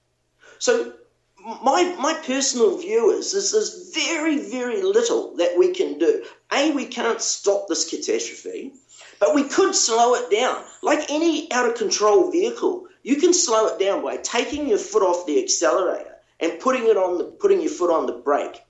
So, 0.60 0.94
my, 1.40 1.96
my 2.00 2.14
personal 2.26 2.78
view 2.78 3.12
is, 3.12 3.34
is 3.34 3.52
there's 3.52 3.94
very, 3.94 4.40
very 4.50 4.82
little 4.82 5.36
that 5.38 5.58
we 5.58 5.74
can 5.74 5.98
do. 5.98 6.24
A, 6.52 6.72
we 6.72 6.86
can't 6.86 7.22
stop 7.22 7.68
this 7.68 7.90
catastrophe, 7.90 8.74
but 9.20 9.36
we 9.36 9.44
could 9.44 9.76
slow 9.76 10.16
it 10.16 10.32
down. 10.32 10.64
Like 10.82 11.10
any 11.10 11.52
out 11.52 11.70
of 11.70 11.76
control 11.76 12.32
vehicle, 12.32 12.88
you 13.04 13.18
can 13.18 13.34
slow 13.34 13.68
it 13.68 13.80
down 13.80 14.04
by 14.04 14.18
taking 14.18 14.68
your 14.68 14.78
foot 14.78 15.04
off 15.04 15.26
the 15.26 15.42
accelerator 15.42 16.16
and 16.40 16.60
putting 16.60 16.88
it 16.88 16.98
on 16.98 17.18
the 17.18 17.24
putting 17.26 17.62
your 17.62 17.72
foot 17.72 17.92
on 17.92 18.06
the 18.06 18.14
brake. 18.14 18.62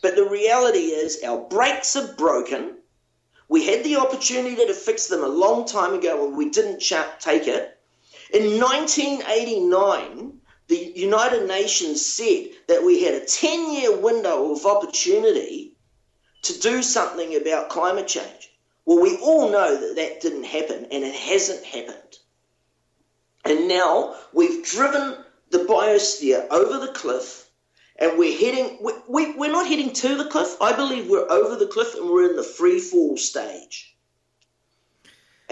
But 0.00 0.16
the 0.16 0.24
reality 0.24 0.86
is 0.92 1.22
our 1.24 1.38
brakes 1.38 1.96
are 1.96 2.14
broken. 2.14 2.78
We 3.48 3.66
had 3.66 3.84
the 3.84 3.96
opportunity 3.96 4.56
to 4.66 4.74
fix 4.74 5.08
them 5.08 5.22
a 5.22 5.28
long 5.28 5.66
time 5.66 5.94
ago 5.94 6.26
and 6.26 6.36
we 6.36 6.50
didn't 6.50 6.80
take 7.20 7.46
it. 7.46 7.78
In 8.32 8.58
1989, 8.58 10.31
the 10.72 10.92
United 10.98 11.46
Nations 11.46 12.04
said 12.04 12.46
that 12.66 12.82
we 12.82 13.02
had 13.02 13.12
a 13.12 13.26
10 13.26 13.74
year 13.74 13.94
window 13.94 14.52
of 14.52 14.64
opportunity 14.64 15.76
to 16.44 16.58
do 16.60 16.82
something 16.82 17.36
about 17.36 17.68
climate 17.68 18.08
change. 18.08 18.48
Well, 18.86 19.02
we 19.02 19.18
all 19.18 19.50
know 19.50 19.78
that 19.78 19.96
that 19.96 20.22
didn't 20.22 20.44
happen 20.44 20.86
and 20.90 21.04
it 21.04 21.14
hasn't 21.14 21.62
happened. 21.62 22.16
And 23.44 23.68
now 23.68 24.16
we've 24.32 24.64
driven 24.64 25.18
the 25.50 25.58
biosphere 25.58 26.48
over 26.48 26.78
the 26.86 26.92
cliff 26.94 27.50
and 27.96 28.16
we're 28.16 28.38
heading, 28.38 28.78
we, 28.82 28.92
we, 29.06 29.36
we're 29.36 29.52
not 29.52 29.66
heading 29.66 29.92
to 29.92 30.16
the 30.16 30.30
cliff. 30.30 30.56
I 30.62 30.72
believe 30.72 31.10
we're 31.10 31.30
over 31.30 31.56
the 31.56 31.70
cliff 31.70 31.94
and 31.94 32.08
we're 32.08 32.30
in 32.30 32.36
the 32.36 32.42
free 32.42 32.80
fall 32.80 33.18
stage. 33.18 33.91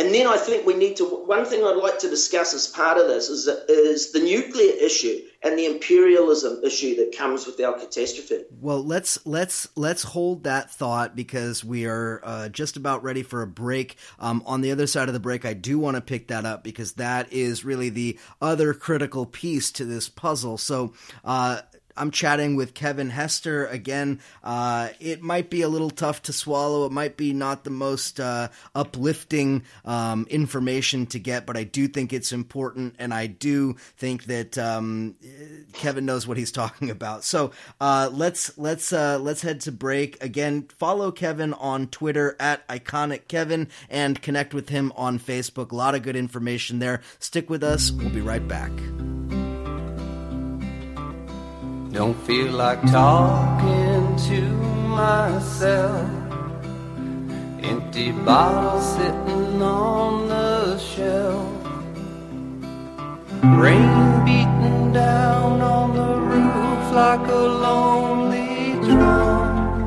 And 0.00 0.14
then 0.14 0.26
I 0.26 0.38
think 0.38 0.64
we 0.64 0.72
need 0.72 0.96
to. 0.96 1.04
One 1.04 1.44
thing 1.44 1.62
I'd 1.62 1.76
like 1.76 1.98
to 1.98 2.08
discuss 2.08 2.54
as 2.54 2.66
part 2.66 2.96
of 2.96 3.06
this 3.06 3.28
is, 3.28 3.46
is 3.68 4.12
the 4.12 4.20
nuclear 4.20 4.72
issue 4.80 5.20
and 5.42 5.58
the 5.58 5.66
imperialism 5.66 6.64
issue 6.64 6.96
that 6.96 7.14
comes 7.16 7.46
with 7.46 7.60
our 7.60 7.78
catastrophe. 7.78 8.44
Well, 8.62 8.82
let's 8.82 9.18
let's 9.26 9.68
let's 9.76 10.02
hold 10.02 10.44
that 10.44 10.70
thought 10.70 11.14
because 11.14 11.62
we 11.62 11.84
are 11.84 12.22
uh, 12.24 12.48
just 12.48 12.78
about 12.78 13.02
ready 13.02 13.22
for 13.22 13.42
a 13.42 13.46
break. 13.46 13.96
Um, 14.18 14.42
on 14.46 14.62
the 14.62 14.72
other 14.72 14.86
side 14.86 15.08
of 15.08 15.12
the 15.12 15.20
break, 15.20 15.44
I 15.44 15.52
do 15.52 15.78
want 15.78 15.96
to 15.96 16.00
pick 16.00 16.28
that 16.28 16.46
up 16.46 16.64
because 16.64 16.92
that 16.94 17.30
is 17.30 17.62
really 17.62 17.90
the 17.90 18.18
other 18.40 18.72
critical 18.72 19.26
piece 19.26 19.70
to 19.72 19.84
this 19.84 20.08
puzzle. 20.08 20.56
So. 20.56 20.94
Uh, 21.22 21.60
I'm 21.96 22.10
chatting 22.10 22.56
with 22.56 22.74
Kevin 22.74 23.10
Hester 23.10 23.66
again. 23.66 24.20
Uh, 24.42 24.88
it 25.00 25.22
might 25.22 25.50
be 25.50 25.62
a 25.62 25.68
little 25.68 25.90
tough 25.90 26.22
to 26.22 26.32
swallow. 26.32 26.86
It 26.86 26.92
might 26.92 27.16
be 27.16 27.32
not 27.32 27.64
the 27.64 27.70
most 27.70 28.20
uh, 28.20 28.48
uplifting 28.74 29.64
um, 29.84 30.26
information 30.30 31.06
to 31.06 31.18
get, 31.18 31.46
but 31.46 31.56
I 31.56 31.64
do 31.64 31.88
think 31.88 32.12
it's 32.12 32.32
important, 32.32 32.96
and 32.98 33.12
I 33.12 33.26
do 33.26 33.74
think 33.96 34.24
that 34.24 34.58
um, 34.58 35.16
Kevin 35.72 36.06
knows 36.06 36.26
what 36.26 36.36
he's 36.36 36.52
talking 36.60 36.90
about. 36.90 37.24
So 37.24 37.52
uh, 37.80 38.10
let's 38.12 38.56
let's 38.58 38.92
uh, 38.92 39.18
let's 39.18 39.42
head 39.42 39.60
to 39.62 39.72
break 39.72 40.22
again. 40.22 40.68
Follow 40.78 41.10
Kevin 41.10 41.54
on 41.54 41.88
Twitter 41.88 42.36
at 42.40 42.66
iconic 42.68 43.28
Kevin 43.28 43.68
and 43.88 44.20
connect 44.20 44.54
with 44.54 44.68
him 44.68 44.92
on 44.96 45.18
Facebook. 45.18 45.72
A 45.72 45.76
lot 45.76 45.94
of 45.94 46.02
good 46.02 46.16
information 46.16 46.78
there. 46.78 47.02
Stick 47.18 47.50
with 47.50 47.62
us. 47.62 47.90
We'll 47.90 48.10
be 48.10 48.20
right 48.20 48.46
back. 48.46 48.70
Don't 51.92 52.14
feel 52.24 52.52
like 52.52 52.80
talking 52.82 54.14
to 54.28 54.40
myself. 54.86 56.08
Empty 57.60 58.12
bottle 58.12 58.80
sitting 58.80 59.60
on 59.60 60.28
the 60.28 60.78
shelf. 60.78 61.48
Rain 63.42 64.24
beating 64.24 64.92
down 64.92 65.60
on 65.60 65.96
the 65.96 66.14
roof 66.30 66.92
like 66.94 67.28
a 67.28 67.42
lonely 67.66 68.74
drum. 68.86 69.82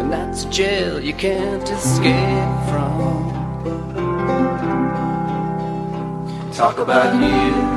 And 0.00 0.12
that's 0.12 0.46
jail 0.46 1.00
you 1.00 1.14
can't 1.14 1.70
escape 1.70 2.58
from. 2.68 2.96
Talk 6.52 6.78
about 6.78 7.14
you 7.22 7.75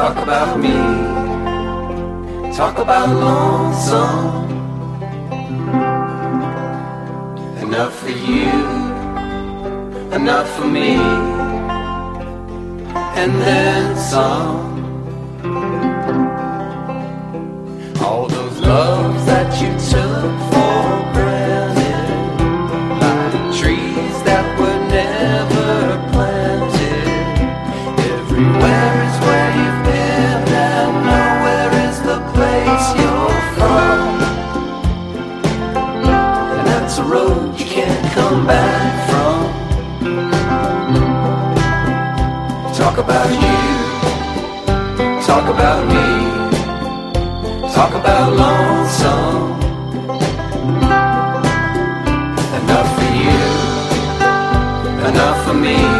Talk 0.00 0.16
about 0.16 0.58
me. 0.58 0.72
Talk 2.56 2.78
about 2.78 3.08
lonesome. 3.10 4.48
Enough 7.60 7.94
for 7.98 8.08
you. 8.08 8.50
Enough 10.10 10.48
for 10.56 10.64
me. 10.64 10.94
And 13.20 13.32
then 13.42 13.94
some. 13.98 14.70
All 18.02 18.26
those 18.26 18.58
loves 18.60 19.26
that 19.26 19.60
you 19.60 19.68
took 19.90 20.59
about 43.10 43.32
you, 43.42 43.58
talk 45.26 45.46
about 45.48 45.84
me, 45.92 46.06
talk 47.74 47.92
about 47.94 48.32
lonesome. 48.32 49.60
Enough 52.58 52.90
for 52.96 53.10
you, 53.24 53.42
enough 55.08 55.44
for 55.44 55.54
me, 55.54 55.99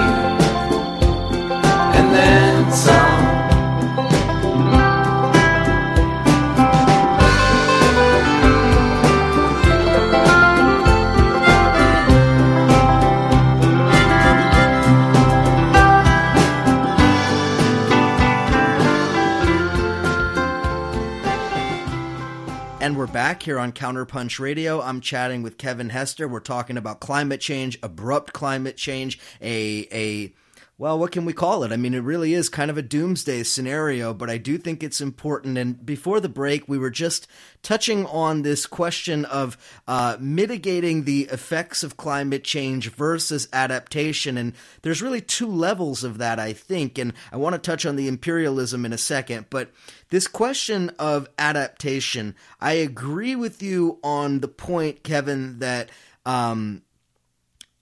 back 23.06 23.42
here 23.42 23.58
on 23.58 23.72
Counterpunch 23.72 24.40
Radio. 24.40 24.80
I'm 24.80 25.02
chatting 25.02 25.42
with 25.42 25.58
Kevin 25.58 25.90
Hester. 25.90 26.26
We're 26.26 26.40
talking 26.40 26.78
about 26.78 26.98
climate 26.98 27.42
change, 27.42 27.78
abrupt 27.82 28.32
climate 28.32 28.78
change, 28.78 29.20
a 29.42 29.86
a 29.92 30.32
well, 30.80 30.98
what 30.98 31.12
can 31.12 31.26
we 31.26 31.34
call 31.34 31.62
it? 31.62 31.72
I 31.72 31.76
mean, 31.76 31.92
it 31.92 32.02
really 32.02 32.32
is 32.32 32.48
kind 32.48 32.70
of 32.70 32.78
a 32.78 32.82
doomsday 32.82 33.42
scenario, 33.42 34.14
but 34.14 34.30
I 34.30 34.38
do 34.38 34.56
think 34.56 34.82
it's 34.82 35.02
important. 35.02 35.58
And 35.58 35.84
before 35.84 36.20
the 36.20 36.28
break, 36.30 36.66
we 36.66 36.78
were 36.78 36.88
just 36.88 37.26
touching 37.62 38.06
on 38.06 38.40
this 38.40 38.64
question 38.64 39.26
of 39.26 39.58
uh, 39.86 40.16
mitigating 40.18 41.04
the 41.04 41.24
effects 41.24 41.82
of 41.82 41.98
climate 41.98 42.44
change 42.44 42.92
versus 42.92 43.46
adaptation. 43.52 44.38
And 44.38 44.54
there's 44.80 45.02
really 45.02 45.20
two 45.20 45.48
levels 45.48 46.02
of 46.02 46.16
that, 46.16 46.38
I 46.38 46.54
think. 46.54 46.96
And 46.96 47.12
I 47.30 47.36
want 47.36 47.52
to 47.52 47.58
touch 47.58 47.84
on 47.84 47.96
the 47.96 48.08
imperialism 48.08 48.86
in 48.86 48.94
a 48.94 48.98
second. 48.98 49.48
But 49.50 49.70
this 50.08 50.26
question 50.26 50.92
of 50.98 51.28
adaptation, 51.38 52.34
I 52.58 52.72
agree 52.72 53.36
with 53.36 53.62
you 53.62 53.98
on 54.02 54.40
the 54.40 54.48
point, 54.48 55.02
Kevin, 55.02 55.58
that 55.58 55.90
um, 56.24 56.80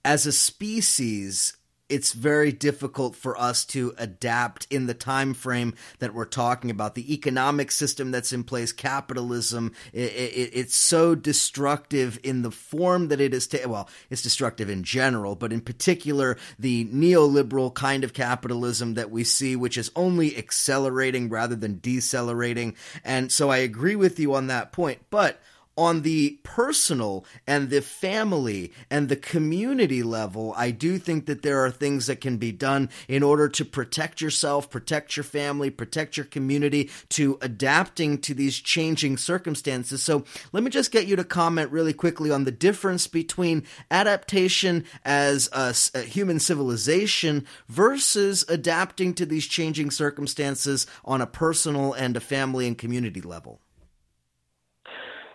as 0.04 0.26
a 0.26 0.32
species, 0.32 1.57
it's 1.88 2.12
very 2.12 2.52
difficult 2.52 3.16
for 3.16 3.38
us 3.38 3.64
to 3.64 3.94
adapt 3.96 4.66
in 4.70 4.86
the 4.86 4.94
time 4.94 5.34
frame 5.34 5.74
that 6.00 6.12
we're 6.14 6.24
talking 6.24 6.70
about. 6.70 6.94
The 6.94 7.12
economic 7.12 7.70
system 7.70 8.10
that's 8.10 8.32
in 8.32 8.44
place, 8.44 8.72
capitalism, 8.72 9.72
it, 9.92 10.12
it, 10.12 10.50
it's 10.52 10.74
so 10.74 11.14
destructive 11.14 12.18
in 12.22 12.42
the 12.42 12.50
form 12.50 13.08
that 13.08 13.20
it 13.20 13.32
is. 13.32 13.46
Ta- 13.46 13.66
well, 13.66 13.88
it's 14.10 14.22
destructive 14.22 14.68
in 14.68 14.82
general, 14.82 15.34
but 15.34 15.52
in 15.52 15.60
particular, 15.60 16.36
the 16.58 16.84
neoliberal 16.86 17.72
kind 17.72 18.04
of 18.04 18.12
capitalism 18.12 18.94
that 18.94 19.10
we 19.10 19.24
see, 19.24 19.56
which 19.56 19.78
is 19.78 19.90
only 19.96 20.36
accelerating 20.36 21.28
rather 21.28 21.56
than 21.56 21.78
decelerating. 21.80 22.76
And 23.04 23.32
so 23.32 23.50
I 23.50 23.58
agree 23.58 23.96
with 23.96 24.18
you 24.18 24.34
on 24.34 24.48
that 24.48 24.72
point, 24.72 25.00
but 25.10 25.40
on 25.78 26.02
the 26.02 26.40
personal 26.42 27.24
and 27.46 27.70
the 27.70 27.80
family 27.80 28.72
and 28.90 29.08
the 29.08 29.16
community 29.16 30.02
level, 30.02 30.52
I 30.56 30.72
do 30.72 30.98
think 30.98 31.26
that 31.26 31.42
there 31.42 31.64
are 31.64 31.70
things 31.70 32.06
that 32.06 32.20
can 32.20 32.36
be 32.36 32.50
done 32.50 32.90
in 33.06 33.22
order 33.22 33.48
to 33.50 33.64
protect 33.64 34.20
yourself, 34.20 34.70
protect 34.70 35.16
your 35.16 35.22
family, 35.22 35.70
protect 35.70 36.16
your 36.16 36.26
community, 36.26 36.90
to 37.10 37.38
adapting 37.40 38.18
to 38.22 38.34
these 38.34 38.58
changing 38.58 39.18
circumstances. 39.18 40.02
So 40.02 40.24
let 40.52 40.64
me 40.64 40.70
just 40.70 40.90
get 40.90 41.06
you 41.06 41.14
to 41.14 41.22
comment 41.22 41.70
really 41.70 41.92
quickly 41.92 42.32
on 42.32 42.42
the 42.42 42.50
difference 42.50 43.06
between 43.06 43.62
adaptation 43.88 44.84
as 45.04 45.48
a, 45.52 45.72
a 45.94 46.02
human 46.02 46.40
civilization 46.40 47.46
versus 47.68 48.44
adapting 48.48 49.14
to 49.14 49.24
these 49.24 49.46
changing 49.46 49.92
circumstances 49.92 50.88
on 51.04 51.20
a 51.20 51.26
personal 51.26 51.92
and 51.92 52.16
a 52.16 52.20
family 52.20 52.66
and 52.66 52.76
community 52.76 53.20
level. 53.20 53.60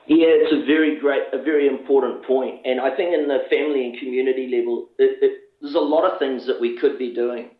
Yeah, 0.05 0.27
it's 0.27 0.51
a 0.51 0.65
very 0.65 0.99
great, 0.99 1.23
a 1.31 1.41
very 1.41 1.67
important 1.67 2.25
point, 2.25 2.65
and 2.65 2.81
I 2.81 2.93
think 2.93 3.13
in 3.13 3.29
the 3.29 3.39
family 3.49 3.85
and 3.85 3.97
community 3.97 4.53
level, 4.53 4.89
it, 4.99 5.17
it, 5.21 5.39
there's 5.61 5.75
a 5.75 5.79
lot 5.79 6.03
of 6.03 6.19
things 6.19 6.45
that 6.47 6.59
we 6.59 6.77
could 6.77 6.99
be 6.99 7.13
doing. 7.13 7.51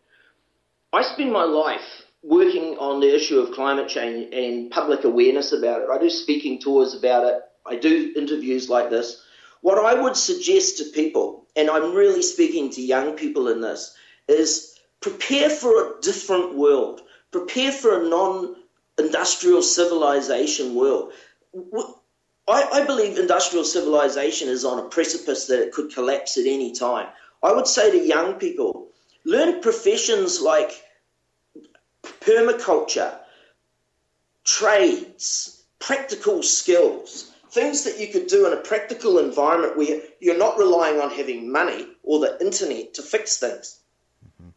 I 0.92 1.02
spend 1.02 1.32
my 1.32 1.44
life 1.44 2.02
working 2.22 2.76
on 2.78 3.00
the 3.00 3.14
issue 3.14 3.38
of 3.38 3.54
climate 3.54 3.88
change 3.88 4.34
and 4.34 4.70
public 4.70 5.04
awareness 5.04 5.52
about 5.52 5.80
it. 5.80 5.88
I 5.90 5.96
do 5.98 6.10
speaking 6.10 6.60
tours 6.60 6.94
about 6.94 7.24
it. 7.24 7.40
I 7.64 7.76
do 7.76 8.12
interviews 8.14 8.68
like 8.68 8.90
this. 8.90 9.22
What 9.62 9.82
I 9.82 9.98
would 9.98 10.14
suggest 10.14 10.76
to 10.78 10.84
people, 10.84 11.46
and 11.56 11.70
I'm 11.70 11.94
really 11.94 12.22
speaking 12.22 12.68
to 12.72 12.82
young 12.82 13.14
people 13.14 13.48
in 13.48 13.62
this, 13.62 13.94
is 14.28 14.78
prepare 15.00 15.48
for 15.48 15.70
a 15.70 16.00
different 16.02 16.54
world. 16.56 17.00
Prepare 17.30 17.72
for 17.72 18.02
a 18.02 18.06
non-industrial 18.06 19.62
civilization 19.62 20.74
world 20.74 21.12
I, 22.46 22.68
I 22.72 22.84
believe 22.84 23.18
industrial 23.18 23.64
civilization 23.64 24.48
is 24.48 24.64
on 24.64 24.78
a 24.78 24.88
precipice 24.88 25.46
that 25.46 25.62
it 25.62 25.72
could 25.72 25.94
collapse 25.94 26.36
at 26.36 26.46
any 26.46 26.72
time. 26.72 27.08
I 27.42 27.52
would 27.52 27.66
say 27.66 27.90
to 27.90 27.98
young 27.98 28.34
people, 28.34 28.88
learn 29.24 29.60
professions 29.60 30.40
like 30.40 30.70
permaculture, 32.20 33.18
trades, 34.44 35.62
practical 35.78 36.42
skills, 36.42 37.30
things 37.50 37.84
that 37.84 37.98
you 37.98 38.08
could 38.08 38.26
do 38.26 38.46
in 38.46 38.52
a 38.52 38.60
practical 38.60 39.18
environment 39.18 39.76
where 39.76 40.02
you're 40.20 40.38
not 40.38 40.58
relying 40.58 41.00
on 41.00 41.10
having 41.10 41.50
money 41.50 41.86
or 42.02 42.18
the 42.18 42.38
internet 42.44 42.94
to 42.94 43.02
fix 43.02 43.38
things. 43.38 43.78
Mm-hmm. 44.42 44.50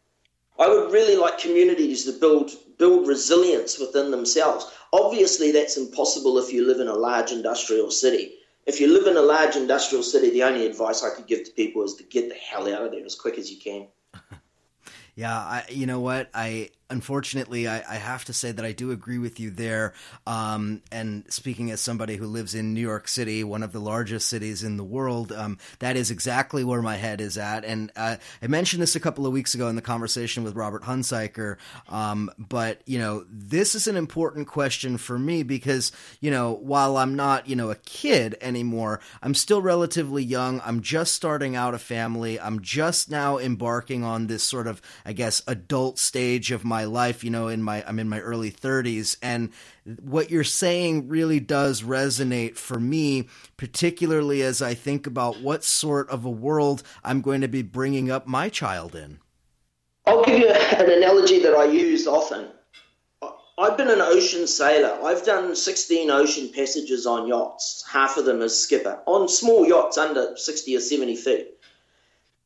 I 0.62 0.68
would 0.68 0.92
really 0.92 1.16
like 1.16 1.38
communities 1.38 2.04
to 2.04 2.12
build 2.12 2.50
build 2.78 3.08
resilience 3.08 3.78
within 3.78 4.10
themselves. 4.10 4.70
Obviously, 4.92 5.52
that's 5.52 5.76
impossible 5.76 6.38
if 6.38 6.52
you 6.52 6.66
live 6.66 6.80
in 6.80 6.88
a 6.88 6.94
large 6.94 7.30
industrial 7.32 7.90
city. 7.90 8.34
If 8.66 8.80
you 8.80 8.92
live 8.92 9.06
in 9.06 9.16
a 9.16 9.22
large 9.22 9.56
industrial 9.56 10.02
city, 10.02 10.30
the 10.30 10.42
only 10.42 10.66
advice 10.66 11.02
I 11.02 11.14
could 11.14 11.26
give 11.26 11.44
to 11.44 11.50
people 11.52 11.82
is 11.84 11.94
to 11.94 12.04
get 12.04 12.28
the 12.28 12.34
hell 12.34 12.72
out 12.72 12.82
of 12.82 12.92
there 12.92 13.04
as 13.04 13.14
quick 13.14 13.38
as 13.38 13.50
you 13.50 13.58
can. 13.58 13.88
yeah, 15.14 15.36
I, 15.36 15.64
you 15.70 15.86
know 15.86 16.00
what? 16.00 16.30
I 16.34 16.70
unfortunately, 16.90 17.68
I, 17.68 17.76
I, 17.88 17.96
have 17.96 18.24
to 18.26 18.32
say 18.32 18.50
that 18.50 18.64
I 18.64 18.72
do 18.72 18.90
agree 18.90 19.18
with 19.18 19.38
you 19.38 19.50
there. 19.50 19.92
Um, 20.26 20.82
and 20.90 21.24
speaking 21.28 21.70
as 21.70 21.80
somebody 21.80 22.16
who 22.16 22.26
lives 22.26 22.54
in 22.54 22.72
New 22.72 22.80
York 22.80 23.08
City, 23.08 23.44
one 23.44 23.62
of 23.62 23.72
the 23.72 23.80
largest 23.80 24.28
cities 24.28 24.64
in 24.64 24.76
the 24.76 24.84
world, 24.84 25.32
um, 25.32 25.58
that 25.80 25.96
is 25.96 26.10
exactly 26.10 26.64
where 26.64 26.80
my 26.80 26.96
head 26.96 27.20
is 27.20 27.36
at. 27.36 27.64
And 27.64 27.92
uh, 27.96 28.16
I 28.42 28.46
mentioned 28.46 28.82
this 28.82 28.96
a 28.96 29.00
couple 29.00 29.26
of 29.26 29.32
weeks 29.32 29.54
ago 29.54 29.68
in 29.68 29.76
the 29.76 29.82
conversation 29.82 30.44
with 30.44 30.56
Robert 30.56 30.82
Hunziker. 30.82 31.56
Um, 31.88 32.30
but, 32.38 32.80
you 32.86 32.98
know, 32.98 33.24
this 33.30 33.74
is 33.74 33.86
an 33.86 33.96
important 33.96 34.48
question 34.48 34.96
for 34.96 35.18
me 35.18 35.42
because, 35.42 35.92
you 36.20 36.30
know, 36.30 36.52
while 36.52 36.96
I'm 36.96 37.16
not, 37.16 37.48
you 37.48 37.56
know, 37.56 37.70
a 37.70 37.76
kid 37.76 38.36
anymore, 38.40 39.00
I'm 39.22 39.34
still 39.34 39.60
relatively 39.60 40.24
young. 40.24 40.62
I'm 40.64 40.80
just 40.80 41.14
starting 41.14 41.54
out 41.54 41.74
a 41.74 41.78
family. 41.78 42.40
I'm 42.40 42.60
just 42.60 43.10
now 43.10 43.38
embarking 43.38 44.04
on 44.04 44.26
this 44.26 44.42
sort 44.42 44.66
of, 44.66 44.80
I 45.04 45.12
guess, 45.12 45.42
adult 45.46 45.98
stage 45.98 46.50
of 46.50 46.64
my 46.64 46.77
my 46.78 46.84
life, 46.84 47.24
you 47.24 47.30
know, 47.30 47.48
in 47.48 47.60
my 47.60 47.82
I'm 47.88 47.98
in 47.98 48.08
my 48.08 48.20
early 48.20 48.52
30s 48.52 49.16
and 49.20 49.50
what 50.00 50.30
you're 50.30 50.44
saying 50.44 51.08
really 51.08 51.40
does 51.40 51.82
resonate 51.82 52.54
for 52.56 52.78
me, 52.78 53.26
particularly 53.56 54.42
as 54.42 54.62
I 54.62 54.74
think 54.74 55.04
about 55.04 55.40
what 55.40 55.64
sort 55.64 56.08
of 56.08 56.24
a 56.24 56.30
world 56.30 56.84
I'm 57.02 57.20
going 57.20 57.40
to 57.40 57.48
be 57.48 57.62
bringing 57.62 58.12
up 58.12 58.28
my 58.28 58.48
child 58.48 58.94
in. 58.94 59.18
I'll 60.06 60.24
give 60.24 60.38
you 60.38 60.50
an 60.50 60.88
analogy 60.88 61.40
that 61.42 61.54
I 61.54 61.64
use 61.64 62.06
often. 62.06 62.46
I've 63.58 63.76
been 63.76 63.90
an 63.90 64.00
ocean 64.00 64.46
sailor. 64.46 65.00
I've 65.02 65.24
done 65.26 65.56
16 65.56 66.10
ocean 66.10 66.50
passages 66.54 67.06
on 67.06 67.26
yachts, 67.26 67.84
half 67.90 68.16
of 68.16 68.24
them 68.24 68.40
as 68.40 68.56
skipper, 68.56 69.00
on 69.04 69.28
small 69.28 69.66
yachts 69.66 69.98
under 69.98 70.36
60 70.36 70.76
or 70.76 70.80
70 70.80 71.16
feet. 71.16 71.57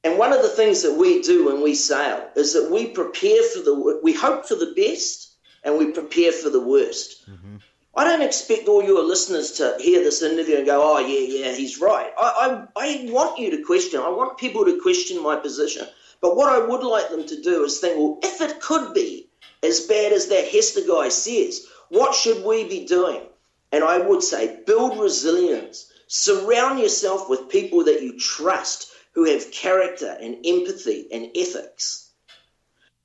And 0.04 0.18
one 0.18 0.32
of 0.32 0.42
the 0.42 0.48
things 0.48 0.82
that 0.82 0.98
we 0.98 1.22
do 1.22 1.46
when 1.46 1.62
we 1.62 1.74
sail 1.74 2.28
is 2.34 2.54
that 2.54 2.70
we 2.70 2.86
prepare 2.86 3.42
for 3.42 3.60
the, 3.60 4.00
we 4.02 4.12
hope 4.12 4.46
for 4.46 4.56
the 4.56 4.74
best 4.76 5.36
and 5.62 5.78
we 5.78 5.92
prepare 5.92 6.32
for 6.32 6.50
the 6.50 6.60
worst. 6.60 7.30
Mm-hmm. 7.30 7.56
I 7.94 8.04
don't 8.04 8.22
expect 8.22 8.68
all 8.68 8.82
your 8.82 9.04
listeners 9.04 9.52
to 9.52 9.76
hear 9.78 10.02
this 10.02 10.22
interview 10.22 10.56
and 10.56 10.66
go, 10.66 10.80
oh, 10.82 10.98
yeah, 10.98 11.44
yeah, 11.44 11.52
he's 11.52 11.80
right. 11.80 12.10
I, 12.18 12.66
I, 12.74 12.84
I 12.84 13.12
want 13.12 13.38
you 13.38 13.50
to 13.56 13.62
question, 13.62 14.00
I 14.00 14.08
want 14.08 14.38
people 14.38 14.64
to 14.64 14.80
question 14.80 15.22
my 15.22 15.36
position. 15.36 15.86
But 16.20 16.36
what 16.36 16.48
I 16.48 16.66
would 16.66 16.82
like 16.82 17.10
them 17.10 17.26
to 17.26 17.42
do 17.42 17.64
is 17.64 17.78
think, 17.78 17.98
well, 17.98 18.18
if 18.22 18.40
it 18.40 18.60
could 18.60 18.94
be 18.94 19.28
as 19.62 19.80
bad 19.80 20.12
as 20.12 20.28
that 20.28 20.48
Hester 20.48 20.80
guy 20.88 21.10
says, 21.10 21.66
what 21.90 22.14
should 22.14 22.44
we 22.44 22.66
be 22.66 22.86
doing? 22.86 23.22
And 23.70 23.84
I 23.84 23.98
would 23.98 24.22
say, 24.22 24.60
build 24.66 24.98
resilience. 24.98 25.92
Surround 26.06 26.80
yourself 26.80 27.28
with 27.28 27.48
people 27.48 27.84
that 27.84 28.02
you 28.02 28.18
trust 28.18 28.91
who 29.14 29.24
have 29.24 29.50
character 29.50 30.16
and 30.20 30.44
empathy 30.44 31.08
and 31.12 31.30
ethics 31.36 32.10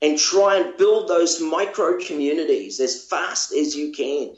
and 0.00 0.18
try 0.18 0.56
and 0.56 0.76
build 0.76 1.08
those 1.08 1.40
micro 1.40 1.98
communities 1.98 2.80
as 2.80 3.04
fast 3.04 3.52
as 3.52 3.76
you 3.76 3.92
can 3.92 4.34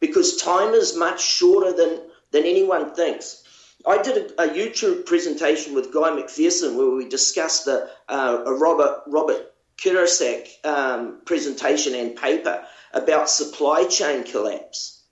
because 0.00 0.36
time 0.36 0.74
is 0.74 0.96
much 0.96 1.22
shorter 1.22 1.72
than, 1.72 2.00
than 2.30 2.44
anyone 2.44 2.94
thinks. 2.94 3.42
I 3.86 4.02
did 4.02 4.32
a, 4.38 4.44
a 4.44 4.48
YouTube 4.48 5.06
presentation 5.06 5.74
with 5.74 5.92
Guy 5.92 6.10
McPherson 6.10 6.76
where 6.76 6.90
we 6.90 7.08
discussed 7.08 7.64
the, 7.64 7.88
uh, 8.08 8.42
a 8.46 8.52
Robert, 8.52 9.02
Robert 9.06 9.52
Kiyosaki 9.78 10.64
um, 10.64 11.20
presentation 11.24 11.94
and 11.94 12.16
paper 12.16 12.64
about 12.92 13.30
supply 13.30 13.84
chain 13.84 14.24
collapse. 14.24 15.02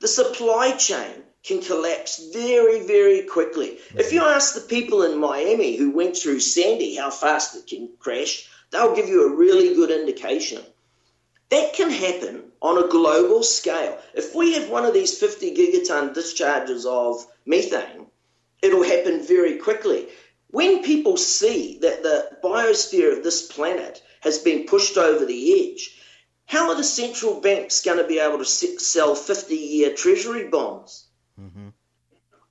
The 0.00 0.08
supply 0.08 0.72
chain 0.72 1.24
can 1.44 1.62
collapse 1.62 2.30
very, 2.32 2.86
very 2.86 3.22
quickly. 3.22 3.78
If 3.94 4.12
you 4.12 4.22
ask 4.22 4.54
the 4.54 4.60
people 4.60 5.02
in 5.02 5.18
Miami 5.18 5.76
who 5.76 5.90
went 5.90 6.16
through 6.16 6.40
Sandy 6.40 6.96
how 6.96 7.10
fast 7.10 7.56
it 7.56 7.66
can 7.66 7.90
crash, 7.98 8.48
they'll 8.70 8.94
give 8.94 9.08
you 9.08 9.26
a 9.26 9.36
really 9.36 9.74
good 9.74 9.90
indication. 9.90 10.62
That 11.50 11.72
can 11.72 11.90
happen 11.90 12.52
on 12.60 12.82
a 12.82 12.88
global 12.88 13.42
scale. 13.42 13.98
If 14.14 14.34
we 14.34 14.54
have 14.54 14.68
one 14.68 14.84
of 14.84 14.92
these 14.92 15.18
50 15.18 15.54
gigaton 15.54 16.12
discharges 16.12 16.84
of 16.84 17.26
methane, 17.46 18.06
it'll 18.62 18.84
happen 18.84 19.26
very 19.26 19.56
quickly. 19.58 20.08
When 20.48 20.82
people 20.82 21.16
see 21.16 21.78
that 21.80 22.02
the 22.02 22.36
biosphere 22.42 23.16
of 23.16 23.22
this 23.22 23.46
planet 23.46 24.02
has 24.20 24.38
been 24.38 24.66
pushed 24.66 24.98
over 24.98 25.24
the 25.24 25.72
edge, 25.72 25.98
how 26.46 26.70
are 26.70 26.76
the 26.76 26.84
central 26.84 27.40
banks 27.40 27.82
going 27.82 27.98
to 27.98 28.06
be 28.06 28.18
able 28.18 28.38
to 28.38 28.44
sell 28.44 29.14
50 29.14 29.54
year 29.54 29.94
treasury 29.94 30.48
bonds? 30.48 31.07
Mm-hmm. 31.40 31.68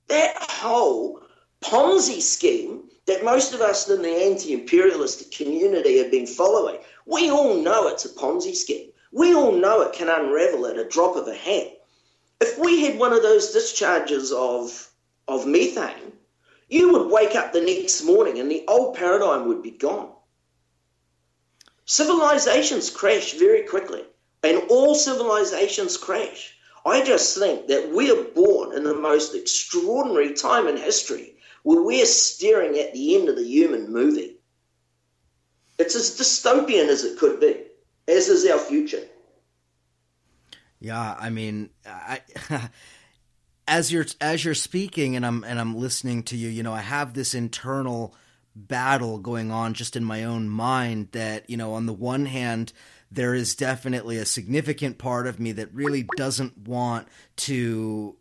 That 0.08 0.36
whole 0.38 1.22
Ponzi 1.60 2.20
scheme 2.20 2.84
that 3.06 3.24
most 3.24 3.52
of 3.52 3.60
us 3.60 3.88
in 3.88 4.02
the 4.02 4.08
anti 4.08 4.52
imperialist 4.52 5.32
community 5.32 5.98
have 5.98 6.10
been 6.10 6.26
following, 6.26 6.78
we 7.06 7.30
all 7.30 7.60
know 7.60 7.88
it's 7.88 8.04
a 8.04 8.10
Ponzi 8.10 8.54
scheme. 8.54 8.90
We 9.12 9.34
all 9.34 9.52
know 9.52 9.80
it 9.82 9.94
can 9.94 10.08
unravel 10.08 10.66
at 10.66 10.78
a 10.78 10.88
drop 10.88 11.16
of 11.16 11.26
a 11.26 11.34
hat. 11.34 11.72
If 12.40 12.58
we 12.58 12.84
had 12.84 12.98
one 12.98 13.12
of 13.12 13.22
those 13.22 13.52
discharges 13.52 14.32
of, 14.32 14.90
of 15.26 15.46
methane, 15.46 16.12
you 16.68 16.92
would 16.92 17.10
wake 17.10 17.34
up 17.34 17.52
the 17.52 17.62
next 17.62 18.02
morning 18.02 18.38
and 18.38 18.50
the 18.50 18.64
old 18.68 18.96
paradigm 18.96 19.48
would 19.48 19.62
be 19.62 19.70
gone. 19.70 20.12
Civilizations 21.86 22.90
crash 22.90 23.32
very 23.32 23.62
quickly, 23.62 24.04
and 24.42 24.64
all 24.68 24.94
civilizations 24.94 25.96
crash. 25.96 26.54
I 26.88 27.04
just 27.04 27.36
think 27.38 27.68
that 27.68 27.92
we 27.94 28.10
are 28.10 28.24
born 28.34 28.76
in 28.76 28.84
the 28.84 28.94
most 28.94 29.34
extraordinary 29.34 30.34
time 30.34 30.66
in 30.66 30.76
history 30.76 31.34
where 31.62 31.82
we're 31.82 32.06
staring 32.06 32.78
at 32.78 32.92
the 32.92 33.16
end 33.16 33.28
of 33.28 33.36
the 33.36 33.44
human 33.44 33.92
movie. 33.92 34.36
It's 35.78 35.94
as 35.94 36.18
dystopian 36.18 36.88
as 36.88 37.04
it 37.04 37.18
could 37.18 37.40
be, 37.40 37.64
as 38.06 38.28
is 38.28 38.48
our 38.50 38.58
future. 38.58 39.02
Yeah, 40.80 41.16
I 41.18 41.30
mean, 41.30 41.70
I, 41.86 42.20
as 43.68 43.92
you're 43.92 44.06
as 44.20 44.44
you're 44.44 44.54
speaking 44.54 45.16
and 45.16 45.26
I'm 45.26 45.44
and 45.44 45.60
I'm 45.60 45.76
listening 45.76 46.22
to 46.24 46.36
you, 46.36 46.48
you 46.48 46.62
know, 46.62 46.72
I 46.72 46.80
have 46.80 47.14
this 47.14 47.34
internal 47.34 48.14
battle 48.54 49.18
going 49.18 49.50
on 49.50 49.74
just 49.74 49.94
in 49.94 50.04
my 50.04 50.24
own 50.24 50.48
mind 50.48 51.08
that, 51.12 51.48
you 51.48 51.56
know, 51.56 51.74
on 51.74 51.86
the 51.86 51.92
one 51.92 52.26
hand, 52.26 52.72
there 53.10 53.34
is 53.34 53.54
definitely 53.54 54.18
a 54.18 54.24
significant 54.24 54.98
part 54.98 55.26
of 55.26 55.40
me 55.40 55.52
that 55.52 55.72
really 55.72 56.06
doesn't 56.16 56.56
want 56.58 57.08
to 57.36 58.16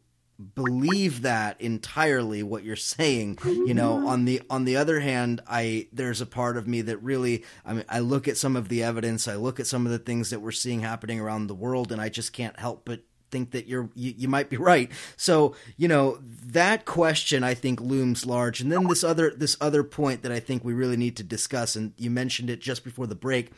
believe 0.53 1.23
that 1.23 1.59
entirely 1.59 2.43
what 2.43 2.63
you're 2.63 2.75
saying. 2.75 3.39
You 3.43 3.73
know 3.73 3.95
mm-hmm. 3.95 4.07
on 4.07 4.25
the 4.25 4.41
on 4.49 4.65
the 4.65 4.77
other 4.77 4.99
hand 4.99 5.41
i 5.47 5.87
there's 5.91 6.21
a 6.21 6.25
part 6.25 6.57
of 6.57 6.67
me 6.67 6.81
that 6.81 6.97
really 6.99 7.43
i 7.65 7.73
mean 7.73 7.85
i 7.89 7.99
look 7.99 8.27
at 8.27 8.37
some 8.37 8.55
of 8.55 8.69
the 8.69 8.83
evidence 8.83 9.27
i 9.27 9.35
look 9.35 9.59
at 9.59 9.67
some 9.67 9.85
of 9.85 9.91
the 9.91 9.97
things 9.97 10.29
that 10.29 10.39
we're 10.39 10.51
seeing 10.51 10.81
happening 10.81 11.19
around 11.19 11.47
the 11.47 11.55
world 11.55 11.91
and 11.91 11.99
i 11.99 12.07
just 12.07 12.33
can't 12.33 12.59
help 12.59 12.85
but 12.85 13.01
think 13.31 13.51
that 13.51 13.67
you're 13.67 13.89
you, 13.93 14.13
you 14.17 14.27
might 14.27 14.49
be 14.49 14.57
right. 14.57 14.91
So 15.15 15.55
you 15.75 15.87
know 15.87 16.19
that 16.21 16.85
question 16.85 17.43
i 17.43 17.53
think 17.53 17.81
looms 17.81 18.25
large. 18.25 18.61
And 18.61 18.71
then 18.71 18.87
this 18.87 19.03
other 19.03 19.31
this 19.31 19.57
other 19.59 19.83
point 19.83 20.23
that 20.23 20.31
i 20.31 20.39
think 20.39 20.63
we 20.63 20.73
really 20.73 20.97
need 20.97 21.17
to 21.17 21.23
discuss 21.23 21.75
and 21.75 21.93
you 21.97 22.09
mentioned 22.09 22.49
it 22.49 22.59
just 22.59 22.83
before 22.83 23.07
the 23.07 23.15
break 23.15 23.51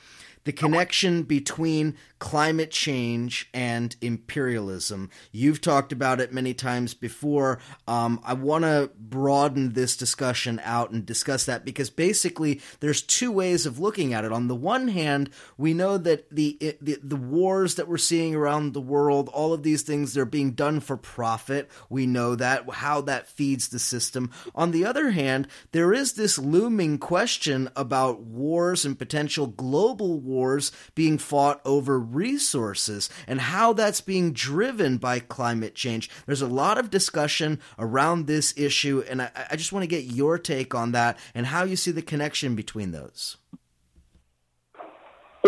the 0.50 0.54
connection 0.54 1.22
between 1.22 1.96
climate 2.20 2.72
change 2.72 3.50
and 3.54 3.96
imperialism. 4.02 5.10
You've 5.32 5.62
talked 5.62 5.91
about 5.91 6.20
it 6.20 6.34
many 6.34 6.54
times 6.54 6.94
before. 6.94 7.60
Um, 7.88 8.20
I 8.24 8.34
want 8.34 8.66
to 8.66 8.91
broaden 9.00 9.74
this 9.74 9.98
discussion 9.98 10.62
out 10.64 10.91
and 10.91 11.06
discuss 11.06 11.46
that 11.46 11.66
because 11.66 11.90
basically 11.90 12.62
there's 12.82 13.02
two 13.02 13.32
ways 13.32 13.66
of 13.66 13.80
looking 13.80 14.14
at 14.14 14.26
it. 14.26 14.32
On 14.32 14.48
the 14.48 14.56
one 14.56 14.90
hand, 14.90 15.30
we 15.58 15.74
know 15.74 15.98
that 15.98 16.30
the, 16.30 16.78
the 16.82 17.00
the 17.02 17.16
wars 17.16 17.76
that 17.76 17.88
we're 17.88 17.98
seeing 17.98 18.36
around 18.36 18.74
the 18.74 18.82
world, 18.82 19.30
all 19.30 19.54
of 19.54 19.64
these 19.64 19.84
things, 19.84 20.14
they're 20.14 20.26
being 20.26 20.52
done 20.52 20.80
for 20.80 20.98
profit. 20.98 21.70
We 21.90 22.06
know 22.06 22.36
that 22.36 22.70
how 22.70 23.02
that 23.02 23.28
feeds 23.28 23.70
the 23.70 23.80
system. 23.80 24.32
On 24.54 24.72
the 24.72 24.86
other 24.86 25.12
hand, 25.12 25.48
there 25.72 25.94
is 25.94 26.14
this 26.14 26.38
looming 26.38 26.98
question 26.98 27.70
about 27.76 28.22
wars 28.22 28.86
and 28.86 28.98
potential 28.98 29.48
global 29.48 30.20
wars 30.20 30.72
being 30.96 31.18
fought 31.18 31.62
over 31.66 32.00
resources 32.14 33.10
and 33.27 33.40
how 33.40 33.73
that's 33.73 34.02
being 34.02 34.34
driven 34.34 34.98
by 34.98 35.19
climate 35.19 35.76
change. 35.76 36.10
There's 36.26 36.41
a 36.41 36.48
lot 36.48 36.77
of 36.77 36.90
discussion 36.90 37.60
around 37.77 38.27
this 38.27 38.53
issue, 38.57 39.03
and 39.10 39.22
I, 39.22 39.31
I 39.52 39.56
just 39.56 39.72
want 39.72 39.84
to 39.84 39.88
get 39.88 40.06
your 40.06 40.38
take 40.38 40.73
on 40.73 40.91
that 40.94 41.18
and 41.34 41.48
how 41.48 41.64
you 41.64 41.76
see 41.76 41.91
the 41.91 42.02
connection 42.02 42.56
between 42.56 42.91
those. 42.91 43.38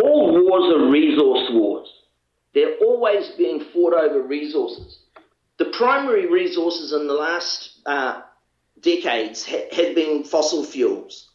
All 0.01 0.31
wars 0.33 0.73
are 0.73 0.89
resource 0.89 1.49
wars. 1.51 1.87
They're 2.53 2.77
always 2.81 3.29
being 3.37 3.65
fought 3.73 3.93
over 3.93 4.21
resources. 4.21 4.99
The 5.57 5.65
primary 5.77 6.27
resources 6.27 6.93
in 6.93 7.07
the 7.07 7.13
last 7.13 7.79
uh, 7.85 8.21
decades 8.79 9.45
ha- 9.45 9.67
have 9.71 9.95
been 9.95 10.23
fossil 10.23 10.63
fuels 10.63 11.30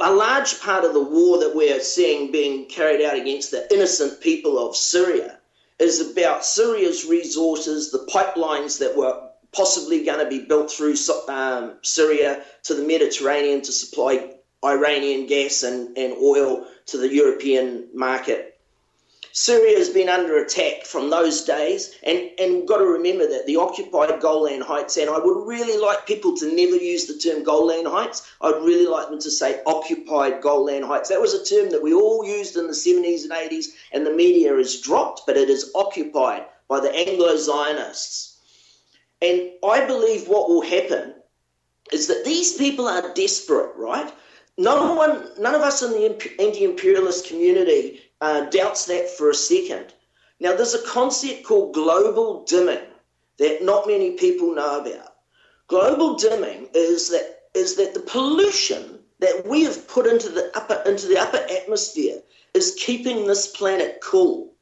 a, 0.00 0.12
large 0.12 0.60
part 0.60 0.84
of 0.84 0.94
the 0.94 1.02
war 1.02 1.38
that 1.38 1.54
we're 1.54 1.80
seeing 1.80 2.32
being 2.32 2.66
carried 2.66 3.04
out 3.04 3.16
against 3.16 3.50
the 3.50 3.66
innocent 3.72 4.20
people 4.20 4.58
of 4.58 4.76
Syria 4.76 5.38
is 5.78 6.10
about 6.12 6.44
Syria's 6.44 7.04
resources, 7.04 7.90
the 7.90 8.06
pipelines 8.12 8.78
that 8.78 8.96
were 8.96 9.28
possibly 9.52 10.04
going 10.04 10.18
to 10.18 10.28
be 10.28 10.44
built 10.44 10.70
through 10.70 10.96
um, 11.28 11.74
Syria 11.82 12.42
to 12.64 12.74
the 12.74 12.84
Mediterranean 12.84 13.62
to 13.62 13.72
supply 13.72 14.30
Iranian 14.64 15.26
gas 15.26 15.62
and, 15.62 15.96
and 15.96 16.14
oil 16.14 16.66
to 16.86 16.98
the 16.98 17.12
European 17.12 17.88
market. 17.94 18.53
Syria 19.36 19.76
has 19.76 19.88
been 19.88 20.08
under 20.08 20.36
attack 20.38 20.84
from 20.84 21.10
those 21.10 21.42
days, 21.42 21.96
and, 22.04 22.30
and 22.38 22.54
we've 22.54 22.66
got 22.66 22.78
to 22.78 22.84
remember 22.84 23.26
that 23.26 23.46
the 23.46 23.56
occupied 23.56 24.20
Golan 24.20 24.60
Heights, 24.60 24.96
and 24.96 25.10
I 25.10 25.18
would 25.18 25.48
really 25.48 25.76
like 25.76 26.06
people 26.06 26.36
to 26.36 26.54
never 26.54 26.76
use 26.76 27.06
the 27.06 27.18
term 27.18 27.42
Golan 27.42 27.84
Heights. 27.84 28.30
I'd 28.40 28.62
really 28.62 28.86
like 28.86 29.08
them 29.08 29.18
to 29.18 29.32
say 29.32 29.60
occupied 29.66 30.40
Golan 30.40 30.84
Heights. 30.84 31.08
That 31.08 31.20
was 31.20 31.34
a 31.34 31.44
term 31.44 31.72
that 31.72 31.82
we 31.82 31.92
all 31.92 32.24
used 32.24 32.56
in 32.56 32.68
the 32.68 32.74
70s 32.74 33.24
and 33.24 33.32
80s, 33.32 33.66
and 33.92 34.06
the 34.06 34.14
media 34.14 34.54
has 34.54 34.80
dropped, 34.80 35.22
but 35.26 35.36
it 35.36 35.50
is 35.50 35.72
occupied 35.74 36.44
by 36.68 36.78
the 36.78 36.94
Anglo 36.94 37.36
Zionists. 37.36 38.38
And 39.20 39.50
I 39.64 39.84
believe 39.84 40.28
what 40.28 40.48
will 40.48 40.62
happen 40.62 41.12
is 41.92 42.06
that 42.06 42.24
these 42.24 42.52
people 42.52 42.86
are 42.86 43.12
desperate, 43.14 43.74
right? 43.74 44.14
No 44.56 44.94
one, 44.94 45.30
none 45.40 45.56
of 45.56 45.62
us 45.62 45.82
in 45.82 45.90
the 45.90 46.04
anti-imperialist 46.38 47.26
community 47.26 48.00
uh, 48.24 48.48
doubts 48.48 48.86
that 48.86 49.10
for 49.10 49.28
a 49.28 49.34
second. 49.34 49.92
Now, 50.40 50.56
there's 50.56 50.72
a 50.74 50.86
concept 50.86 51.44
called 51.44 51.74
global 51.74 52.44
dimming 52.44 52.88
that 53.38 53.62
not 53.62 53.86
many 53.86 54.12
people 54.12 54.54
know 54.54 54.80
about. 54.80 55.16
Global 55.66 56.14
dimming 56.16 56.68
is 56.72 57.10
that 57.10 57.42
is 57.54 57.76
that 57.76 57.92
the 57.92 58.00
pollution 58.00 59.00
that 59.18 59.46
we 59.46 59.62
have 59.64 59.86
put 59.86 60.06
into 60.06 60.30
the 60.30 60.50
upper 60.56 60.82
into 60.86 61.06
the 61.06 61.18
upper 61.18 61.44
atmosphere 61.58 62.22
is 62.54 62.78
keeping 62.78 63.26
this 63.26 63.46
planet 63.46 64.00
cool. 64.02 64.54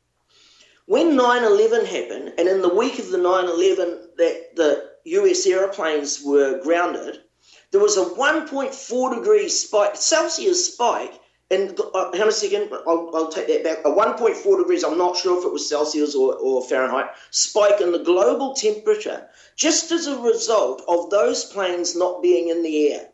When 0.86 1.16
9/11 1.16 1.86
happened, 1.86 2.34
and 2.38 2.48
in 2.48 2.62
the 2.62 2.74
week 2.82 2.98
of 2.98 3.10
the 3.10 3.18
9/11 3.18 4.16
that 4.16 4.56
the 4.56 4.90
U.S. 5.18 5.46
airplanes 5.46 6.20
were 6.20 6.60
grounded, 6.62 7.22
there 7.70 7.80
was 7.80 7.96
a 7.96 8.04
1.4 8.04 9.14
degree 9.14 9.48
spike 9.48 9.94
Celsius 9.94 10.72
spike 10.72 11.14
and 11.52 11.78
uh, 11.94 12.10
hang 12.12 12.22
on 12.22 12.28
a 12.28 12.32
second, 12.32 12.72
I'll, 12.86 13.10
I'll, 13.14 13.28
take 13.28 13.46
that 13.48 13.62
back. 13.62 13.78
A 13.84 13.90
1.4 13.90 14.58
degrees, 14.58 14.82
I'm 14.82 14.96
not 14.96 15.16
sure 15.16 15.38
if 15.38 15.44
it 15.44 15.52
was 15.52 15.68
Celsius 15.68 16.14
or, 16.14 16.34
or 16.34 16.62
Fahrenheit, 16.62 17.10
spike 17.30 17.80
in 17.80 17.92
the 17.92 18.02
global 18.02 18.54
temperature 18.54 19.28
just 19.54 19.92
as 19.92 20.06
a 20.06 20.18
result 20.18 20.82
of 20.88 21.10
those 21.10 21.44
planes 21.44 21.94
not 21.94 22.22
being 22.22 22.48
in 22.48 22.62
the 22.62 22.92
air. 22.92 23.08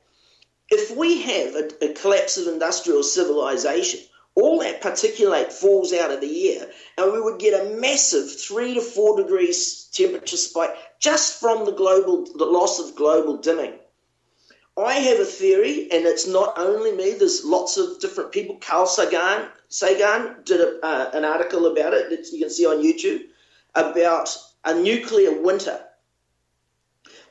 If 0.70 0.97
we 0.97 1.23
have 1.23 1.56
a, 1.56 1.90
a 1.90 1.94
collapse 1.94 2.39
of 2.39 2.47
industrial 2.47 3.02
civilization, 3.02 4.01
all 4.36 4.60
that 4.60 4.82
particulate 4.82 5.52
falls 5.52 5.93
out 5.93 6.12
of 6.12 6.20
the 6.20 6.52
air, 6.52 6.70
and 6.97 7.12
we 7.12 7.20
would 7.20 7.40
get 7.40 7.60
a 7.60 7.70
massive 7.81 8.40
three 8.40 8.74
to 8.74 8.81
four 8.81 9.16
degrees 9.20 9.89
temperature 9.93 10.36
spike 10.36 10.77
just 11.01 11.40
from 11.40 11.65
the 11.65 11.73
global, 11.73 12.24
the 12.36 12.44
loss 12.44 12.78
of 12.78 12.94
global 12.94 13.39
dimming. 13.39 13.73
I 14.78 14.94
have 14.94 15.18
a 15.18 15.24
theory, 15.24 15.90
and 15.90 16.06
it's 16.06 16.26
not 16.26 16.56
only 16.56 16.92
me. 16.92 17.12
There's 17.12 17.44
lots 17.44 17.76
of 17.78 17.98
different 18.00 18.30
people. 18.30 18.56
Carl 18.56 18.86
Sagan, 18.86 19.48
Sagan 19.68 20.36
did 20.44 20.60
a, 20.60 20.78
uh, 20.84 21.10
an 21.14 21.24
article 21.24 21.66
about 21.66 21.94
it 21.94 22.10
that 22.10 22.32
you 22.32 22.38
can 22.38 22.50
see 22.50 22.64
on 22.64 22.82
YouTube 22.82 23.22
about 23.74 24.36
a 24.64 24.74
nuclear 24.74 25.32
winter, 25.32 25.80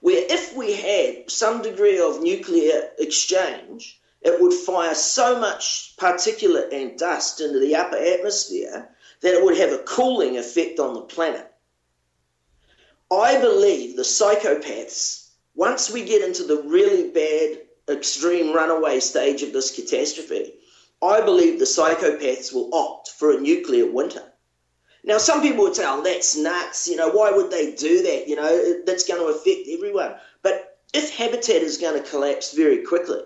where 0.01 0.25
if 0.29 0.55
we 0.57 0.73
had 0.73 1.31
some 1.31 1.61
degree 1.61 1.99
of 1.99 2.21
nuclear 2.21 2.89
exchange, 2.99 3.99
it 4.21 4.41
would 4.41 4.53
fire 4.53 4.95
so 4.95 5.39
much 5.39 5.95
particulate 5.97 6.73
and 6.73 6.99
dust 6.99 7.39
into 7.39 7.59
the 7.59 7.75
upper 7.75 7.97
atmosphere 7.97 8.89
that 9.21 9.33
it 9.33 9.43
would 9.43 9.57
have 9.57 9.71
a 9.71 9.83
cooling 9.83 10.37
effect 10.37 10.79
on 10.79 10.93
the 10.93 11.01
planet. 11.01 11.49
I 13.09 13.39
believe 13.39 13.95
the 13.95 14.03
psychopaths 14.03 15.26
once 15.57 15.91
we 15.91 16.05
get 16.05 16.23
into 16.23 16.43
the 16.43 16.61
really 16.61 17.09
bad, 17.09 17.59
extreme 17.89 18.53
runaway 18.53 18.99
stage 18.99 19.41
of 19.41 19.51
this 19.51 19.75
catastrophe, 19.75 20.53
I 21.01 21.21
believe 21.21 21.57
the 21.57 21.65
psychopaths 21.65 22.53
will 22.53 22.73
opt 22.73 23.09
for 23.09 23.31
a 23.31 23.41
nuclear 23.41 23.91
winter. 23.91 24.21
Now, 25.03 25.17
some 25.17 25.41
people 25.41 25.63
would 25.63 25.75
say, 25.75 25.83
oh, 25.85 26.03
that's 26.03 26.37
nuts. 26.37 26.87
You 26.87 26.95
know, 26.95 27.09
why 27.09 27.31
would 27.31 27.49
they 27.49 27.73
do 27.73 28.03
that? 28.03 28.27
You 28.27 28.35
know, 28.35 28.83
that's 28.85 29.07
going 29.07 29.19
to 29.19 29.35
affect 29.35 29.67
everyone. 29.67 30.15
But 30.43 30.77
if 30.93 31.15
habitat 31.15 31.63
is 31.63 31.77
going 31.77 32.01
to 32.01 32.07
collapse 32.07 32.53
very 32.53 32.83
quickly, 32.83 33.23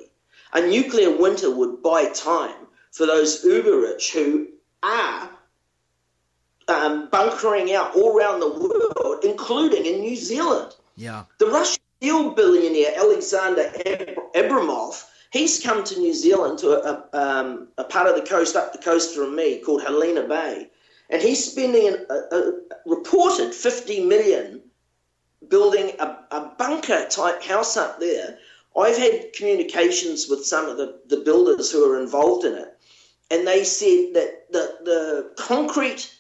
a 0.54 0.62
nuclear 0.62 1.16
winter 1.16 1.54
would 1.54 1.82
buy 1.84 2.06
time 2.06 2.56
for 2.92 3.06
those 3.06 3.44
uber 3.44 3.78
rich 3.82 4.14
who 4.14 4.48
are 4.84 5.30
um, 6.68 7.10
bunkering 7.10 7.74
out 7.74 7.96
all 7.96 8.18
around 8.18 8.40
the 8.40 8.50
world, 8.50 9.26
including 9.26 9.86
in 9.86 10.00
New 10.00 10.16
Zealand. 10.16 10.74
Yeah. 10.96 11.24
The 11.40 11.48
Russians 11.48 11.81
steel 12.02 12.32
billionaire 12.32 12.94
Alexander 12.98 13.72
Abramov, 14.34 15.06
he's 15.32 15.62
come 15.62 15.84
to 15.84 16.00
New 16.00 16.16
Zealand 16.16 16.58
to 16.58 16.72
a, 16.72 17.08
a, 17.14 17.22
um, 17.22 17.68
a, 17.78 17.84
part 17.84 18.08
of 18.08 18.16
the 18.16 18.28
coast 18.28 18.56
up 18.56 18.72
the 18.72 18.80
coast 18.80 19.16
from 19.16 19.36
me 19.36 19.60
called 19.60 19.84
Helena 19.84 20.28
Bay, 20.28 20.72
and 21.12 21.22
he's 21.22 21.52
spending 21.52 21.90
an, 21.90 22.08
a, 22.10 22.36
a 22.36 22.54
reported 22.88 23.54
50 23.54 24.06
million 24.06 24.62
building 25.48 25.92
a, 26.00 26.18
bunker 26.58 27.08
type 27.08 27.44
house 27.44 27.78
up 27.78 28.00
there. 28.00 28.40
I've 28.76 28.98
had 28.98 29.34
communications 29.34 30.28
with 30.28 30.44
some 30.44 30.70
of 30.70 30.78
the, 30.78 31.02
the 31.08 31.18
builders 31.18 31.72
who 31.72 31.92
are 31.92 32.02
involved 32.02 32.46
in 32.46 32.56
it, 32.56 32.78
and 33.30 33.46
they 33.46 33.64
said 33.64 34.16
that 34.16 34.52
the, 34.52 34.78
the 34.84 35.32
concrete 35.38 36.12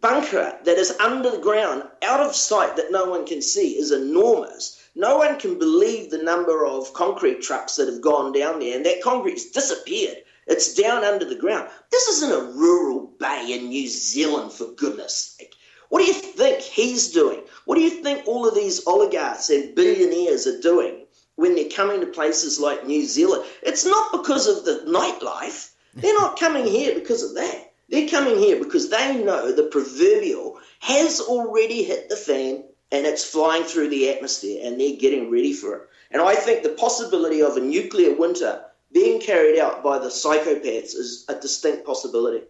bunker 0.00 0.58
that 0.64 0.78
is 0.78 0.96
under 1.00 1.30
the 1.30 1.38
ground, 1.38 1.82
out 2.02 2.20
of 2.20 2.34
sight, 2.34 2.76
that 2.76 2.92
no 2.92 3.04
one 3.06 3.26
can 3.26 3.42
see, 3.42 3.78
is 3.78 3.92
enormous. 3.92 4.82
No 4.94 5.18
one 5.18 5.38
can 5.38 5.58
believe 5.58 6.10
the 6.10 6.22
number 6.22 6.66
of 6.66 6.92
concrete 6.92 7.42
trucks 7.42 7.76
that 7.76 7.88
have 7.88 8.00
gone 8.00 8.32
down 8.32 8.60
there, 8.60 8.76
and 8.76 8.86
that 8.86 9.02
concrete's 9.02 9.50
disappeared. 9.50 10.18
It's 10.46 10.74
down 10.74 11.04
under 11.04 11.24
the 11.24 11.36
ground. 11.36 11.68
This 11.90 12.08
isn't 12.08 12.32
a 12.32 12.52
rural 12.52 13.12
bay 13.18 13.52
in 13.52 13.68
New 13.68 13.86
Zealand, 13.86 14.52
for 14.52 14.66
goodness 14.72 15.36
sake. 15.38 15.54
What 15.88 16.00
do 16.00 16.06
you 16.06 16.14
think 16.14 16.60
he's 16.60 17.12
doing? 17.12 17.42
What 17.64 17.76
do 17.76 17.82
you 17.82 18.02
think 18.02 18.26
all 18.26 18.46
of 18.46 18.54
these 18.54 18.86
oligarchs 18.86 19.50
and 19.50 19.74
billionaires 19.74 20.46
are 20.46 20.60
doing 20.60 21.06
when 21.36 21.54
they're 21.54 21.70
coming 21.70 22.00
to 22.00 22.06
places 22.06 22.58
like 22.58 22.86
New 22.86 23.04
Zealand? 23.04 23.44
It's 23.62 23.86
not 23.86 24.12
because 24.12 24.46
of 24.46 24.64
the 24.64 24.84
nightlife. 24.86 25.70
They're 25.94 26.14
not 26.14 26.38
coming 26.38 26.66
here 26.66 26.94
because 26.94 27.22
of 27.22 27.34
that. 27.36 27.67
They're 27.88 28.08
coming 28.08 28.38
here 28.38 28.62
because 28.62 28.90
they 28.90 29.22
know 29.22 29.52
the 29.52 29.64
proverbial 29.64 30.58
has 30.80 31.20
already 31.20 31.82
hit 31.82 32.08
the 32.08 32.16
fan 32.16 32.64
and 32.92 33.06
it's 33.06 33.24
flying 33.24 33.64
through 33.64 33.88
the 33.88 34.10
atmosphere 34.10 34.60
and 34.64 34.80
they're 34.80 34.96
getting 34.96 35.30
ready 35.30 35.52
for 35.52 35.74
it. 35.76 35.82
And 36.10 36.22
I 36.22 36.34
think 36.34 36.62
the 36.62 36.70
possibility 36.70 37.42
of 37.42 37.56
a 37.56 37.60
nuclear 37.60 38.14
winter 38.14 38.64
being 38.92 39.20
carried 39.20 39.58
out 39.58 39.82
by 39.82 39.98
the 39.98 40.08
psychopaths 40.08 40.94
is 40.94 41.24
a 41.28 41.34
distinct 41.34 41.86
possibility. 41.86 42.44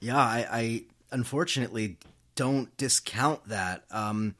Yeah, 0.00 0.18
I, 0.18 0.46
I 0.50 0.84
unfortunately 1.10 1.96
don't 2.34 2.74
discount 2.76 3.48
that. 3.48 3.84
Um, 3.90 4.34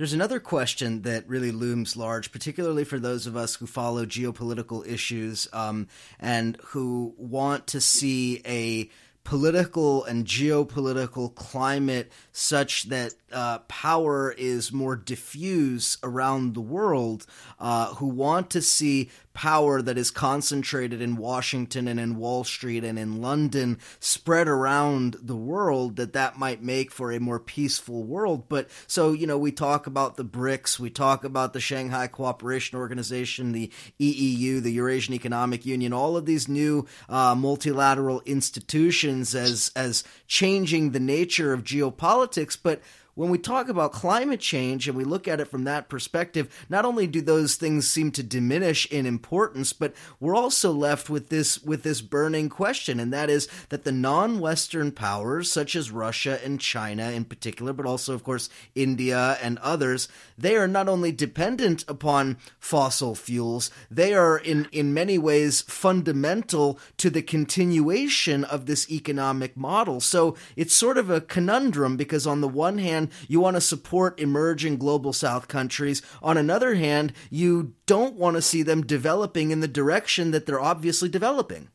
there's 0.00 0.14
another 0.14 0.40
question 0.40 1.02
that 1.02 1.28
really 1.28 1.52
looms 1.52 1.94
large, 1.94 2.32
particularly 2.32 2.84
for 2.84 2.98
those 2.98 3.26
of 3.26 3.36
us 3.36 3.56
who 3.56 3.66
follow 3.66 4.06
geopolitical 4.06 4.86
issues 4.88 5.46
um, 5.52 5.88
and 6.18 6.56
who 6.68 7.12
want 7.18 7.66
to 7.66 7.82
see 7.82 8.40
a 8.46 8.88
political 9.24 10.02
and 10.06 10.24
geopolitical 10.24 11.34
climate 11.34 12.10
such 12.32 12.84
that 12.84 13.12
uh, 13.30 13.58
power 13.68 14.32
is 14.38 14.72
more 14.72 14.96
diffuse 14.96 15.98
around 16.02 16.54
the 16.54 16.62
world, 16.62 17.26
uh, 17.58 17.92
who 17.96 18.06
want 18.06 18.48
to 18.48 18.62
see 18.62 19.10
power 19.32 19.80
that 19.80 19.96
is 19.96 20.10
concentrated 20.10 21.00
in 21.00 21.16
Washington 21.16 21.86
and 21.86 22.00
in 22.00 22.16
Wall 22.16 22.44
Street 22.44 22.84
and 22.84 22.98
in 22.98 23.20
London 23.20 23.78
spread 24.00 24.48
around 24.48 25.16
the 25.22 25.36
world, 25.36 25.96
that 25.96 26.12
that 26.14 26.38
might 26.38 26.62
make 26.62 26.90
for 26.90 27.12
a 27.12 27.20
more 27.20 27.38
peaceful 27.38 28.02
world. 28.02 28.48
But 28.48 28.68
so, 28.86 29.12
you 29.12 29.26
know, 29.26 29.38
we 29.38 29.52
talk 29.52 29.86
about 29.86 30.16
the 30.16 30.24
BRICS, 30.24 30.78
we 30.78 30.90
talk 30.90 31.24
about 31.24 31.52
the 31.52 31.60
Shanghai 31.60 32.06
Cooperation 32.06 32.78
Organization, 32.78 33.52
the 33.52 33.70
EEU, 34.00 34.62
the 34.62 34.72
Eurasian 34.72 35.14
Economic 35.14 35.64
Union, 35.64 35.92
all 35.92 36.16
of 36.16 36.26
these 36.26 36.48
new 36.48 36.86
uh, 37.08 37.34
multilateral 37.34 38.20
institutions 38.26 39.34
as 39.34 39.70
as 39.76 40.04
changing 40.26 40.90
the 40.90 41.00
nature 41.00 41.52
of 41.52 41.64
geopolitics, 41.64 42.56
but 42.60 42.82
when 43.14 43.30
we 43.30 43.38
talk 43.38 43.68
about 43.68 43.92
climate 43.92 44.40
change 44.40 44.88
and 44.88 44.96
we 44.96 45.04
look 45.04 45.26
at 45.26 45.40
it 45.40 45.48
from 45.48 45.64
that 45.64 45.88
perspective, 45.88 46.66
not 46.68 46.84
only 46.84 47.06
do 47.06 47.20
those 47.20 47.56
things 47.56 47.88
seem 47.88 48.10
to 48.12 48.22
diminish 48.22 48.86
in 48.86 49.06
importance, 49.06 49.72
but 49.72 49.94
we're 50.18 50.36
also 50.36 50.72
left 50.72 51.10
with 51.10 51.28
this 51.28 51.62
with 51.62 51.82
this 51.82 52.00
burning 52.00 52.48
question, 52.48 53.00
and 53.00 53.12
that 53.12 53.30
is 53.30 53.48
that 53.68 53.84
the 53.84 53.92
non-Western 53.92 54.92
powers, 54.92 55.50
such 55.50 55.74
as 55.74 55.90
Russia 55.90 56.38
and 56.44 56.60
China 56.60 57.10
in 57.10 57.24
particular, 57.24 57.72
but 57.72 57.86
also 57.86 58.14
of 58.14 58.24
course 58.24 58.48
India 58.74 59.38
and 59.42 59.58
others, 59.58 60.08
they 60.38 60.56
are 60.56 60.68
not 60.68 60.88
only 60.88 61.12
dependent 61.12 61.84
upon 61.88 62.36
fossil 62.58 63.14
fuels, 63.14 63.70
they 63.90 64.14
are 64.14 64.38
in 64.38 64.68
in 64.72 64.94
many 64.94 65.18
ways 65.18 65.62
fundamental 65.62 66.78
to 66.96 67.10
the 67.10 67.22
continuation 67.22 68.44
of 68.44 68.66
this 68.66 68.90
economic 68.90 69.56
model. 69.56 70.00
So 70.00 70.36
it's 70.56 70.74
sort 70.74 70.98
of 70.98 71.10
a 71.10 71.20
conundrum 71.20 71.96
because 71.96 72.26
on 72.26 72.40
the 72.40 72.48
one 72.48 72.78
hand 72.78 72.99
you 73.28 73.40
want 73.40 73.56
to 73.56 73.60
support 73.60 74.20
emerging 74.20 74.76
global 74.76 75.12
south 75.12 75.48
countries. 75.48 76.02
On 76.22 76.36
another 76.36 76.74
hand, 76.74 77.12
you 77.30 77.74
don't 77.86 78.16
want 78.16 78.36
to 78.36 78.42
see 78.42 78.62
them 78.62 78.84
developing 78.84 79.50
in 79.50 79.60
the 79.60 79.68
direction 79.68 80.32
that 80.32 80.46
they're 80.46 80.60
obviously 80.60 81.08
developing. 81.08 81.68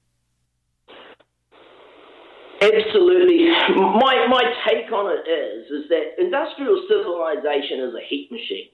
Absolutely. 2.61 3.47
My, 3.75 4.27
my 4.29 4.43
take 4.67 4.91
on 4.91 5.11
it 5.11 5.29
is, 5.29 5.71
is 5.71 5.89
that 5.89 6.19
industrial 6.19 6.83
civilization 6.87 7.79
is 7.81 7.93
a 7.95 8.05
heat 8.07 8.31
machine. 8.31 8.69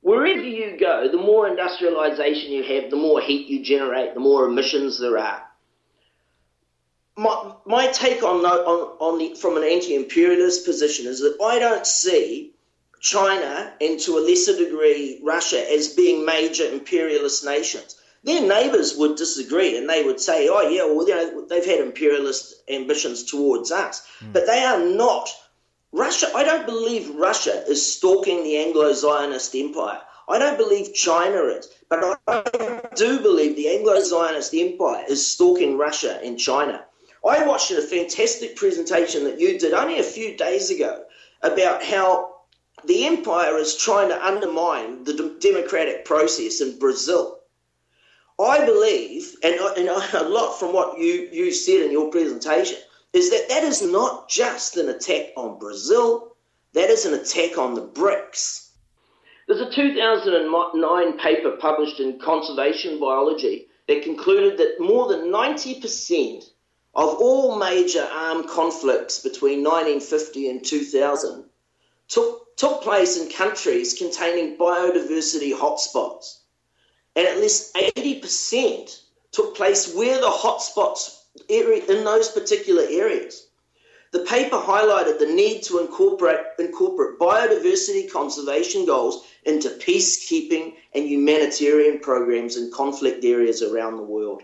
Wherever 0.00 0.42
you 0.42 0.78
go, 0.78 1.08
the 1.10 1.18
more 1.18 1.48
industrialization 1.48 2.52
you 2.52 2.62
have, 2.62 2.90
the 2.90 2.96
more 2.96 3.20
heat 3.20 3.48
you 3.48 3.64
generate, 3.64 4.14
the 4.14 4.20
more 4.20 4.46
emissions 4.46 5.00
there 5.00 5.18
are 5.18 5.45
my, 7.16 7.52
my 7.64 7.86
take 7.88 8.22
on, 8.22 8.44
on, 8.44 8.96
on 8.98 9.18
the, 9.18 9.34
from 9.34 9.56
an 9.56 9.64
anti-imperialist 9.64 10.66
position 10.66 11.06
is 11.06 11.20
that 11.20 11.38
I 11.42 11.58
don't 11.58 11.86
see 11.86 12.52
China 13.00 13.72
and 13.80 13.98
to 14.00 14.18
a 14.18 14.20
lesser 14.20 14.56
degree 14.56 15.20
Russia 15.22 15.64
as 15.72 15.94
being 15.94 16.26
major 16.26 16.64
imperialist 16.70 17.44
nations. 17.44 18.00
Their 18.24 18.46
neighbours 18.46 18.96
would 18.96 19.16
disagree 19.16 19.78
and 19.78 19.88
they 19.88 20.02
would 20.02 20.20
say, 20.20 20.48
oh, 20.48 20.68
yeah, 20.68 20.84
well, 20.84 21.08
you 21.08 21.14
know, 21.14 21.46
they've 21.46 21.64
had 21.64 21.80
imperialist 21.80 22.62
ambitions 22.68 23.24
towards 23.24 23.70
us. 23.70 24.06
Mm. 24.20 24.32
But 24.32 24.46
they 24.46 24.64
are 24.64 24.84
not. 24.84 25.30
Russia, 25.92 26.26
I 26.34 26.44
don't 26.44 26.66
believe 26.66 27.14
Russia 27.14 27.64
is 27.68 27.94
stalking 27.94 28.42
the 28.42 28.58
Anglo 28.58 28.92
Zionist 28.92 29.54
empire. 29.54 30.00
I 30.28 30.38
don't 30.38 30.58
believe 30.58 30.92
China 30.92 31.44
is. 31.44 31.68
But 31.88 32.20
I 32.26 32.82
do 32.96 33.20
believe 33.20 33.54
the 33.54 33.68
Anglo 33.68 34.00
Zionist 34.00 34.52
empire 34.54 35.04
is 35.08 35.24
stalking 35.24 35.78
Russia 35.78 36.20
and 36.22 36.38
China. 36.38 36.84
I 37.26 37.44
watched 37.44 37.72
a 37.72 37.82
fantastic 37.82 38.54
presentation 38.54 39.24
that 39.24 39.40
you 39.40 39.58
did 39.58 39.72
only 39.72 39.98
a 39.98 40.04
few 40.04 40.36
days 40.36 40.70
ago 40.70 41.04
about 41.42 41.82
how 41.82 42.36
the 42.84 43.04
empire 43.06 43.56
is 43.58 43.76
trying 43.76 44.10
to 44.10 44.26
undermine 44.26 45.02
the 45.02 45.36
democratic 45.40 46.04
process 46.04 46.60
in 46.60 46.78
Brazil. 46.78 47.40
I 48.38 48.64
believe, 48.64 49.34
and, 49.42 49.54
and 49.54 49.88
a 49.88 50.28
lot 50.28 50.58
from 50.58 50.72
what 50.72 50.98
you, 50.98 51.28
you 51.32 51.52
said 51.52 51.80
in 51.80 51.90
your 51.90 52.10
presentation, 52.10 52.78
is 53.12 53.30
that 53.30 53.48
that 53.48 53.64
is 53.64 53.82
not 53.82 54.28
just 54.28 54.76
an 54.76 54.88
attack 54.88 55.32
on 55.36 55.58
Brazil, 55.58 56.36
that 56.74 56.90
is 56.90 57.06
an 57.06 57.14
attack 57.14 57.58
on 57.58 57.74
the 57.74 57.82
BRICS. 57.82 58.70
There's 59.48 59.60
a 59.60 59.74
2009 59.74 61.18
paper 61.18 61.52
published 61.52 61.98
in 61.98 62.20
Conservation 62.20 63.00
Biology 63.00 63.68
that 63.88 64.02
concluded 64.02 64.58
that 64.58 64.76
more 64.80 65.08
than 65.08 65.32
90% 65.32 66.44
of 66.96 67.20
all 67.20 67.58
major 67.58 68.08
armed 68.10 68.48
conflicts 68.48 69.18
between 69.18 69.62
1950 69.62 70.48
and 70.48 70.64
2000 70.64 71.44
took, 72.08 72.56
took 72.56 72.82
place 72.82 73.18
in 73.20 73.30
countries 73.30 73.92
containing 73.92 74.56
biodiversity 74.56 75.52
hotspots. 75.52 76.38
And 77.14 77.26
at 77.26 77.36
least 77.36 77.74
80% 77.74 78.98
took 79.30 79.54
place 79.54 79.94
where 79.94 80.18
the 80.18 80.30
hotspots 80.30 81.18
area, 81.50 81.84
in 81.84 82.02
those 82.04 82.30
particular 82.30 82.84
areas. 82.88 83.46
The 84.12 84.20
paper 84.20 84.56
highlighted 84.56 85.18
the 85.18 85.26
need 85.26 85.64
to 85.64 85.80
incorporate, 85.80 86.40
incorporate 86.58 87.18
biodiversity 87.18 88.10
conservation 88.10 88.86
goals 88.86 89.26
into 89.44 89.68
peacekeeping 89.68 90.74
and 90.94 91.06
humanitarian 91.06 91.98
programs 91.98 92.56
in 92.56 92.70
conflict 92.72 93.22
areas 93.22 93.62
around 93.62 93.98
the 93.98 94.02
world. 94.02 94.42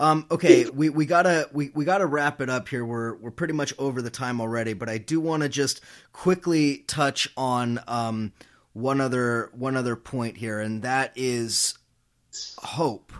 Um, 0.00 0.26
okay, 0.30 0.68
we, 0.68 0.88
we 0.88 1.06
gotta 1.06 1.48
we, 1.52 1.70
we 1.74 1.84
gotta 1.84 2.06
wrap 2.06 2.40
it 2.40 2.48
up 2.48 2.68
here. 2.68 2.84
We're 2.84 3.14
we're 3.16 3.30
pretty 3.30 3.54
much 3.54 3.74
over 3.78 4.02
the 4.02 4.10
time 4.10 4.40
already, 4.40 4.72
but 4.72 4.88
I 4.88 4.98
do 4.98 5.20
want 5.20 5.42
to 5.42 5.48
just 5.48 5.80
quickly 6.12 6.78
touch 6.86 7.28
on 7.36 7.80
um, 7.86 8.32
one 8.72 9.00
other 9.00 9.50
one 9.54 9.76
other 9.76 9.96
point 9.96 10.36
here, 10.38 10.60
and 10.60 10.82
that 10.82 11.12
is 11.14 11.78
hope, 12.58 13.12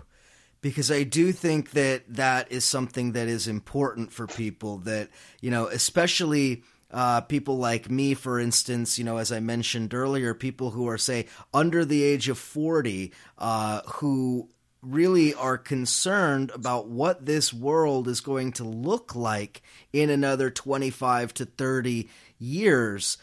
because 0.60 0.90
I 0.90 1.02
do 1.04 1.32
think 1.32 1.70
that 1.72 2.02
that 2.08 2.50
is 2.50 2.64
something 2.64 3.12
that 3.12 3.28
is 3.28 3.46
important 3.46 4.12
for 4.12 4.26
people. 4.26 4.78
That 4.78 5.10
you 5.40 5.50
know, 5.50 5.66
especially. 5.66 6.64
Uh, 6.94 7.22
people 7.22 7.56
like 7.56 7.90
me, 7.90 8.12
for 8.12 8.38
instance, 8.38 8.98
you 8.98 9.04
know, 9.04 9.16
as 9.16 9.32
I 9.32 9.40
mentioned 9.40 9.94
earlier, 9.94 10.34
people 10.34 10.72
who 10.72 10.86
are, 10.86 10.98
say, 10.98 11.24
under 11.54 11.86
the 11.86 12.02
age 12.02 12.28
of 12.28 12.36
40, 12.36 13.14
uh, 13.38 13.80
who 13.94 14.50
really 14.82 15.32
are 15.32 15.56
concerned 15.56 16.50
about 16.52 16.88
what 16.88 17.24
this 17.24 17.52
world 17.52 18.08
is 18.08 18.20
going 18.20 18.52
to 18.52 18.64
look 18.64 19.14
like 19.14 19.62
in 19.92 20.10
another 20.10 20.50
25 20.50 21.32
to 21.34 21.44
30 21.44 22.08
years. 22.38 23.16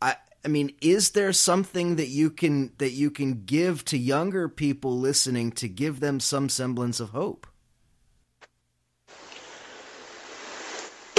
I 0.00 0.16
i 0.44 0.48
mean 0.48 0.74
is 0.80 1.10
there 1.10 1.32
something 1.32 1.96
that 1.96 2.08
you 2.08 2.30
can 2.30 2.72
that 2.78 2.92
you 2.92 3.10
can 3.10 3.44
give 3.44 3.84
to 3.84 3.98
younger 3.98 4.48
people 4.48 4.98
listening 4.98 5.52
to 5.52 5.68
give 5.68 6.00
them 6.00 6.20
some 6.20 6.48
semblance 6.48 7.00
of 7.00 7.10
hope? 7.10 7.46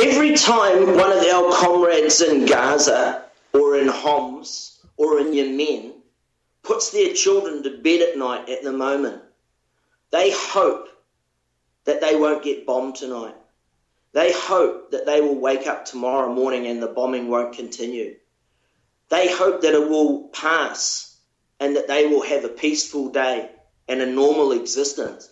Every 0.02 0.36
time 0.36 0.98
one 0.98 1.12
of 1.12 1.24
our 1.24 1.54
comrades 1.54 2.22
in 2.22 2.46
gaza 2.46 3.26
or 3.54 3.78
in 3.78 3.88
homs 3.88 4.80
or 4.98 5.20
in 5.20 5.34
yemen 5.34 5.94
puts 6.64 6.90
their 6.90 7.14
children 7.14 7.62
to 7.62 7.78
bed 7.78 8.02
at 8.02 8.18
night 8.18 8.50
at 8.50 8.64
the 8.64 8.72
moment 8.72 9.22
they 10.16 10.32
hope 10.32 10.88
that 11.84 12.00
they 12.00 12.16
won't 12.16 12.42
get 12.42 12.66
bombed 12.66 12.96
tonight. 12.96 13.36
They 14.14 14.32
hope 14.32 14.92
that 14.92 15.06
they 15.06 15.20
will 15.20 15.36
wake 15.36 15.68
up 15.68 15.84
tomorrow 15.84 16.34
morning 16.34 16.68
and 16.68 16.82
the 16.82 16.88
bombing 16.88 17.28
won't 17.28 17.58
continue. 17.58 18.16
They 19.10 19.30
hope 19.30 19.60
that 19.62 19.74
it 19.74 19.90
will 19.90 20.30
pass 20.30 21.18
and 21.60 21.76
that 21.76 21.90
they 21.90 22.08
will 22.08 22.22
have 22.22 22.46
a 22.46 22.60
peaceful 22.64 23.10
day 23.10 23.50
and 23.90 24.02
a 24.02 24.06
normal 24.06 24.54
existence. 24.54 25.30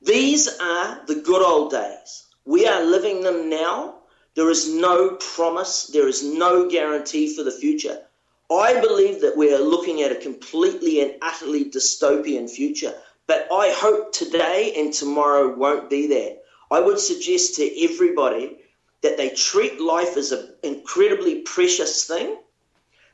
These 0.00 0.48
are 0.58 1.06
the 1.06 1.20
good 1.20 1.42
old 1.42 1.70
days. 1.70 2.26
We 2.44 2.66
are 2.66 2.82
living 2.82 3.22
them 3.22 3.48
now. 3.48 3.98
There 4.34 4.50
is 4.50 4.68
no 4.68 5.10
promise, 5.10 5.86
there 5.86 6.08
is 6.08 6.24
no 6.24 6.68
guarantee 6.68 7.36
for 7.36 7.44
the 7.44 7.52
future. 7.52 8.02
I 8.50 8.80
believe 8.80 9.20
that 9.20 9.36
we 9.36 9.54
are 9.54 9.60
looking 9.60 10.02
at 10.02 10.10
a 10.10 10.16
completely 10.16 11.00
and 11.00 11.14
utterly 11.22 11.70
dystopian 11.70 12.50
future, 12.50 12.94
but 13.26 13.48
I 13.52 13.72
hope 13.76 14.12
today 14.12 14.74
and 14.76 14.92
tomorrow 14.92 15.54
won't 15.54 15.90
be 15.90 16.06
there. 16.06 16.36
I 16.70 16.80
would 16.80 16.98
suggest 16.98 17.56
to 17.56 17.84
everybody 17.84 18.58
that 19.02 19.16
they 19.16 19.30
treat 19.30 19.80
life 19.80 20.16
as 20.16 20.32
an 20.32 20.54
incredibly 20.62 21.42
precious 21.42 22.04
thing, 22.04 22.36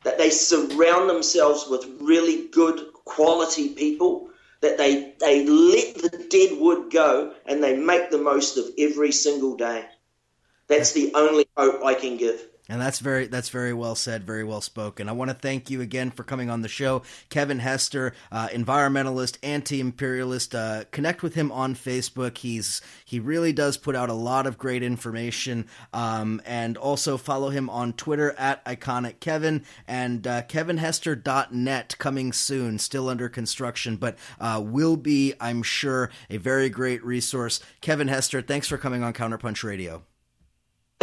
that 0.04 0.18
they 0.18 0.30
surround 0.30 1.10
themselves 1.10 1.66
with 1.68 1.84
really 2.00 2.48
good 2.48 2.92
quality 3.04 3.70
people, 3.70 4.30
that 4.60 4.78
they, 4.78 5.14
they 5.20 5.46
let 5.46 5.94
the 5.96 6.26
dead 6.30 6.58
wood 6.58 6.90
go 6.90 7.32
and 7.46 7.62
they 7.62 7.76
make 7.76 8.10
the 8.10 8.18
most 8.18 8.56
of 8.58 8.66
every 8.78 9.12
single 9.12 9.56
day. 9.56 9.84
That's 10.68 10.92
the 10.92 11.12
only 11.14 11.46
hope 11.56 11.84
I 11.84 11.94
can 11.94 12.16
give. 12.16 12.46
And 12.68 12.80
that's 12.80 12.98
very 12.98 13.26
that's 13.26 13.48
very 13.48 13.72
well 13.72 13.94
said, 13.94 14.24
very 14.24 14.44
well 14.44 14.60
spoken. 14.60 15.08
I 15.08 15.12
want 15.12 15.30
to 15.30 15.34
thank 15.34 15.70
you 15.70 15.80
again 15.80 16.10
for 16.10 16.22
coming 16.22 16.50
on 16.50 16.60
the 16.60 16.68
show, 16.68 17.02
Kevin 17.30 17.60
Hester, 17.60 18.12
uh, 18.30 18.48
environmentalist, 18.48 19.38
anti-imperialist. 19.42 20.54
Uh, 20.54 20.84
connect 20.90 21.22
with 21.22 21.34
him 21.34 21.50
on 21.50 21.74
Facebook. 21.74 22.36
He's 22.38 22.82
he 23.06 23.20
really 23.20 23.54
does 23.54 23.78
put 23.78 23.96
out 23.96 24.10
a 24.10 24.14
lot 24.14 24.46
of 24.46 24.58
great 24.58 24.82
information, 24.82 25.66
um, 25.94 26.42
and 26.44 26.76
also 26.76 27.16
follow 27.16 27.48
him 27.48 27.70
on 27.70 27.94
Twitter 27.94 28.34
at 28.38 28.62
iconic 28.66 29.20
Kevin 29.20 29.64
and 29.86 30.26
uh, 30.26 30.42
KevinHester.net 30.42 31.96
coming 31.98 32.32
soon, 32.34 32.78
still 32.78 33.08
under 33.08 33.30
construction, 33.30 33.96
but 33.96 34.18
uh, 34.40 34.60
will 34.62 34.96
be, 34.96 35.32
I'm 35.40 35.62
sure, 35.62 36.10
a 36.28 36.36
very 36.36 36.68
great 36.68 37.02
resource. 37.02 37.60
Kevin 37.80 38.08
Hester, 38.08 38.42
thanks 38.42 38.68
for 38.68 38.76
coming 38.76 39.02
on 39.02 39.14
Counterpunch 39.14 39.64
Radio. 39.64 40.02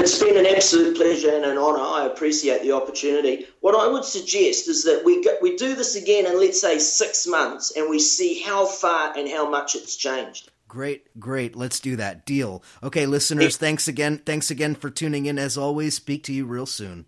It's 0.06 0.20
been 0.20 0.38
an 0.38 0.46
absolute 0.46 0.96
pleasure 0.96 1.36
and 1.36 1.44
an 1.46 1.58
honour. 1.58 1.80
I 1.80 2.06
appreciate 2.06 2.62
the 2.62 2.74
opportunity. 2.74 3.48
What 3.62 3.74
I 3.74 3.92
would 3.92 4.06
suggest 4.06 4.68
is 4.68 4.84
that 4.84 5.02
we 5.04 5.24
go, 5.24 5.36
we 5.42 5.58
do 5.58 5.74
this 5.74 5.96
again 5.96 6.28
in 6.28 6.40
let's 6.40 6.62
say 6.62 6.78
six 6.78 7.26
months, 7.26 7.74
and 7.76 7.90
we 7.90 7.98
see 7.98 8.40
how 8.40 8.68
far 8.68 9.18
and 9.18 9.28
how 9.28 9.50
much 9.50 9.74
it's 9.74 9.96
changed. 9.96 10.52
Great, 10.68 11.08
great. 11.20 11.56
Let's 11.56 11.80
do 11.80 11.96
that. 11.96 12.24
Deal. 12.24 12.62
Okay, 12.84 13.08
listeners, 13.08 13.58
thanks 13.58 13.88
again. 13.88 14.20
Thanks 14.20 14.52
again 14.52 14.76
for 14.76 14.92
tuning 14.92 15.26
in. 15.26 15.40
As 15.40 15.58
always, 15.58 15.96
speak 15.96 16.22
to 16.26 16.34
you 16.34 16.46
real 16.46 16.68
soon. 16.68 17.08